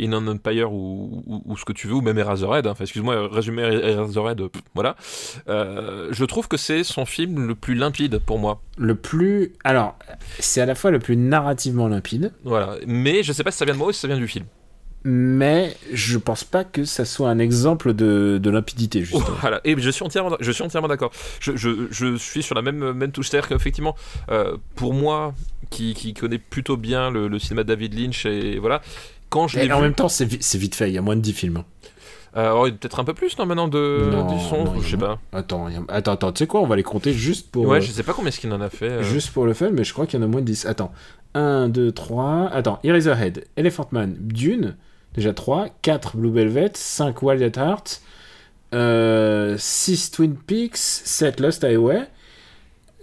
In 0.00 0.12
an 0.12 0.26
Empire 0.26 0.72
ou, 0.72 1.22
ou, 1.26 1.56
ce 1.56 1.64
que 1.64 1.72
tu 1.72 1.88
veux, 1.88 1.94
ou 1.94 2.00
même 2.00 2.18
Eraserhead, 2.18 2.66
hein. 2.66 2.70
enfin, 2.72 2.84
excuse-moi, 2.84 3.28
résumé 3.30 3.62
Eraserhead, 3.62 4.42
voilà. 4.74 4.96
je 5.48 6.24
trouve 6.24 6.48
que 6.48 6.56
c'est 6.56 6.84
son 6.84 7.04
film 7.04 7.46
le 7.46 7.54
plus 7.54 7.74
limpide 7.74 8.11
pour 8.18 8.38
moi. 8.38 8.60
Le 8.78 8.94
plus. 8.94 9.52
Alors, 9.64 9.96
c'est 10.38 10.60
à 10.60 10.66
la 10.66 10.74
fois 10.74 10.90
le 10.90 10.98
plus 10.98 11.16
narrativement 11.16 11.88
limpide. 11.88 12.32
Voilà. 12.44 12.76
Mais 12.86 13.22
je 13.22 13.32
sais 13.32 13.44
pas 13.44 13.50
si 13.50 13.58
ça 13.58 13.64
vient 13.64 13.74
de 13.74 13.78
moi 13.78 13.88
ou 13.88 13.92
si 13.92 14.00
ça 14.00 14.08
vient 14.08 14.18
du 14.18 14.28
film. 14.28 14.44
Mais 15.04 15.76
je 15.92 16.16
pense 16.16 16.44
pas 16.44 16.62
que 16.62 16.84
ça 16.84 17.04
soit 17.04 17.28
un 17.28 17.40
exemple 17.40 17.92
de, 17.92 18.38
de 18.40 18.50
limpidité, 18.50 19.00
justement. 19.02 19.36
voilà. 19.40 19.60
Et 19.64 19.74
je 19.76 19.90
suis 19.90 20.04
entièrement, 20.04 20.36
je 20.38 20.52
suis 20.52 20.62
entièrement 20.62 20.88
d'accord. 20.88 21.10
Je, 21.40 21.56
je, 21.56 21.88
je, 21.90 22.16
suis 22.16 22.42
sur 22.42 22.54
la 22.54 22.62
même, 22.62 22.92
même 22.92 23.10
touche. 23.10 23.28
C'est-à-dire 23.28 23.48
qu'effectivement, 23.48 23.96
euh, 24.30 24.56
pour 24.76 24.94
moi, 24.94 25.34
qui, 25.70 25.94
qui 25.94 26.14
connaît 26.14 26.38
plutôt 26.38 26.76
bien 26.76 27.10
le, 27.10 27.36
cinéma 27.40 27.64
de 27.64 27.68
David 27.68 27.98
Lynch, 27.98 28.26
et 28.26 28.58
voilà, 28.58 28.80
quand 29.28 29.48
je 29.48 29.58
En 29.72 29.80
même 29.80 29.94
temps, 29.94 30.08
c'est 30.08 30.26
vite 30.26 30.74
fait, 30.74 30.88
il 30.88 30.94
y 30.94 30.98
a 30.98 31.02
moins 31.02 31.16
de 31.16 31.20
10 31.20 31.32
films. 31.32 31.64
Euh, 32.36 32.70
peut-être 32.70 32.98
un 32.98 33.04
peu 33.04 33.12
plus, 33.12 33.36
non, 33.38 33.44
maintenant, 33.44 33.68
de, 33.68 34.10
du 34.32 34.40
son, 34.40 34.80
je 34.80 34.90
sais 34.90 34.96
pas. 34.96 35.18
Attends, 35.32 35.68
attends, 35.88 36.12
attends, 36.12 36.32
tu 36.32 36.38
sais 36.38 36.46
quoi, 36.46 36.62
on 36.62 36.66
va 36.66 36.76
les 36.76 36.82
compter 36.82 37.12
juste 37.12 37.50
pour... 37.50 37.66
Ouais, 37.66 37.78
euh, 37.78 37.80
je 37.80 37.92
sais 37.92 38.02
pas 38.02 38.14
combien 38.14 38.28
est-ce 38.28 38.40
qu'il 38.40 38.52
en 38.52 38.60
a 38.60 38.70
fait. 38.70 38.88
Euh. 38.88 39.02
Juste 39.02 39.32
pour 39.32 39.44
le 39.44 39.52
fun, 39.52 39.70
mais 39.70 39.84
je 39.84 39.92
crois 39.92 40.06
qu'il 40.06 40.18
y 40.18 40.22
en 40.22 40.24
a 40.24 40.28
moins 40.28 40.40
de 40.40 40.46
10. 40.46 40.64
Attends, 40.66 40.92
1, 41.34 41.68
2, 41.68 41.92
3... 41.92 42.48
Attends, 42.52 42.78
Eraserhead, 42.84 43.44
Elephant 43.56 43.88
Man, 43.92 44.16
Dune, 44.18 44.76
déjà 45.14 45.34
3, 45.34 45.68
4 45.82 46.16
Blue 46.16 46.32
Velvet, 46.32 46.72
5 46.74 47.20
Wild 47.22 47.42
at 47.42 47.60
Heart, 47.60 48.00
6 49.58 50.10
Twin 50.12 50.34
Peaks, 50.34 51.02
7 51.04 51.38
Lost 51.38 51.64
Highway, 51.64 52.08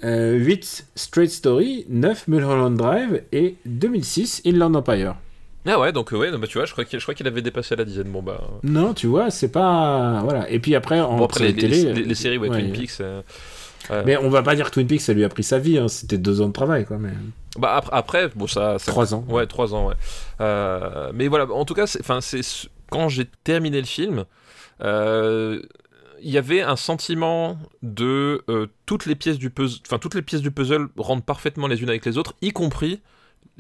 8 0.02 0.88
Straight 0.96 1.30
Story, 1.30 1.86
9 1.88 2.28
Mulholland 2.30 2.78
Drive 2.78 3.22
et 3.32 3.58
2006 3.66 4.42
Inland 4.46 4.76
Empire. 4.76 5.16
Ah 5.70 5.80
ouais, 5.80 5.92
donc 5.92 6.12
ouais, 6.12 6.32
bah, 6.32 6.48
tu 6.48 6.58
vois, 6.58 6.66
je 6.66 6.72
crois 6.72 6.84
qu'il, 6.84 7.00
qu'il 7.00 7.28
avait 7.28 7.42
dépassé 7.42 7.76
la 7.76 7.86
dizaine. 7.86 8.10
Bon 8.10 8.24
bah. 8.24 8.42
Non, 8.64 8.94
tu 8.94 9.08
vois, 9.08 9.30
c'est 9.30 9.52
pas 9.52 10.22
voilà. 10.24 10.50
Et 10.50 10.60
puis 10.60 10.76
après, 10.76 11.00
en 11.00 11.18
bon, 11.18 11.26
après 11.26 11.46
les, 11.46 11.56
télé, 11.56 11.94
les, 11.94 12.16
séries, 12.16 12.38
ouais, 12.38 12.50
Twin 12.50 12.72
Peaks. 12.72 13.02
Euh, 13.92 14.04
mais 14.06 14.18
on 14.18 14.30
va 14.30 14.44
pas 14.44 14.56
dire 14.56 14.66
que 14.66 14.72
Twin 14.72 14.88
Peaks 14.88 15.02
ça 15.02 15.14
lui 15.14 15.24
a 15.24 15.30
pris 15.30 15.44
sa 15.44 15.58
vie, 15.58 15.78
hein. 15.78 15.88
c'était 15.88 16.18
deux 16.18 16.42
ans 16.42 16.48
de 16.48 16.54
travail 16.54 16.86
quoi. 16.86 16.98
Mais... 16.98 17.12
Bah 17.58 17.76
après, 17.76 17.98
après 17.98 18.30
bon 18.36 18.48
ça, 18.48 18.78
Trois 18.86 19.14
ans. 19.14 19.26
Ouais, 19.30 19.46
trois 19.48 19.74
ans, 19.74 19.88
ouais. 19.88 19.96
Euh, 20.42 21.12
mais 21.14 21.28
voilà, 21.28 21.52
en 21.52 21.66
tout 21.66 21.74
cas, 21.74 21.86
enfin 22.00 22.20
c'est 22.22 22.42
quand 22.90 23.10
j'ai 23.10 23.26
terminé 23.44 23.80
le 23.80 23.88
film. 23.88 24.26
Euh, 24.82 25.62
il 26.22 26.30
y 26.30 26.38
avait 26.38 26.62
un 26.62 26.76
sentiment 26.76 27.58
de 27.82 28.44
toutes 28.86 29.06
les 29.06 29.16
pièces 29.16 29.38
du 29.38 29.50
puzzle, 29.50 29.80
enfin 29.88 30.00
toutes 30.00 30.16
les 30.16 30.22
pièces 30.22 30.42
du 30.42 30.52
puzzle 30.52 30.90
rentrent 30.98 31.24
parfaitement 31.24 31.68
les 31.68 31.82
unes 31.82 31.88
avec 31.90 32.06
les 32.06 32.18
autres, 32.18 32.36
y 32.42 32.52
compris 32.52 33.00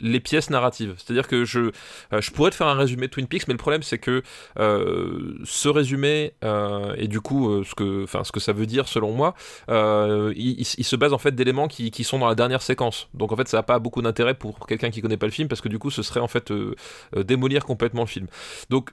les 0.01 0.19
pièces 0.19 0.49
narratives. 0.49 0.95
C'est-à-dire 0.97 1.27
que 1.27 1.45
je, 1.45 1.71
euh, 2.13 2.21
je 2.21 2.31
pourrais 2.31 2.51
te 2.51 2.55
faire 2.55 2.67
un 2.67 2.75
résumé 2.75 3.07
de 3.07 3.11
Twin 3.11 3.27
Peaks, 3.27 3.47
mais 3.47 3.53
le 3.53 3.57
problème 3.59 3.83
c'est 3.83 3.97
que 3.97 4.23
euh, 4.57 5.37
ce 5.43 5.69
résumé 5.69 6.33
euh, 6.43 6.93
et 6.97 7.07
du 7.07 7.21
coup 7.21 7.63
ce 7.63 7.75
que, 7.75 8.05
ce 8.05 8.31
que 8.31 8.39
ça 8.39 8.53
veut 8.53 8.65
dire 8.65 8.87
selon 8.87 9.11
moi, 9.11 9.35
il, 9.67 10.65
se 10.65 10.95
base 10.95 11.13
en 11.13 11.17
fait 11.17 11.35
d'éléments 11.35 11.67
qui, 11.67 11.91
qui, 11.91 12.03
sont 12.03 12.19
dans 12.19 12.27
la 12.27 12.35
dernière 12.35 12.61
séquence. 12.61 13.09
Donc 13.13 13.31
en 13.31 13.35
fait 13.35 13.47
ça 13.47 13.57
n'a 13.57 13.63
pas 13.63 13.79
beaucoup 13.79 14.01
d'intérêt 14.01 14.33
pour 14.33 14.65
quelqu'un 14.65 14.89
qui 14.89 15.01
connaît 15.01 15.17
pas 15.17 15.27
le 15.27 15.31
film 15.31 15.47
parce 15.47 15.61
que 15.61 15.69
du 15.69 15.79
coup 15.79 15.91
ce 15.91 16.01
serait 16.01 16.19
en 16.19 16.27
fait 16.27 16.51
démolir 17.15 17.65
complètement 17.65 18.01
le 18.01 18.07
film. 18.07 18.27
Donc 18.69 18.91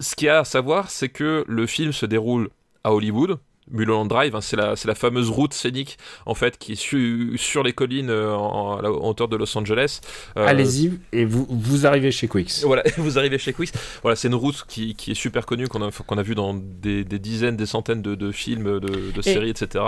ce 0.00 0.14
qu'il 0.16 0.26
y 0.26 0.28
a 0.28 0.40
à 0.40 0.44
savoir 0.44 0.90
c'est 0.90 1.08
que 1.08 1.44
le 1.46 1.66
film 1.66 1.92
se 1.92 2.06
déroule 2.06 2.50
à 2.84 2.92
Hollywood, 2.92 3.38
Mulholland 3.70 4.08
Drive, 4.08 4.34
hein, 4.34 4.40
c'est 4.40 4.56
la, 4.56 4.74
la, 4.84 4.94
fameuse 4.94 5.30
route 5.30 5.54
scénique 5.54 5.98
en 6.26 6.34
fait 6.34 6.58
qui 6.58 6.72
est 6.72 7.36
sur 7.36 7.62
les 7.62 7.72
collines 7.72 8.10
euh, 8.10 8.34
en, 8.34 8.78
à 8.78 8.88
hauteur 8.90 9.28
de 9.28 9.36
Los 9.36 9.56
Angeles. 9.56 10.00
Euh, 10.36 10.46
Allez-y 10.46 10.98
et 11.12 11.24
vous, 11.24 11.46
vous 11.48 11.86
arrivez 11.86 12.10
chez 12.10 12.28
Quicks. 12.28 12.62
Voilà, 12.64 12.82
vous 12.96 13.18
arrivez 13.18 13.38
chez 13.38 13.52
Quicks. 13.52 13.72
Voilà, 14.02 14.16
c'est 14.16 14.28
une 14.28 14.34
route 14.34 14.64
qui, 14.68 14.94
qui, 14.94 15.12
est 15.12 15.14
super 15.14 15.46
connue 15.46 15.68
qu'on 15.68 15.86
a, 15.86 15.90
qu'on 15.90 16.18
a 16.18 16.22
vu 16.22 16.34
dans 16.34 16.54
des, 16.54 17.04
des, 17.04 17.18
dizaines, 17.18 17.56
des 17.56 17.66
centaines 17.66 18.02
de, 18.02 18.14
de 18.14 18.32
films, 18.32 18.80
de, 18.80 19.12
de 19.12 19.22
séries, 19.22 19.50
etc. 19.50 19.84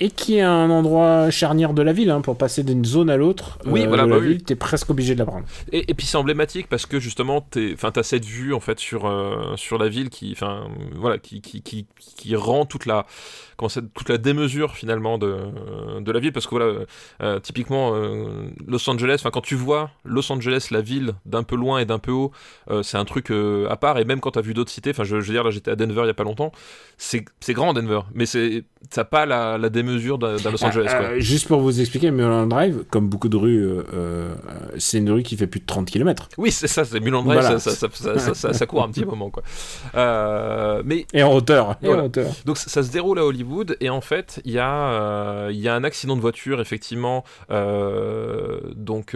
Et 0.00 0.10
qui 0.10 0.36
est 0.36 0.42
un 0.42 0.70
endroit 0.70 1.30
charnière 1.30 1.72
de 1.74 1.82
la 1.82 1.92
ville 1.92 2.10
hein, 2.10 2.20
pour 2.20 2.36
passer 2.36 2.62
d'une 2.62 2.84
zone 2.84 3.10
à 3.10 3.16
l'autre. 3.16 3.58
Oui, 3.66 3.82
euh, 3.82 3.88
voilà, 3.88 4.06
bah 4.06 4.16
la 4.16 4.20
ville, 4.20 4.42
t'es 4.42 4.56
presque 4.56 4.90
obligé 4.90 5.14
de 5.14 5.18
la 5.20 5.26
prendre. 5.26 5.46
Et, 5.70 5.90
et 5.90 5.94
puis 5.94 6.06
c'est 6.06 6.16
emblématique 6.16 6.68
parce 6.68 6.86
que 6.86 7.00
justement, 7.00 7.40
t'as 7.40 8.02
cette 8.02 8.24
vue 8.24 8.54
en 8.54 8.60
fait 8.60 8.78
sur 8.78 9.02
sur 9.56 9.78
la 9.78 9.88
ville 9.88 10.10
qui, 10.10 10.32
enfin 10.32 10.68
voilà, 10.94 11.18
qui, 11.18 11.40
qui, 11.40 11.62
qui, 11.62 11.86
qui 12.16 12.36
rend 12.36 12.66
toute 12.66 12.86
la 12.86 13.06
toute 13.94 14.08
la 14.08 14.18
démesure 14.18 14.74
finalement 14.74 15.18
de, 15.18 15.36
de 16.00 16.12
la 16.12 16.20
ville 16.20 16.32
parce 16.32 16.46
que 16.46 16.50
voilà 16.50 16.84
euh, 17.22 17.40
typiquement 17.40 17.94
euh, 17.94 18.48
Los 18.66 18.88
Angeles 18.88 19.16
enfin 19.20 19.30
quand 19.30 19.40
tu 19.40 19.54
vois 19.54 19.90
Los 20.04 20.30
Angeles 20.32 20.68
la 20.70 20.80
ville 20.80 21.14
d'un 21.26 21.42
peu 21.42 21.56
loin 21.56 21.78
et 21.78 21.84
d'un 21.84 21.98
peu 21.98 22.12
haut 22.12 22.32
euh, 22.70 22.82
c'est 22.82 22.96
un 22.96 23.04
truc 23.04 23.30
à 23.30 23.76
part 23.76 23.98
et 23.98 24.04
même 24.04 24.20
quand 24.20 24.32
tu 24.32 24.38
as 24.38 24.42
vu 24.42 24.54
d'autres 24.54 24.70
cités 24.70 24.90
enfin 24.90 25.04
je, 25.04 25.16
veux 25.16 25.22
dire 25.22 25.44
là 25.44 25.50
j'étais 25.50 25.70
à 25.70 25.76
Denver 25.76 26.02
il 26.04 26.06
y 26.06 26.10
a 26.10 26.14
pas 26.14 26.24
longtemps 26.24 26.52
c'est 26.98 27.24
grand 27.50 27.72
Denver 27.72 28.00
mais 28.14 28.26
c'est 28.26 28.64
ça 28.90 29.04
pas 29.04 29.26
la, 29.26 29.58
la 29.58 29.68
démesure 29.68 30.18
d'un 30.18 30.32
Los 30.32 30.64
Angeles 30.64 30.92
quoi. 30.98 31.18
juste 31.18 31.48
pour 31.48 31.60
vous 31.60 31.80
expliquer 31.80 32.10
Mulholland 32.10 32.48
Drive 32.48 32.84
comme 32.90 33.08
beaucoup 33.08 33.28
de 33.28 33.36
rues 33.36 33.68
c'est 34.78 34.98
une 34.98 35.10
rue 35.10 35.22
qui 35.22 35.36
fait 35.36 35.46
plus 35.46 35.60
de 35.60 35.66
30 35.66 35.90
km 35.90 36.28
oui 36.36 36.50
c'est 36.50 36.68
ça 36.68 36.84
c'est 36.84 37.00
Mulholland 37.00 37.26
Drive 37.26 37.58
ça, 37.58 37.70
ça, 37.70 37.88
ça, 38.34 38.52
ça, 38.52 38.66
court 38.66 38.82
un 38.82 38.90
petit 38.90 39.04
moment 39.04 39.30
quoi. 39.30 39.42
Mais 40.84 41.06
et 41.12 41.22
en 41.22 41.32
hauteur, 41.32 41.76
et 41.82 41.88
en 41.88 42.06
hauteur. 42.06 42.32
donc 42.44 42.58
ça 42.58 42.82
se 42.82 42.90
déroule 42.90 43.11
à 43.18 43.24
Hollywood 43.24 43.76
et 43.80 43.90
en 43.90 44.00
fait 44.00 44.40
il 44.44 44.52
y, 44.52 44.58
a, 44.58 44.70
euh, 44.70 45.66
un 45.66 45.84
accident 45.84 46.16
de 46.16 46.20
voiture 46.20 46.60
effectivement 46.60 47.24
euh, 47.50 48.60
donc 48.74 49.14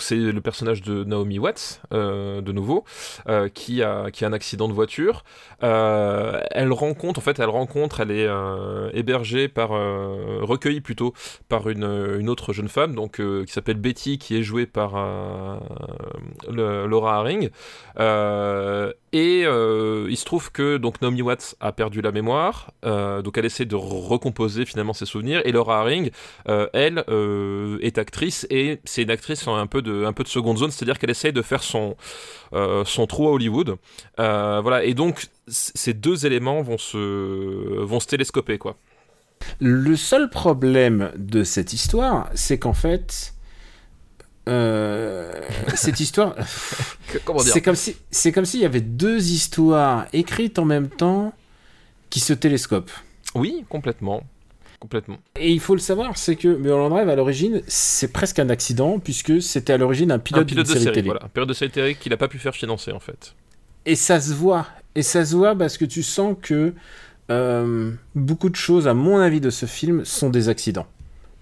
c'est 0.00 0.16
le 0.16 0.40
personnage 0.40 0.82
de 0.82 1.04
Naomi 1.04 1.38
Watts 1.38 1.80
euh, 1.92 2.40
de 2.40 2.52
nouveau 2.52 2.84
qui 3.54 3.82
a 3.82 4.06
un 4.22 4.32
accident 4.32 4.68
de 4.68 4.72
voiture. 4.72 5.24
Elle 5.60 6.72
rencontre 6.72 7.18
en 7.18 7.22
fait 7.22 7.38
elle 7.38 7.48
rencontre 7.48 8.00
elle 8.00 8.10
est 8.10 8.28
hébergée 8.92 9.48
par 9.48 9.70
recueillie 9.70 10.80
plutôt 10.80 11.14
par 11.48 11.68
une, 11.68 12.16
une 12.18 12.28
autre 12.28 12.52
jeune 12.52 12.68
femme 12.68 12.94
donc 12.94 13.20
qui 13.44 13.52
s'appelle 13.52 13.78
Betty 13.78 14.18
qui 14.18 14.36
est 14.36 14.42
jouée 14.42 14.66
par 14.66 14.92
Laura 16.48 17.16
Haring. 17.18 17.50
Et 19.12 19.40
il 19.42 20.16
se 20.16 20.24
trouve 20.24 20.52
que 20.52 20.76
donc 20.76 21.00
Naomi 21.02 21.22
Watts 21.22 21.56
a 21.60 21.72
perdu 21.72 22.00
la 22.00 22.12
mémoire 22.12 22.47
euh, 22.84 23.22
donc 23.22 23.38
elle 23.38 23.44
essaie 23.44 23.64
de 23.64 23.76
recomposer 23.76 24.64
finalement 24.64 24.92
ses 24.92 25.06
souvenirs. 25.06 25.42
Et 25.44 25.52
Laura 25.52 25.80
Haring, 25.80 26.10
euh, 26.48 26.68
elle, 26.72 27.04
euh, 27.08 27.78
est 27.80 27.98
actrice 27.98 28.46
et 28.50 28.80
c'est 28.84 29.02
une 29.02 29.10
actrice 29.10 29.46
un 29.48 29.66
peu 29.66 29.82
de, 29.82 30.04
un 30.04 30.12
peu 30.12 30.22
de 30.22 30.28
seconde 30.28 30.58
zone, 30.58 30.70
c'est-à-dire 30.70 30.98
qu'elle 30.98 31.10
essaie 31.10 31.32
de 31.32 31.42
faire 31.42 31.62
son, 31.62 31.96
son 32.84 33.06
trou 33.06 33.28
à 33.28 33.32
Hollywood. 33.32 33.76
voilà. 34.16 34.84
Et 34.84 34.94
donc 34.94 35.28
ces 35.46 35.94
deux 35.94 36.26
éléments 36.26 36.62
vont 36.62 36.78
se, 36.78 37.80
vont 37.82 38.00
se 38.00 38.06
télescoper 38.06 38.58
quoi. 38.58 38.76
Le 39.60 39.96
seul 39.96 40.30
problème 40.30 41.12
de 41.16 41.44
cette 41.44 41.72
histoire, 41.72 42.28
c'est 42.34 42.58
qu'en 42.58 42.74
fait, 42.74 43.34
cette 45.74 46.00
histoire, 46.00 46.34
c'est 47.38 47.60
comme 47.60 47.76
si 47.76 47.96
c'est 48.10 48.32
comme 48.32 48.46
s'il 48.46 48.60
y 48.60 48.64
avait 48.64 48.80
deux 48.80 49.30
histoires 49.30 50.06
écrites 50.12 50.58
en 50.58 50.64
même 50.64 50.88
temps 50.88 51.34
qui 52.10 52.20
se 52.20 52.32
télescope. 52.32 52.90
Oui, 53.34 53.64
complètement. 53.68 54.22
Complètement. 54.80 55.18
Et 55.38 55.52
il 55.52 55.58
faut 55.60 55.74
le 55.74 55.80
savoir, 55.80 56.16
c'est 56.16 56.36
que 56.36 56.46
Mulholland 56.48 56.90
Drive, 56.90 57.08
à 57.08 57.16
l'origine, 57.16 57.62
c'est 57.66 58.12
presque 58.12 58.38
un 58.38 58.48
accident, 58.48 59.00
puisque 59.00 59.42
c'était 59.42 59.72
à 59.72 59.76
l'origine 59.76 60.12
un 60.12 60.20
pilote, 60.20 60.46
de, 60.54 60.64
série, 60.64 60.84
télé. 60.92 61.02
Voilà, 61.02 61.24
un 61.24 61.28
pilote 61.28 61.48
de 61.48 61.54
série 61.54 61.70
télé 61.72 61.94
qu'il 61.96 62.10
n'a 62.10 62.16
pas 62.16 62.28
pu 62.28 62.38
faire 62.38 62.54
financer, 62.54 62.92
en 62.92 63.00
fait. 63.00 63.34
Et 63.86 63.96
ça 63.96 64.20
se 64.20 64.32
voit. 64.32 64.66
Et 64.94 65.02
ça 65.02 65.24
se 65.24 65.34
voit 65.34 65.56
parce 65.56 65.78
que 65.78 65.84
tu 65.84 66.02
sens 66.04 66.36
que 66.40 66.74
euh, 67.30 67.90
beaucoup 68.14 68.48
de 68.50 68.56
choses, 68.56 68.86
à 68.86 68.94
mon 68.94 69.18
avis, 69.18 69.40
de 69.40 69.50
ce 69.50 69.66
film 69.66 70.04
sont 70.04 70.30
des 70.30 70.48
accidents. 70.48 70.86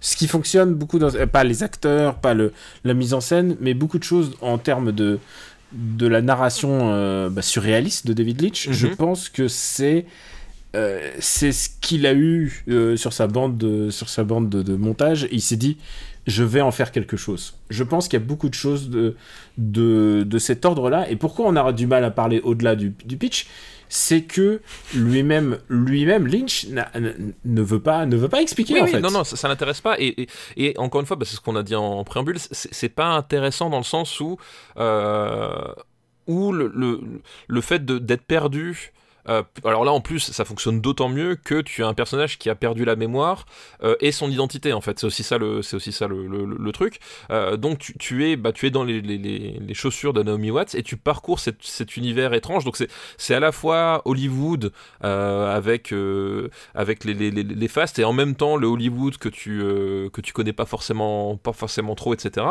Ce 0.00 0.16
qui 0.16 0.28
fonctionne 0.28 0.74
beaucoup 0.74 0.98
dans... 0.98 1.14
Euh, 1.14 1.26
pas 1.26 1.44
les 1.44 1.62
acteurs, 1.62 2.16
pas 2.16 2.32
le, 2.34 2.52
la 2.84 2.94
mise 2.94 3.12
en 3.12 3.20
scène, 3.20 3.56
mais 3.60 3.74
beaucoup 3.74 3.98
de 3.98 4.04
choses 4.04 4.32
en 4.40 4.56
termes 4.56 4.92
de, 4.92 5.18
de 5.72 6.06
la 6.06 6.22
narration 6.22 6.92
euh, 6.94 7.28
bah, 7.28 7.42
surréaliste 7.42 8.06
de 8.06 8.12
David 8.14 8.40
Lynch. 8.40 8.68
Je 8.70 8.86
Mhm. 8.88 8.96
pense 8.96 9.28
que 9.28 9.46
c'est 9.48 10.06
euh, 10.76 11.10
c'est 11.18 11.52
ce 11.52 11.68
qu'il 11.80 12.06
a 12.06 12.12
eu 12.14 12.64
euh, 12.68 12.96
sur 12.96 13.12
sa 13.12 13.26
bande 13.26 13.56
de, 13.56 13.90
sur 13.90 14.08
sa 14.08 14.24
bande 14.24 14.48
de, 14.48 14.62
de 14.62 14.76
montage. 14.76 15.24
Et 15.24 15.34
il 15.34 15.40
s'est 15.40 15.56
dit, 15.56 15.78
je 16.26 16.44
vais 16.44 16.60
en 16.60 16.70
faire 16.70 16.92
quelque 16.92 17.16
chose. 17.16 17.54
Je 17.70 17.82
pense 17.82 18.08
qu'il 18.08 18.18
y 18.20 18.22
a 18.22 18.26
beaucoup 18.26 18.48
de 18.48 18.54
choses 18.54 18.90
de, 18.90 19.16
de, 19.58 20.22
de 20.26 20.38
cet 20.38 20.64
ordre-là. 20.64 21.10
Et 21.10 21.16
pourquoi 21.16 21.46
on 21.46 21.56
aura 21.56 21.72
du 21.72 21.86
mal 21.86 22.04
à 22.04 22.10
parler 22.10 22.40
au-delà 22.40 22.76
du, 22.76 22.94
du 23.04 23.16
pitch? 23.16 23.46
C'est 23.88 24.22
que 24.22 24.60
lui-même, 24.94 25.58
lui-même, 25.68 26.26
Lynch 26.26 26.66
ne 27.44 27.62
veut 27.62 27.78
pas, 27.80 28.04
ne 28.04 28.16
veut 28.16 28.28
pas 28.28 28.42
expliquer 28.42 28.74
Oui, 28.74 28.80
en 28.80 28.84
oui, 28.84 28.90
fait. 28.90 29.00
non, 29.00 29.12
non, 29.12 29.22
ça, 29.22 29.36
ça 29.36 29.46
l'intéresse 29.48 29.80
pas. 29.80 29.94
Et, 30.00 30.22
et, 30.22 30.28
et 30.56 30.78
encore 30.78 31.00
une 31.00 31.06
fois, 31.06 31.16
bah, 31.16 31.24
c'est 31.24 31.36
ce 31.36 31.40
qu'on 31.40 31.54
a 31.54 31.62
dit 31.62 31.76
en, 31.76 32.02
préambule, 32.02 32.36
c'est 32.50 32.88
pas 32.88 33.06
intéressant 33.10 33.70
dans 33.70 33.78
le 33.78 33.84
sens 33.84 34.18
où, 34.18 34.38
euh, 34.76 35.48
où 36.26 36.50
le, 36.50 36.72
le, 36.74 37.00
le 37.46 37.60
fait 37.60 37.84
d'être 37.84 38.24
perdu. 38.26 38.92
Euh, 39.28 39.42
alors 39.64 39.84
là, 39.84 39.92
en 39.92 40.00
plus, 40.00 40.18
ça 40.32 40.44
fonctionne 40.44 40.80
d'autant 40.80 41.08
mieux 41.08 41.36
que 41.36 41.60
tu 41.60 41.82
as 41.82 41.86
un 41.88 41.94
personnage 41.94 42.38
qui 42.38 42.50
a 42.50 42.54
perdu 42.54 42.84
la 42.84 42.96
mémoire 42.96 43.46
euh, 43.82 43.96
et 44.00 44.12
son 44.12 44.30
identité. 44.30 44.72
En 44.72 44.80
fait, 44.80 44.98
c'est 44.98 45.06
aussi 45.06 45.22
ça 45.22 45.38
le, 45.38 45.62
c'est 45.62 45.76
aussi 45.76 45.92
ça 45.92 46.06
le, 46.06 46.26
le- 46.26 46.44
le 46.44 46.72
truc. 46.72 47.00
Euh, 47.30 47.56
donc 47.56 47.78
tu, 47.78 47.96
tu 47.98 48.28
es, 48.28 48.36
bah, 48.36 48.52
tu 48.52 48.66
es 48.66 48.70
dans 48.70 48.84
les, 48.84 49.00
les, 49.00 49.18
les, 49.18 49.74
chaussures 49.74 50.12
de 50.12 50.22
Naomi 50.22 50.50
Watts 50.50 50.74
et 50.74 50.82
tu 50.82 50.96
parcours 50.96 51.40
cet, 51.40 51.96
univers 51.96 52.32
étrange. 52.34 52.64
Donc 52.64 52.76
c'est, 52.76 52.88
c'est 53.18 53.34
à 53.34 53.40
la 53.40 53.52
fois 53.52 54.02
Hollywood 54.04 54.72
euh, 55.04 55.54
avec 55.54 55.92
euh, 55.92 56.48
avec 56.74 57.04
les, 57.04 57.14
les, 57.14 57.30
les, 57.30 57.68
fastes 57.68 57.98
et 57.98 58.04
en 58.04 58.12
même 58.12 58.34
temps 58.34 58.56
le 58.56 58.66
Hollywood 58.66 59.16
que 59.18 59.28
tu 59.28 59.60
euh, 59.62 60.08
que 60.10 60.20
tu 60.20 60.32
connais 60.32 60.52
pas 60.52 60.66
forcément 60.66 61.36
pas 61.36 61.52
forcément 61.52 61.94
trop 61.94 62.14
etc 62.14 62.46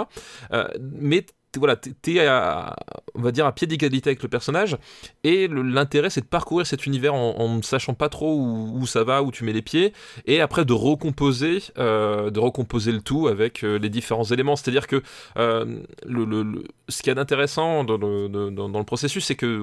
mais 0.80 1.26
voilà 1.60 1.76
t'es- 1.76 1.94
t'es 2.02 2.26
à, 2.26 2.76
on 3.14 3.22
va 3.22 3.32
dire 3.32 3.46
à 3.46 3.52
pied 3.54 3.68
d'égalité 3.68 4.10
avec 4.10 4.24
le 4.24 4.30
personnage 4.30 4.78
et 5.24 5.48
l'intérêt 5.48 6.10
c'est 6.10 6.22
de 6.22 6.26
parcourir 6.26 6.68
cet 6.68 6.86
univers 6.86 7.14
en, 7.14 7.56
ne 7.56 7.62
sachant 7.62 7.94
pas 7.94 8.10
trop 8.10 8.36
où, 8.36 8.86
ça 8.86 9.04
va 9.04 9.24
où 9.24 9.32
tu 9.32 9.44
mets 9.44 9.54
les 9.54 9.62
pieds 9.62 9.94
et 10.26 10.42
après 10.42 10.66
de 10.66 10.74
recomposer 10.74 11.64
euh, 11.78 12.30
de 12.30 12.40
recomposer 12.40 12.92
le 12.92 13.02
tout 13.02 13.28
avec 13.28 13.64
euh, 13.64 13.78
les 13.80 13.90
différents 13.90 14.26
éléments 14.26 14.56
c'est 14.56 14.70
à 14.70 14.72
dire 14.72 14.88
que 14.88 15.02
euh, 15.38 15.80
le, 16.06 16.64
ce 16.90 17.02
qu'il 17.02 17.08
y 17.08 17.12
a 17.12 17.16
d'intéressant 17.16 17.84
dans 17.84 17.98
le, 17.98 18.28
dans, 18.28 18.68
le 18.80 18.84
processus 18.84 19.26
c'est 19.26 19.36
que 19.36 19.62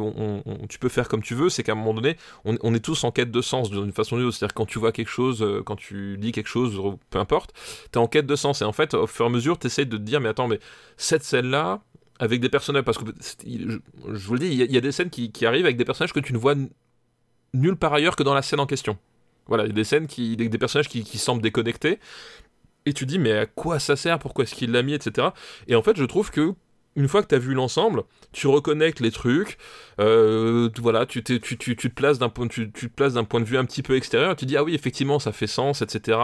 tu 0.69 0.79
peux 0.79 0.89
faire 0.89 1.09
comme 1.09 1.23
tu 1.23 1.35
veux 1.35 1.49
c'est 1.49 1.63
qu'à 1.63 1.73
un 1.73 1.77
moment 1.77 1.95
donné 1.95 2.17
on, 2.45 2.57
on 2.63 2.75
est 2.75 2.81
tous 2.81 3.05
en 3.05 3.11
quête 3.11 3.31
de 3.31 3.41
sens 3.41 3.71
d'une 3.71 3.93
façon 3.93 4.17
ou 4.17 4.19
d'une 4.19 4.29
autre. 4.29 4.37
C'est-à-dire 4.37 4.55
quand 4.55 4.67
tu 4.67 4.79
vois 4.79 4.93
quelque 4.93 5.09
chose, 5.09 5.45
quand 5.65 5.77
tu 5.77 6.17
lis 6.17 6.33
quelque 6.33 6.49
chose, 6.49 6.81
peu 7.11 7.19
importe, 7.19 7.53
tu 7.93 7.99
es 7.99 8.03
en 8.03 8.07
quête 8.07 8.27
de 8.27 8.37
sens. 8.37 8.63
Et 8.63 8.65
en 8.65 8.73
fait, 8.73 8.95
au 8.95 9.07
fur 9.07 9.27
et 9.27 9.29
à 9.29 9.31
mesure, 9.31 9.59
tu 9.59 9.67
essayes 9.67 9.87
de 9.87 9.97
te 9.97 10.03
dire, 10.03 10.21
mais 10.21 10.29
attends, 10.29 10.49
mais 10.49 10.59
cette 10.97 11.25
scène-là, 11.25 11.82
avec 12.23 12.41
des 12.41 12.49
personnages, 12.49 12.85
parce 12.85 12.99
que 12.99 13.05
je, 13.45 13.79
vous 14.07 14.35
le 14.35 14.39
dis, 14.39 14.47
il 14.47 14.73
y, 14.73 14.77
a- 14.77 14.81
des 14.81 14.93
scènes 14.93 15.11
qui, 15.11 15.45
arrivent 15.45 15.65
avec 15.65 15.77
des 15.77 15.85
personnages 15.85 16.13
que 16.13 16.21
tu 16.21 16.33
ne 16.33 16.39
vois 16.39 16.55
nulle 17.53 17.75
part 17.75 17.93
ailleurs 17.93 18.15
que 18.15 18.23
dans 18.23 18.33
la 18.33 18.43
scène 18.43 18.61
en 18.61 18.67
question. 18.67 18.97
Voilà, 19.49 19.65
il 19.65 19.69
y 19.69 19.71
a 19.71 19.75
des 19.75 19.83
scènes 19.83 20.07
qui, 20.07 20.37
des, 20.37 20.49
des 20.49 20.59
personnages 20.59 20.89
qui, 20.89 21.03
qui 21.03 21.19
semblent 21.19 21.43
déconnectés. 21.43 21.99
Et 22.87 22.93
tu 22.93 23.07
dis, 23.07 23.19
mais 23.19 23.33
à 23.33 23.47
quoi 23.47 23.81
ça 23.81 23.97
sert? 23.97 24.21
Pourquoi 24.21 24.45
est-ce 24.45 24.55
qu'il 24.55 24.71
l'a 24.71 24.85
mis 24.85 24.95
Etc. 24.95 25.27
Et 25.67 25.75
en 25.75 25.83
fait, 25.83 25.97
je 25.97 26.05
trouve 26.05 26.31
que 26.31 26.55
une 26.97 27.09
fois 27.09 27.23
que 27.23 27.29
tu 27.29 27.35
as 27.35 27.39
vu 27.39 27.55
l'ensemble, 27.55 28.03
tu 28.33 28.47
reconnectes 28.47 29.01
les 29.01 29.11
trucs, 29.11 29.59
euh, 30.01 30.69
voilà, 30.81 31.07
tu, 31.07 31.23
te 31.23 31.89
places 31.89 32.19
d'un 32.19 32.29
point, 32.29 32.47
de 32.47 33.45
vue 33.45 33.59
un 33.59 33.65
petit 33.65 33.83
peu 33.83 33.97
extérieur, 33.97 34.37
tu 34.37 34.47
dis 34.47 34.57
ah 34.57 34.65
oui 34.65 34.75
effectivement 34.75 35.19
ça 35.19 35.33
fait 35.33 35.47
sens, 35.47 35.83
etc. 35.83 36.19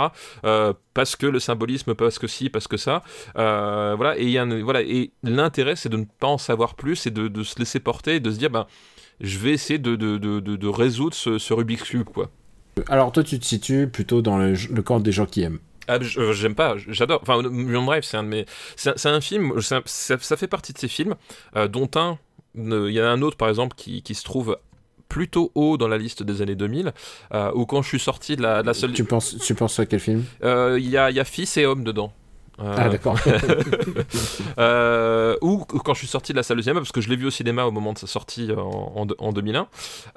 euh, 0.45 0.73
parce 0.95 1.17
que 1.17 1.27
le 1.27 1.41
symbolisme, 1.41 1.95
parce 1.95 2.19
que 2.19 2.27
si, 2.27 2.51
parce 2.51 2.69
que 2.69 2.77
ça, 2.77 3.03
euh, 3.37 3.95
voilà. 3.97 4.19
Et 4.19 4.39
voilà 4.63 4.81
l'intérêt 5.23 5.77
c'est 5.77 5.89
de 5.89 5.97
ne 5.97 6.05
pas 6.05 6.29
en 6.29 6.39
savoir 6.39 6.75
plus 6.75 7.07
et 7.07 7.11
de, 7.11 7.43
se 7.43 7.59
laisser 7.59 7.81
porter, 7.81 8.17
et 8.17 8.21
de 8.21 8.31
se 8.31 8.39
dire 8.39 8.51
ben 8.51 8.67
je 9.21 9.39
vais 9.39 9.53
essayer 9.53 9.79
de, 9.79 10.69
résoudre 10.69 11.15
ce, 11.15 11.53
Rubik's 11.53 11.83
cube 11.83 12.05
quoi. 12.05 12.31
Alors 12.89 13.11
toi, 13.11 13.25
tu 13.25 13.41
te 13.41 13.45
situes 13.45 13.89
plutôt 13.89 14.23
dans 14.23 14.39
le 14.39 14.83
camp 14.83 15.01
des 15.01 15.11
gens 15.11 15.27
qui 15.27 15.43
aiment. 15.43 15.59
Ah, 15.89 15.99
euh, 16.19 16.33
j'aime 16.33 16.55
pas, 16.55 16.77
j'adore. 16.87 17.21
Enfin, 17.23 17.41
Mulholland 17.43 17.87
Drive, 17.87 18.03
c'est 18.05 18.17
un 18.17 18.23
de 18.23 18.29
mes. 18.29 18.45
C'est 18.77 19.07
un, 19.07 19.21
film, 19.21 19.53
un- 19.57 19.83
ça, 19.87 20.17
ça 20.19 20.37
fait 20.37 20.47
partie 20.47 20.73
de 20.73 20.79
ces 20.79 20.89
films, 20.89 21.15
euh, 21.57 21.67
dont 21.67 21.91
un. 21.97 22.19
Il 22.55 22.91
y 22.91 23.01
en 23.01 23.05
a 23.05 23.09
un 23.09 23.23
autre, 23.23 23.37
par 23.37 23.49
exemple, 23.49 23.75
qui, 23.77 24.03
qui 24.03 24.15
se 24.15 24.23
trouve 24.25 24.59
plutôt 25.09 25.51
haut 25.55 25.77
dans 25.79 25.89
la 25.89 25.97
liste 25.97 26.23
des 26.23 26.43
années 26.43 26.55
2000, 26.57 26.93
euh, 27.33 27.51
où 27.55 27.65
quand 27.67 27.81
je 27.83 27.89
suis 27.89 27.99
sorti 28.01 28.37
de 28.37 28.43
la, 28.43 28.63
de 28.63 28.67
la 28.67 28.75
seule. 28.75 28.93
Tu 28.93 29.05
penses, 29.05 29.37
tu 29.39 29.55
penses 29.55 29.79
à 29.81 29.87
quel 29.87 30.01
film? 30.01 30.25
Euh, 30.45 30.77
Il 30.79 30.89
y, 30.89 30.97
a, 30.99 31.11
il 31.11 31.17
y 31.17 31.21
a 31.21 31.25
Fils 31.25 31.57
et 31.57 31.65
Homme 31.67 31.85
dedans. 31.85 32.13
Euh, 32.61 32.75
Ah 32.77 32.89
d'accord. 32.89 33.17
euh, 34.59 35.37
ou 35.43 35.59
quand 35.65 35.95
je 35.95 35.99
suis 36.01 36.09
sorti 36.09 36.33
de 36.33 36.37
la 36.37 36.43
salle 36.43 36.57
de 36.57 36.63
cinéma, 36.63 36.81
parce 36.81 36.93
que 36.93 37.01
je 37.01 37.09
l'ai 37.09 37.17
vu 37.17 37.27
au 37.27 37.31
cinéma 37.31 37.65
au 37.65 37.71
moment 37.71 37.93
de 37.93 37.99
sa 37.99 38.07
sortie 38.07 38.51
en, 38.57 38.93
en, 38.97 39.07
en 39.19 39.33
2001, 39.33 39.69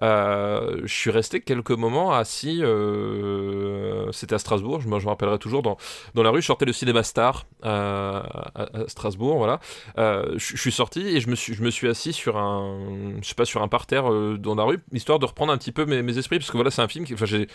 euh, 0.02 0.82
je 0.84 0.94
suis 0.94 1.12
resté 1.12 1.42
quelques 1.42 1.72
moments 1.72 2.14
assis, 2.14 2.62
euh, 2.64 4.12
c'était 4.12 4.36
à 4.36 4.40
Strasbourg, 4.40 4.82
je 4.82 4.88
me, 4.88 5.00
je 5.00 5.06
me 5.06 5.10
rappellerai 5.10 5.38
toujours, 5.40 5.62
dans, 5.62 5.78
dans 6.16 6.24
la 6.24 6.30
rue, 6.32 6.42
je 6.42 6.48
sortais 6.48 6.66
le 6.66 6.74
cinéma 6.74 7.04
Star 7.04 7.46
euh, 7.66 8.22
à, 8.56 8.62
à 8.84 8.88
Strasbourg, 8.88 9.38
voilà. 9.38 9.60
Euh, 9.98 10.34
je, 10.38 10.56
je 10.56 10.62
suis 10.62 10.72
sorti 10.72 11.02
et 11.02 11.20
je 11.22 11.30
me 11.30 11.36
suis, 11.36 11.54
je 11.54 11.64
me 11.64 11.70
suis 11.72 11.88
assis 11.88 12.14
sur 12.14 12.38
un, 12.38 12.78
je 13.22 13.28
sais 13.28 13.36
pas, 13.36 13.46
sur 13.46 13.62
un 13.62 13.68
parterre 13.68 14.12
euh, 14.12 14.38
dans 14.38 14.56
la 14.56 14.64
rue, 14.64 14.80
histoire 14.94 15.20
de 15.20 15.26
reprendre 15.26 15.52
un 15.54 15.58
petit 15.58 15.72
peu 15.72 15.86
mes, 15.86 16.02
mes 16.02 16.18
esprits, 16.18 16.40
parce 16.40 16.52
que 16.52 16.58
voilà, 16.58 16.72
c'est 16.72 16.82
un 16.82 16.88
film 16.88 17.06
qui, 17.06 17.14
enfin, 17.14 17.26
je 17.26 17.46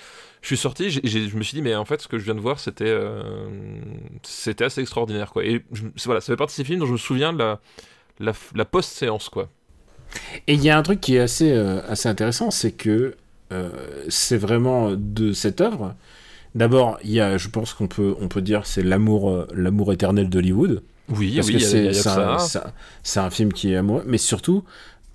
suis 0.43 0.57
sorti, 0.57 0.91
j'ai- 0.91 1.29
je 1.29 1.37
me 1.37 1.43
suis 1.43 1.57
dit, 1.57 1.63
mais 1.63 1.75
en 1.75 1.85
fait, 1.85 2.01
ce 2.01 2.09
que 2.09 2.19
je 2.19 2.25
viens 2.25 2.35
de 2.35 2.41
voir, 2.41 2.61
c'était, 2.61 2.85
euh, 2.87 3.81
c'était 4.23 4.65
assez 4.65 4.76
extraordinaire, 4.81 5.31
quoi. 5.33 5.45
Et 5.45 5.63
je- 5.73 5.85
voilà, 6.05 6.21
ça 6.21 6.27
fait 6.33 6.37
partie 6.37 6.55
de 6.55 6.57
ces 6.57 6.65
films 6.65 6.81
dont 6.81 6.87
je 6.87 6.93
me 6.93 6.97
souviens 6.99 7.33
de 7.33 7.39
la, 7.39 7.61
la, 8.21 8.33
la 8.55 8.65
post-séance, 8.65 9.29
quoi. 9.29 9.49
Et 10.47 10.55
il 10.55 10.63
y 10.63 10.71
a 10.71 10.79
un 10.79 10.83
truc 10.83 11.01
qui 11.01 11.17
est 11.17 11.21
assez, 11.21 11.51
euh, 11.53 11.81
assez 11.89 12.09
intéressant, 12.09 12.51
c'est 12.51 12.73
que 12.73 13.17
euh, 13.53 13.69
c'est 14.09 14.37
vraiment 14.39 14.93
de 14.93 15.33
cette 15.33 15.61
œuvre. 15.61 15.95
D'abord, 16.55 16.99
il 17.05 17.11
y 17.11 17.21
a, 17.21 17.37
je 17.37 17.49
pense 17.49 17.75
qu'on 17.75 17.87
peut, 17.89 18.15
on 18.21 18.29
peut 18.29 18.41
dire, 18.43 18.67
c'est 18.67 18.83
l'amour, 18.83 19.31
euh, 19.31 19.47
l'amour 19.55 19.93
éternel 19.93 20.29
d'Hollywood. 20.31 20.83
Oui, 21.09 21.35
Parce 21.37 21.49
oui, 21.49 21.53
que 21.55 21.59
c'est 21.61 21.93
c'est 21.93 22.03
ça. 22.03 22.35
un, 22.35 22.39
c'est 23.03 23.21
un- 23.21 23.31
film 23.31 23.53
qui 23.53 23.73
est 23.73 23.77
amoureux, 23.77 24.03
mais 24.07 24.19
surtout 24.19 24.65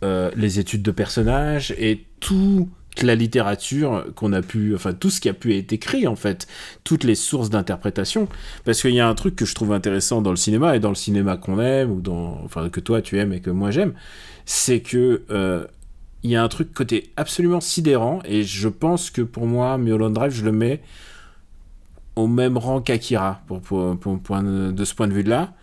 les 0.01 0.57
études 0.59 0.81
de 0.81 0.91
personnages 0.91 1.75
et 1.77 2.05
la 3.01 3.15
littérature 3.15 4.05
qu'on 4.15 4.33
a 4.33 4.41
pu, 4.41 4.75
enfin 4.75 4.93
tout 4.93 5.09
ce 5.09 5.21
qui 5.21 5.29
a 5.29 5.33
pu 5.33 5.55
être 5.55 5.71
écrit 5.73 6.07
en 6.07 6.15
fait, 6.15 6.47
toutes 6.83 7.03
les 7.03 7.15
sources 7.15 7.49
d'interprétation. 7.49 8.27
Parce 8.65 8.81
qu'il 8.81 8.93
y 8.93 8.99
a 8.99 9.07
un 9.07 9.15
truc 9.15 9.35
que 9.35 9.45
je 9.45 9.55
trouve 9.55 9.71
intéressant 9.73 10.21
dans 10.21 10.31
le 10.31 10.35
cinéma 10.35 10.75
et 10.75 10.79
dans 10.79 10.89
le 10.89 10.95
cinéma 10.95 11.37
qu'on 11.37 11.59
aime 11.59 11.91
ou 11.91 12.01
dans, 12.01 12.41
enfin 12.43 12.69
que 12.69 12.79
toi 12.79 13.01
tu 13.01 13.17
aimes 13.17 13.33
et 13.33 13.39
que 13.39 13.49
moi 13.49 13.71
j'aime, 13.71 13.93
c'est 14.45 14.81
que 14.81 15.21
euh, 15.31 15.65
il 16.23 16.31
y 16.31 16.35
a 16.35 16.43
un 16.43 16.49
truc 16.49 16.73
côté 16.73 17.11
absolument 17.17 17.61
sidérant 17.61 18.19
et 18.25 18.43
je 18.43 18.67
pense 18.67 19.09
que 19.09 19.21
pour 19.21 19.47
moi 19.47 19.77
Mulholland 19.77 20.13
Drive 20.13 20.31
je 20.33 20.43
le 20.45 20.51
mets 20.51 20.81
au 22.15 22.27
même 22.27 22.57
rang 22.57 22.81
qu'Akira 22.81 23.41
pour, 23.47 23.61
pour, 23.61 23.97
pour- 23.97 24.41
de 24.41 24.85
ce 24.85 24.93
point 24.93 25.07
de 25.07 25.13
vue 25.13 25.23
là 25.23 25.53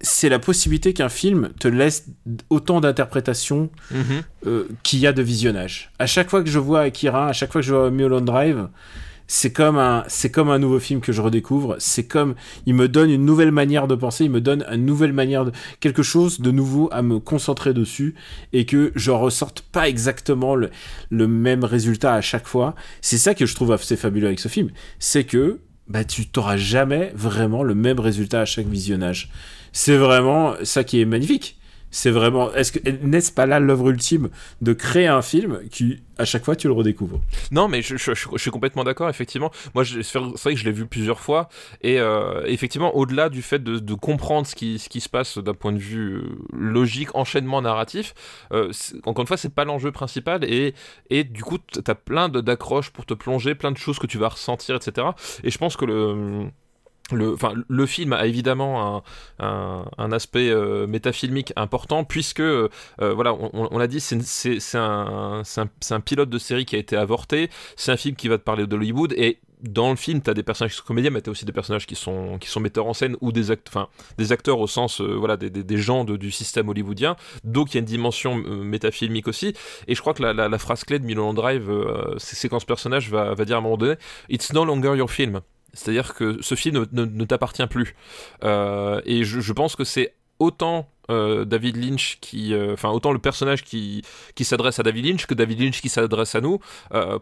c'est 0.00 0.28
la 0.28 0.38
possibilité 0.38 0.92
qu'un 0.92 1.08
film 1.08 1.50
te 1.58 1.68
laisse 1.68 2.06
autant 2.50 2.80
d'interprétations 2.80 3.70
Mhm. 3.90 4.22
euh, 4.46 4.68
qu'il 4.82 5.00
y 5.00 5.06
a 5.06 5.12
de 5.12 5.22
visionnage. 5.22 5.90
À 5.98 6.06
chaque 6.06 6.30
fois 6.30 6.42
que 6.42 6.50
je 6.50 6.58
vois 6.58 6.80
Akira, 6.82 7.28
à 7.28 7.32
chaque 7.32 7.50
fois 7.52 7.60
que 7.60 7.66
je 7.66 7.74
vois 7.74 7.90
Mulholland 7.90 8.24
Drive, 8.24 8.68
c'est 9.30 9.52
comme 9.52 9.76
un, 9.76 10.04
c'est 10.08 10.30
comme 10.30 10.48
un 10.48 10.58
nouveau 10.58 10.78
film 10.78 11.00
que 11.02 11.12
je 11.12 11.20
redécouvre. 11.20 11.76
C'est 11.80 12.06
comme, 12.06 12.34
il 12.64 12.74
me 12.74 12.88
donne 12.88 13.10
une 13.10 13.26
nouvelle 13.26 13.50
manière 13.52 13.86
de 13.86 13.94
penser, 13.94 14.24
il 14.24 14.30
me 14.30 14.40
donne 14.40 14.64
une 14.72 14.86
nouvelle 14.86 15.12
manière 15.12 15.44
de, 15.44 15.52
quelque 15.80 16.02
chose 16.02 16.40
de 16.40 16.50
nouveau 16.50 16.88
à 16.92 17.02
me 17.02 17.18
concentrer 17.18 17.74
dessus 17.74 18.14
et 18.54 18.64
que 18.64 18.90
je 18.94 19.10
ressorte 19.10 19.60
pas 19.60 19.86
exactement 19.88 20.54
le, 20.54 20.70
le 21.10 21.28
même 21.28 21.62
résultat 21.64 22.14
à 22.14 22.22
chaque 22.22 22.46
fois. 22.46 22.74
C'est 23.02 23.18
ça 23.18 23.34
que 23.34 23.44
je 23.44 23.54
trouve 23.54 23.72
assez 23.72 23.96
fabuleux 23.96 24.28
avec 24.28 24.40
ce 24.40 24.48
film. 24.48 24.70
C'est 24.98 25.24
que, 25.24 25.58
bah, 25.88 26.04
tu 26.04 26.26
t'auras 26.28 26.56
jamais 26.56 27.12
vraiment 27.14 27.62
le 27.62 27.74
même 27.74 28.00
résultat 28.00 28.40
à 28.40 28.44
chaque 28.46 28.66
visionnage. 28.68 29.30
C'est 29.72 29.96
vraiment 29.96 30.54
ça 30.64 30.84
qui 30.84 31.00
est 31.00 31.04
magnifique. 31.04 31.58
C'est 31.90 32.10
vraiment. 32.10 32.52
Est-ce 32.52 32.72
que 32.72 32.90
n'est-ce 32.90 33.32
pas 33.32 33.46
là 33.46 33.60
l'œuvre 33.60 33.88
ultime 33.88 34.28
de 34.60 34.72
créer 34.74 35.06
un 35.06 35.22
film 35.22 35.60
qui 35.70 36.02
à 36.18 36.26
chaque 36.26 36.44
fois 36.44 36.54
tu 36.54 36.66
le 36.66 36.74
redécouvres? 36.74 37.20
Non, 37.50 37.66
mais 37.68 37.80
je, 37.80 37.96
suis 37.96 38.50
complètement 38.50 38.84
d'accord, 38.84 39.08
effectivement. 39.08 39.50
Moi, 39.74 39.84
c'est 39.84 40.18
vrai 40.18 40.54
que 40.54 40.60
je 40.60 40.64
l'ai 40.64 40.72
vu 40.72 40.86
plusieurs 40.86 41.20
fois. 41.20 41.48
Et 41.80 41.98
euh, 41.98 42.42
effectivement, 42.44 42.94
au-delà 42.94 43.30
du 43.30 43.40
fait 43.40 43.62
de, 43.62 43.94
comprendre 43.94 44.46
ce 44.46 44.54
qui, 44.54 44.78
se 44.78 45.08
passe 45.08 45.38
d'un 45.38 45.54
point 45.54 45.72
de 45.72 45.78
vue 45.78 46.16
euh, 46.16 46.22
logique, 46.52 47.14
enchaînement 47.14 47.62
narratif, 47.62 48.14
euh, 48.52 48.70
encore 49.04 49.22
une 49.22 49.26
fois, 49.26 49.36
c'est 49.36 49.54
pas 49.54 49.64
l'enjeu 49.64 49.90
principal. 49.90 50.44
Et, 50.44 50.74
et 51.08 51.24
du 51.24 51.42
coup, 51.42 51.58
tu 51.58 51.80
as 51.86 51.94
plein 51.94 52.28
d'accroches 52.28 52.90
pour 52.90 53.06
te 53.06 53.14
plonger, 53.14 53.54
plein 53.54 53.72
de 53.72 53.78
choses 53.78 53.98
que 53.98 54.06
tu 54.06 54.18
vas 54.18 54.28
ressentir, 54.28 54.76
etc. 54.76 55.08
Et 55.42 55.50
je 55.50 55.56
pense 55.58 55.76
que 55.76 55.86
le. 55.86 56.50
Le, 57.10 57.32
enfin, 57.32 57.54
le 57.68 57.86
film 57.86 58.12
a 58.12 58.26
évidemment 58.26 58.96
un, 58.96 59.02
un, 59.38 59.84
un 59.96 60.12
aspect 60.12 60.50
euh, 60.50 60.86
métafilmique 60.86 61.52
important 61.56 62.04
puisque 62.04 62.40
euh, 62.40 62.68
voilà 62.98 63.32
on, 63.32 63.50
on- 63.70 63.78
l'a 63.78 63.86
dit 63.86 63.98
c'est 64.00 64.18
un, 64.76 65.42
un, 65.90 66.00
pilote 66.00 66.28
de 66.28 66.38
série 66.38 66.66
qui 66.66 66.76
a 66.76 66.78
été 66.78 66.96
avorté 66.96 67.48
c'est 67.76 67.92
un 67.92 67.96
film 67.96 68.14
qui 68.14 68.28
va 68.28 68.36
te 68.36 68.42
parler 68.42 68.66
d'Hollywood 68.66 69.14
et 69.16 69.38
dans 69.60 69.90
le 69.90 69.96
film, 69.96 70.22
tu 70.22 70.30
as 70.30 70.34
des 70.34 70.44
personnages 70.44 70.70
qui 70.70 70.76
sont 70.78 70.84
comédiens, 70.84 71.10
mais 71.10 71.20
tu 71.20 71.30
as 71.30 71.32
aussi 71.32 71.44
des 71.44 71.50
personnages 71.52 71.84
qui 71.86 71.96
sont, 71.96 72.38
qui 72.38 72.48
sont 72.48 72.60
metteurs 72.60 72.86
en 72.86 72.92
scène 72.94 73.16
ou 73.20 73.32
des, 73.32 73.50
act 73.50 73.70
des 74.16 74.30
acteurs 74.30 74.60
au 74.60 74.68
sens 74.68 75.00
euh, 75.00 75.16
voilà, 75.16 75.36
des, 75.36 75.50
des, 75.50 75.78
gens 75.78 76.04
de, 76.04 76.16
du 76.16 76.30
système 76.30 76.68
hollywoodien. 76.68 77.16
Donc 77.42 77.72
il 77.72 77.74
y 77.74 77.78
a 77.78 77.80
une 77.80 77.84
dimension 77.84 78.38
euh, 78.38 78.62
métafilmique 78.62 79.26
aussi. 79.26 79.54
Et 79.88 79.96
je 79.96 80.00
crois 80.00 80.14
que 80.14 80.22
la, 80.22 80.32
la, 80.32 80.48
la 80.48 80.58
phrase 80.58 80.84
clé 80.84 81.00
de 81.00 81.04
Mulholland 81.04 81.34
Drive, 81.34 81.68
euh, 81.70 82.14
c'est 82.18 82.48
quand 82.48 82.60
ce 82.60 82.66
personnage 82.66 83.10
va, 83.10 83.34
va 83.34 83.44
dire 83.44 83.56
à 83.56 83.58
un 83.58 83.62
moment 83.62 83.76
donné 83.76 83.96
It's 84.28 84.52
no 84.52 84.64
longer 84.64 84.94
your 84.96 85.10
film. 85.10 85.40
C'est-à-dire 85.72 86.14
que 86.14 86.40
ce 86.40 86.54
film 86.54 86.86
ne, 86.92 87.24
t'appartient 87.24 87.66
plus. 87.66 87.94
Euh, 88.44 89.00
et 89.04 89.24
je, 89.24 89.52
pense 89.52 89.76
que 89.76 89.84
c'est 89.84 90.14
autant 90.38 90.88
euh, 91.10 91.44
David 91.44 91.76
Lynch 91.76 92.18
qui, 92.20 92.54
euh, 92.54 92.72
enfin 92.74 92.90
autant 92.90 93.12
le 93.12 93.18
personnage 93.18 93.64
qui, 93.64 94.02
qui 94.34 94.44
s'adresse 94.44 94.78
à 94.78 94.82
David 94.82 95.06
Lynch 95.06 95.26
que 95.26 95.34
David 95.34 95.60
Lynch 95.60 95.80
qui 95.80 95.88
s'adresse 95.88 96.34
à 96.34 96.40
nous 96.40 96.60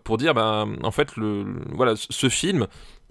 pour 0.05 0.19
dire, 0.19 0.35
ben 0.35 0.77
en 0.83 0.91
fait 0.91 1.17
le, 1.17 1.45
voilà 1.71 1.95
ce 1.97 2.29
film 2.29 2.67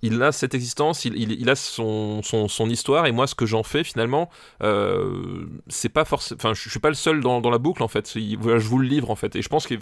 il 0.05 0.21
a 0.21 0.31
cette 0.31 0.53
existence, 0.53 1.05
il, 1.05 1.49
a 1.49 1.55
son, 1.55 2.21
histoire, 2.69 3.05
et 3.07 3.11
moi, 3.11 3.27
ce 3.27 3.35
que 3.35 3.45
j'en 3.45 3.63
fais 3.63 3.83
finalement, 3.83 4.29
euh, 4.63 5.45
c'est 5.67 5.89
pas 5.89 6.05
forcément. 6.05 6.53
Je, 6.53 6.69
suis 6.69 6.79
pas 6.79 6.89
le 6.89 6.95
seul 6.95 7.21
dans, 7.21 7.49
la 7.49 7.57
boucle 7.57 7.81
en 7.83 7.87
fait. 7.87 8.13
Je 8.15 8.67
vous 8.67 8.79
le 8.79 8.87
livre 8.87 9.09
en 9.09 9.15
fait, 9.15 9.35
et 9.35 9.41
je 9.41 9.49
pense 9.49 9.67
que 9.67 9.75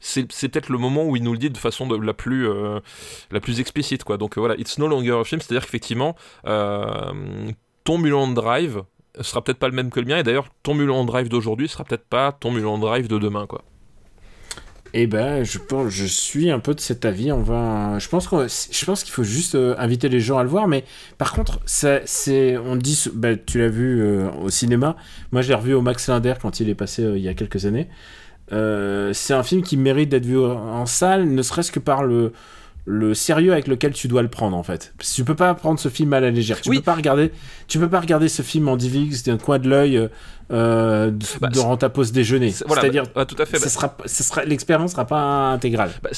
c'est, 0.00 0.26
peut-être 0.26 0.68
le 0.68 0.78
moment 0.78 1.04
où 1.04 1.16
il 1.16 1.22
nous 1.22 1.32
le 1.32 1.38
dit 1.38 1.50
de 1.50 1.58
façon 1.58 1.86
de, 1.86 1.96
la 1.96 2.14
plus 2.14 2.48
euh, 2.48 2.80
la 3.30 3.40
plus 3.40 3.60
explicite 3.60 4.04
quoi. 4.04 4.16
Donc 4.16 4.38
voilà, 4.38 4.54
it's 4.56 4.78
no 4.78 4.86
longer 4.86 5.18
a 5.20 5.24
film, 5.24 5.40
c'est-à-dire 5.40 5.64
qu'effectivement, 5.64 6.14
ton 6.44 7.98
Mulan 7.98 8.28
Drive 8.28 8.82
sera 9.20 9.42
peut-être 9.42 9.58
pas 9.58 9.68
le 9.68 9.74
même 9.74 9.90
que 9.90 9.98
le 9.98 10.06
mien, 10.06 10.18
et 10.18 10.22
d'ailleurs, 10.22 10.48
ton 10.62 10.74
Mulan 10.74 11.04
Drive 11.04 11.28
d'aujourd'hui 11.28 11.68
sera 11.68 11.84
peut-être 11.84 12.06
pas 12.06 12.32
ton 12.32 12.52
Mulan 12.52 12.78
Drive 12.78 13.08
de 13.08 13.18
demain 13.18 13.46
quoi. 13.46 13.64
Eh 14.94 15.06
ben, 15.06 15.44
je 15.44 15.58
pense, 15.58 15.90
je 15.90 16.04
suis 16.04 16.50
un 16.50 16.58
peu 16.58 16.74
de 16.74 16.80
cet 16.80 17.04
avis. 17.04 17.32
On 17.32 17.42
va, 17.42 17.98
je 17.98 18.08
pense 18.08 18.26
qu'on, 18.26 18.46
je 18.48 18.84
pense 18.84 19.04
qu'il 19.04 19.12
faut 19.12 19.22
juste 19.22 19.54
euh, 19.54 19.74
inviter 19.78 20.08
les 20.08 20.20
gens 20.20 20.38
à 20.38 20.42
le 20.42 20.48
voir. 20.48 20.68
Mais 20.68 20.84
par 21.18 21.32
contre, 21.32 21.60
ça, 21.66 22.00
c'est, 22.04 22.56
on 22.56 22.76
dit, 22.76 23.04
bah, 23.14 23.36
tu 23.36 23.58
l'as 23.58 23.68
vu 23.68 24.00
euh, 24.00 24.30
au 24.42 24.50
cinéma. 24.50 24.96
Moi, 25.32 25.42
je 25.42 25.48
l'ai 25.48 25.54
revu 25.54 25.74
au 25.74 25.82
Max 25.82 26.08
Linder 26.08 26.34
quand 26.40 26.60
il 26.60 26.68
est 26.68 26.74
passé 26.74 27.02
euh, 27.02 27.18
il 27.18 27.22
y 27.22 27.28
a 27.28 27.34
quelques 27.34 27.66
années. 27.66 27.88
C'est 28.50 29.34
un 29.34 29.42
film 29.42 29.62
qui 29.62 29.76
mérite 29.76 30.08
d'être 30.08 30.24
vu 30.24 30.38
en 30.38 30.86
salle, 30.86 31.28
ne 31.28 31.42
serait-ce 31.42 31.70
que 31.70 31.80
par 31.80 32.02
le 32.02 32.32
le 32.90 33.12
sérieux 33.12 33.52
avec 33.52 33.68
lequel 33.68 33.92
tu 33.92 34.08
dois 34.08 34.22
le 34.22 34.28
prendre 34.28 34.56
en 34.56 34.62
fait. 34.62 34.94
Parce 34.96 35.10
que 35.10 35.16
tu 35.16 35.24
peux 35.24 35.34
pas 35.34 35.52
prendre 35.52 35.78
ce 35.78 35.90
film 35.90 36.14
à 36.14 36.20
la 36.20 36.30
légère. 36.30 36.58
Tu 36.62 36.70
oui. 36.70 36.78
peux 36.78 36.84
pas 36.84 36.94
regarder, 36.94 37.32
tu 37.66 37.78
peux 37.78 37.90
pas 37.90 38.00
regarder 38.00 38.28
ce 38.28 38.40
film 38.40 38.66
en 38.66 38.78
DivX 38.78 39.24
d'un 39.24 39.36
coin 39.36 39.58
de 39.58 39.68
l'œil 39.68 40.08
euh, 40.50 41.10
bah, 41.40 41.48
durant 41.48 41.76
ta 41.76 41.88
pause 41.88 42.12
déjeuner. 42.12 42.50
C'est 42.50 42.66
voilà, 42.66 42.82
à 42.82 42.88
dire, 42.88 43.04
bah, 43.14 43.26
tout 43.26 43.36
à 43.38 43.46
fait. 43.46 43.58
Ce 43.58 43.68
sera, 43.68 43.96
ce 44.06 44.22
sera, 44.22 44.44
l'expérience 44.44 44.92
sera 44.92 45.04
pas 45.04 45.50
intégrale. 45.50 45.90
Bah, 46.02 46.10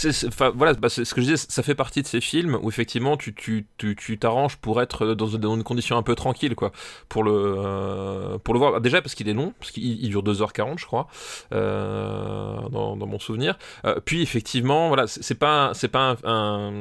voilà, 0.54 0.74
c'est 0.88 1.04
ce 1.04 1.14
que 1.14 1.20
je 1.20 1.26
disais. 1.26 1.46
Ça 1.48 1.62
fait 1.62 1.74
partie 1.74 2.02
de 2.02 2.06
ces 2.06 2.20
films 2.20 2.58
où 2.62 2.68
effectivement 2.68 3.16
tu 3.16 3.34
tu 3.34 3.66
tu 3.76 4.18
t'arranges 4.18 4.56
pour 4.56 4.80
être 4.80 5.14
dans, 5.14 5.28
dans, 5.28 5.56
une 5.56 5.64
condition 5.64 5.96
un 5.96 6.02
peu 6.02 6.14
tranquille 6.14 6.54
quoi, 6.54 6.72
pour 7.08 7.22
le 7.22 7.32
euh, 7.32 8.38
pour 8.38 8.54
le 8.54 8.60
voir. 8.60 8.80
Déjà 8.80 9.02
parce 9.02 9.14
qu'il 9.14 9.28
est 9.28 9.34
long, 9.34 9.52
parce 9.58 9.70
qu'il 9.70 10.08
dure 10.08 10.22
2h40 10.22 10.78
je 10.78 10.86
crois, 10.86 11.08
euh, 11.52 12.56
dans, 12.70 12.96
dans, 12.96 13.06
mon 13.06 13.18
souvenir. 13.18 13.58
Euh, 13.84 14.00
puis 14.04 14.22
effectivement, 14.22 14.88
voilà, 14.88 15.06
c'est 15.06 15.34
pas 15.34 15.72
c'est 15.74 15.88
pas 15.88 16.16
un, 16.24 16.72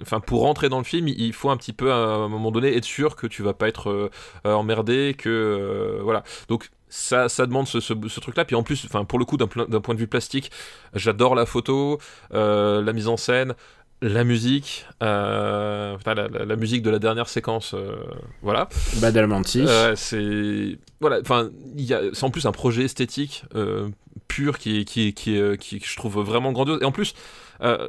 enfin 0.00 0.20
pour 0.20 0.42
rentrer 0.42 0.68
dans 0.68 0.78
le 0.78 0.84
film 0.84 1.08
il 1.08 1.32
faut 1.32 1.50
un 1.50 1.56
petit 1.56 1.72
peu 1.72 1.92
à 1.92 1.96
un 1.96 2.28
moment 2.28 2.50
donné 2.50 2.76
être 2.76 2.84
sûr 2.84 3.16
que 3.16 3.26
tu 3.26 3.42
vas 3.42 3.54
pas 3.54 3.68
être 3.68 4.10
emmerdé 4.44 5.14
que 5.16 5.28
euh, 5.28 6.00
voilà 6.02 6.22
donc 6.48 6.61
ça, 6.92 7.30
ça 7.30 7.46
demande 7.46 7.66
ce, 7.66 7.80
ce, 7.80 7.94
ce 8.08 8.20
truc 8.20 8.36
là 8.36 8.44
puis 8.44 8.54
en 8.54 8.62
plus 8.62 8.84
enfin 8.84 9.04
pour 9.04 9.18
le 9.18 9.24
coup 9.24 9.38
d'un 9.38 9.46
point 9.46 9.94
de 9.94 9.98
vue 9.98 10.06
plastique 10.06 10.50
j'adore 10.94 11.34
la 11.34 11.46
photo 11.46 11.98
euh, 12.34 12.82
la 12.82 12.92
mise 12.92 13.08
en 13.08 13.16
scène 13.16 13.54
la 14.02 14.24
musique, 14.24 14.84
euh, 15.02 15.96
la, 16.04 16.14
la, 16.14 16.28
la, 16.28 16.56
musique 16.56 16.82
de 16.82 16.90
la 16.90 16.98
dernière 16.98 17.28
séquence, 17.28 17.72
euh, 17.74 17.94
voilà. 18.42 18.68
Badalamenti. 18.96 19.60
Euh, 19.60 19.94
c'est 19.94 20.76
voilà, 21.00 21.20
enfin, 21.20 21.50
c'est 22.12 22.24
en 22.24 22.30
plus 22.30 22.44
un 22.46 22.52
projet 22.52 22.82
esthétique 22.82 23.44
pur 24.26 24.58
qui, 24.58 24.84
qui, 24.84 25.14
qui, 25.14 25.56
qui, 25.56 25.78
qui, 25.78 25.80
je 25.84 25.96
trouve 25.96 26.20
vraiment 26.20 26.52
grandiose. 26.52 26.80
Et 26.82 26.84
en 26.84 26.90
plus, 26.90 27.14
euh, 27.62 27.88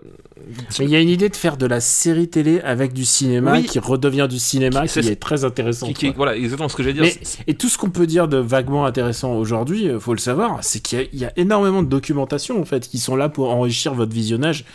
Mais 0.80 0.86
il 0.86 0.90
y 0.90 0.96
a 0.96 1.00
une 1.00 1.10
idée 1.10 1.30
de 1.30 1.36
faire 1.36 1.58
de 1.58 1.66
la 1.66 1.80
série 1.80 2.28
télé 2.28 2.62
avec 2.62 2.94
du 2.94 3.06
cinéma 3.06 3.54
oui. 3.54 3.64
qui 3.64 3.80
redevient 3.80 4.28
du 4.30 4.40
cinéma, 4.40 4.88
qui, 4.88 5.00
est, 5.00 5.16
très 5.16 5.46
intéressant. 5.46 5.92
Qui, 5.92 6.12
voilà, 6.12 6.36
exactement 6.36 6.70
ce 6.70 6.76
que 6.76 6.84
j'allais 6.84 6.94
dire. 6.94 7.04
Mais, 7.04 7.44
et 7.48 7.56
tout 7.56 7.70
ce 7.70 7.78
qu'on 7.78 7.90
peut 7.90 8.08
dire 8.08 8.28
de 8.28 8.38
vaguement 8.38 8.86
intéressant 8.86 9.34
aujourd'hui, 9.34 9.90
euh, 9.90 10.00
faut 10.00 10.14
le 10.14 10.20
savoir, 10.20 10.60
c'est 10.62 10.80
qu'il 10.80 11.08
y, 11.14 11.20
y, 11.20 11.26
a 11.26 11.34
énormément 11.38 11.82
de 11.82 11.88
documentation 11.88 12.62
en 12.62 12.66
fait 12.66 12.88
qui 12.88 13.00
sont 13.00 13.16
là 13.16 13.30
pour 13.30 13.50
enrichir 13.52 13.94
votre 13.94 14.14
visionnage. 14.14 14.66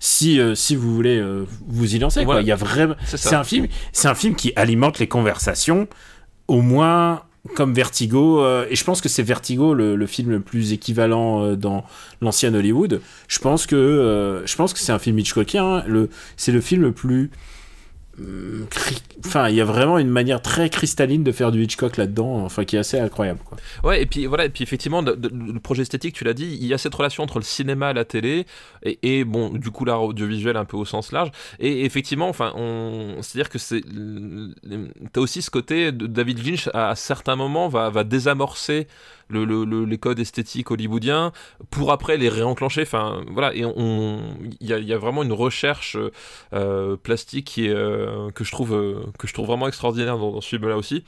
Si, 0.00 0.38
euh, 0.40 0.54
si 0.54 0.76
vous 0.76 0.94
voulez 0.94 1.18
euh, 1.18 1.44
vous 1.66 1.94
y 1.94 1.98
lancer, 1.98 2.24
voilà. 2.24 2.40
quoi. 2.40 2.42
Il 2.42 2.48
y 2.48 2.52
a 2.52 2.56
vraiment. 2.56 2.94
C'est 3.04 3.34
un 3.34 3.44
film, 3.44 3.66
c'est 3.92 4.08
un 4.08 4.14
film 4.14 4.34
qui 4.34 4.52
alimente 4.54 4.98
les 4.98 5.08
conversations 5.08 5.88
au 6.46 6.62
moins 6.62 7.22
comme 7.54 7.72
Vertigo, 7.74 8.40
euh, 8.40 8.66
et 8.70 8.76
je 8.76 8.84
pense 8.84 9.00
que 9.00 9.08
c'est 9.08 9.22
Vertigo 9.22 9.74
le, 9.74 9.96
le, 9.96 10.06
film 10.06 10.30
le 10.30 10.40
plus 10.40 10.72
équivalent 10.72 11.44
euh, 11.44 11.56
dans 11.56 11.84
l'ancien 12.20 12.54
Hollywood. 12.54 13.00
Je 13.28 13.38
pense 13.38 13.66
que 13.66 13.76
euh, 13.76 14.46
je 14.46 14.56
pense 14.56 14.72
que 14.72 14.78
c'est 14.78 14.92
un 14.92 14.98
film 14.98 15.18
Hitchcockien. 15.18 15.64
Hein. 15.64 15.84
Le, 15.86 16.08
c'est 16.36 16.52
le 16.52 16.60
film 16.60 16.82
le 16.82 16.92
plus 16.92 17.30
enfin 19.24 19.48
il 19.48 19.54
y 19.54 19.60
a 19.60 19.64
vraiment 19.64 19.98
une 19.98 20.08
manière 20.08 20.40
très 20.42 20.70
cristalline 20.70 21.22
de 21.24 21.32
faire 21.32 21.52
du 21.52 21.62
Hitchcock 21.62 21.96
là-dedans 21.96 22.44
enfin 22.44 22.64
qui 22.64 22.76
est 22.76 22.78
assez 22.78 22.98
incroyable 22.98 23.40
quoi. 23.44 23.58
ouais 23.84 24.02
et 24.02 24.06
puis 24.06 24.26
voilà 24.26 24.44
et 24.44 24.48
puis 24.48 24.62
effectivement 24.62 25.02
le 25.02 25.58
projet 25.60 25.82
esthétique 25.82 26.14
tu 26.14 26.24
l'as 26.24 26.34
dit 26.34 26.58
il 26.60 26.66
y 26.66 26.74
a 26.74 26.78
cette 26.78 26.94
relation 26.94 27.22
entre 27.22 27.38
le 27.38 27.44
cinéma 27.44 27.92
la 27.92 28.04
télé 28.04 28.46
et, 28.82 28.98
et 29.02 29.24
bon 29.24 29.50
du 29.50 29.70
coup 29.70 29.84
l'art 29.84 30.02
audiovisuel 30.02 30.56
un 30.56 30.64
peu 30.64 30.76
au 30.76 30.84
sens 30.84 31.12
large 31.12 31.30
et 31.58 31.84
effectivement 31.84 32.28
enfin 32.28 32.52
on 32.56 33.16
c'est 33.22 33.38
à 33.38 33.42
dire 33.42 33.50
que 33.50 33.58
c'est 33.58 33.82
t'as 35.12 35.20
aussi 35.20 35.42
ce 35.42 35.50
côté 35.50 35.92
de 35.92 36.06
David 36.06 36.44
Lynch 36.46 36.68
à, 36.74 36.90
à 36.90 36.94
certains 36.96 37.36
moments 37.36 37.68
va, 37.68 37.90
va 37.90 38.04
désamorcer 38.04 38.86
le, 39.28 39.44
le, 39.44 39.64
le, 39.64 39.84
les 39.84 39.98
codes 39.98 40.18
esthétiques 40.18 40.70
hollywoodiens 40.70 41.32
pour 41.70 41.92
après 41.92 42.16
les 42.16 42.28
réenclencher. 42.28 42.82
Enfin, 42.82 43.22
voilà, 43.30 43.54
et 43.54 43.64
on, 43.64 44.20
il 44.60 44.66
y 44.68 44.92
a, 44.92 44.98
vraiment 44.98 45.22
une 45.22 45.32
recherche 45.32 45.96
euh, 46.52 46.96
plastique 46.96 47.46
qui 47.46 47.66
est, 47.66 47.74
euh, 47.74 48.30
que 48.30 48.44
je 48.44 48.52
trouve 48.52 48.74
euh, 48.74 49.04
que 49.18 49.26
je 49.26 49.34
trouve 49.34 49.46
vraiment 49.46 49.68
extraordinaire 49.68 50.18
dans, 50.18 50.32
dans 50.32 50.40
ce 50.40 50.48
film-là 50.48 50.76
aussi. 50.76 51.04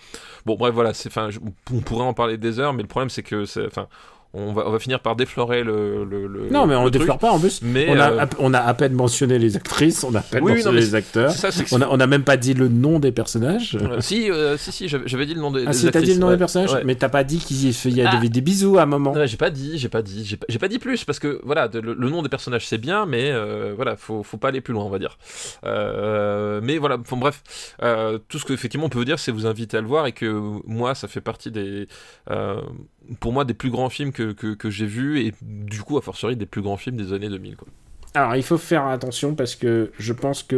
Bon, 0.46 0.56
bref, 0.56 0.74
voilà, 0.74 0.94
c'est, 0.94 1.08
enfin, 1.08 1.28
on 1.72 1.80
pourrait 1.80 2.04
en 2.04 2.14
parler 2.14 2.36
des 2.36 2.58
heures, 2.58 2.72
mais 2.72 2.82
le 2.82 2.88
problème 2.88 3.10
c'est 3.10 3.22
que, 3.22 3.44
enfin 3.66 3.88
on 4.32 4.52
va, 4.52 4.68
on 4.68 4.70
va 4.70 4.78
finir 4.78 5.00
par 5.00 5.16
déflorer 5.16 5.64
le. 5.64 6.04
le, 6.04 6.28
le 6.28 6.50
non, 6.50 6.66
mais 6.66 6.76
on 6.76 6.84
ne 6.84 6.90
déflore 6.90 7.18
pas 7.18 7.32
en 7.32 7.40
plus. 7.40 7.62
Mais 7.62 7.88
on, 7.90 7.98
a, 7.98 8.12
euh... 8.12 8.26
on 8.38 8.54
a 8.54 8.60
à 8.60 8.74
peine 8.74 8.92
mentionné 8.92 9.40
les 9.40 9.56
actrices, 9.56 10.04
on 10.04 10.14
a 10.14 10.20
à 10.20 10.22
peine 10.22 10.44
oui, 10.44 10.52
mentionné 10.52 10.76
non, 10.76 10.80
les 10.80 10.94
acteurs. 10.94 11.32
Ça, 11.32 11.48
on, 11.72 11.80
a, 11.80 11.88
on 11.88 11.98
a 11.98 12.06
même 12.06 12.22
pas 12.22 12.36
dit 12.36 12.54
le 12.54 12.68
nom 12.68 13.00
des 13.00 13.10
personnages. 13.10 13.76
Euh, 13.80 14.00
si, 14.00 14.30
euh, 14.30 14.56
si, 14.56 14.70
si, 14.70 14.86
j'avais 14.86 15.26
dit 15.26 15.34
le 15.34 15.40
nom 15.40 15.50
des, 15.50 15.64
ah, 15.66 15.70
des 15.70 15.72
si, 15.72 15.88
actrices. 15.88 15.92
t'as 15.92 16.06
dit 16.06 16.14
le 16.14 16.20
nom 16.20 16.28
ouais. 16.28 16.34
des 16.34 16.38
personnages, 16.38 16.72
ouais. 16.72 16.84
mais 16.84 16.94
t'as 16.94 17.08
pas 17.08 17.24
dit 17.24 17.38
qu'il 17.38 17.96
y 17.96 18.02
a 18.02 18.10
ah. 18.12 18.20
des, 18.24 18.40
bisous 18.40 18.78
à 18.78 18.82
un 18.82 18.86
moment. 18.86 19.12
Non, 19.12 19.26
j'ai 19.26 19.36
pas 19.36 19.50
dit, 19.50 19.78
j'ai 19.78 19.88
pas 19.88 20.02
dit, 20.02 20.24
j'ai 20.24 20.36
pas, 20.36 20.46
pas, 20.46 20.68
dit 20.68 20.78
plus 20.78 21.04
parce 21.04 21.18
que 21.18 21.40
voilà, 21.42 21.66
de, 21.66 21.80
le, 21.80 21.94
le, 21.94 22.08
nom 22.08 22.22
des 22.22 22.28
personnages 22.28 22.68
c'est 22.68 22.78
bien, 22.78 23.06
mais 23.06 23.32
euh, 23.32 23.72
voilà, 23.74 23.96
faut, 23.96 24.22
faut 24.22 24.36
pas 24.36 24.48
aller 24.48 24.60
plus 24.60 24.74
loin, 24.74 24.84
on 24.84 24.90
va 24.90 25.00
dire. 25.00 25.18
Euh, 25.64 26.60
mais 26.62 26.78
voilà, 26.78 26.98
bon, 26.98 27.16
bref, 27.16 27.42
tout 28.28 28.38
ce 28.38 28.44
que 28.44 28.52
effectivement 28.52 28.86
on 28.86 28.90
peut 28.90 29.04
dire, 29.04 29.18
c'est 29.18 29.32
vous 29.32 29.46
inviter 29.46 29.76
à 29.76 29.80
le 29.80 29.88
voir 29.88 30.06
et 30.06 30.12
que 30.12 30.40
moi, 30.66 30.94
ça 30.94 31.08
fait 31.08 31.20
partie 31.20 31.50
des 31.50 31.88
pour 33.18 33.32
moi 33.32 33.44
des 33.44 33.54
plus 33.54 33.70
grands 33.70 33.90
films 33.90 34.12
que, 34.12 34.32
que, 34.32 34.54
que 34.54 34.70
j'ai 34.70 34.86
vus 34.86 35.20
et 35.20 35.34
du 35.42 35.82
coup 35.82 35.98
a 35.98 36.02
fortiori 36.02 36.36
des 36.36 36.46
plus 36.46 36.62
grands 36.62 36.76
films 36.76 36.96
des 36.96 37.12
années 37.12 37.28
2000 37.28 37.56
quoi. 37.56 37.68
Alors 38.14 38.34
il 38.36 38.42
faut 38.42 38.58
faire 38.58 38.86
attention 38.86 39.34
parce 39.34 39.54
que 39.54 39.92
je 39.98 40.12
pense 40.12 40.42
que 40.42 40.56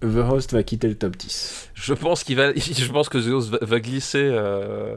The 0.00 0.30
Host 0.30 0.52
va 0.52 0.62
quitter 0.62 0.88
le 0.88 0.94
top 0.94 1.16
10. 1.16 1.70
Je 1.74 1.94
pense 1.94 2.24
qu'il 2.24 2.36
va 2.36 2.52
je 2.54 2.92
pense 2.92 3.08
que 3.08 3.18
The 3.18 3.32
Host 3.32 3.50
va, 3.50 3.58
va 3.60 3.80
glisser 3.80 4.22
euh... 4.22 4.96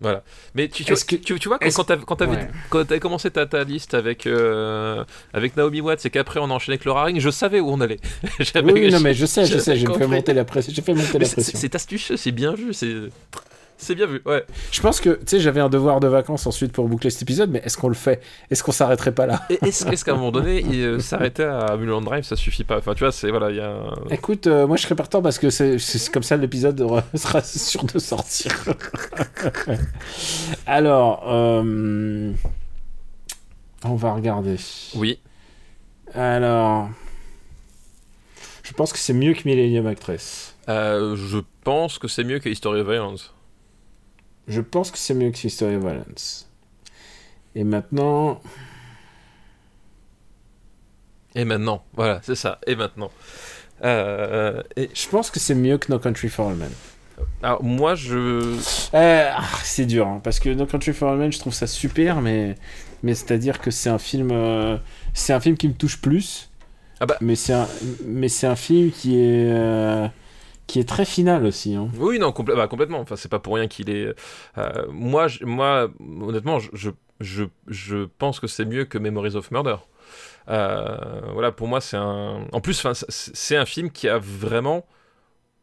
Voilà. 0.00 0.22
Mais 0.54 0.68
tu, 0.68 0.82
tu, 0.82 0.94
que, 0.94 1.16
tu, 1.16 1.38
tu 1.38 1.48
vois, 1.48 1.58
quand, 1.58 1.68
quand 2.06 2.16
tu 2.16 2.22
avais 2.22 2.48
ouais. 2.72 3.00
commencé 3.00 3.30
ta, 3.30 3.44
ta 3.44 3.64
liste 3.64 3.92
avec, 3.92 4.26
euh, 4.26 5.04
avec 5.34 5.58
Naomi 5.58 5.82
Watts 5.82 6.06
et 6.06 6.10
qu'après 6.10 6.40
on 6.40 6.44
a 6.44 6.54
enchaîné 6.54 6.76
avec 6.76 6.86
Laura 6.86 7.04
Ring, 7.04 7.20
je 7.20 7.28
savais 7.28 7.60
où 7.60 7.68
on 7.68 7.82
allait. 7.82 8.00
oui, 8.64 8.90
non, 8.90 9.00
mais 9.00 9.12
je 9.12 9.26
sais, 9.26 9.44
je 9.44 9.58
sais, 9.58 9.76
j'ai 9.76 9.86
fait 9.86 10.06
monter 10.06 10.32
la 10.32 10.46
fait 10.46 10.94
monter 10.94 11.18
la 11.18 11.28
pression. 11.28 11.52
C'est 11.54 11.74
astucieux, 11.74 12.16
c'est 12.16 12.32
bien 12.32 12.54
vu, 12.54 12.72
c'est 12.72 12.94
c'est 13.80 13.94
bien 13.94 14.06
vu, 14.06 14.20
ouais. 14.26 14.44
Je 14.70 14.80
pense 14.80 15.00
que, 15.00 15.10
tu 15.10 15.22
sais, 15.26 15.40
j'avais 15.40 15.60
un 15.60 15.68
devoir 15.68 16.00
de 16.00 16.06
vacances 16.06 16.46
ensuite 16.46 16.72
pour 16.72 16.88
boucler 16.88 17.10
cet 17.10 17.22
épisode, 17.22 17.50
mais 17.50 17.60
est-ce 17.64 17.76
qu'on 17.78 17.88
le 17.88 17.94
fait? 17.94 18.20
Est-ce 18.50 18.62
qu'on 18.62 18.72
s'arrêterait 18.72 19.12
pas 19.12 19.26
là? 19.26 19.42
Est-ce 19.48 19.86
est 19.86 20.04
qu'à 20.04 20.12
un 20.12 20.16
moment 20.16 20.30
donné, 20.30 20.62
euh, 20.64 21.00
s'arrêter 21.00 21.44
à 21.44 21.76
Mulholland 21.76 22.04
Drive, 22.04 22.24
ça 22.24 22.36
suffit 22.36 22.64
pas? 22.64 22.78
Enfin, 22.78 22.94
tu 22.94 23.00
vois, 23.04 23.12
c'est, 23.12 23.30
voilà, 23.30 23.50
il 23.50 23.56
y 23.56 23.60
a... 23.60 23.70
Un... 23.70 23.94
Écoute, 24.10 24.46
euh, 24.46 24.66
moi 24.66 24.76
je 24.76 24.82
serais 24.82 24.94
partant 24.94 25.22
parce 25.22 25.38
que 25.38 25.50
c'est 25.50 25.78
comme 26.12 26.22
ça 26.22 26.36
l'épisode 26.36 26.78
sera 27.14 27.42
sûr 27.42 27.84
de 27.84 27.98
sortir. 27.98 28.52
Alors, 30.66 31.24
euh... 31.26 32.32
on 33.84 33.94
va 33.94 34.12
regarder. 34.12 34.56
Oui. 34.94 35.18
Alors... 36.14 36.90
Je 38.70 38.74
pense 38.74 38.92
que 38.92 39.00
c'est 39.00 39.14
mieux 39.14 39.34
que 39.34 39.40
Millennium 39.46 39.88
Actress. 39.88 40.54
Euh, 40.68 41.16
je 41.16 41.38
pense 41.64 41.98
que 41.98 42.06
c'est 42.06 42.22
mieux 42.22 42.38
que 42.38 42.48
History 42.48 42.80
of 42.80 42.88
Violence. 42.88 43.34
Je 44.50 44.60
pense 44.60 44.90
que 44.90 44.98
c'est 44.98 45.14
mieux 45.14 45.30
que 45.30 45.46
History 45.46 45.76
of 45.76 45.82
Violence. 45.82 46.48
Et 47.54 47.62
maintenant. 47.62 48.40
Et 51.36 51.44
maintenant, 51.44 51.84
voilà, 51.94 52.20
c'est 52.24 52.34
ça. 52.34 52.58
Et 52.66 52.74
maintenant. 52.74 53.12
Euh, 53.84 54.60
et 54.76 54.90
Je 54.92 55.08
pense 55.08 55.30
que 55.30 55.38
c'est 55.38 55.54
mieux 55.54 55.78
que 55.78 55.90
No 55.92 56.00
Country 56.00 56.28
for 56.28 56.48
All 56.50 56.56
Men. 56.56 56.70
alors 57.42 57.62
moi 57.62 57.94
je 57.94 58.56
Euh, 58.92 59.30
ah, 59.34 59.44
c'est 59.62 59.86
dur, 59.86 60.06
hein, 60.08 60.20
parce 60.22 60.40
que 60.40 60.50
No 60.50 60.66
Country 60.66 60.92
for 60.92 61.10
All 61.10 61.18
Men, 61.18 61.32
je 61.32 61.38
trouve 61.38 61.54
ça 61.54 61.68
super, 61.68 62.20
mais, 62.20 62.56
mais 63.04 63.14
c'est-à-dire 63.14 63.60
que 63.60 63.70
c'est 63.70 63.88
un 63.88 63.98
film, 63.98 64.30
euh, 64.32 64.76
c'est 65.14 65.32
un 65.32 65.40
film 65.40 65.56
qui 65.56 65.68
me 65.68 65.74
touche 65.74 66.00
plus. 66.00 66.50
Ah 66.98 67.06
bah. 67.06 67.16
Mais 67.20 67.36
c'est 67.36 67.52
un, 67.54 67.68
mais 68.04 68.28
c'est 68.28 68.48
un 68.48 68.56
film 68.56 68.90
qui 68.90 69.16
est, 69.18 70.10
qui 70.70 70.78
est 70.78 70.88
très 70.88 71.04
final 71.04 71.44
aussi. 71.46 71.74
Hein. 71.74 71.88
Oui, 71.98 72.20
non, 72.20 72.30
bah, 72.30 72.68
complètement. 72.68 73.00
Enfin, 73.00 73.16
c'est 73.16 73.28
pas 73.28 73.40
pour 73.40 73.56
rien 73.56 73.66
qu'il 73.66 73.90
est. 73.90 74.14
euh, 74.56 74.86
moi, 74.88 75.26
moi, 75.40 75.90
honnêtement, 76.22 76.60
je, 76.60 76.90
je, 77.18 77.44
je, 77.66 78.06
pense 78.18 78.38
que 78.38 78.46
c'est 78.46 78.64
mieux 78.64 78.84
que 78.84 78.96
Memories 78.96 79.34
of 79.34 79.50
Murder. 79.50 79.76
Euh, 80.48 80.96
voilà, 81.32 81.50
pour 81.50 81.66
moi, 81.66 81.80
c'est 81.80 81.96
un. 81.96 82.46
En 82.52 82.60
plus, 82.60 82.86
c'est 83.08 83.56
un 83.56 83.66
film 83.66 83.90
qui 83.90 84.08
a 84.08 84.18
vraiment 84.18 84.86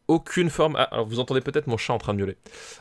aucune 0.08 0.50
forme. 0.50 0.74
Ah, 0.76 0.88
alors, 0.90 1.06
vous 1.06 1.20
entendez 1.20 1.40
peut-être 1.40 1.66
mon 1.66 1.76
chat 1.76 1.92
en 1.92 1.98
train 1.98 2.14
de 2.14 2.18
miauler. 2.18 2.36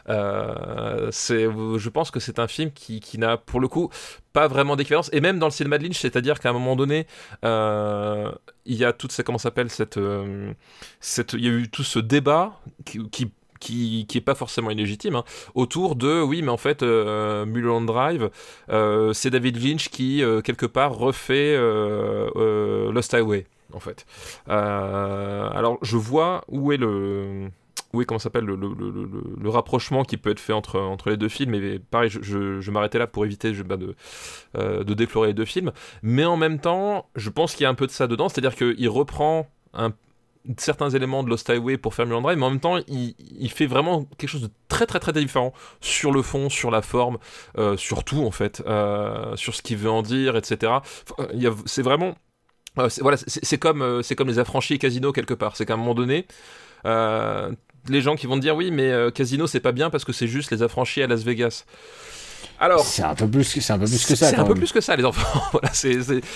Euh, 0.09 1.11
je 1.11 1.89
pense 1.89 2.09
que 2.09 2.19
c'est 2.19 2.39
un 2.39 2.47
film 2.47 2.71
qui, 2.71 2.99
qui 2.99 3.17
n'a, 3.17 3.37
pour 3.37 3.59
le 3.59 3.67
coup, 3.67 3.89
pas 4.33 4.47
vraiment 4.47 4.75
d'équivalence. 4.75 5.09
Et 5.13 5.21
même 5.21 5.37
dans 5.39 5.47
le 5.47 5.51
cinéma 5.51 5.77
de 5.77 5.83
Lynch, 5.83 5.99
c'est-à-dire 5.99 6.39
qu'à 6.39 6.49
un 6.49 6.53
moment 6.53 6.75
donné, 6.75 7.05
euh, 7.43 8.31
il 8.65 8.77
y 8.77 8.85
a 8.85 8.93
toute 8.93 9.11
cette. 9.11 9.25
Comment 9.25 9.37
s'appelle 9.37 9.69
cette, 9.69 9.97
euh, 9.97 10.53
cette. 10.99 11.33
Il 11.33 11.45
y 11.45 11.47
a 11.47 11.51
eu 11.51 11.69
tout 11.69 11.83
ce 11.83 11.99
débat 11.99 12.59
qui. 12.85 13.07
qui 13.09 13.31
qui, 13.59 14.05
pas 14.23 14.35
forcément 14.35 14.69
illégitime 14.69 15.15
hein, 15.15 15.23
autour 15.55 15.95
de 15.95 16.21
oui 16.21 16.43
mais 16.43 16.51
en 16.51 16.57
fait 16.57 16.83
euh, 16.83 17.43
Mulholland 17.47 17.87
Drive 17.87 18.29
c'est 19.13 19.31
David 19.31 19.57
Lynch 19.59 19.89
qui 19.89 20.21
quelque 20.43 20.67
part 20.67 20.93
refait 20.93 21.57
Lost 21.57 23.15
Highway 23.15 23.47
en 23.73 23.79
fait. 23.79 24.05
Euh, 24.49 25.49
alors 25.49 25.77
je 25.81 25.97
vois 25.97 26.43
où 26.47 26.71
est 26.71 26.77
le 26.77 27.49
où 27.93 28.03
comment 28.03 28.19
s'appelle 28.19 28.43
le, 28.43 29.49
rapprochement 29.49 30.03
qui 30.03 30.17
peut 30.17 30.29
être 30.29 30.41
fait 30.41 30.53
entre, 30.53 30.79
entre 30.79 31.09
les 31.09 31.17
deux 31.17 31.29
films. 31.29 31.53
Et 31.55 31.79
pareil 31.79 32.09
je, 32.09 32.59
je, 32.59 32.71
m'arrêtais 32.71 32.99
là 32.99 33.07
pour 33.07 33.25
éviter 33.25 33.51
bah, 33.63 33.77
de, 33.77 33.95
euh, 34.57 34.83
de 34.83 34.93
déplorer 34.93 35.29
les 35.29 35.33
deux 35.33 35.45
films. 35.45 35.71
Mais 36.03 36.25
en 36.25 36.37
même 36.37 36.59
temps 36.59 37.09
je 37.15 37.29
pense 37.29 37.55
qu'il 37.55 37.63
y 37.63 37.65
a 37.65 37.69
un 37.69 37.75
peu 37.75 37.87
de 37.87 37.91
ça 37.91 38.07
dedans. 38.07 38.29
C'est 38.29 38.39
à 38.39 38.41
dire 38.41 38.55
qu'il 38.55 38.89
reprend 38.89 39.47
certains 40.57 40.89
éléments 40.89 41.23
de 41.23 41.29
Lost 41.29 41.49
Highway 41.49 41.77
pour 41.77 41.93
faire 41.93 42.05
Mulholland 42.05 42.23
Drive, 42.23 42.37
mais 42.37 42.45
en 42.45 42.49
même 42.49 42.59
temps, 42.59 42.77
il, 42.87 43.15
il 43.39 43.51
fait 43.51 43.65
vraiment 43.65 44.05
quelque 44.17 44.29
chose 44.29 44.41
de 44.43 44.49
très 44.67 44.85
très 44.85 44.99
très 44.99 45.13
différent 45.13 45.53
sur 45.81 46.11
le 46.11 46.21
fond, 46.21 46.49
sur 46.49 46.71
la 46.71 46.81
forme, 46.81 47.17
euh, 47.57 47.75
sur 47.77 48.03
tout 48.03 48.23
en 48.23 48.31
fait, 48.31 48.63
euh, 48.65 49.35
sur 49.35 49.55
ce 49.55 49.61
qu'il 49.61 49.77
veut 49.77 49.89
en 49.89 50.01
dire, 50.01 50.35
etc. 50.35 50.73
C'est 51.65 51.81
vraiment, 51.81 52.15
c'est- 52.89 53.01
voilà, 53.01 53.17
c'est 53.27 53.57
comme 53.57 53.81
euh, 53.81 54.01
c'est 54.01 54.15
comme 54.15 54.27
les 54.27 54.39
affranchis 54.39 54.79
Casino 54.79 55.11
quelque 55.11 55.33
part. 55.33 55.55
C'est 55.55 55.65
qu'à 55.65 55.73
un 55.73 55.77
moment 55.77 55.95
donné. 55.95 56.25
euh, 56.85 57.51
les 57.89 58.01
gens 58.01 58.15
qui 58.17 58.27
vont 58.27 58.35
te 58.35 58.41
dire 58.41 58.55
oui 58.55 58.71
mais 58.71 58.91
euh, 58.91 59.11
Casino 59.11 59.47
c'est 59.47 59.61
pas 59.61 59.71
bien 59.71 59.89
parce 59.89 60.05
que 60.05 60.13
c'est 60.13 60.27
juste 60.27 60.51
les 60.51 60.63
affranchis 60.63 61.01
à 61.03 61.07
Las 61.07 61.23
Vegas. 61.23 61.65
Alors 62.59 62.83
C'est 62.83 63.03
un 63.03 63.13
peu 63.15 63.27
plus 63.27 63.53
que 63.53 63.61
c'est 63.61 63.73
un 63.73 63.77
peu 63.79 63.85
plus 63.85 64.05
que 64.05 64.15
ça. 64.15 64.29
c'est 64.29 64.35
un 64.35 64.43
peu 64.43 64.49
même. 64.49 64.57
plus 64.59 64.71
que 64.71 64.81
ça 64.81 64.95
les 64.95 65.05
enfants. 65.05 65.39
voilà, 65.51 65.69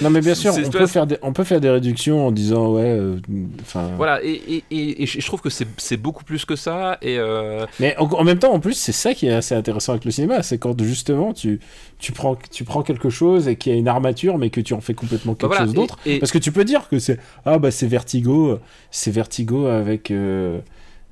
Non 0.02 0.10
mais 0.10 0.22
bien 0.22 0.36
sûr, 0.36 0.53
on 0.56 0.69
peut 0.69 0.86
faire 0.88 1.07
des, 1.07 1.18
on 1.22 1.34
peut 1.34 1.44
faire 1.44 1.60
des 1.60 1.69
réductions 1.69 2.28
en 2.28 2.32
disant 2.32 2.73
ouais, 2.73 2.84
euh, 2.84 3.18
voilà 3.98 4.23
et, 4.23 4.32
et, 4.48 4.64
et- 4.72 5.03
et 5.03 5.06
je 5.06 5.26
trouve 5.26 5.41
que 5.41 5.49
c'est 5.49 5.98
beaucoup 5.98 6.23
plus 6.23 6.45
que 6.45 6.56
ça 6.56 6.98
et 7.02 7.18
euh, 7.18 7.65
Mais 7.80 7.95
en, 7.98 8.06
en 8.06 8.23
même 8.23 8.40
temps, 8.40 8.53
en 8.53 8.60
plus, 8.60 8.73
c'est 8.73 8.91
ça 8.91 9.14
qui 9.14 9.28
est 9.28 9.34
assez 9.34 9.56
intéressant 9.56 9.94
avec 9.94 10.06
le 10.06 10.11
cinéma, 10.11 10.44
c'est 10.44 10.57
quand 10.57 10.80
justement 10.84 11.34
tu, 11.34 11.60
tu, 11.99 12.11
prends, 12.11 12.38
tu 12.52 12.64
prends 12.64 12.84
quelque 12.84 13.10
chose 13.10 13.48
et 13.48 13.56
qu'il 13.56 13.72
y 13.73 13.76
a 13.76 13.78
une 13.80 13.88
armature, 13.88 14.38
mais 14.38 14.49
que 14.49 14.61
tu 14.61 14.73
en 14.73 14.82
fais 14.82 14.94
complètement 14.94 15.34
quelque 15.34 15.49
Bah 15.49 15.56
voilà, 15.57 15.65
chose 15.65 15.73
d'autre. 15.73 15.98
Parce 16.19 16.32
que 16.32 16.38
tu 16.38 16.52
peux 16.52 16.64
dire 16.65 16.88
que 16.90 16.99
c'est 16.99 17.19
ah 17.45 17.57
bah 17.60 17.72
c'est 17.72 17.88
Vertigo, 17.88 18.60
c'est 18.91 19.11
Vertigo 19.11 19.65
avec 19.68 20.11
euh, 20.11 20.60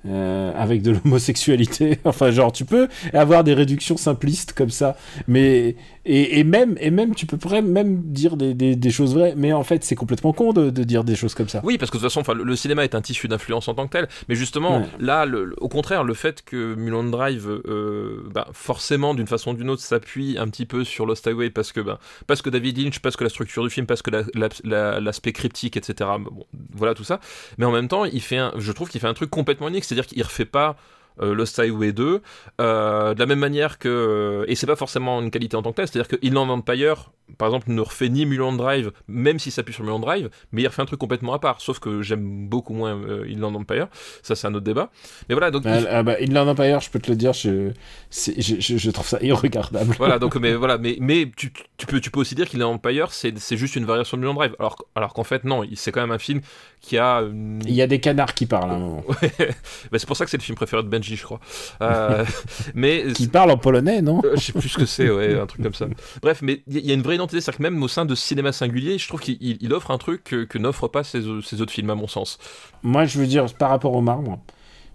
euh, 0.08 0.52
avec 0.56 0.82
de 0.82 0.92
l'homosexualité. 0.92 2.00
enfin 2.06 2.32
genre 2.32 2.52
tu 2.52 2.66
peux 2.66 2.88
avoir 3.14 3.44
des 3.44 3.54
réductions 3.54 3.98
simplistes 3.98 4.54
comme 4.54 4.70
ça, 4.70 4.98
mais 5.28 5.76
et, 6.06 6.40
et 6.40 6.44
même 6.44 6.76
et 6.80 6.90
même 6.92 7.14
tu 7.16 7.26
peux 7.26 7.38
même 7.62 8.02
dire 8.04 8.38
des, 8.38 8.54
des, 8.54 8.76
des 8.76 8.92
choses 8.92 9.14
vraies, 9.14 9.34
mais 9.38 9.54
en 9.54 9.64
fait 9.64 9.84
c'est 9.84 9.96
complètement 9.96 10.34
con 10.34 10.54
de, 10.54 10.70
de 10.70 10.84
dire 10.84 11.04
des 11.04 11.16
choses 11.16 11.34
comme 11.36 11.50
ça. 11.50 11.62
Oui, 11.64 11.78
parce 11.78 11.92
que 11.92 11.98
de 11.98 12.02
toute 12.04 12.12
façon, 12.12 12.34
le, 12.34 12.44
le 12.44 12.56
cinéma 12.56 12.84
est 12.84 12.96
un 12.96 13.02
tissu 13.02 13.28
d'influence 13.28 13.68
en 13.68 13.74
tant 13.74 13.86
que 13.88 13.92
tel. 13.92 14.08
Mais 14.28 14.36
justement, 14.36 14.80
Ouais. 14.80 14.86
là, 15.00 15.26
le- 15.26 15.56
au 15.58 15.68
contraire, 15.68 16.04
le 16.04 16.14
fait 16.14 16.44
que 16.44 16.76
Mulholland 16.76 17.12
Drive, 17.12 17.48
euh, 17.66 18.24
bah, 18.34 18.48
forcément, 18.54 19.14
d'une 19.14 19.28
façon 19.28 19.52
ou 19.52 19.54
d'une 19.56 19.70
autre, 19.70 19.82
s'appuie 19.82 20.38
un 20.38 20.48
petit 20.48 20.66
peu 20.66 20.84
sur 20.84 21.06
Lost 21.06 21.26
Highway 21.28 21.50
parce 21.50 21.72
que, 21.72 21.80
bah, 21.82 22.00
parce 22.28 22.42
que 22.42 22.50
David 22.50 22.78
Lynch, 22.78 23.00
parce 23.00 23.16
que 23.16 23.24
la 23.24 23.30
structure 23.30 23.64
du 23.64 23.70
film, 23.70 23.86
parce 23.86 24.02
que 24.02 24.12
la- 24.12 24.24
la- 24.36 24.50
la- 24.64 25.00
l'aspect 25.00 25.32
cryptique, 25.34 25.76
etc. 25.78 26.10
Bon, 26.20 26.46
voilà 26.74 26.94
tout 26.94 27.04
ça. 27.04 27.20
Mais 27.58 27.66
en 27.66 27.72
même 27.72 27.88
temps, 27.88 28.06
il 28.06 28.22
fait 28.22 28.38
un, 28.38 28.54
je 28.58 28.72
trouve 28.72 28.90
qu'il 28.90 29.02
fait 29.02 29.08
un 29.08 29.14
truc 29.14 29.30
complètement 29.30 29.68
unique, 29.70 29.86
c'est-à-dire 29.90 30.08
qu'il 30.08 30.24
refait 30.24 30.46
pas. 30.46 30.76
euh, 31.22 31.36
Lost 31.36 31.60
Highway 31.60 31.92
2, 31.92 32.22
euh, 32.62 33.14
de 33.14 33.20
la 33.20 33.26
même 33.26 33.40
manière 33.40 33.78
que, 33.78 34.46
et 34.48 34.56
c'est 34.56 34.68
pas 34.68 34.78
forcément 34.78 35.20
une 35.22 35.32
qualité 35.32 35.58
en 35.58 35.62
tant 35.62 35.72
que 35.72 35.76
telle, 35.76 35.88
c'est-à-dire 35.90 36.08
que 36.08 36.26
Inland 36.26 36.50
Empire, 36.50 37.12
par 37.38 37.50
exemple, 37.50 37.72
ne 37.72 37.82
refait 37.82 38.08
ni 38.08 38.26
Mulholland 38.26 38.56
Drive, 38.58 38.92
même 39.10 39.38
s'il 39.38 39.52
s'appuie 39.52 39.74
sur 39.74 39.84
Mulholland 39.84 40.02
Drive, 40.06 40.30
mais 40.54 40.62
il 40.62 40.68
refait 40.68 40.82
un 40.82 40.86
truc 40.86 40.98
complètement 41.00 41.34
à 41.34 41.40
part. 41.40 41.60
Sauf 41.60 41.80
que 41.80 42.02
j'aime 42.02 42.48
beaucoup 42.48 42.74
moins 42.74 42.96
euh, 42.96 43.26
Inland 43.30 43.54
Empire. 43.58 43.88
Ça, 44.24 44.36
c'est 44.36 44.48
un 44.48 44.54
autre 44.56 44.64
débat. 44.64 44.92
Mais 45.28 45.36
voilà, 45.36 45.52
donc. 45.52 45.64
Ah, 45.66 45.80
il- 45.82 45.88
ah 45.92 46.04
bah, 46.04 46.16
Inland 46.22 46.48
Empire, 46.48 46.80
je 46.80 46.90
peux 46.90 47.00
te 47.00 47.10
le 47.12 47.18
dire, 47.18 47.34
je, 47.34 47.72
c'est- 48.10 48.40
je, 48.42 48.56
je, 48.62 48.78
je 48.78 48.90
trouve 48.92 49.06
ça 49.08 49.20
irregardable. 49.22 49.94
Voilà, 49.98 50.20
donc, 50.20 50.36
mais 50.44 50.54
voilà, 50.54 50.78
mais, 50.78 50.96
mais 51.02 51.30
tu, 51.36 51.52
tu 51.76 51.86
peux, 51.86 52.00
tu 52.00 52.12
peux 52.12 52.22
aussi 52.22 52.34
dire 52.34 52.50
qu'Inland 52.50 52.76
Empire, 52.76 53.12
c'est, 53.12 53.38
c'est 53.38 53.58
juste 53.58 53.76
une 53.76 53.86
variation 53.86 54.16
de 54.16 54.22
Mulholland 54.22 54.38
Drive. 54.40 54.56
Alors, 54.58 54.78
alors 54.96 55.14
qu'en 55.14 55.26
fait, 55.26 55.44
non, 55.44 55.64
c'est 55.76 55.92
quand 55.92 56.02
même 56.02 56.12
un 56.12 56.18
film 56.18 56.40
qui 56.82 56.98
a. 56.98 57.20
une- 57.22 57.62
Il 57.66 57.74
y 57.74 57.82
a 57.82 57.88
des 57.88 58.00
canards 58.00 58.34
qui 58.34 58.46
parlent 58.46 58.72
à 58.72 58.76
un 58.76 58.80
moment. 58.80 59.04
Bah, 59.92 59.98
c'est 60.00 60.06
pour 60.08 60.16
ça 60.18 60.26
que 60.26 60.32
c'est 60.32 60.38
le 60.38 60.44
film 60.44 60.56
préféré 60.56 60.84
de 60.84 60.88
Benji, 60.88 61.16
je 61.16 61.24
crois. 61.24 61.40
Euh, 61.82 62.26
mais. 62.76 63.06
Qui 63.14 63.28
parlent 63.28 63.52
en 63.52 63.58
polonais, 63.58 64.02
non? 64.02 64.22
Euh, 64.24 64.36
je 64.36 64.42
sais 64.42 64.54
plus 64.54 64.70
ce 64.70 64.78
que 64.78 64.86
c'est, 64.86 65.10
ouais, 65.10 65.40
un 65.40 65.46
truc 65.46 65.64
comme 65.64 65.74
ça. 65.74 65.88
Bref, 66.22 66.40
mais 66.42 66.62
il 66.68 66.80
y, 66.86 66.92
a 66.92 66.94
une 66.94 67.02
vraie 67.02 67.16
identité, 67.16 67.42
c'est-à-dire 67.42 67.58
que 67.58 67.64
même 67.64 67.82
au 67.84 67.88
sein 67.88 68.06
de 68.06 68.16
cinéma 68.16 68.52
singulier, 68.52 68.98
je 68.98 69.08
trouve 69.08 69.20
qu'il 69.22 69.38
il- 69.42 69.58
il 69.62 69.74
offre 69.74 69.92
un 69.92 69.98
truc 69.98 70.24
que, 70.24 70.44
que 70.44 70.58
n'offrent 70.58 70.88
pas 70.90 71.04
ces, 71.04 71.22
ces 71.44 71.62
autres 71.62 71.72
films, 71.74 71.90
à 71.90 71.96
mon 71.96 72.08
sens. 72.08 72.38
Moi, 72.84 73.06
je 73.06 73.18
veux 73.20 73.28
dire, 73.28 73.46
par 73.54 73.70
rapport 73.70 73.94
au 73.94 74.02
marbre, 74.02 74.40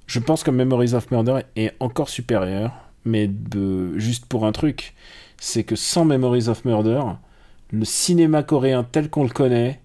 je 0.07 0.19
pense 0.21 0.43
que 0.43 0.51
Memories 0.51 0.95
of 0.95 1.11
Murder 1.11 1.41
est 1.57 1.73
encore 1.81 2.09
supérieur, 2.09 2.73
mais 3.05 3.27
de, 3.29 3.99
juste 3.99 4.27
pour 4.27 4.47
un 4.47 4.53
truc, 4.53 4.95
c'est 5.39 5.65
que 5.65 5.77
sans 5.77 6.05
Memories 6.05 6.49
of 6.49 6.65
Murder, 6.65 7.01
le 7.71 7.85
cinéma 7.85 8.43
coréen 8.43 8.85
tel 8.85 9.11
qu'on 9.11 9.25
le 9.25 9.31
connaît, 9.31 9.81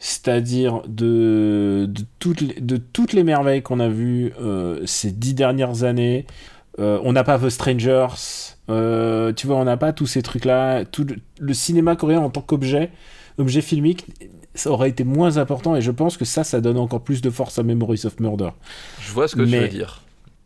c'est-à-dire 0.00 0.82
de, 0.88 1.86
de, 1.88 2.02
toutes 2.18 2.40
les, 2.40 2.60
de 2.60 2.76
toutes 2.78 3.12
les 3.12 3.22
merveilles 3.22 3.62
qu'on 3.62 3.78
a 3.80 3.88
vues 3.88 4.32
euh, 4.40 4.80
ces 4.86 5.12
dix 5.12 5.34
dernières 5.34 5.84
années, 5.84 6.26
euh, 6.78 6.98
on 7.04 7.12
n'a 7.12 7.22
pas 7.22 7.38
The 7.38 7.50
Strangers, 7.50 8.08
euh, 8.70 9.32
tu 9.34 9.46
vois, 9.46 9.56
on 9.56 9.64
n'a 9.64 9.76
pas 9.76 9.92
tous 9.92 10.06
ces 10.06 10.22
trucs-là. 10.22 10.84
Tout 10.86 11.04
le, 11.04 11.16
le 11.38 11.54
cinéma 11.54 11.96
coréen 11.96 12.20
en 12.20 12.30
tant 12.30 12.40
qu'objet, 12.40 12.90
objet 13.38 13.60
filmique, 13.60 14.06
ça 14.54 14.70
aurait 14.70 14.88
été 14.88 15.04
moins 15.04 15.36
important 15.36 15.76
et 15.76 15.82
je 15.82 15.90
pense 15.90 16.16
que 16.16 16.24
ça, 16.24 16.44
ça 16.44 16.60
donne 16.60 16.78
encore 16.78 17.02
plus 17.02 17.20
de 17.20 17.30
force 17.30 17.58
à 17.58 17.62
Memories 17.62 18.02
of 18.06 18.18
Murder. 18.20 18.50
Je 19.00 19.12
vois 19.12 19.28
ce 19.28 19.36
que 19.36 19.42
tu 19.42 19.50
Mais- 19.50 19.60
veux 19.60 19.68
dire. 19.68 20.02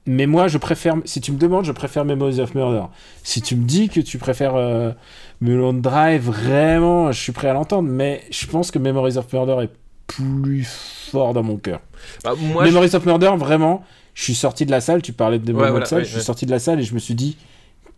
Mais 0.07 0.27
moi, 0.27 0.49
je 0.49 0.59
préfère, 0.59 0.97
si 1.07 1.23
tu 1.23 1.33
me 1.33 1.39
demandes, 1.39 1.65
je 1.65 1.73
préfère 1.73 2.05
Memories 2.05 2.39
of 2.39 2.55
Murder. 2.55 2.83
Si 3.23 3.41
tu 3.41 3.57
me 3.57 3.65
dis 3.65 3.89
que 3.89 4.01
tu 4.01 4.19
préfères 4.19 4.55
euh, 4.55 4.93
Mulholland 5.45 5.81
Drive, 5.83 6.23
vraiment, 6.25 7.13
je 7.13 7.21
suis 7.21 7.33
prêt 7.33 7.49
à 7.49 7.53
l'entendre, 7.53 7.89
mais 7.89 8.23
je 8.31 8.47
pense 8.47 8.71
que 8.71 8.79
Memories 8.79 9.19
of 9.19 9.31
Murder 9.33 9.65
est 9.65 9.71
plus 10.07 10.67
fort 11.11 11.35
dans 11.35 11.43
mon 11.43 11.57
cœur. 11.57 11.81
Bah, 12.25 12.33
moi, 12.39 12.65
je- 12.65 12.71
Memories 12.71 12.95
of 12.97 13.05
Murder, 13.05 13.33
vraiment, 13.37 13.83
je 14.15 14.23
suis 14.23 14.35
sorti 14.35 14.65
de 14.65 14.71
la 14.71 14.81
salle, 14.81 15.03
tu 15.03 15.13
parlais 15.13 15.39
de 15.39 15.45
Ouais, 15.53 15.53
Memories 15.53 15.71
voilà, 15.71 15.85
of 15.87 15.93
ouais, 15.93 16.01
je 16.05 16.09
suis 16.09 16.17
ouais. 16.19 16.23
sorti 16.23 16.47
de 16.47 16.51
la 16.51 16.59
salle 16.59 16.81
et 16.81 16.83
je 16.83 16.95
me 16.95 16.99
suis 16.99 17.15
dit, 17.15 17.37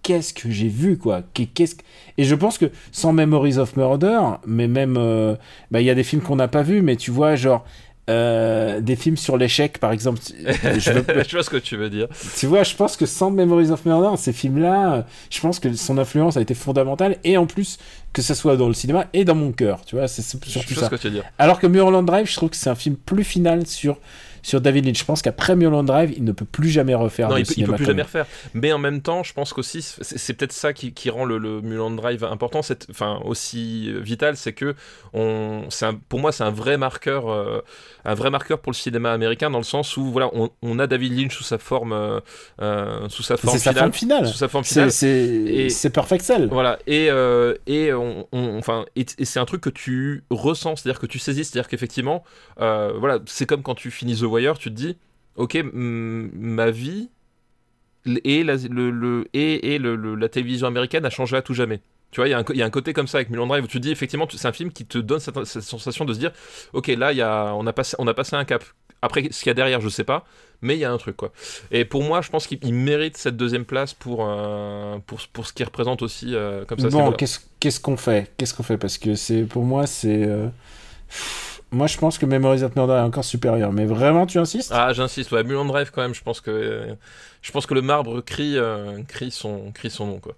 qu'est-ce 0.02 0.34
que 0.34 0.50
j'ai 0.50 0.68
vu, 0.68 0.98
quoi? 0.98 1.22
Qu'est- 1.34 1.46
qu'est-ce 1.46 1.76
que- 1.76 1.82
Et 2.18 2.24
je 2.24 2.34
pense 2.34 2.58
que 2.58 2.66
sans 2.92 3.12
Memories 3.12 3.58
of 3.58 3.76
Murder, 3.76 4.20
mais 4.46 4.66
même, 4.68 4.96
euh, 4.98 5.36
bah, 5.70 5.80
il 5.80 5.84
y 5.86 5.90
a 5.90 5.94
des 5.94 6.04
films 6.04 6.22
qu'on 6.22 6.36
n'a 6.36 6.48
pas 6.48 6.62
vus, 6.62 6.82
mais 6.82 6.96
tu 6.96 7.10
vois, 7.10 7.36
genre, 7.36 7.64
euh, 8.08 8.80
des 8.80 8.94
films 8.96 9.16
sur 9.16 9.36
l'échec, 9.36 9.78
par 9.78 9.92
exemple. 9.92 10.20
je 10.44 10.92
veux- 10.92 11.04
je 11.26 11.30
vois 11.36 11.42
ce 11.42 11.50
que 11.50 11.56
tu 11.56 11.76
veux 11.76 11.90
dire. 11.90 12.06
tu 12.38 12.46
vois, 12.46 12.62
je 12.62 12.74
pense 12.74 12.96
que 12.96 13.04
sans 13.06 13.30
Memories 13.30 13.70
of 13.70 13.84
Murder, 13.84 14.16
ces 14.16 14.32
films-là, 14.32 14.94
euh, 14.94 15.02
je 15.30 15.40
pense 15.40 15.58
que 15.58 15.72
son 15.74 15.98
influence 15.98 16.36
a 16.36 16.40
été 16.40 16.54
fondamentale, 16.54 17.16
et 17.24 17.36
en 17.36 17.46
plus, 17.46 17.78
que 18.12 18.22
ça 18.22 18.34
soit 18.34 18.56
dans 18.56 18.68
le 18.68 18.74
cinéma 18.74 19.06
et 19.12 19.24
dans 19.24 19.34
mon 19.34 19.52
cœur, 19.52 19.84
tu 19.84 19.96
vois, 19.96 20.08
c'est 20.08 20.22
c'est 20.22 20.42
Je 20.44 20.50
surtout 20.50 20.74
vois 20.74 20.82
ça. 20.84 20.86
ce 20.88 20.94
que 20.94 21.00
tu 21.00 21.08
veux 21.08 21.14
dire. 21.14 21.24
Alors 21.38 21.58
que 21.58 21.66
Mulholland 21.66 22.04
Drive, 22.06 22.26
je 22.30 22.34
trouve 22.36 22.50
que 22.50 22.56
c'est 22.56 22.70
un 22.70 22.74
film 22.76 22.96
plus 22.96 23.24
final 23.24 23.66
sur, 23.66 23.98
sur 24.46 24.60
David 24.60 24.84
Lynch. 24.86 25.00
Je 25.00 25.04
pense 25.04 25.22
qu'après 25.22 25.56
Mulholland 25.56 25.84
Drive, 25.86 26.12
il 26.16 26.22
ne 26.22 26.30
peut 26.30 26.44
plus 26.44 26.68
jamais 26.68 26.94
refaire. 26.94 27.28
Non, 27.28 27.36
il 27.36 27.44
peut, 27.44 27.54
il 27.56 27.66
peut 27.66 27.74
plus 27.74 27.84
jamais 27.84 28.02
refaire. 28.02 28.26
Mais 28.54 28.72
en 28.72 28.78
même 28.78 29.02
temps, 29.02 29.24
je 29.24 29.32
pense 29.32 29.52
qu'aussi, 29.52 29.82
c'est 29.82 30.34
peut-être 30.34 30.52
ça 30.52 30.72
qui, 30.72 30.92
qui 30.92 31.10
rend 31.10 31.24
le, 31.24 31.38
le 31.38 31.60
Mulholland 31.62 31.96
Drive 31.96 32.22
important, 32.22 32.60
enfin 32.90 33.20
aussi 33.24 33.92
vital, 34.00 34.36
c'est 34.36 34.52
que 34.52 34.74
on, 35.14 35.64
c'est 35.70 35.86
un- 35.86 35.94
pour 36.08 36.20
moi, 36.20 36.30
c'est 36.30 36.44
un 36.44 36.50
vrai 36.50 36.76
marqueur, 36.78 37.28
euh, 37.28 37.60
un 38.04 38.14
vrai 38.14 38.30
marqueur 38.30 38.60
pour 38.60 38.70
le 38.70 38.76
cinéma 38.76 39.12
américain 39.12 39.50
dans 39.50 39.58
le 39.58 39.64
sens 39.64 39.96
où 39.96 40.04
voilà, 40.12 40.30
on, 40.32 40.50
on 40.62 40.78
a 40.78 40.86
David 40.86 41.18
Lynch 41.18 41.34
sous 41.36 41.42
sa 41.44 41.58
forme, 41.58 41.92
euh, 41.92 42.20
euh, 42.62 43.08
sous 43.08 43.24
sa 43.24 43.36
forme 43.36 43.58
sa 43.58 43.70
finale, 43.72 43.78
forme 43.82 43.92
finale. 43.92 44.26
sous 44.28 44.36
sa 44.38 44.46
forme 44.48 44.62
C'est 44.64 44.90
finale. 44.90 45.70
c'est 45.70 45.90
Perfect 45.90 46.22
Cell. 46.24 46.48
Voilà, 46.52 46.78
et, 46.86 47.08
euh, 47.10 47.54
et, 47.66 47.92
on, 47.92 48.28
on- 48.30 48.58
enfin, 48.58 48.84
et, 48.94 49.06
et 49.18 49.24
c'est 49.24 49.40
un 49.40 49.44
truc 49.44 49.60
que 49.60 49.70
tu 49.70 50.22
ressens, 50.30 50.76
c'est-à-dire 50.76 51.00
que 51.00 51.06
tu 51.06 51.18
saisis, 51.18 51.44
c'est-à-dire 51.44 51.68
qu'effectivement, 51.68 52.22
voilà, 52.58 53.18
c'est 53.26 53.46
comme 53.46 53.62
quand 53.62 53.74
tu 53.74 53.90
finis 53.90 54.14
The 54.16 54.22
Wire, 54.36 54.58
tu 54.58 54.70
te 54.70 54.74
dis, 54.74 54.96
ok, 55.36 55.58
ma 55.72 56.70
vie 56.70 57.10
et, 58.24 58.44
la, 58.44 58.54
le, 58.56 58.90
le- 58.90 59.26
et, 59.34 59.74
et 59.74 59.78
le- 59.78 59.96
le- 59.96 60.14
la 60.14 60.28
télévision 60.28 60.66
américaine 60.68 61.04
a 61.04 61.10
changé 61.10 61.36
à 61.36 61.42
tout 61.42 61.54
jamais. 61.54 61.80
Tu 62.12 62.20
vois, 62.20 62.28
il 62.28 62.30
y, 62.30 62.34
a 62.34 62.38
un 62.38 62.44
co- 62.44 62.52
il 62.52 62.58
y 62.58 62.62
a 62.62 62.66
un 62.66 62.70
côté 62.70 62.92
comme 62.92 63.08
ça 63.08 63.18
avec 63.18 63.30
Mulholland 63.30 63.48
Drive 63.48 63.64
où 63.64 63.66
tu 63.66 63.78
te 63.78 63.82
dis, 63.82 63.90
effectivement, 63.90 64.28
c'est 64.30 64.46
un 64.46 64.52
film 64.52 64.70
qui 64.70 64.86
te 64.86 64.96
donne 64.98 65.18
cette, 65.18 65.44
cette 65.44 65.62
sensation 65.64 66.04
de 66.04 66.14
se 66.14 66.18
dire, 66.20 66.30
ok, 66.72 66.86
là, 66.88 67.12
y 67.12 67.20
a, 67.20 67.52
on, 67.56 67.66
a 67.66 67.72
passé, 67.72 67.96
on 67.98 68.06
a 68.06 68.14
passé 68.14 68.36
un 68.36 68.44
cap. 68.44 68.62
Après, 69.02 69.22
ce 69.30 69.40
qu'il 69.40 69.48
y 69.48 69.50
a 69.50 69.54
derrière, 69.54 69.80
je 69.80 69.88
sais 69.88 70.04
pas, 70.04 70.24
mais 70.62 70.76
il 70.76 70.78
y 70.80 70.84
a 70.84 70.92
un 70.92 70.96
truc, 70.98 71.16
quoi. 71.16 71.32
Et 71.72 71.84
pour 71.84 72.02
moi, 72.04 72.22
je 72.22 72.30
pense 72.30 72.46
qu'il 72.46 72.58
il 72.62 72.72
mérite 72.74 73.16
cette 73.16 73.36
deuxième 73.36 73.64
place 73.64 73.92
pour, 73.92 74.24
euh, 74.26 74.98
pour, 75.06 75.18
pour 75.32 75.46
ce 75.46 75.52
qu'il 75.52 75.66
représente 75.66 76.00
aussi 76.00 76.34
euh, 76.34 76.64
comme 76.64 76.78
ça. 76.78 76.88
Bon, 76.88 77.12
qu'est-ce 77.60 77.80
qu'on 77.80 77.96
fait? 77.96 78.32
Qu'est-ce 78.38 78.54
qu'on 78.54 78.62
fait? 78.62 78.78
Parce 78.78 78.98
que 78.98 79.14
c'est 79.16 79.42
pour 79.42 79.64
moi, 79.64 79.86
c'est. 79.86 80.26
euh, 80.26 80.46
Moi, 81.72 81.86
je 81.88 81.98
pense 81.98 82.16
que 82.16 82.26
Memories 82.26 82.62
of 82.62 82.76
Murder 82.76 82.94
est 82.94 83.00
encore 83.00 83.24
supérieur. 83.24 83.72
Mais 83.72 83.86
vraiment, 83.86 84.26
tu 84.26 84.38
insistes? 84.38 84.72
Ah, 84.74 84.92
j'insiste, 84.92 85.32
ouais, 85.32 85.42
Mulholland 85.42 85.68
Drive 85.68 85.90
quand 85.92 86.02
même, 86.02 86.14
je 86.14 86.22
pense 86.22 86.40
que 86.40 86.96
je 87.42 87.52
pense 87.52 87.66
que 87.66 87.74
le 87.74 87.82
marbre 87.82 88.20
crie, 88.20 88.56
euh, 88.56 89.02
crie, 89.08 89.30
son, 89.30 89.72
crie 89.72 89.90
son 89.90 90.06
nom, 90.06 90.18
quoi. 90.18 90.34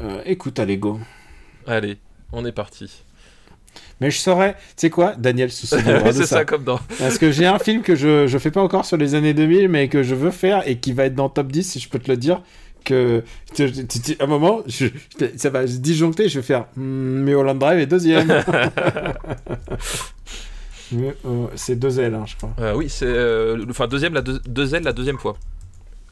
Euh, 0.00 0.22
Écoute, 0.24 0.58
allez, 0.58 0.78
go. 0.78 1.00
Allez, 1.66 1.98
on 2.32 2.44
est 2.44 2.52
parti. 2.52 3.04
Mais 4.00 4.10
je 4.10 4.18
saurais. 4.18 4.54
Tu 4.54 4.72
sais 4.76 4.90
quoi 4.90 5.14
Daniel 5.16 5.50
se 5.50 5.66
c'est 5.66 6.12
ça. 6.12 6.26
ça 6.26 6.44
comme 6.44 6.64
dans. 6.64 6.78
Parce 6.98 7.18
que 7.18 7.30
j'ai 7.30 7.46
un 7.46 7.58
film 7.58 7.82
que 7.82 7.94
je, 7.94 8.26
je 8.26 8.38
fais 8.38 8.50
pas 8.50 8.62
encore 8.62 8.84
sur 8.84 8.96
les 8.96 9.14
années 9.14 9.34
2000, 9.34 9.68
mais 9.68 9.88
que 9.88 10.02
je 10.02 10.14
veux 10.14 10.30
faire 10.30 10.66
et 10.66 10.78
qui 10.78 10.92
va 10.92 11.04
être 11.04 11.14
dans 11.14 11.24
le 11.24 11.30
top 11.30 11.48
10, 11.48 11.64
si 11.64 11.80
je 11.80 11.88
peux 11.88 11.98
te 11.98 12.10
le 12.10 12.16
dire. 12.16 12.42
Que 12.84 13.22
tu- 13.54 13.70
tu- 13.86 14.00
tu- 14.00 14.16
à 14.18 14.24
un 14.24 14.26
moment, 14.26 14.62
je, 14.66 14.86
je- 15.20 15.26
ça 15.36 15.50
va 15.50 15.66
se 15.66 15.76
disjoncter, 15.76 16.28
je 16.28 16.38
vais 16.38 16.44
faire 16.46 16.66
hmm, 16.76 16.80
mais 17.22 17.34
Holland 17.34 17.58
Drive 17.58 17.78
est 17.80 17.86
deuxième. 17.86 18.28
Mais, 20.90 21.14
euh, 21.26 21.46
c'est 21.54 21.76
deux 21.78 22.00
L, 22.00 22.14
hein, 22.14 22.24
je 22.26 22.34
crois. 22.36 22.50
Euh, 22.60 22.74
oui, 22.74 22.88
c'est. 22.88 23.04
euh, 23.06 23.56
le- 23.56 23.66
enfin, 23.68 23.86
deuxième, 23.86 24.14
la 24.14 24.22
deux, 24.22 24.38
deux 24.46 24.74
L 24.74 24.82
la 24.84 24.94
deuxième 24.94 25.18
fois. 25.18 25.36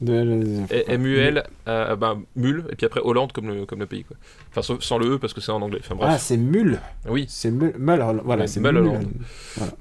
Deux 0.02 0.12
L, 0.14 0.28
la 0.28 0.36
deuxième 0.44 0.66
fois. 0.68 0.76
Et- 0.76 0.84
M-U-L, 0.92 1.44
euh, 1.68 1.96
bah, 1.96 2.18
Mul, 2.36 2.64
et 2.70 2.76
puis 2.76 2.84
après 2.84 3.00
Hollande 3.02 3.32
comme 3.32 3.48
le, 3.48 3.64
comme 3.64 3.78
le 3.78 3.86
pays, 3.86 4.04
quoi. 4.04 4.18
Enfin, 4.54 4.76
sans 4.80 4.98
le 4.98 5.14
E 5.14 5.18
parce 5.18 5.32
que 5.32 5.40
c'est 5.40 5.52
en 5.52 5.62
anglais. 5.62 5.80
Enfin, 5.82 5.96
Ah, 6.02 6.08
bref. 6.08 6.20
c'est 6.20 6.36
Mul. 6.36 6.78
oui. 7.08 7.24
C'est 7.28 7.50
Mul. 7.50 7.72
Mul- 7.78 8.02
voilà, 8.22 8.42
Ouais, 8.42 8.46
c'est 8.48 8.60
Mulholland. 8.60 8.98
Mul. 8.98 9.08
Voilà. 9.56 9.72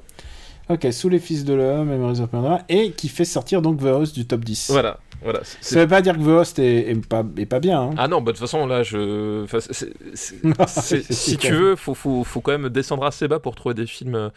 Ok, 0.70 0.88
sous 0.94 1.10
les 1.10 1.20
fils 1.20 1.44
de 1.44 1.54
l'homme, 1.54 1.90
Memories 1.90 2.22
of 2.22 2.32
Murder, 2.34 2.64
et 2.70 2.92
qui 2.92 3.10
fait 3.10 3.26
sortir 3.26 3.62
donc 3.62 3.82
The 3.82 3.86
Host 3.88 4.16
du 4.16 4.26
top 4.26 4.46
10. 4.46 4.70
Voilà. 4.72 4.98
Voilà. 5.26 5.42
Ça 5.44 5.80
veut 5.82 5.88
pas 5.88 6.02
dire 6.02 6.14
que 6.18 6.24
The 6.24 6.28
Host 6.28 6.60
est, 6.60 6.90
est 6.92 7.06
pas, 7.06 7.24
est 7.38 7.46
pas 7.46 7.60
bien. 7.60 7.82
hein. 7.82 7.90
Ah 7.98 8.08
non, 8.08 8.22
bah, 8.22 8.32
de 8.32 8.38
toute 8.38 8.48
façon, 8.48 8.66
là, 8.68 8.84
je. 8.84 9.44
enfin, 9.44 9.60
si 10.68 11.38
tu 11.38 11.52
veux, 11.52 11.76
faut, 11.76 11.94
faut, 11.94 12.24
faut 12.24 12.40
quand 12.42 12.52
même 12.58 12.70
descendre 12.70 13.04
assez 13.06 13.28
bas 13.28 13.40
pour 13.40 13.56
trouver 13.56 13.76
des 13.76 13.86
films. 13.88 14.32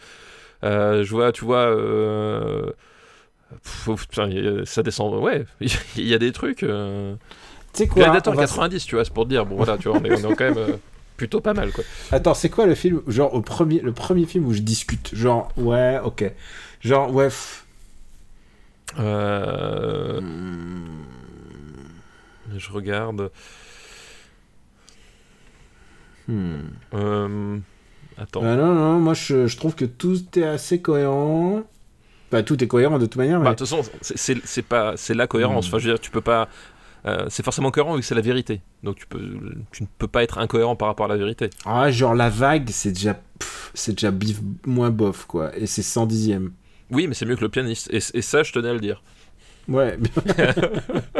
euh, 0.63 1.03
je 1.03 1.09
vois, 1.11 1.31
tu 1.31 1.45
vois. 1.45 1.67
euh, 1.67 2.71
ça 4.65 4.83
descend. 4.83 5.15
Ouais, 5.23 5.45
il 5.95 6.07
y 6.07 6.13
a 6.13 6.19
des 6.19 6.31
trucs. 6.31 6.63
euh, 6.63 7.15
Tu 7.73 7.83
sais 7.83 7.87
quoi 7.87 8.03
Gladiator 8.03 8.33
on 8.33 8.37
va- 8.37 8.43
90, 8.43 8.85
tu 8.85 8.95
vois, 8.95 9.05
c'est 9.05 9.13
pour 9.13 9.25
te 9.25 9.29
dire. 9.29 9.45
Bon, 9.45 9.55
voilà, 9.55 9.77
tu 9.77 9.89
vois, 9.89 9.97
on 9.99 10.03
est, 10.05 10.11
on 10.25 10.29
est 10.31 10.35
quand 10.35 10.45
même 10.45 10.57
euh, 10.57 10.75
plutôt 11.17 11.41
pas 11.41 11.53
mal, 11.53 11.71
quoi. 11.71 11.83
Attends, 12.11 12.33
c'est 12.33 12.49
quoi 12.49 12.65
le 12.65 12.75
film 12.75 13.01
Genre, 13.07 13.33
au 13.33 13.41
premier, 13.41 13.79
le 13.79 13.91
premier 13.91 14.25
film 14.25 14.45
où 14.45 14.53
je 14.53 14.61
discute? 14.61 15.13
Genre, 15.13 15.51
ouais, 15.57 15.99
ok. 16.03 16.31
Genre, 16.81 17.13
ouais. 17.13 17.25
pff, 17.25 17.65
Euh, 18.97 20.21
je 22.57 22.71
regarde. 22.71 23.29
hmm. 26.27 26.55
Euh, 26.93 27.57
attends. 28.17 28.41
Ah 28.43 28.55
non, 28.55 28.73
non, 28.73 28.99
moi 28.99 29.13
je, 29.13 29.47
je 29.47 29.57
trouve 29.57 29.75
que 29.75 29.85
tout 29.85 30.17
est 30.37 30.43
assez 30.43 30.81
cohérent. 30.81 31.63
Bah, 32.31 32.43
tout 32.43 32.63
est 32.63 32.67
cohérent 32.67 32.99
de 32.99 33.05
toute 33.05 33.15
manière. 33.15 33.39
Bah, 33.41 33.51
de 33.51 33.55
toute 33.55 33.67
façon, 33.67 33.81
c'est- 34.01 34.61
pas, 34.61 34.93
c'est 34.97 35.15
la 35.15 35.25
cohérence. 35.27 35.65
Hmm. 35.65 35.69
Enfin, 35.69 35.77
je 35.79 35.87
veux 35.87 35.93
dire, 35.93 35.99
tu 36.01 36.11
peux 36.11 36.21
pas. 36.21 36.47
euh, 37.05 37.25
c'est 37.29 37.43
forcément 37.43 37.71
cohérent 37.71 37.95
vu 37.95 38.01
que 38.01 38.05
c'est 38.05 38.13
la 38.15 38.21
vérité. 38.21 38.61
Donc 38.83 38.97
tu 38.97 39.07
peux, 39.07 39.21
tu 39.71 39.83
ne 39.83 39.87
peux 39.97 40.07
pas 40.07 40.21
être 40.23 40.37
incohérent 40.37 40.75
par 40.75 40.87
rapport 40.89 41.05
à 41.05 41.09
la 41.09 41.17
vérité. 41.17 41.49
Ah, 41.65 41.89
genre, 41.91 42.13
la 42.13 42.29
vague, 42.29 42.69
c'est 42.71 42.91
déjà. 42.91 43.19
C'est 43.73 43.93
déjà 43.93 44.11
bif 44.11 44.41
moins 44.65 44.89
bof, 44.89 45.25
quoi. 45.25 45.55
Et 45.57 45.65
c'est 45.65 45.81
110ème. 45.83 46.49
Oui, 46.91 47.07
mais 47.07 47.13
c'est 47.13 47.25
mieux 47.25 47.35
que 47.35 47.41
le 47.41 47.49
pianiste. 47.49 47.89
Et, 47.93 47.97
et 48.17 48.21
ça, 48.21 48.43
je 48.43 48.51
tenais 48.51 48.69
à 48.69 48.73
le 48.73 48.79
dire. 48.79 49.01
Ouais. 49.67 49.97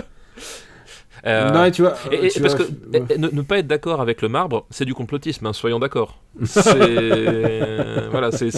Euh, 1.25 1.51
non, 1.51 1.65
et 1.65 1.71
tu 1.71 1.81
vois. 1.81 1.95
et- 2.11 2.27
et 2.27 2.29
tu 2.29 2.39
parce 2.41 2.55
vois, 2.55 2.65
que 2.65 2.71
ouais. 2.97 3.17
ne, 3.17 3.27
ne 3.27 3.41
pas 3.41 3.57
être 3.59 3.67
d'accord 3.67 3.99
avec 3.99 4.21
le 4.21 4.29
marbre, 4.29 4.65
c'est 4.69 4.85
du 4.85 4.93
complotisme, 4.93 5.45
hein, 5.47 5.51
soyons 5.53 5.77
d'accord. 5.79 6.21
C'est- 6.45 8.07
voilà, 8.09 8.31
c'est, 8.31 8.49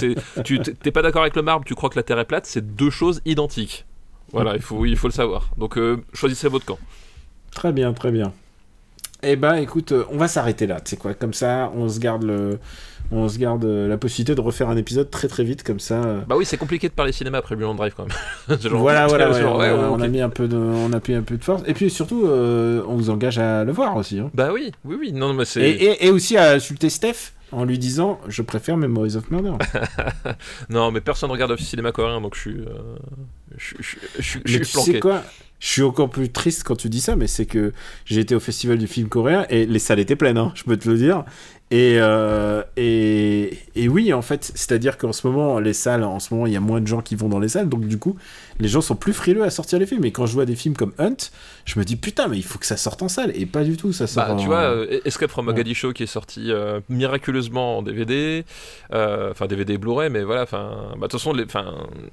tu 0.44 0.60
t'es 0.60 0.92
pas 0.92 1.02
d'accord 1.02 1.24
avec 1.24 1.36
le 1.36 1.42
marbre, 1.42 1.66
tu 1.66 1.74
crois 1.74 1.90
que 1.90 1.96
la 1.96 2.04
Terre 2.04 2.20
est 2.20 2.26
plate, 2.26 2.46
c'est 2.46 2.76
deux 2.76 2.92
choses 2.92 3.20
identiques. 3.26 3.86
Voilà, 4.32 4.56
il 4.56 4.62
faut, 4.62 4.86
il 4.86 4.96
faut 4.96 5.08
le 5.08 5.14
savoir. 5.14 5.50
Donc 5.58 5.76
euh, 5.78 5.98
choisissez 6.14 6.50
votre 6.50 6.66
camp. 6.66 6.78
Très 7.50 7.72
bien, 7.74 7.94
très 7.94 8.12
bien. 8.12 8.32
Eh 9.24 9.36
ben, 9.36 9.56
écoute, 9.56 9.92
euh, 9.92 10.06
on 10.12 10.18
va 10.18 10.28
s'arrêter 10.28 10.68
là. 10.68 10.80
Tu 10.82 10.92
sais 10.92 10.98
quoi, 10.98 11.16
comme 11.16 11.34
ça, 11.34 11.72
on 11.76 11.90
se 11.90 12.00
garde 12.00 12.22
le, 12.24 12.60
on 13.12 13.28
se 13.30 13.38
garde 13.38 13.66
euh, 13.66 13.88
la 13.88 13.98
possibilité 13.98 14.36
de 14.36 14.42
refaire 14.42 14.70
un 14.70 14.78
épisode 14.78 15.10
très 15.10 15.28
très 15.28 15.44
vite, 15.44 15.64
comme 15.64 15.80
ça. 15.80 15.96
euh. 16.04 16.22
Bah 16.28 16.36
oui, 16.38 16.46
c'est 16.46 16.58
compliqué 16.58 16.88
de 16.88 16.94
parler 16.94 17.12
cinéma 17.12 17.40
après 17.40 17.56
Mulholland 17.56 17.76
Drive 17.78 17.94
quand 17.96 18.06
même. 18.08 18.58
Voilà, 18.72 19.08
voilà, 19.08 19.28
c'est 19.34 19.40
ouais, 19.40 19.42
genre, 19.42 19.56
on, 19.56 19.60
ouais, 19.60 19.68
a- 19.68 19.76
ouais, 19.76 19.84
on 19.84 19.96
ok. 19.96 20.02
a 20.02 20.08
mis 20.08 20.22
un 20.22 20.30
peu 20.30 20.48
de, 20.48 20.56
on 20.58 20.92
a 20.94 21.00
mis 21.08 21.16
un 21.16 21.22
peu 21.22 21.38
de 21.38 21.44
force. 21.44 21.64
Et 21.68 21.74
puis 21.74 21.90
surtout, 21.90 22.26
euh, 22.26 22.84
on 22.88 22.96
vous 22.96 23.10
engage 23.10 23.38
à 23.40 23.64
le 23.64 23.72
voir 23.72 23.96
aussi. 23.98 24.20
hein. 24.20 24.30
Bah 24.34 24.52
oui, 24.54 24.72
oui, 24.86 24.96
oui. 25.00 25.12
Non, 25.14 25.34
mais 25.34 25.46
c'est. 25.46 25.62
Et, 25.62 25.84
et- 25.84 26.06
et 26.08 26.10
aussi 26.10 26.38
à 26.38 26.52
insulter 26.54 26.90
Steph 26.90 27.34
en 27.52 27.66
lui 27.66 27.78
disant, 27.78 28.20
je 28.30 28.42
préfère 28.42 28.78
Memories 28.78 29.18
of 29.18 29.30
Murder. 29.30 29.54
Non, 30.70 30.92
mais 30.92 31.02
personne 31.02 31.32
regarde 31.32 31.52
le 31.52 31.58
cinéma 31.58 31.92
coréen, 31.92 32.22
donc 32.22 32.36
je 32.36 32.40
suis. 32.40 32.58
euh, 32.60 32.96
Je, 33.58 33.76
je- 33.80 33.98
je- 34.20 34.22
je- 34.22 34.40
je 34.46 34.58
Mais 34.60 34.64
suis 34.64 34.66
tu 34.66 34.72
planqué. 34.74 34.92
sais 34.94 35.00
quoi? 35.00 35.24
Je 35.60 35.68
suis 35.68 35.84
encore 35.84 36.10
plus 36.10 36.30
triste 36.32 36.64
quand 36.64 36.76
tu 36.76 36.90
dis 36.90 37.02
ça, 37.02 37.16
mais 37.16 37.28
c'est 37.28 37.46
que 37.46 37.72
j'ai 38.06 38.22
été 38.22 38.34
au 38.34 38.40
festival 38.40 38.78
du 38.80 38.88
film 38.88 39.10
coréen 39.10 39.46
et 39.50 39.66
les 39.68 39.78
salles 39.80 40.00
étaient 40.00 40.16
pleines, 40.16 40.38
hein, 40.40 40.52
je 40.56 40.64
peux 40.64 40.76
te 40.78 40.90
le 40.90 40.98
dire. 40.98 41.24
Et, 41.74 41.96
euh, 42.02 42.64
et, 42.76 43.58
et 43.76 43.88
oui, 43.88 44.12
en 44.12 44.22
fait, 44.22 44.52
c'est-à-dire 44.56 44.98
qu'en 44.98 45.14
ce 45.14 45.26
moment, 45.26 45.58
les 45.60 45.72
salles, 45.72 46.04
en 46.04 46.20
ce 46.20 46.34
moment, 46.34 46.46
il 46.46 46.52
y 46.52 46.58
a 46.58 46.60
moins 46.60 46.82
de 46.82 46.88
gens 46.88 47.02
qui 47.02 47.16
vont 47.16 47.30
dans 47.30 47.40
les 47.40 47.48
salles, 47.48 47.70
donc 47.70 47.88
du 47.88 47.98
coup, 47.98 48.18
les 48.60 48.68
gens 48.68 48.82
sont 48.82 48.98
plus 48.98 49.14
frileux 49.14 49.44
à 49.44 49.50
sortir 49.50 49.80
les 49.80 49.86
films. 49.86 50.04
Et 50.04 50.12
quand 50.12 50.26
je 50.26 50.34
vois 50.34 50.46
des 50.46 50.58
films 50.58 50.76
comme 50.76 50.92
Hunt, 51.00 51.16
je 51.64 51.80
me 51.80 51.86
dis 51.86 51.96
putain, 51.96 52.28
mais 52.28 52.38
il 52.38 52.44
faut 52.44 52.60
que 52.60 52.66
ça 52.66 52.76
sorte 52.76 53.02
en 53.04 53.08
salle, 53.08 53.32
et 53.36 53.46
pas 53.46 53.64
du 53.64 53.78
tout, 53.78 53.94
ça 53.94 54.06
sort 54.06 54.26
Bah, 54.28 54.36
tu 54.38 54.44
en- 54.44 54.48
vois, 54.48 54.58
euh, 54.64 55.00
Escape 55.06 55.32
from 55.32 55.48
Ouais. 55.48 55.54
Mogadiscio 55.54 55.94
qui 55.94 56.04
est 56.04 56.08
sorti 56.08 56.52
euh, 56.52 56.82
miraculeusement 56.90 57.78
en 57.78 57.82
DVD, 57.84 58.44
enfin 58.92 59.48
DVD 59.48 59.78
Blu-ray, 59.78 60.10
mais 60.10 60.24
voilà, 60.24 60.44
enfin, 60.44 60.90
bah, 60.98 61.08
de 61.08 61.12
toute 61.12 61.14
façon, 61.14 61.32
les- 61.32 61.46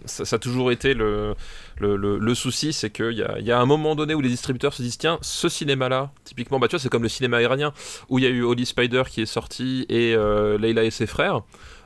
ça, 0.05 0.24
ça 0.24 0.36
a 0.36 0.39
toujours 0.39 0.70
été 0.70 0.94
le, 0.94 1.35
le, 1.80 1.97
le- 1.97 2.18
le 2.18 2.35
souci, 2.36 2.72
c'est 2.72 2.90
qu'il 2.90 3.12
y 3.18 3.22
a, 3.24 3.40
il 3.40 3.44
y 3.44 3.51
a 3.51 3.59
un 3.59 3.66
moment 3.66 3.97
donné 3.97 4.14
où 4.14 4.20
les 4.20 4.28
distributeurs 4.28 4.72
se 4.72 4.82
disent, 4.82 4.98
tiens, 4.98 5.18
ce 5.20 5.48
cinéma-là, 5.48 6.12
typiquement, 6.22 6.60
bah, 6.60 6.68
tu 6.68 6.76
vois, 6.76 6.80
c'est 6.80 6.89
comme 6.89 7.02
le 7.02 7.09
cinéma 7.09 7.43
iranien, 7.43 7.72
où 8.09 8.20
il 8.20 8.24
y 8.24 8.28
a 8.28 8.30
eu 8.30 8.44
Holy 8.44 8.64
Spider 8.64 9.02
qui 9.10 9.22
est 9.22 9.26
sorti 9.26 9.48
et 9.61 10.15
euh, 10.15 10.59
Leila 10.59 10.85
et 10.85 10.91
ses 10.91 11.07
frères. 11.07 11.43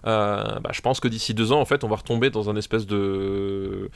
Euh, 0.07 0.59
bah, 0.61 0.71
je 0.73 0.81
pense 0.81 0.99
que 0.99 1.07
d'ici 1.07 1.33
deux 1.33 1.53
ans, 1.53 1.61
en 1.61 1.65
fait, 1.65 1.85
on 1.85 1.89
va 1.89 1.97
retomber 1.97 2.31
dans 2.31 2.51
un 2.51 2.57
espèce 2.57 2.87
de 2.87 3.89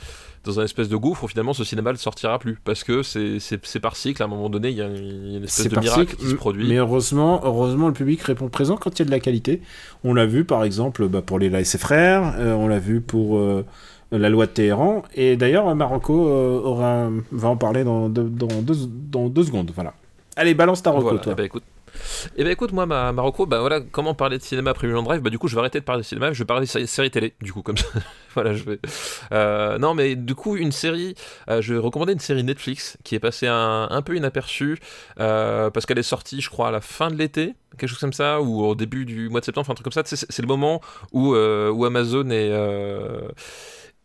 dans 0.44 0.60
un 0.60 0.64
espèce 0.64 0.88
de 0.88 0.96
gouffre 0.96 1.24
où 1.24 1.28
finalement 1.28 1.52
ce 1.52 1.64
cinéma 1.64 1.90
ne 1.90 1.96
sortira 1.96 2.38
plus 2.38 2.58
parce 2.62 2.84
que 2.84 3.02
c'est 3.02 3.80
par 3.80 3.96
cycle. 3.96 4.22
À 4.22 4.26
un 4.26 4.28
moment 4.28 4.48
donné, 4.48 4.70
il 4.70 4.76
y 4.76 4.82
a 4.82 4.86
une, 4.86 5.42
espèce 5.42 5.68
de 5.68 5.80
miracle 5.80 6.10
cycle, 6.10 6.22
qui 6.22 6.30
se 6.30 6.34
produit. 6.34 6.68
Mais 6.68 6.76
heureusement, 6.76 7.40
heureusement, 7.44 7.88
le 7.88 7.92
public 7.92 8.22
répond 8.22 8.48
présent 8.48 8.76
quand 8.76 8.98
il 8.98 9.00
y 9.00 9.02
a 9.02 9.06
de 9.06 9.10
la 9.10 9.20
qualité. 9.20 9.60
On 10.04 10.14
l'a 10.14 10.26
vu 10.26 10.44
par 10.44 10.62
exemple 10.62 11.08
bah, 11.08 11.22
pour 11.22 11.38
les 11.38 11.46
et 11.46 11.64
ses 11.64 11.78
frères, 11.78 12.34
euh, 12.38 12.52
on 12.52 12.68
l'a 12.68 12.78
vu 12.78 13.00
pour 13.00 13.38
euh, 13.38 13.64
la 14.12 14.28
loi 14.28 14.46
de 14.46 14.50
Téhéran, 14.52 15.02
et 15.14 15.36
d'ailleurs 15.36 15.74
Marocco 15.74 16.12
aura, 16.12 17.08
va 17.32 17.48
en 17.48 17.56
parler 17.56 17.82
dans 17.82 18.08
deux, 18.08 18.24
dans, 18.24 18.62
deux, 18.62 18.76
dans 19.10 19.28
deux 19.28 19.44
secondes. 19.44 19.72
Voilà. 19.74 19.94
Allez, 20.36 20.54
balance 20.54 20.82
ta 20.82 20.90
reco, 20.90 21.02
Voilà, 21.02 21.18
toi. 21.18 21.34
eh 21.38 21.48
ben, 21.48 21.60
écoute. 21.96 22.32
Eh 22.36 22.44
ben 22.44 22.50
écoute, 22.50 22.72
moi, 22.72 22.86
ma 22.86 23.12
bah 23.12 23.60
voilà, 23.60 23.80
comment 23.80 24.14
parler 24.14 24.38
de 24.38 24.42
cinéma 24.42 24.70
après 24.70 24.88
Drive? 24.88 25.20
Bah 25.20 25.30
du 25.30 25.38
coup, 25.38 25.48
je 25.48 25.54
vais 25.54 25.60
arrêter 25.60 25.80
de 25.80 25.84
parler 25.84 26.02
de 26.02 26.06
cinéma, 26.06 26.32
je 26.32 26.38
vais 26.38 26.44
parler 26.44 26.66
de 26.66 26.86
série, 26.86 27.10
télé, 27.10 27.34
du 27.40 27.52
coup, 27.52 27.62
comme 27.62 27.76
ça. 27.76 27.86
voilà, 28.34 28.54
je 28.54 28.64
vais. 28.64 28.78
Euh, 29.32 29.78
non, 29.78 29.94
mais 29.94 30.16
du 30.16 30.34
coup, 30.34 30.56
une 30.56 30.72
série, 30.72 31.14
euh, 31.48 31.60
je 31.60 31.74
vais 31.74 31.80
recommander 31.80 32.12
une 32.12 32.20
série 32.20 32.44
Netflix 32.44 32.96
qui 33.04 33.14
est 33.14 33.20
passée 33.20 33.46
un, 33.48 34.02
peu 34.04 34.16
inaperçue 34.16 34.78
euh, 35.20 35.70
parce 35.70 35.86
qu'elle 35.86 35.98
est 35.98 36.02
sortie, 36.02 36.40
je 36.40 36.50
crois, 36.50 36.68
à 36.68 36.70
la 36.70 36.80
fin 36.80 37.10
de 37.10 37.16
l'été, 37.16 37.54
quelque 37.78 37.88
chose 37.88 37.98
comme 37.98 38.12
ça, 38.12 38.40
ou 38.40 38.64
au 38.64 38.74
début 38.74 39.04
du 39.04 39.28
mois 39.28 39.40
de 39.40 39.44
septembre, 39.44 39.70
un 39.70 39.74
truc 39.74 39.84
comme 39.84 39.92
ça. 39.92 40.02
C'est 40.04 40.42
le 40.42 40.48
moment 40.48 40.80
où, 41.12 41.34
où 41.34 41.84
Amazon 41.84 42.30
est. 42.30 42.52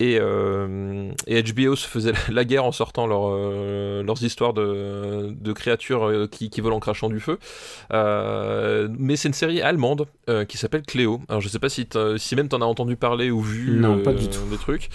euh, 0.02 0.12
et, 0.12 0.20
euh, 0.20 1.12
et, 1.28 1.44
HBO 1.44 1.76
se 1.76 1.88
faisait 1.88 2.14
la 2.32 2.46
guerre 2.46 2.66
en 2.66 2.72
sortant 2.72 3.08
leur, 3.08 3.30
euh, 3.30 4.04
leurs 4.04 4.24
histoires 4.24 4.54
de, 4.54 5.34
de 5.34 5.54
créatures 5.54 6.08
euh, 6.08 6.28
qui, 6.28 6.50
qui, 6.50 6.62
volent 6.62 6.78
en 6.78 6.80
crachant 6.80 7.10
du 7.10 7.20
feu. 7.20 7.38
mais 7.92 9.16
c'est 9.16 9.28
une 9.28 9.34
série 9.34 9.62
allemande 9.62 10.08
qui 10.48 10.58
s'appelle 10.58 10.84
Cléo. 10.84 11.22
Alors 11.30 11.42
je 11.42 11.50
sais 11.50 11.60
pas 11.60 11.70
si, 11.70 11.88
si 12.18 12.36
même 12.36 12.48
t'en 12.48 12.62
as 12.62 12.66
entendu 12.66 12.96
parler 12.96 13.32
ou 13.32 13.42
vu 13.42 13.80
non, 13.80 14.02
pas 14.02 14.14
du 14.14 14.28
tout. 14.28 14.40
des 14.50 14.58
trucs. 14.58 14.90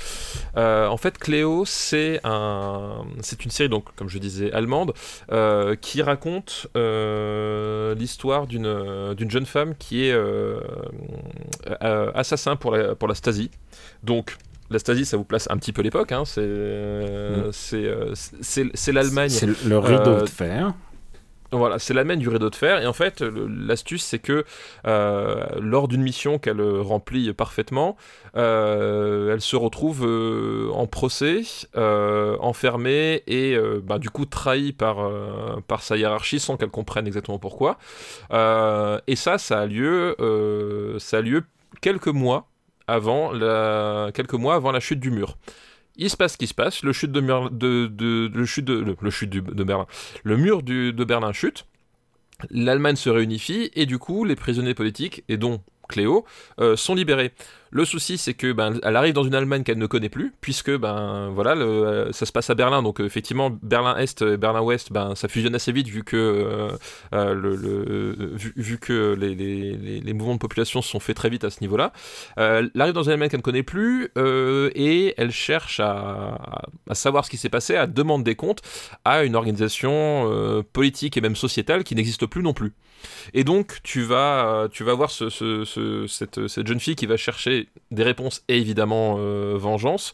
en 0.57 0.97
fait, 0.97 1.19
Cléo, 1.19 1.65
c'est 1.67 2.21
un, 2.25 3.05
c'est 3.21 3.45
une 3.45 3.51
série 3.51 3.69
donc 3.69 3.95
comme 3.97 4.09
je 4.09 4.19
disais 4.19 4.53
allemande 4.53 4.93
qui 5.81 6.03
raconte 6.03 6.69
l'histoire 6.75 8.47
d'une 8.47 9.15
d'une 9.15 9.31
jeune 9.31 9.47
femme 9.47 9.75
qui 9.79 10.05
est 10.05 10.17
assassin 11.81 12.57
pour 12.57 12.73
la 12.73 12.95
pour 12.95 13.09
la 13.09 13.15
Stasi. 13.15 13.51
Donc 14.03 14.37
la 14.71 14.79
Stasi, 14.79 15.05
ça 15.05 15.17
vous 15.17 15.25
place 15.25 15.49
un 15.51 15.57
petit 15.59 15.73
peu 15.73 15.83
l'époque. 15.83 16.13
Hein, 16.13 16.25
c'est 16.25 16.41
euh, 16.43 17.49
mm. 17.49 18.71
c'est 18.75 18.93
l'Allemagne. 18.93 19.29
C'est 19.29 19.47
le 19.65 19.79
rideau 19.79 20.11
euh, 20.11 20.21
de 20.23 20.27
fer. 20.27 20.75
Voilà, 21.53 21.79
c'est 21.79 21.95
l'Allemagne 21.95 22.19
du 22.19 22.29
rideau 22.29 22.51
de 22.51 22.57
fer. 22.57 22.83
Et 22.83 22.87
en 22.87 22.93
fait, 22.93 23.23
l'astuce, 23.23 24.03
c'est 24.03 24.19
que 24.19 24.45
euh, 24.87 25.47
lors 25.61 25.87
d'une 25.87 26.03
mission 26.03 26.41
qu'elle 26.41 26.61
remplit 26.61 27.33
parfaitement, 27.33 27.97
elle 28.35 29.41
se 29.41 29.55
retrouve 29.55 30.03
en 30.75 30.87
procès, 30.89 31.43
enfermée 31.77 33.23
et 33.29 33.57
bah, 33.85 34.01
du 34.01 34.11
coup 34.11 34.27
trahie 34.27 34.73
par, 34.73 35.09
par 35.69 35.83
sa 35.83 35.97
hiérarchie 35.97 36.41
sans 36.41 36.57
qu'elle 36.57 36.71
comprenne 36.71 37.07
exactement 37.07 37.39
pourquoi. 37.39 37.79
et 38.33 39.17
ça, 39.17 39.39
ça 39.39 39.61
a 39.61 39.67
lieu, 39.67 40.17
ça 40.99 41.19
a 41.19 41.21
lieu 41.21 41.45
quelques 41.81 42.09
mois 42.09 42.49
avant 42.87 43.33
quelques 44.13 44.35
mois 44.35 44.55
avant 44.55 44.73
la 44.73 44.81
chute 44.81 45.01
du 45.01 45.11
mur. 45.11 45.37
Il 45.97 46.11
se 46.11 46.17
passe 46.17 46.35
ce 46.35 46.39
qui 46.39 46.47
se 46.47 46.55
passe, 46.55 46.83
le 46.83 46.93
chute 46.93 47.11
de, 47.11 47.21
de, 47.21 47.87
de, 47.87 48.31
le 48.33 48.45
chute 48.45 48.67
de, 48.67 48.97
le, 49.01 49.11
chute 49.11 49.31
de 49.31 49.65
Berlin, 49.65 49.87
le 50.25 50.37
mur 50.37 50.63
de 50.63 51.05
Berlin 51.05 51.33
chute, 51.33 51.65
l'Allemagne 52.51 52.97
se 52.97 53.09
réunifie 53.09 53.71
et 53.75 53.87
du 53.87 53.99
coup 53.99 54.25
les 54.25 54.37
prisonniers 54.37 54.75
politiques 54.75 55.25
et 55.29 55.37
dont 55.37 55.63
Cléo 55.89 56.25
euh, 56.61 56.77
sont 56.77 56.95
libérés. 56.95 57.33
Le 57.77 57.85
souci, 57.85 58.17
c'est 58.17 58.33
que 58.33 58.53
ben, 58.53 58.81
elle 58.83 58.97
arrive 58.97 59.13
dans 59.13 59.25
une 59.25 59.35
Allemagne 59.35 59.63
qu'elle 59.63 59.77
ne 59.77 59.87
connaît 59.87 60.09
plus, 60.09 60.33
puisque 60.41 60.75
ben 60.75 61.29
voilà, 61.35 61.51
euh, 61.57 62.11
ça 62.11 62.25
se 62.25 62.33
passe 62.33 62.49
à 62.49 62.55
Berlin, 62.55 62.83
donc 62.83 63.03
euh, 63.03 63.05
effectivement 63.05 63.51
Berlin 63.51 63.99
Est, 63.99 64.23
et 64.23 64.39
Berlin 64.39 64.63
Ouest, 64.63 64.93
ben 64.93 65.15
ça 65.15 65.29
fusionne 65.29 65.55
assez 65.55 65.73
vite 65.73 65.87
vu 65.87 66.03
que 66.03 66.71
euh, 67.13 67.35
le, 67.35 68.35
vu, 68.57 68.79
que 68.79 69.15
les, 69.15 70.13
mouvements 70.15 70.37
de 70.37 70.39
population 70.39 70.81
se 70.81 70.89
sont 70.89 71.01
faits 71.01 71.17
très 71.17 71.29
vite 71.29 71.45
à 71.45 71.51
ce 71.51 71.61
niveau-là. 71.61 71.93
elle 72.39 72.71
arrive 72.79 72.95
dans 72.95 73.03
une 73.03 73.11
Allemagne 73.11 73.29
qu'elle 73.29 73.41
ne 73.41 73.43
connaît 73.43 73.63
plus 73.63 74.09
et 74.75 75.13
elle 75.19 75.31
cherche 75.31 75.79
à, 75.79 76.39
à 76.89 76.95
savoir 76.95 77.27
ce 77.27 77.31
qui 77.31 77.37
s'est 77.37 77.51
passé, 77.51 77.77
à 77.77 77.87
demander 77.87 78.25
des 78.25 78.37
comptes 78.37 78.63
à 79.05 79.23
une 79.25 79.37
organisation 79.37 80.65
politique 80.73 81.19
et 81.19 81.21
même 81.21 81.37
sociétale 81.37 81.85
qui 81.85 81.95
n'existe 81.95 82.25
plus 82.25 82.43
non 82.43 82.55
plus. 82.55 82.73
Et 83.35 83.45
donc 83.45 83.81
tu 83.83 84.01
vas 84.01 84.69
tu 84.73 84.83
vas 84.83 84.95
voir 84.95 85.11
ce, 85.11 85.29
ce, 85.29 86.07
cette, 86.09 86.49
cette 86.49 86.67
jeune 86.67 86.81
fille 86.81 86.97
qui 86.97 87.05
va 87.05 87.19
chercher 87.19 87.66
des 87.91 88.03
réponses 88.03 88.43
et 88.49 88.59
évidemment 88.59 89.17
euh, 89.19 89.55
vengeance. 89.57 90.13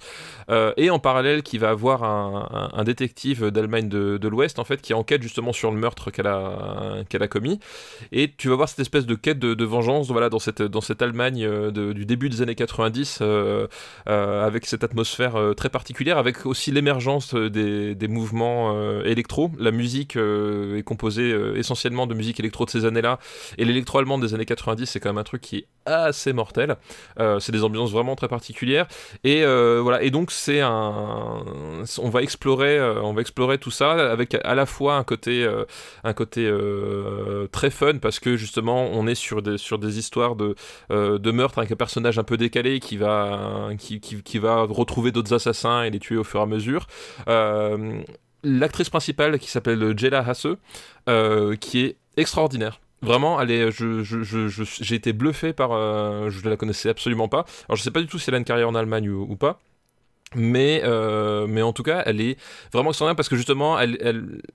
Euh, 0.50 0.72
et 0.76 0.90
en 0.90 0.98
parallèle, 0.98 1.42
qui 1.42 1.58
va 1.58 1.70
avoir 1.70 2.04
un, 2.04 2.84
détective 2.84 3.50
d'Allemagne 3.50 3.88
de, 3.88 4.28
l'Ouest 4.28 4.58
en 4.58 4.64
fait 4.64 4.80
qui 4.80 4.92
enquête 4.92 5.22
justement 5.22 5.52
sur 5.52 5.70
le 5.70 5.78
meurtre 5.78 6.10
qu'elle 6.10 6.26
a, 6.26 7.04
qu'elle 7.08 7.22
a 7.22 7.28
commis. 7.28 7.60
Et 8.10 8.32
tu 8.36 8.48
vas 8.48 8.56
voir 8.56 8.68
cette 8.68 8.80
espèce 8.80 9.06
de 9.06 9.14
quête 9.14 9.38
de, 9.38 9.64
vengeance 9.64 10.08
voilà, 10.08 10.28
dans, 10.28 10.38
cette, 10.38 10.62
dans 10.62 10.80
cette 10.80 11.00
Allemagne 11.00 11.44
euh, 11.44 11.70
du 11.70 12.04
début 12.04 12.28
des 12.28 12.42
années 12.42 12.54
90 12.54 13.22
avec 14.06 14.66
cette 14.66 14.84
atmosphère 14.84 15.34
très 15.56 15.68
particulière, 15.68 16.18
avec 16.18 16.44
aussi 16.46 16.70
l'émergence 16.72 17.34
des, 17.34 17.94
des, 17.94 18.08
mouvements 18.08 19.02
électro. 19.02 19.50
La 19.58 19.70
musique 19.70 20.16
est 20.16 20.82
composée 20.82 21.34
essentiellement 21.56 22.06
de 22.06 22.14
musique 22.14 22.40
électro 22.40 22.64
de 22.64 22.70
ces 22.70 22.84
années-là. 22.84 23.18
Et 23.58 23.64
l'électro 23.64 23.98
allemand 23.98 24.18
des 24.18 24.34
années 24.34 24.44
90, 24.44 24.86
c'est 24.86 25.00
quand 25.00 25.10
même 25.10 25.18
un 25.18 25.24
truc 25.24 25.40
qui 25.40 25.58
est 25.58 25.66
assez 25.86 26.32
mortel. 26.32 26.76
C'est 27.40 27.52
des 27.52 27.64
ambiances 27.64 27.90
vraiment 27.90 28.16
très 28.16 28.28
particulières. 28.28 28.86
Et 29.24 29.44
euh, 29.44 29.80
voilà. 29.82 30.02
Et 30.02 30.10
donc 30.10 30.30
c'est 30.30 30.60
un, 30.60 31.44
on 31.98 32.08
va 32.10 32.22
explorer, 32.22 32.78
euh, 32.78 33.00
on 33.02 33.12
va 33.12 33.20
explorer 33.20 33.58
tout 33.58 33.70
ça 33.70 33.92
avec 34.10 34.36
à 34.42 34.54
la 34.54 34.66
fois 34.66 34.96
un 34.96 35.04
côté, 35.04 35.48
un 36.04 36.12
côté 36.12 36.50
très 37.52 37.70
fun 37.70 37.98
parce 37.98 38.18
que 38.18 38.36
justement 38.36 38.88
on 38.92 39.06
est 39.06 39.14
sur 39.14 39.42
des 39.42 39.58
sur 39.58 39.78
des 39.78 39.98
histoires 39.98 40.36
de 40.36 40.54
de 40.90 41.30
meurtre 41.30 41.58
avec 41.58 41.72
un 41.72 41.76
personnage 41.76 42.18
un 42.18 42.24
peu 42.24 42.36
décalé 42.36 42.80
qui 42.80 42.96
va 42.96 43.70
qui, 43.78 44.00
qui, 44.00 44.22
qui 44.22 44.38
va 44.38 44.62
retrouver 44.62 45.12
d'autres 45.12 45.34
assassins 45.34 45.82
et 45.82 45.90
les 45.90 45.98
tuer 45.98 46.16
au 46.16 46.24
fur 46.24 46.40
et 46.40 46.42
à 46.42 46.46
mesure 46.46 46.86
l'actrice 48.44 48.90
principale 48.90 49.38
qui 49.38 49.48
s'appelle 49.48 49.96
Jella 49.96 50.26
Hasse, 50.26 50.48
qui 51.60 51.80
est 51.80 51.96
extraordinaire. 52.16 52.80
Vraiment, 53.02 53.36
allez, 53.36 53.72
je, 53.72 54.02
je, 54.04 54.22
je, 54.22 54.46
j'ai 54.48 54.94
été 54.94 55.12
bluffé 55.12 55.52
par. 55.52 55.72
Euh, 55.72 56.30
je 56.30 56.44
ne 56.44 56.50
la 56.50 56.56
connaissais 56.56 56.88
absolument 56.88 57.28
pas. 57.28 57.44
Alors, 57.68 57.76
je 57.76 57.82
sais 57.82 57.90
pas 57.90 58.00
du 58.00 58.06
tout 58.06 58.18
si 58.18 58.30
elle 58.30 58.36
a 58.36 58.38
une 58.38 58.44
carrière 58.44 58.68
en 58.68 58.74
Allemagne 58.76 59.08
ou 59.10 59.36
pas. 59.36 59.60
Mais, 60.34 60.82
euh, 60.84 61.46
mais 61.48 61.62
en 61.62 61.72
tout 61.72 61.82
cas, 61.82 62.02
elle 62.06 62.20
est 62.20 62.38
vraiment 62.72 62.90
extraordinaire 62.90 63.16
parce 63.16 63.28
que 63.28 63.36
justement, 63.36 63.78
elle, 63.78 63.98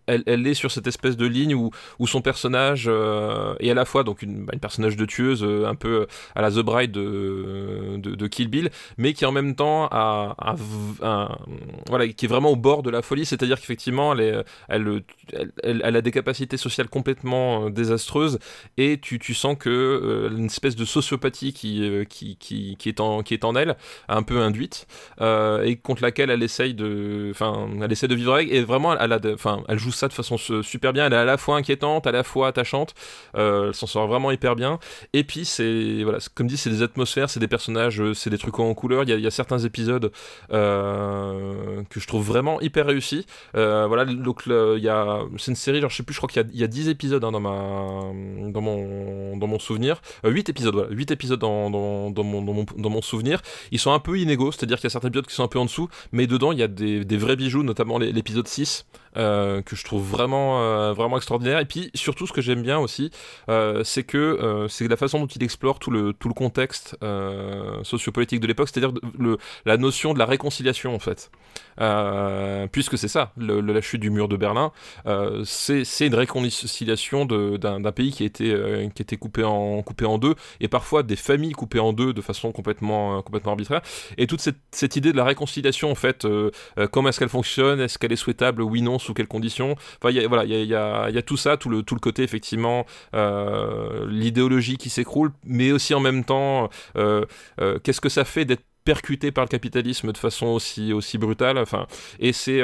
elle, 0.07 0.23
elle, 0.25 0.47
est 0.47 0.53
sur 0.53 0.71
cette 0.71 0.87
espèce 0.87 1.17
de 1.17 1.25
ligne 1.25 1.53
où, 1.55 1.71
où 1.99 2.07
son 2.07 2.21
personnage 2.21 2.85
euh, 2.87 3.55
est 3.59 3.69
à 3.69 3.73
la 3.73 3.85
fois 3.85 4.03
donc 4.03 4.21
une, 4.21 4.47
personnage 4.59 4.95
de 4.95 5.05
tueuse 5.05 5.43
euh, 5.43 5.67
un 5.67 5.75
peu 5.75 6.07
à 6.35 6.41
la 6.41 6.51
The 6.51 6.59
Bride 6.59 6.91
de, 6.91 7.97
de, 7.97 8.27
Kill 8.27 8.47
Bill, 8.47 8.69
mais 8.97 9.13
qui 9.13 9.25
en 9.25 9.31
même 9.31 9.55
temps 9.55 9.87
a, 9.91 10.55
voilà, 11.87 12.07
qui 12.07 12.25
est 12.25 12.29
vraiment 12.29 12.51
au 12.51 12.55
bord 12.55 12.83
de 12.83 12.89
la 12.89 13.01
folie. 13.01 13.25
C'est-à-dire 13.25 13.59
qu'effectivement, 13.59 14.13
elle, 14.13 14.43
elle, 14.67 15.01
elle, 15.63 15.81
elle, 15.83 15.95
a 15.95 16.01
des 16.01 16.11
capacités 16.11 16.57
sociales 16.57 16.89
complètement 16.89 17.69
désastreuses 17.69 18.39
et 18.77 18.99
tu, 18.99 19.19
tu 19.19 19.33
sens 19.33 19.55
que 19.57 20.29
une 20.35 20.45
espèce 20.45 20.75
de 20.75 20.85
sociopathie 20.85 21.53
qui, 21.53 21.89
qui, 22.09 22.35
qui, 22.37 22.75
qui, 22.77 22.89
est 22.89 22.99
en, 22.99 23.21
qui 23.21 23.33
est 23.33 23.43
en 23.43 23.55
elle, 23.55 23.75
un 24.07 24.23
peu 24.23 24.39
induite 24.39 24.87
contre 25.76 26.02
laquelle 26.02 26.30
elle 26.30 26.44
essaye 26.44 26.73
de, 26.73 27.30
enfin, 27.31 27.68
elle 27.81 27.91
essaie 27.91 28.07
de 28.07 28.15
vivre 28.15 28.34
avec. 28.34 28.52
Et 28.52 28.61
vraiment, 28.61 28.98
elle, 28.98 29.19
enfin, 29.34 29.64
elle 29.68 29.80
joue 29.80 29.91
ça 29.91 30.07
de 30.07 30.14
façon 30.14 30.38
super 30.38 30.94
bien. 30.94 31.07
Elle 31.07 31.14
est 31.14 31.18
à 31.18 31.26
la 31.26 31.38
fois 31.38 31.57
inquiétante, 31.57 32.07
à 32.07 32.11
la 32.11 32.23
fois 32.23 32.48
attachante. 32.48 32.94
Euh, 33.35 33.68
elle 33.68 33.73
s'en 33.73 33.88
sort 33.88 34.07
vraiment 34.07 34.31
hyper 34.31 34.56
bien. 34.56 34.80
Et 35.14 35.23
puis 35.23 35.45
c'est, 35.45 36.03
voilà, 36.03 36.19
comme 36.35 36.48
dit, 36.48 36.57
c'est 36.57 36.69
des 36.69 36.81
atmosphères, 36.81 37.30
c'est 37.30 37.39
des 37.39 37.48
personnages, 37.48 38.02
c'est 38.14 38.30
des 38.30 38.38
trucs 38.38 38.60
en 38.60 38.73
couleur. 38.73 39.03
Il 39.03 39.19
y, 39.19 39.27
a 39.27 39.31
certains 39.31 39.60
épisodes 39.60 40.11
euh, 40.52 41.84
que 41.89 41.99
je 41.99 42.07
trouve 42.07 42.26
vraiment 42.26 42.61
hyper 42.61 42.85
réussis. 42.85 43.26
Euh, 43.56 43.85
voilà, 43.88 44.06
donc 44.06 44.44
il 44.48 44.84
y 44.84 44.89
a, 44.89 45.22
c'est 45.38 45.52
une 45.52 45.56
série, 45.56 45.81
genre 45.81 45.89
je 45.89 45.98
sais 45.98 46.03
plus, 46.03 46.14
je 46.14 46.19
crois 46.19 46.30
qu'il 46.30 46.56
y, 46.56 46.64
a 46.64 46.68
10 46.68 46.89
épisodes 46.89 47.23
hein, 47.23 47.31
dans 47.31 47.39
ma, 47.39 48.11
dans 48.52 48.61
mon, 48.61 49.38
dans 49.38 49.48
mon 49.48 49.60
souvenir. 49.60 50.02
8 50.23 50.49
épisodes, 50.49 50.73
voilà, 50.73 50.89
8 50.91 51.11
épisodes 51.11 51.39
dans, 51.39 51.69
mon, 51.69 52.11
dans, 52.11 52.23
mon, 52.23 52.65
dans 52.77 52.89
mon 52.89 53.02
souvenir. 53.02 53.41
Ils 53.72 53.80
sont 53.80 53.91
un 53.91 53.99
peu 53.99 54.18
inégaux, 54.18 54.52
c'est-à-dire 54.52 54.77
qu'il 54.77 54.85
y 54.85 54.88
a 54.88 54.91
certains 54.91 55.10
épisodes 55.10 55.27
qui 55.27 55.35
sont 55.35 55.44
un 55.44 55.48
peu 55.48 55.56
en 55.57 55.65
dessous, 55.65 55.89
mais 56.11 56.27
dedans 56.27 56.51
il 56.51 56.59
y 56.59 56.63
a 56.63 56.67
des, 56.67 57.17
vrais 57.17 57.35
bijoux, 57.35 57.63
notamment 57.63 57.97
l'épisode 57.97 58.47
6, 58.47 58.85
euh, 59.15 59.61
que 59.61 59.75
je 59.75 59.84
trouve 59.84 60.03
vraiment, 60.03 60.61
euh, 60.61 60.93
vraiment 60.93 61.17
extraordinaire. 61.17 61.59
Et 61.59 61.65
puis 61.65 61.89
surtout, 61.95 62.27
ce 62.27 62.34
que 62.34 62.41
j'aime 62.41 62.61
bien 62.61 62.77
aussi, 62.77 63.11
euh, 63.49 63.84
c'est 63.84 64.03
que 64.03 64.67
c'est 64.69 64.88
la 64.88 64.97
façon 64.97 65.19
dont 65.19 65.27
il 65.27 65.43
explore 65.43 65.79
tout 65.79 65.91
le, 65.91 66.13
tout 66.13 66.27
le 66.27 66.34
contexte 66.34 66.97
sociopolitique 67.84 68.39
de 68.39 68.47
l'époque, 68.47 68.69
c'est-à-dire 68.69 68.93
la 69.65 69.77
notion 69.77 70.13
de 70.13 70.19
la 70.19 70.25
réconciliation 70.25 70.93
en 70.95 70.99
fait. 70.99 71.31
puisque 72.71 72.97
c'est 72.97 73.07
ça, 73.07 73.31
la 73.38 73.81
chute 73.81 74.01
du 74.01 74.09
mur 74.09 74.27
de 74.27 74.38
Berlin, 74.38 74.71
c'est 75.45 76.07
une 76.07 76.15
réconciliation 76.15 77.25
d'un 77.25 77.91
pays 77.91 78.11
qui 78.11 78.23
a 78.23 78.25
été, 78.25 78.89
qui 78.95 79.01
était 79.01 79.17
coupé, 79.17 79.43
en, 79.43 79.81
coupé 79.81 80.05
en 80.05 80.17
deux, 80.17 80.35
et 80.59 80.67
parfois 80.67 81.03
des 81.03 81.15
familles 81.15 81.53
coupées 81.53 81.79
en 81.79 81.93
deux 81.93 82.13
de 82.13 82.21
façon 82.21 82.51
complètement, 82.51 83.21
complètement 83.21 83.51
arbitraire. 83.51 83.81
Et 84.17 84.27
toute 84.27 84.41
cette, 84.41 84.57
cette 84.71 84.95
idée 84.95 85.11
de 85.11 85.17
la 85.17 85.25
réconciliation, 85.25 85.91
en 85.91 85.95
fait, 85.95 86.27
comment 86.91 87.09
est-ce 87.09 87.19
qu'elle 87.19 87.29
fonctionne, 87.29 87.79
est-ce 87.79 87.97
qu'elle 87.97 88.11
est 88.11 88.17
souhaitable, 88.17 88.61
oui, 88.61 88.81
non, 88.81 88.99
sous 89.07 89.13
quelles 89.13 89.27
conditions. 89.27 89.75
Enfin, 90.01 90.27
voilà, 90.27 90.45
il 90.45 90.67
y 90.67 90.75
a, 90.75 91.21
tout 91.25 91.38
ça, 91.38 91.57
tout 91.57 91.69
le, 91.69 91.81
tout 91.81 91.95
le 91.95 91.99
côté 91.99 92.23
effectivement, 92.23 92.85
euh, 93.15 94.05
l'idéologie 94.09 94.77
qui 94.77 94.89
s'écroule, 94.89 95.31
mais 95.43 95.71
aussi 95.71 95.93
en 95.93 95.99
même 95.99 96.23
temps, 96.23 96.69
euh, 96.97 97.25
euh, 97.59 97.79
qu'est-ce 97.79 98.01
que 98.01 98.09
ça 98.09 98.25
fait 98.25 98.45
d'être 98.45 98.63
percuté 98.84 99.34
par 99.34 99.43
le 99.43 99.49
capitalisme 99.49 100.13
de 100.13 100.17
façon 100.17 100.45
aussi, 100.47 100.93
aussi 100.93 101.17
brutale. 101.17 101.57
Enfin, 101.57 101.88
et 102.19 102.31
c'est 102.31 102.61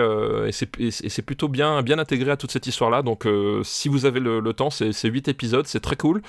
c'est 0.52 1.22
plutôt 1.22 1.50
bien, 1.50 1.82
bien 1.82 2.00
intégré 2.00 2.32
à 2.32 2.38
toute 2.38 2.52
cette 2.52 2.66
histoire-là. 2.66 3.02
Donc, 3.02 3.28
si 3.64 3.90
vous 3.90 4.06
avez 4.06 4.22
le, 4.22 4.40
le 4.40 4.54
temps, 4.54 4.70
c'est 4.70 5.08
8 5.10 5.28
épisodes, 5.28 5.68
c'est 5.68 5.82
très 5.82 5.98
cool. 5.98 6.22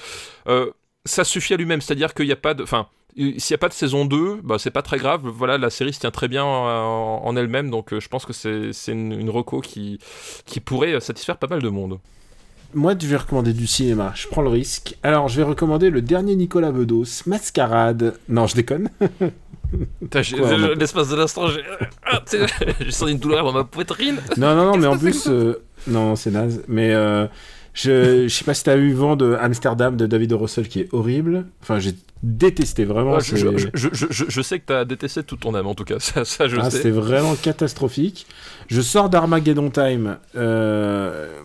Ça 1.05 1.25
suffit 1.25 1.55
à 1.55 1.57
lui-même, 1.57 1.81
c'est-à-dire 1.81 2.15
qu'il 2.15 2.27
n'y 2.27 2.33
a 2.33 2.37
pas 2.37 2.55
de. 2.55 2.63
Enfin, 2.63 2.89
s'il 3.17 3.35
n'y 3.37 3.55
a 3.55 3.59
pas 3.59 3.69
de 3.69 3.75
saison 3.75 4.05
2, 4.05 4.41
bah, 4.43 4.57
c'est 4.59 4.71
pas 4.71 4.83
très 4.83 4.99
grave. 4.99 5.23
Voilà, 5.25 5.59
la 5.59 5.71
série 5.71 5.93
se 5.93 6.01
tient 6.01 6.11
très 6.11 6.29
bien 6.29 6.45
en, 6.45 7.37
elle-même, 7.37 7.71
donc 7.71 7.93
euh, 7.93 8.01
je 8.01 8.09
pense 8.09 8.27
que 8.27 8.33
c'est 8.33 8.93
une, 8.93 9.13
une 9.13 9.31
reco 9.31 9.61
qui, 9.61 9.99
qui 10.47 10.61
pourrait 10.61 10.99
satisfaire 11.01 11.37
pas 11.37 11.47
mal 11.47 11.63
de 11.63 11.69
monde. 11.69 11.99
Moi, 12.75 12.95
je 13.01 13.07
vais 13.07 13.17
recommander 13.17 13.53
du 13.53 13.69
cinéma. 13.69 14.13
Je 14.17 14.27
prends 14.27 14.43
le 14.43 14.49
risque. 14.49 14.97
Alors, 15.05 15.29
je 15.29 15.37
vais 15.37 15.45
recommander 15.45 15.91
le 15.91 16.03
dernier 16.03 16.35
Nicolas 16.35 16.73
Bedos, 16.73 17.23
Mascarade. 17.27 18.19
Non, 18.29 18.49
je 18.49 18.57
déconne. 18.57 18.91
L'espace 20.77 21.09
de 21.09 21.17
l'instant, 21.17 21.47
j'ai 21.49 21.63
ah, 22.05 22.21
tu 22.29 22.39
sais, 22.39 22.47
j'ai 22.81 22.91
senti 22.91 23.13
une 23.13 23.19
douleur 23.19 23.45
dans 23.45 23.53
ma 23.53 23.65
poitrine. 23.65 24.17
Non, 24.37 24.57
non, 24.57 24.73
non, 24.73 24.77
mais 24.77 24.87
en 24.87 24.99
plus, 24.99 25.29
euh, 25.29 25.63
non, 25.87 26.17
c'est 26.17 26.33
naze. 26.33 26.65
Mais 26.67 26.93
euh, 26.93 27.27
je, 27.75 28.27
je 28.29 28.35
sais 28.35 28.45
pas 28.45 28.55
si 28.55 28.65
t'as 28.65 28.77
eu 28.79 28.93
vent 28.93 29.17
de 29.17 29.35
Amsterdam 29.41 29.97
de 29.97 30.07
David. 30.07 30.33
Russell 30.33 30.69
qui 30.69 30.81
est 30.81 30.89
horrible. 30.95 31.45
Enfin, 31.63 31.79
j'ai 31.81 31.93
détesté 32.23 32.85
vraiment. 32.87 33.17
Ouais, 33.17 33.21
je, 33.23 33.37
je, 33.75 34.41
sais 34.43 34.59
que 34.61 34.65
t'as 34.67 34.85
détesté 34.87 35.23
toute 35.25 35.41
ton 35.41 35.55
âme 35.55 35.67
en 35.67 35.75
tout 35.75 35.85
cas, 35.85 35.97
ça, 35.99 36.25
ça 36.25 36.49
je 36.49 36.57
Ah, 36.59 36.71
sais. 36.71 36.79
c'était 36.79 36.91
vraiment 36.91 37.35
catastrophique. 37.35 38.27
Je 38.69 38.81
sors 38.81 39.11
d'Armageddon 39.11 39.71
Time. 39.71 40.17
Euh... 40.37 41.41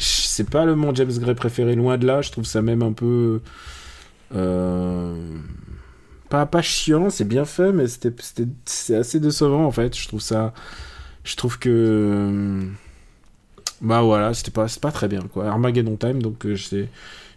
C'est 0.00 0.48
pas 0.48 0.64
le 0.64 0.76
mon 0.76 0.94
James 0.94 1.10
Gray 1.18 1.34
préféré, 1.34 1.74
loin 1.74 1.98
de 1.98 2.06
là. 2.06 2.22
Je 2.22 2.30
trouve 2.30 2.44
ça 2.44 2.62
même 2.62 2.82
un 2.82 2.92
peu. 2.92 3.40
euh, 4.36 5.16
Pas, 6.28 6.46
pas 6.46 6.62
chiant, 6.62 7.10
c'est 7.10 7.26
bien 7.26 7.44
fait, 7.44 7.72
mais 7.72 7.86
c'est 7.88 8.94
assez 8.94 9.18
décevant 9.18 9.64
en 9.64 9.72
fait. 9.72 9.96
Je 9.98 10.06
trouve 10.06 10.20
ça. 10.20 10.52
Je 11.24 11.34
trouve 11.34 11.58
que. 11.58 12.60
Bah 13.80 14.02
voilà, 14.02 14.34
c'était 14.34 14.50
pas, 14.50 14.66
pas 14.80 14.90
très 14.92 15.08
bien 15.08 15.20
quoi. 15.32 15.46
Armageddon 15.46 15.96
Time, 15.96 16.20
donc 16.22 16.44
euh, 16.46 16.54
je 16.56 16.86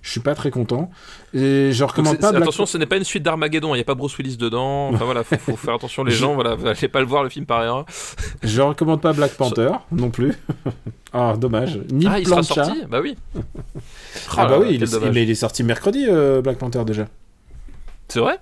suis 0.01 0.19
pas 0.19 0.33
très 0.33 0.49
content. 0.49 0.89
Et 1.33 1.71
je 1.71 1.83
recommande 1.83 2.17
pas 2.17 2.31
Black 2.31 2.41
attention, 2.43 2.65
ce 2.65 2.77
n'est 2.77 2.87
pas 2.87 2.97
une 2.97 3.03
suite 3.03 3.21
d'Armageddon, 3.23 3.73
il 3.75 3.77
n'y 3.77 3.81
a 3.81 3.85
pas 3.85 3.93
Bruce 3.93 4.17
Willis 4.17 4.37
dedans. 4.37 4.89
Enfin 4.93 5.05
voilà, 5.05 5.23
faut, 5.23 5.37
faut 5.37 5.55
faire 5.55 5.75
attention 5.75 6.03
les 6.03 6.11
gens, 6.11 6.33
voilà, 6.33 6.55
vous 6.55 6.65
n'allez 6.65 6.87
pas 6.87 6.99
le 6.99 7.05
voir 7.05 7.23
le 7.23 7.29
film 7.29 7.45
par 7.45 7.63
erreur. 7.63 7.85
Je 8.41 8.61
recommande 8.61 9.01
pas 9.01 9.13
Black 9.13 9.33
Panther 9.33 9.69
non 9.91 10.09
plus. 10.09 10.33
ah, 11.13 11.35
dommage. 11.37 11.79
Ni 11.91 12.07
Ah, 12.07 12.19
il 12.19 12.27
sera 12.27 12.41
sorti 12.43 12.81
Bah 12.89 12.99
oui. 13.01 13.15
Ah 14.37 14.45
bah 14.47 14.57
oui, 14.59 14.69
il 14.71 14.83
est, 14.83 15.11
mais 15.13 15.23
il 15.23 15.29
est 15.29 15.35
sorti 15.35 15.63
mercredi, 15.63 16.05
euh, 16.09 16.41
Black 16.41 16.57
Panther 16.57 16.83
déjà. 16.85 17.07
C'est 18.07 18.19
vrai? 18.19 18.39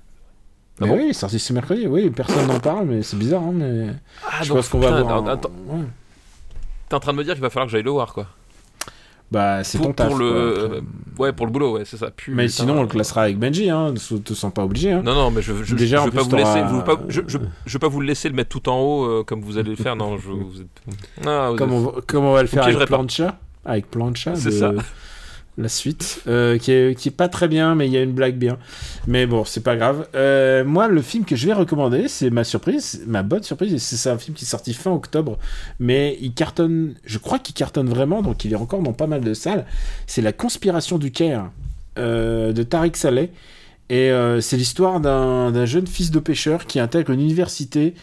Ah 0.81 0.85
bon? 0.85 0.95
oui, 0.95 1.01
il 1.07 1.09
est 1.09 1.13
sorti 1.13 1.37
ce 1.39 1.51
mercredi, 1.51 1.85
oui, 1.87 2.09
personne 2.09 2.47
n'en 2.47 2.59
parle, 2.59 2.85
mais 2.85 3.03
c'est 3.03 3.17
bizarre, 3.17 3.43
hein, 3.43 3.51
mais 3.53 3.87
Ah, 4.25 4.41
je 4.41 4.47
donc, 4.47 4.57
pense 4.59 4.69
qu'on 4.69 4.79
va 4.79 4.87
putain, 4.93 5.01
voir. 5.03 5.23
un- 5.25 5.27
Attends, 5.27 5.51
ouais. 5.67 5.83
T'es 6.89 6.95
en 6.95 6.99
train 6.99 7.13
de 7.13 7.17
me 7.17 7.23
dire 7.23 7.33
qu'il 7.33 7.41
va 7.41 7.49
falloir 7.49 7.67
que 7.67 7.71
j'aille 7.71 7.83
le 7.83 7.91
voir 7.91 8.13
quoi. 8.13 8.25
Bah, 9.31 9.63
c'est 9.63 9.77
Pour, 9.77 9.87
ton 9.87 9.93
taf. 9.93 10.07
pour 10.07 10.17
le... 10.17 10.29
quoi. 10.31 10.39
euh, 10.77 10.81
Ouais, 11.19 11.33
pour 11.33 11.45
le 11.45 11.51
boulot, 11.51 11.73
ouais, 11.73 11.85
c'est 11.85 11.97
ça. 11.97 12.09
Mais 12.29 12.47
sinon, 12.47 12.79
on 12.79 12.81
le 12.81 12.87
classera 12.87 13.21
avec 13.23 13.37
Benji, 13.37 13.69
hein, 13.69 13.91
ne 13.91 14.17
te 14.17 14.33
sens 14.33 14.51
pas 14.51 14.63
obligé. 14.63 14.91
Hein. 14.91 15.03
Non, 15.05 15.13
non, 15.13 15.29
mais 15.29 15.43
je, 15.43 15.53
je, 15.63 15.75
Déjà, 15.75 15.97
je 15.97 16.01
en 16.01 16.05
veux 16.05 16.11
pas 16.11 16.23
vous 16.23 16.35
laisser, 16.35 16.61
je 16.67 16.73
veux 16.73 16.83
pas, 16.83 16.95
je, 17.09 17.21
je, 17.27 17.37
je 17.63 17.73
veux 17.73 17.79
pas 17.79 17.87
vous 17.89 18.01
le 18.01 18.07
laisser 18.07 18.27
le 18.27 18.33
mettre 18.33 18.49
tout 18.49 18.67
en 18.69 18.79
haut 18.79 19.05
euh, 19.05 19.23
comme 19.23 19.41
vous 19.41 19.59
allez 19.59 19.69
le 19.69 19.75
faire. 19.75 19.95
Non, 19.95 20.17
je, 20.17 20.29
vous 20.31 20.61
êtes. 20.61 20.81
Ah, 21.27 21.49
vous 21.51 21.57
Comme, 21.57 21.69
êtes- 21.69 21.75
on, 21.75 21.81
va- 21.91 22.01
comme 22.07 22.25
on 22.25 22.33
va 22.33 22.41
le 22.41 22.47
faire 22.47 22.63
avec. 22.63 22.87
Plancha. 22.87 23.37
Avec 23.65 23.91
Plancha, 23.91 24.35
C'est 24.35 24.45
de- 24.45 24.51
ça. 24.51 24.71
La 25.59 25.69
suite, 25.69 26.21
euh, 26.27 26.57
qui, 26.57 26.71
est, 26.71 26.97
qui 26.97 27.09
est 27.09 27.15
pas 27.15 27.27
très 27.27 27.47
bien, 27.47 27.75
mais 27.75 27.87
il 27.87 27.93
y 27.93 27.97
a 27.97 28.01
une 28.01 28.13
blague 28.13 28.37
bien. 28.37 28.57
Mais 29.07 29.25
bon, 29.25 29.43
c'est 29.43 29.63
pas 29.63 29.75
grave. 29.75 30.07
Euh, 30.15 30.63
moi, 30.63 30.87
le 30.87 31.01
film 31.01 31.25
que 31.25 31.35
je 31.35 31.45
vais 31.45 31.53
recommander, 31.53 32.07
c'est 32.07 32.29
ma 32.29 32.43
surprise, 32.43 33.03
ma 33.05 33.23
bonne 33.23 33.43
surprise, 33.43 33.73
et 33.73 33.79
c'est 33.79 34.09
un 34.09 34.17
film 34.17 34.35
qui 34.35 34.45
est 34.45 34.47
sorti 34.47 34.73
fin 34.73 34.91
octobre, 34.91 35.37
mais 35.79 36.17
il 36.21 36.33
cartonne, 36.33 36.95
je 37.03 37.17
crois 37.17 37.39
qu'il 37.39 37.53
cartonne 37.53 37.89
vraiment, 37.89 38.21
donc 38.21 38.45
il 38.45 38.53
est 38.53 38.57
encore 38.57 38.81
dans 38.81 38.93
pas 38.93 39.07
mal 39.07 39.21
de 39.21 39.33
salles. 39.33 39.65
C'est 40.07 40.21
La 40.21 40.31
Conspiration 40.31 40.97
du 40.97 41.11
Caire 41.11 41.51
euh, 41.97 42.53
de 42.53 42.63
Tariq 42.63 42.97
Saleh. 42.97 43.31
Et 43.91 44.11
c'est 44.41 44.55
l'histoire 44.55 44.99
d'un 44.99 45.65
jeune 45.65 45.87
fils 45.87 46.11
de 46.11 46.19
pêcheur 46.19 46.67
qui 46.67 46.79
intègre 46.79 47.09
une 47.09 47.21
université 47.21 47.95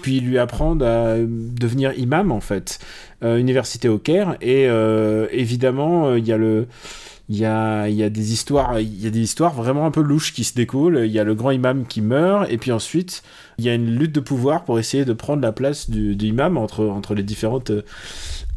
puis 0.00 0.20
lui 0.20 0.38
apprendre 0.38 0.84
à 0.86 1.16
devenir 1.18 1.92
imam 1.98 2.32
en 2.32 2.40
fait, 2.40 2.78
Euh, 3.22 3.38
université 3.38 3.88
au 3.88 3.98
Caire. 3.98 4.36
Et 4.42 4.66
euh, 4.68 5.26
évidemment, 5.32 6.08
euh, 6.08 6.18
il 6.18 6.26
y 6.26 6.32
a 6.32 6.36
le 6.36 6.66
il 7.28 7.36
y 7.38 7.44
a, 7.46 7.88
y 7.88 8.02
a 8.04 8.10
des 8.10 8.32
histoires 8.32 8.78
il 8.78 9.02
y 9.02 9.06
a 9.06 9.10
des 9.10 9.20
histoires 9.20 9.54
vraiment 9.54 9.86
un 9.86 9.90
peu 9.90 10.02
louches 10.02 10.32
qui 10.34 10.44
se 10.44 10.54
découlent. 10.54 11.02
Il 11.06 11.10
y 11.10 11.18
a 11.18 11.24
le 11.24 11.34
grand 11.34 11.50
imam 11.50 11.86
qui 11.86 12.02
meurt. 12.02 12.46
Et 12.50 12.58
puis 12.58 12.72
ensuite 12.72 13.22
il 13.58 13.64
y 13.64 13.70
a 13.70 13.74
une 13.74 13.90
lutte 13.98 14.12
de 14.12 14.20
pouvoir 14.20 14.64
pour 14.64 14.78
essayer 14.78 15.04
de 15.06 15.14
prendre 15.14 15.42
la 15.42 15.52
place 15.52 15.88
du, 15.90 16.14
du 16.14 16.26
imam 16.26 16.58
entre, 16.58 16.84
entre 16.84 17.14
les 17.14 17.22
différentes 17.22 17.72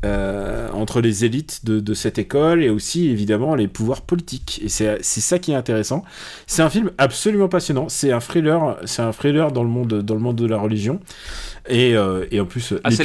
euh, 0.06 0.70
entre 0.72 1.02
les 1.02 1.26
élites 1.26 1.66
de, 1.66 1.82
de 1.82 1.94
cette 1.94 2.18
école 2.18 2.64
et 2.64 2.70
aussi 2.70 3.10
évidemment 3.10 3.56
les 3.56 3.68
pouvoirs 3.68 4.02
politiques. 4.02 4.62
Et 4.64 4.70
c'est 4.70 5.02
ça 5.02 5.40
qui 5.40 5.52
est 5.52 5.56
intéressant. 5.56 6.04
C'est 6.48 6.62
un 6.62 6.70
film 6.70 6.92
absolument 6.98 7.50
passionnant. 7.50 7.90
C'est 7.90 8.12
un 8.12 8.20
thriller 8.20 8.78
c'est 8.86 9.02
un 9.02 9.12
thriller 9.12 9.52
dans 9.52 9.64
le 9.64 9.70
monde 9.70 10.02
dans 10.02 10.16
le 10.16 10.22
monde 10.22 10.38
de 10.38 10.46
la 10.46 10.58
religion 10.58 11.00
et, 11.70 11.96
euh, 11.96 12.26
et 12.32 12.40
en 12.40 12.46
plus 12.46 12.74
Ah, 12.84 12.92
c'est 12.92 13.04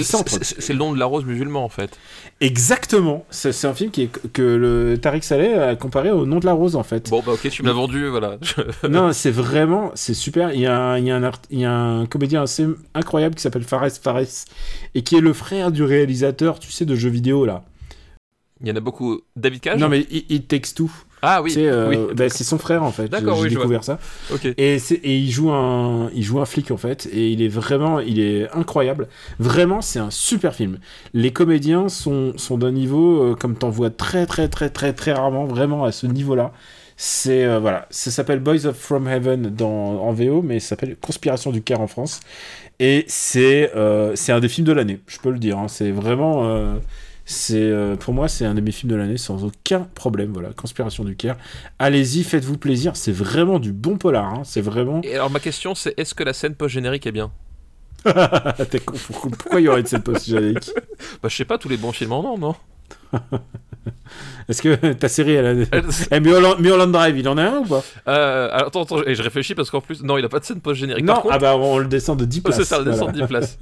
le, 0.73 0.79
nom 0.79 0.93
de 0.93 0.99
la 0.99 1.07
rose 1.07 1.25
musulman 1.25 1.65
en 1.65 1.69
fait. 1.69 1.99
exactement 2.41 3.25
c'est 3.31 3.65
un 3.67 3.75
film 3.75 3.91
qui 3.91 4.03
est, 4.03 4.29
que 4.33 4.43
le 4.43 4.99
Tariq 4.99 5.23
Saleh 5.25 5.55
a 5.55 5.77
comparé 5.77 6.11
au 6.11 6.27
nom 6.27 6.39
de 6.41 6.47
la 6.47 6.53
rose 6.53 6.77
en 6.77 6.83
fait 6.83 7.11
Bon, 7.11 7.23
bah 7.25 7.33
ok, 7.33 7.49
tu 7.51 7.63
me 7.63 7.69
l'as 7.69 7.73
vendu, 7.75 8.09
voilà. 8.09 8.39
Non, 8.89 9.13
c'est 9.13 9.31
vraiment, 9.31 9.93
c'est 9.95 10.15
super. 10.15 10.53
Il 10.53 10.61
y 10.61 10.67
a, 10.67 10.79
un- 10.79 10.99
il 10.99 11.07
y 11.07 11.11
a 11.11 11.17
un, 11.17 11.23
art- 11.23 11.41
il 11.51 11.61
y 11.61 11.65
a 11.65 11.73
un 11.73 12.07
comédien 12.07 12.43
assez 12.43 12.67
incroyable 12.95 13.35
qui 13.35 13.43
s'appelle 13.43 13.65
Fares 13.65 13.91
Fares 14.03 14.21
et 14.95 15.03
qui 15.03 15.17
est 15.17 15.21
le 15.21 15.33
frère 15.33 15.71
du 15.73 15.83
réalisateur, 15.83 16.59
tu 16.59 16.71
sais, 16.73 16.85
de 16.85 16.95
jeux 16.95 17.11
vidéo 17.11 17.45
là. 17.45 17.65
Il 18.61 18.69
y 18.69 18.73
en 18.73 18.77
a 18.77 18.81
beaucoup. 18.81 19.21
David 19.37 19.61
Cage 19.61 19.81
Non, 19.81 19.89
mais 19.89 20.01
It, 20.11 20.27
It 20.31 20.49
Takes 20.49 20.75
Two. 20.75 20.91
Ah 21.27 21.43
oui, 21.43 21.55
euh, 21.59 21.89
oui. 21.89 22.15
bah, 22.15 22.29
c'est 22.29 22.45
son 22.45 22.59
frère 22.59 22.83
en 22.83 22.93
fait. 22.93 23.09
D'accord, 23.09 23.37
J'ai 23.37 23.43
oui, 23.45 23.51
je 23.51 23.57
découvert 23.57 23.83
ça. 23.85 23.99
Ok. 24.33 24.45
Et, 24.45 24.77
et 24.77 25.17
il 25.17 25.31
joue 25.31 25.51
un, 25.51 26.11
il 26.15 26.23
joue 26.23 26.41
un 26.41 26.45
flic 26.45 26.71
en 26.71 26.77
fait, 26.77 27.07
et 27.13 27.31
il 27.31 27.41
est 27.43 27.49
vraiment, 27.49 28.01
il 28.01 28.21
est 28.21 28.51
incroyable. 28.53 29.09
Vraiment, 29.39 29.81
c'est 29.81 29.99
un 29.99 30.11
super 30.11 30.55
film. 30.55 30.79
Les 31.15 31.33
comédiens 31.33 31.89
sont, 31.89 32.33
sont 32.37 32.59
d'un 32.59 32.73
niveau 32.73 33.23
euh, 33.23 33.35
comme 33.35 33.57
t'en 33.57 33.71
vois 33.71 33.91
très 33.91 34.27
très 34.27 34.49
très 34.49 34.71
très 34.71 34.93
très 34.93 35.13
rarement, 35.13 35.47
vraiment 35.47 35.85
à 35.85 35.93
ce 35.93 36.07
niveau-là. 36.07 36.53
C'est 36.97 37.45
euh, 37.45 37.59
voilà, 37.59 37.87
ça 37.91 38.11
s'appelle 38.13 38.39
Boys 38.39 38.67
of 38.67 38.77
From 38.77 39.09
Heaven 39.09 39.51
dans 39.51 40.01
en 40.03 40.13
VO, 40.13 40.43
mais 40.43 40.61
ça 40.61 40.71
s'appelle 40.71 40.97
Conspiration 41.01 41.51
du 41.51 41.63
Caire 41.63 41.81
en 41.81 41.87
France. 41.89 42.21
Et 42.81 43.05
c'est 43.09 43.71
c'est 44.15 44.33
un 44.33 44.41
des 44.41 44.49
films 44.49 44.67
de 44.67 44.73
l'année, 44.73 45.01
je 45.07 45.19
peux 45.19 45.31
le 45.31 45.39
dire. 45.39 45.59
hein. 45.59 45.69
C'est 45.69 45.91
vraiment 45.93 46.75
c'est 47.25 47.57
euh, 47.63 47.97
pour 47.97 48.13
moi 48.15 48.29
c'est 48.29 48.45
un 48.45 48.55
de 48.55 48.61
mes 48.61 48.71
films 48.73 48.93
de 48.93 48.97
l'année 48.97 49.17
sans 49.17 49.45
aucun 49.45 49.81
problème. 49.95 50.33
Voilà, 50.33 50.51
Conspiration 50.53 51.05
du 51.05 51.17
Caire. 51.17 51.37
Allez-y, 51.79 52.23
faites-vous 52.25 52.59
plaisir. 52.59 52.97
C'est 52.97 53.13
vraiment 53.13 53.59
du 53.59 53.73
bon 53.73 53.97
polar. 53.97 54.27
hein. 54.35 54.43
C'est 54.45 54.61
vraiment. 54.61 55.01
Et 55.03 55.15
alors 55.15 55.31
ma 55.31 55.41
question 55.41 55.75
c'est 55.75 55.95
est-ce 55.99 56.15
que 56.15 56.25
la 56.25 56.33
scène 56.33 56.55
post-générique 56.55 57.07
est 57.07 57.13
bien? 57.13 57.31
T'es 58.71 58.81
con, 58.81 58.95
pourquoi- 59.07 59.31
Pourquoi 59.39 59.61
il 59.61 59.65
y 59.65 59.69
aurait 59.69 59.83
de 59.83 59.89
cette 59.89 60.05
post 60.05 60.27
générique 60.27 60.71
Bah 61.23 61.29
je 61.31 61.37
sais 61.37 61.45
pas, 61.47 61.57
tous 61.57 61.69
les 61.71 61.79
bons 61.79 61.93
films 61.93 62.13
en 62.13 62.35
ont, 62.35 62.39
non? 62.39 62.55
Est-ce 64.49 64.61
que 64.61 64.93
ta 64.93 65.09
série, 65.09 65.33
elle 65.33 65.67
a. 65.73 65.81
Eh, 66.11 66.21
Mulholland, 66.21 66.59
Mulholland 66.59 66.93
Drive, 66.93 67.19
il 67.19 67.29
en 67.29 67.39
a 67.39 67.43
un 67.45 67.59
ou 67.61 67.65
pas? 67.65 67.83
Euh, 68.09 68.49
alors, 68.53 68.69
attends, 68.69 68.83
attends, 68.83 69.03
et 69.07 69.15
je 69.15 69.23
réfléchis 69.23 69.55
parce 69.55 69.71
qu'en 69.71 69.81
plus, 69.81 70.03
non, 70.03 70.19
il 70.19 70.25
a 70.25 70.29
pas 70.29 70.41
de 70.41 70.45
scène 70.45 70.61
post-générique. 70.61 71.05
Non, 71.05 71.15
Par 71.15 71.23
contre, 71.23 71.35
ah 71.35 71.39
bah 71.39 71.57
on 71.57 71.79
le 71.79 71.87
descend 71.87 72.19
de 72.19 72.25
10 72.25 72.39
oh, 72.39 72.43
places. 72.45 72.57
c'est 72.59 72.65
ça, 72.65 72.79
le 72.79 72.85
descend 72.85 73.13
voilà. 73.13 73.13
de 73.13 73.21
10 73.21 73.27
places. 73.27 73.59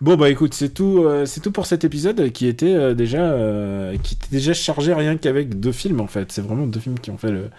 Bon 0.00 0.16
bah 0.16 0.30
écoute, 0.30 0.54
c'est 0.54 0.70
tout, 0.70 1.04
euh, 1.04 1.26
c'est 1.26 1.40
tout 1.40 1.52
pour 1.52 1.66
cet 1.66 1.84
épisode 1.84 2.30
qui 2.32 2.46
était 2.46 2.74
euh, 2.74 2.94
déjà, 2.94 3.22
euh, 3.32 3.96
qui 4.02 4.14
était 4.14 4.28
déjà 4.30 4.54
chargé 4.54 4.94
rien 4.94 5.16
qu'avec 5.16 5.60
deux 5.60 5.72
films 5.72 6.00
en 6.00 6.06
fait. 6.06 6.32
C'est 6.32 6.42
vraiment 6.42 6.66
deux 6.66 6.80
films 6.80 6.98
qui 6.98 7.10
ont 7.10 7.18
fait 7.18 7.30
le, 7.30 7.50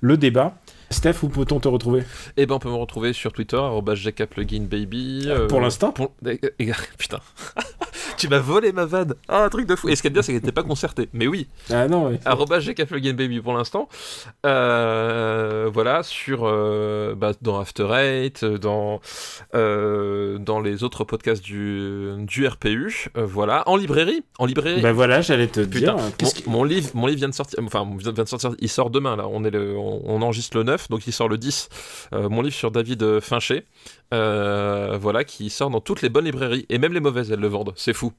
le 0.00 0.16
débat. 0.16 0.58
Steph, 0.90 1.16
où 1.22 1.28
peut-on 1.28 1.58
te 1.60 1.68
retrouver? 1.68 2.02
Et 2.36 2.46
ben 2.46 2.54
on 2.54 2.58
peut 2.58 2.68
me 2.70 2.74
retrouver 2.76 3.12
sur 3.12 3.32
Twitter, 3.32 3.60
@jkplugin_baby. 3.94 5.24
euh, 5.26 5.46
Pour 5.48 5.60
l'instant? 5.60 5.90
pour- 5.92 6.12
eh, 6.26 6.38
eh, 6.58 6.72
Putain, 6.98 7.18
tu 8.16 8.28
m'as 8.28 8.38
volé 8.38 8.72
ma 8.72 8.84
vanne. 8.84 9.14
Ah, 9.28 9.44
un 9.44 9.48
truc 9.48 9.66
de 9.66 9.74
fou. 9.76 9.88
Et 9.88 9.96
ce 9.96 10.02
qui 10.02 10.08
est 10.08 10.10
bien, 10.10 10.22
c'est 10.22 10.32
qu'elle 10.32 10.40
n'était 10.42 10.52
pas 10.52 10.62
concertée. 10.62 11.08
Mais 11.12 11.26
oui, 11.26 11.48
Ah 11.72 11.88
non, 11.88 12.16
arrobas 12.24 12.60
jkplugin_baby 12.60 13.40
pour 13.40 13.54
l'instant. 13.54 13.88
Euh, 14.44 15.68
voilà, 15.72 16.02
sur 16.02 16.40
euh, 16.44 17.14
bah, 17.14 17.32
dans 17.42 17.58
After 17.58 17.88
Eight, 17.92 18.44
dans 18.44 19.00
euh, 19.54 20.38
dans 20.38 20.60
les 20.60 20.82
autres 20.84 21.04
podcasts 21.04 21.42
du 21.42 22.12
du 22.20 22.46
RPU. 22.46 23.08
voilà, 23.16 23.68
en 23.68 23.76
librairie, 23.76 24.22
en 24.38 24.46
librairie. 24.46 24.80
Bah 24.82 24.92
voilà, 24.92 25.20
j'allais 25.20 25.48
te 25.48 25.60
Putain, 25.60 25.94
dire. 25.94 25.96
mon, 25.96 26.10
qu'est-ce 26.12 26.42
que- 26.42 26.48
mon 26.50 26.64
livre, 26.64 26.90
mon 26.94 27.06
livre 27.06 27.18
vient 27.18 27.28
de 27.28 27.34
sortir. 27.34 27.58
Enfin, 27.64 27.86
vient 27.98 28.12
de 28.12 28.24
sortir. 28.28 28.52
Il 28.60 28.68
sort 28.68 28.90
demain 28.90 29.16
là. 29.16 29.26
On 29.28 29.44
est 29.44 29.50
le, 29.50 29.76
on, 29.76 30.00
on 30.04 30.22
enregistre 30.22 30.56
le 30.56 30.62
9, 30.64 30.85
donc 30.90 31.06
il 31.06 31.12
sort 31.12 31.28
le 31.28 31.38
10. 31.38 31.68
Euh, 32.12 32.28
mon 32.28 32.42
livre 32.42 32.54
sur 32.54 32.70
David 32.70 33.02
euh, 33.02 33.20
Fincher, 33.20 33.64
euh, 34.14 34.98
voilà, 35.00 35.24
qui 35.24 35.50
sort 35.50 35.70
dans 35.70 35.80
toutes 35.80 36.02
les 36.02 36.08
bonnes 36.08 36.24
librairies 36.24 36.66
et 36.68 36.78
même 36.78 36.92
les 36.92 37.00
mauvaises, 37.00 37.30
elles 37.30 37.40
le 37.40 37.48
vendent. 37.48 37.72
C'est 37.76 37.92
fou. 37.94 38.12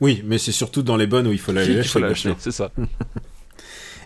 Oui, 0.00 0.22
mais 0.24 0.38
c'est 0.38 0.52
surtout 0.52 0.82
dans 0.82 0.96
les 0.96 1.06
bonnes 1.06 1.26
où 1.26 1.32
il 1.32 1.38
faut 1.38 1.52
l'aller 1.52 1.74
l'acheter. 1.74 2.34
c'est 2.38 2.52
ça. 2.52 2.70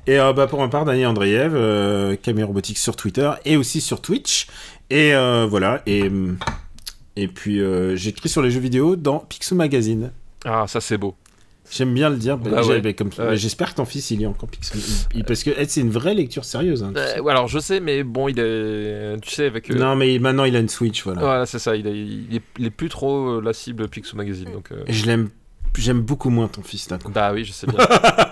Et 0.06 0.18
euh, 0.18 0.32
bah, 0.32 0.46
pour 0.46 0.60
ma 0.60 0.68
part, 0.68 0.84
Daniel 0.84 1.08
Andreev, 1.08 1.52
euh, 1.54 2.16
Camille 2.16 2.44
Robotics 2.44 2.78
sur 2.78 2.94
Twitter 2.96 3.30
et 3.44 3.56
aussi 3.56 3.80
sur 3.80 4.02
Twitch. 4.02 4.48
Et 4.90 5.14
euh, 5.14 5.46
voilà. 5.48 5.82
Et, 5.86 6.10
et 7.16 7.28
puis 7.28 7.60
j'écris 7.94 8.28
sur 8.28 8.42
les 8.42 8.50
jeux 8.50 8.60
vidéo 8.60 8.96
dans 8.96 9.20
Picsou 9.20 9.54
Magazine. 9.54 10.12
Ah, 10.44 10.66
ça 10.68 10.80
c'est 10.80 10.98
beau. 10.98 11.14
J'aime 11.74 11.92
bien 11.92 12.09
le 12.09 12.16
dire. 12.16 12.38
Ah 12.55 12.62
J'ai- 12.62 12.68
ouais. 12.70 12.80
bah, 12.80 12.92
comme- 12.92 13.09
Ouais. 13.09 13.14
bah, 13.26 13.34
J'espère 13.34 13.70
que 13.70 13.76
ton 13.76 13.84
fils 13.84 14.10
il 14.12 14.18
lit 14.20 14.26
encore 14.26 14.48
Picsou. 14.48 14.78
Il- 15.14 15.24
parce 15.24 15.42
que 15.42 15.51
c'est 15.66 15.80
une 15.80 15.90
vraie 15.90 16.14
lecture 16.14 16.44
sérieuse. 16.44 16.82
hein, 16.84 16.92
tu 16.94 17.01
sais. 17.01 17.18
Euh, 17.20 17.26
alors 17.26 17.48
je 17.48 17.59
sais, 17.59 17.80
mais 17.80 18.05
bon, 18.05 18.28
il 18.28 18.38
est, 18.38 19.20
tu 19.20 19.30
sais, 19.30 19.46
avec. 19.46 19.70
euh, 19.70 19.74
Non, 19.74 19.96
mais 19.96 20.18
maintenant 20.18 20.44
il 20.44 20.55
a 20.55 20.60
une 20.60 20.68
Switch, 20.68 21.02
voilà. 21.02 21.20
Voilà, 21.20 21.46
c'est 21.46 21.59
ça. 21.59 21.74
Il 21.74 21.86
est, 21.86 21.98
il 21.98 22.36
est, 22.36 22.42
il 22.59 22.66
est 22.66 22.70
plus 22.70 22.88
trop 22.88 23.38
euh, 23.38 23.42
la 23.42 23.52
cible 23.52 23.88
Picsou 23.88 24.16
Magazine, 24.16 24.51
donc. 24.52 24.68
je 24.88 25.06
l'aime. 25.06 25.30
J'aime 25.76 26.02
beaucoup 26.02 26.30
moins 26.30 26.46
ton 26.46 26.62
fils 26.62 26.86
d'un 26.86 26.98
coup. 26.98 27.10
Bah 27.10 27.32
oui, 27.34 27.44
je 27.44 27.51
sais 27.51 27.66
bien. 27.66 27.78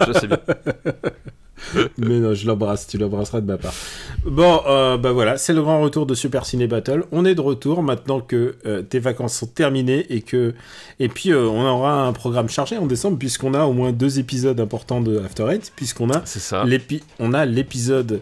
je 0.07 0.13
sais 0.13 0.29
bien. 0.29 0.39
Mais 1.99 2.19
non, 2.19 2.35
je 2.35 2.47
l'embrasse, 2.47 2.87
tu 2.87 2.99
l'embrasseras 2.99 3.41
de 3.41 3.47
ma 3.47 3.57
part. 3.59 3.73
Bon, 4.27 4.61
euh, 4.67 4.97
bah 4.97 5.13
voilà, 5.13 5.39
c'est 5.39 5.53
le 5.53 5.63
grand 5.63 5.81
retour 5.81 6.07
de 6.07 6.15
Super 6.15 6.45
Ciné 6.47 6.67
Battle. 6.67 7.05
On 7.13 7.25
est 7.25 7.35
de 7.35 7.41
retour 7.41 7.83
maintenant 7.83 8.21
que 8.21 8.57
euh, 8.67 8.83
tes 8.83 8.99
vacances 8.99 9.35
sont 9.35 9.47
terminées 9.47 10.07
et 10.11 10.23
que 10.23 10.55
et 11.01 11.09
puis 11.09 11.31
euh, 11.33 11.47
on 11.49 11.65
aura 11.65 12.07
un 12.07 12.13
programme 12.13 12.49
chargé 12.49 12.77
en 12.79 12.87
décembre 12.87 13.19
puisqu'on 13.19 13.55
a 13.55 13.65
au 13.65 13.73
moins 13.73 13.93
deux 13.93 14.19
épisodes 14.19 14.59
importants 14.61 15.01
de 15.01 15.19
After 15.19 15.47
Eight 15.51 15.73
puisqu'on 15.75 16.11
a 16.11 16.23
C'est 16.25 16.41
ça. 16.41 16.65
l'épi- 16.65 17.03
on 17.19 17.33
a 17.33 17.45
l'épisode 17.47 18.21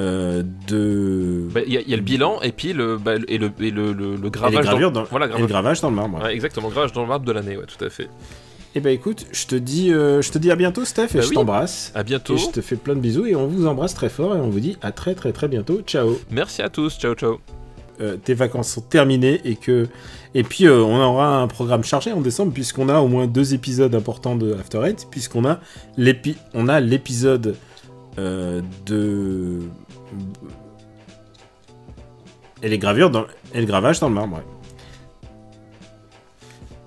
euh, 0.00 0.44
de 0.68 1.48
Bah, 1.52 1.60
Il 1.66 1.72
y, 1.72 1.76
a- 1.76 1.80
il 1.80 1.88
y 1.90 1.94
a 1.94 1.96
le 1.96 2.02
bilan 2.02 2.40
et 2.42 2.52
puis 2.52 2.72
le, 2.72 2.96
bah, 2.98 3.14
et 3.26 3.36
le, 3.38 3.50
et 3.60 3.70
le, 3.72 3.92
le, 3.92 4.14
le 4.16 4.26
et 4.28 4.30
gravage. 4.30 4.64
gravures 4.64 4.92
dans... 4.92 5.00
dans, 5.02 5.06
Voilà, 5.10 5.26
et 5.26 5.28
le 5.30 5.34
gravage. 5.34 5.48
gravage 5.50 5.80
dans 5.80 5.90
le 5.90 5.96
marbre. 5.96 6.22
Ouais, 6.22 6.32
exactement, 6.34 6.68
gravage 6.68 6.92
dans 6.92 7.02
le 7.02 7.08
marbre 7.08 7.24
de 7.26 7.32
l'année, 7.32 7.56
ouais, 7.56 7.64
tout 7.66 7.84
à 7.84 7.90
fait. 7.90 8.08
Et 8.74 8.80
bah 8.80 8.90
écoute, 8.90 9.26
je 9.32 9.46
te 9.46 9.54
dis, 9.56 9.92
euh, 9.92 10.20
je 10.22 10.30
te 10.30 10.38
dis 10.38 10.50
à 10.50 10.56
bientôt, 10.56 10.84
Steph, 10.84 11.06
et 11.14 11.14
Bah 11.18 11.20
je 11.22 11.28
oui. 11.28 11.34
t'embrasse. 11.34 11.90
À 11.94 12.02
bientôt. 12.02 12.34
Et 12.34 12.38
je 12.38 12.48
te 12.50 12.60
fais 12.60 12.76
plein 12.76 12.94
de 12.94 13.00
bisous 13.00 13.26
et 13.26 13.34
on 13.34 13.46
vous 13.46 13.66
embrasse 13.66 13.94
très 13.94 14.08
fort 14.10 14.36
et 14.36 14.40
on 14.40 14.50
vous 14.50 14.60
dit 14.60 14.76
à 14.82 14.92
très 14.92 15.14
très 15.14 15.32
très 15.32 15.48
bientôt. 15.48 15.80
Ciao. 15.86 16.18
Merci 16.30 16.62
à 16.62 16.68
tous. 16.68 16.98
Ciao, 16.98 17.14
ciao. 17.14 17.38
Euh, 18.00 18.16
tes 18.16 18.34
vacances 18.34 18.68
sont 18.68 18.80
terminées 18.82 19.40
et 19.44 19.56
que 19.56 19.88
et 20.32 20.44
puis 20.44 20.66
euh, 20.68 20.80
on 20.84 21.00
aura 21.00 21.38
un 21.40 21.48
programme 21.48 21.82
chargé 21.82 22.12
en 22.12 22.20
décembre 22.20 22.52
puisqu'on 22.52 22.88
a 22.88 23.00
au 23.00 23.08
moins 23.08 23.26
deux 23.26 23.54
épisodes 23.54 23.92
importants 23.92 24.36
de 24.36 24.52
After 24.54 24.82
Eight 24.86 25.08
puisqu'on 25.10 25.44
a 25.44 25.58
l'épi 25.96 26.36
on 26.54 26.68
a 26.68 26.78
l'épisode 26.78 27.56
euh, 28.18 28.60
de 28.86 29.58
et 32.62 32.68
les 32.68 32.78
gravures 32.78 33.10
dans 33.10 33.24
et 33.52 33.58
le 33.60 33.66
gravage 33.66 33.98
dans 33.98 34.08
le 34.08 34.14
marbre. 34.14 34.36
Ouais. 34.36 34.42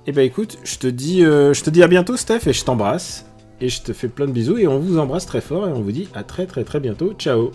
Et 0.07 0.11
bah 0.11 0.23
écoute, 0.23 0.57
je 0.63 0.77
te 0.77 0.87
dis 0.87 1.23
euh, 1.23 1.53
je 1.53 1.63
te 1.63 1.69
dis 1.69 1.83
à 1.83 1.87
bientôt 1.87 2.17
Steph 2.17 2.47
et 2.47 2.53
je 2.53 2.63
t'embrasse 2.63 3.25
et 3.59 3.69
je 3.69 3.81
te 3.81 3.93
fais 3.93 4.07
plein 4.07 4.25
de 4.25 4.31
bisous 4.31 4.57
et 4.57 4.67
on 4.67 4.79
vous 4.79 4.97
embrasse 4.97 5.25
très 5.25 5.41
fort 5.41 5.67
et 5.67 5.71
on 5.71 5.81
vous 5.81 5.91
dit 5.91 6.09
à 6.13 6.23
très 6.23 6.47
très 6.47 6.63
très 6.63 6.79
bientôt. 6.79 7.13
Ciao. 7.13 7.51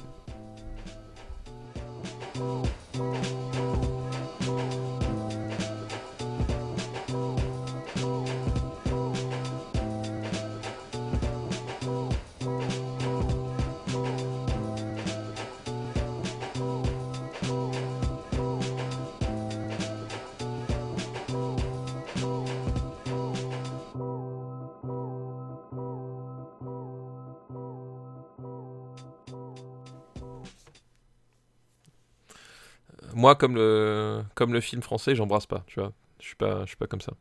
Moi, 33.27 33.35
comme 33.35 33.57
le, 33.57 34.23
comme 34.37 34.53
le 34.53 34.61
film 34.61 34.83
français, 34.83 35.17
j'embrasse 35.17 35.47
pas, 35.47 35.65
tu 35.67 35.81
vois. 35.81 35.93
Je 36.21 36.27
suis 36.27 36.37
pas, 36.37 36.61
je 36.61 36.67
suis 36.67 36.77
pas 36.77 36.87
comme 36.87 37.01
ça. 37.01 37.13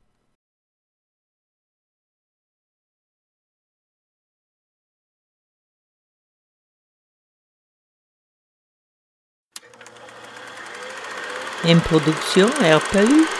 Une 11.67 11.79
production 11.81 12.45
RPU. 12.61 13.34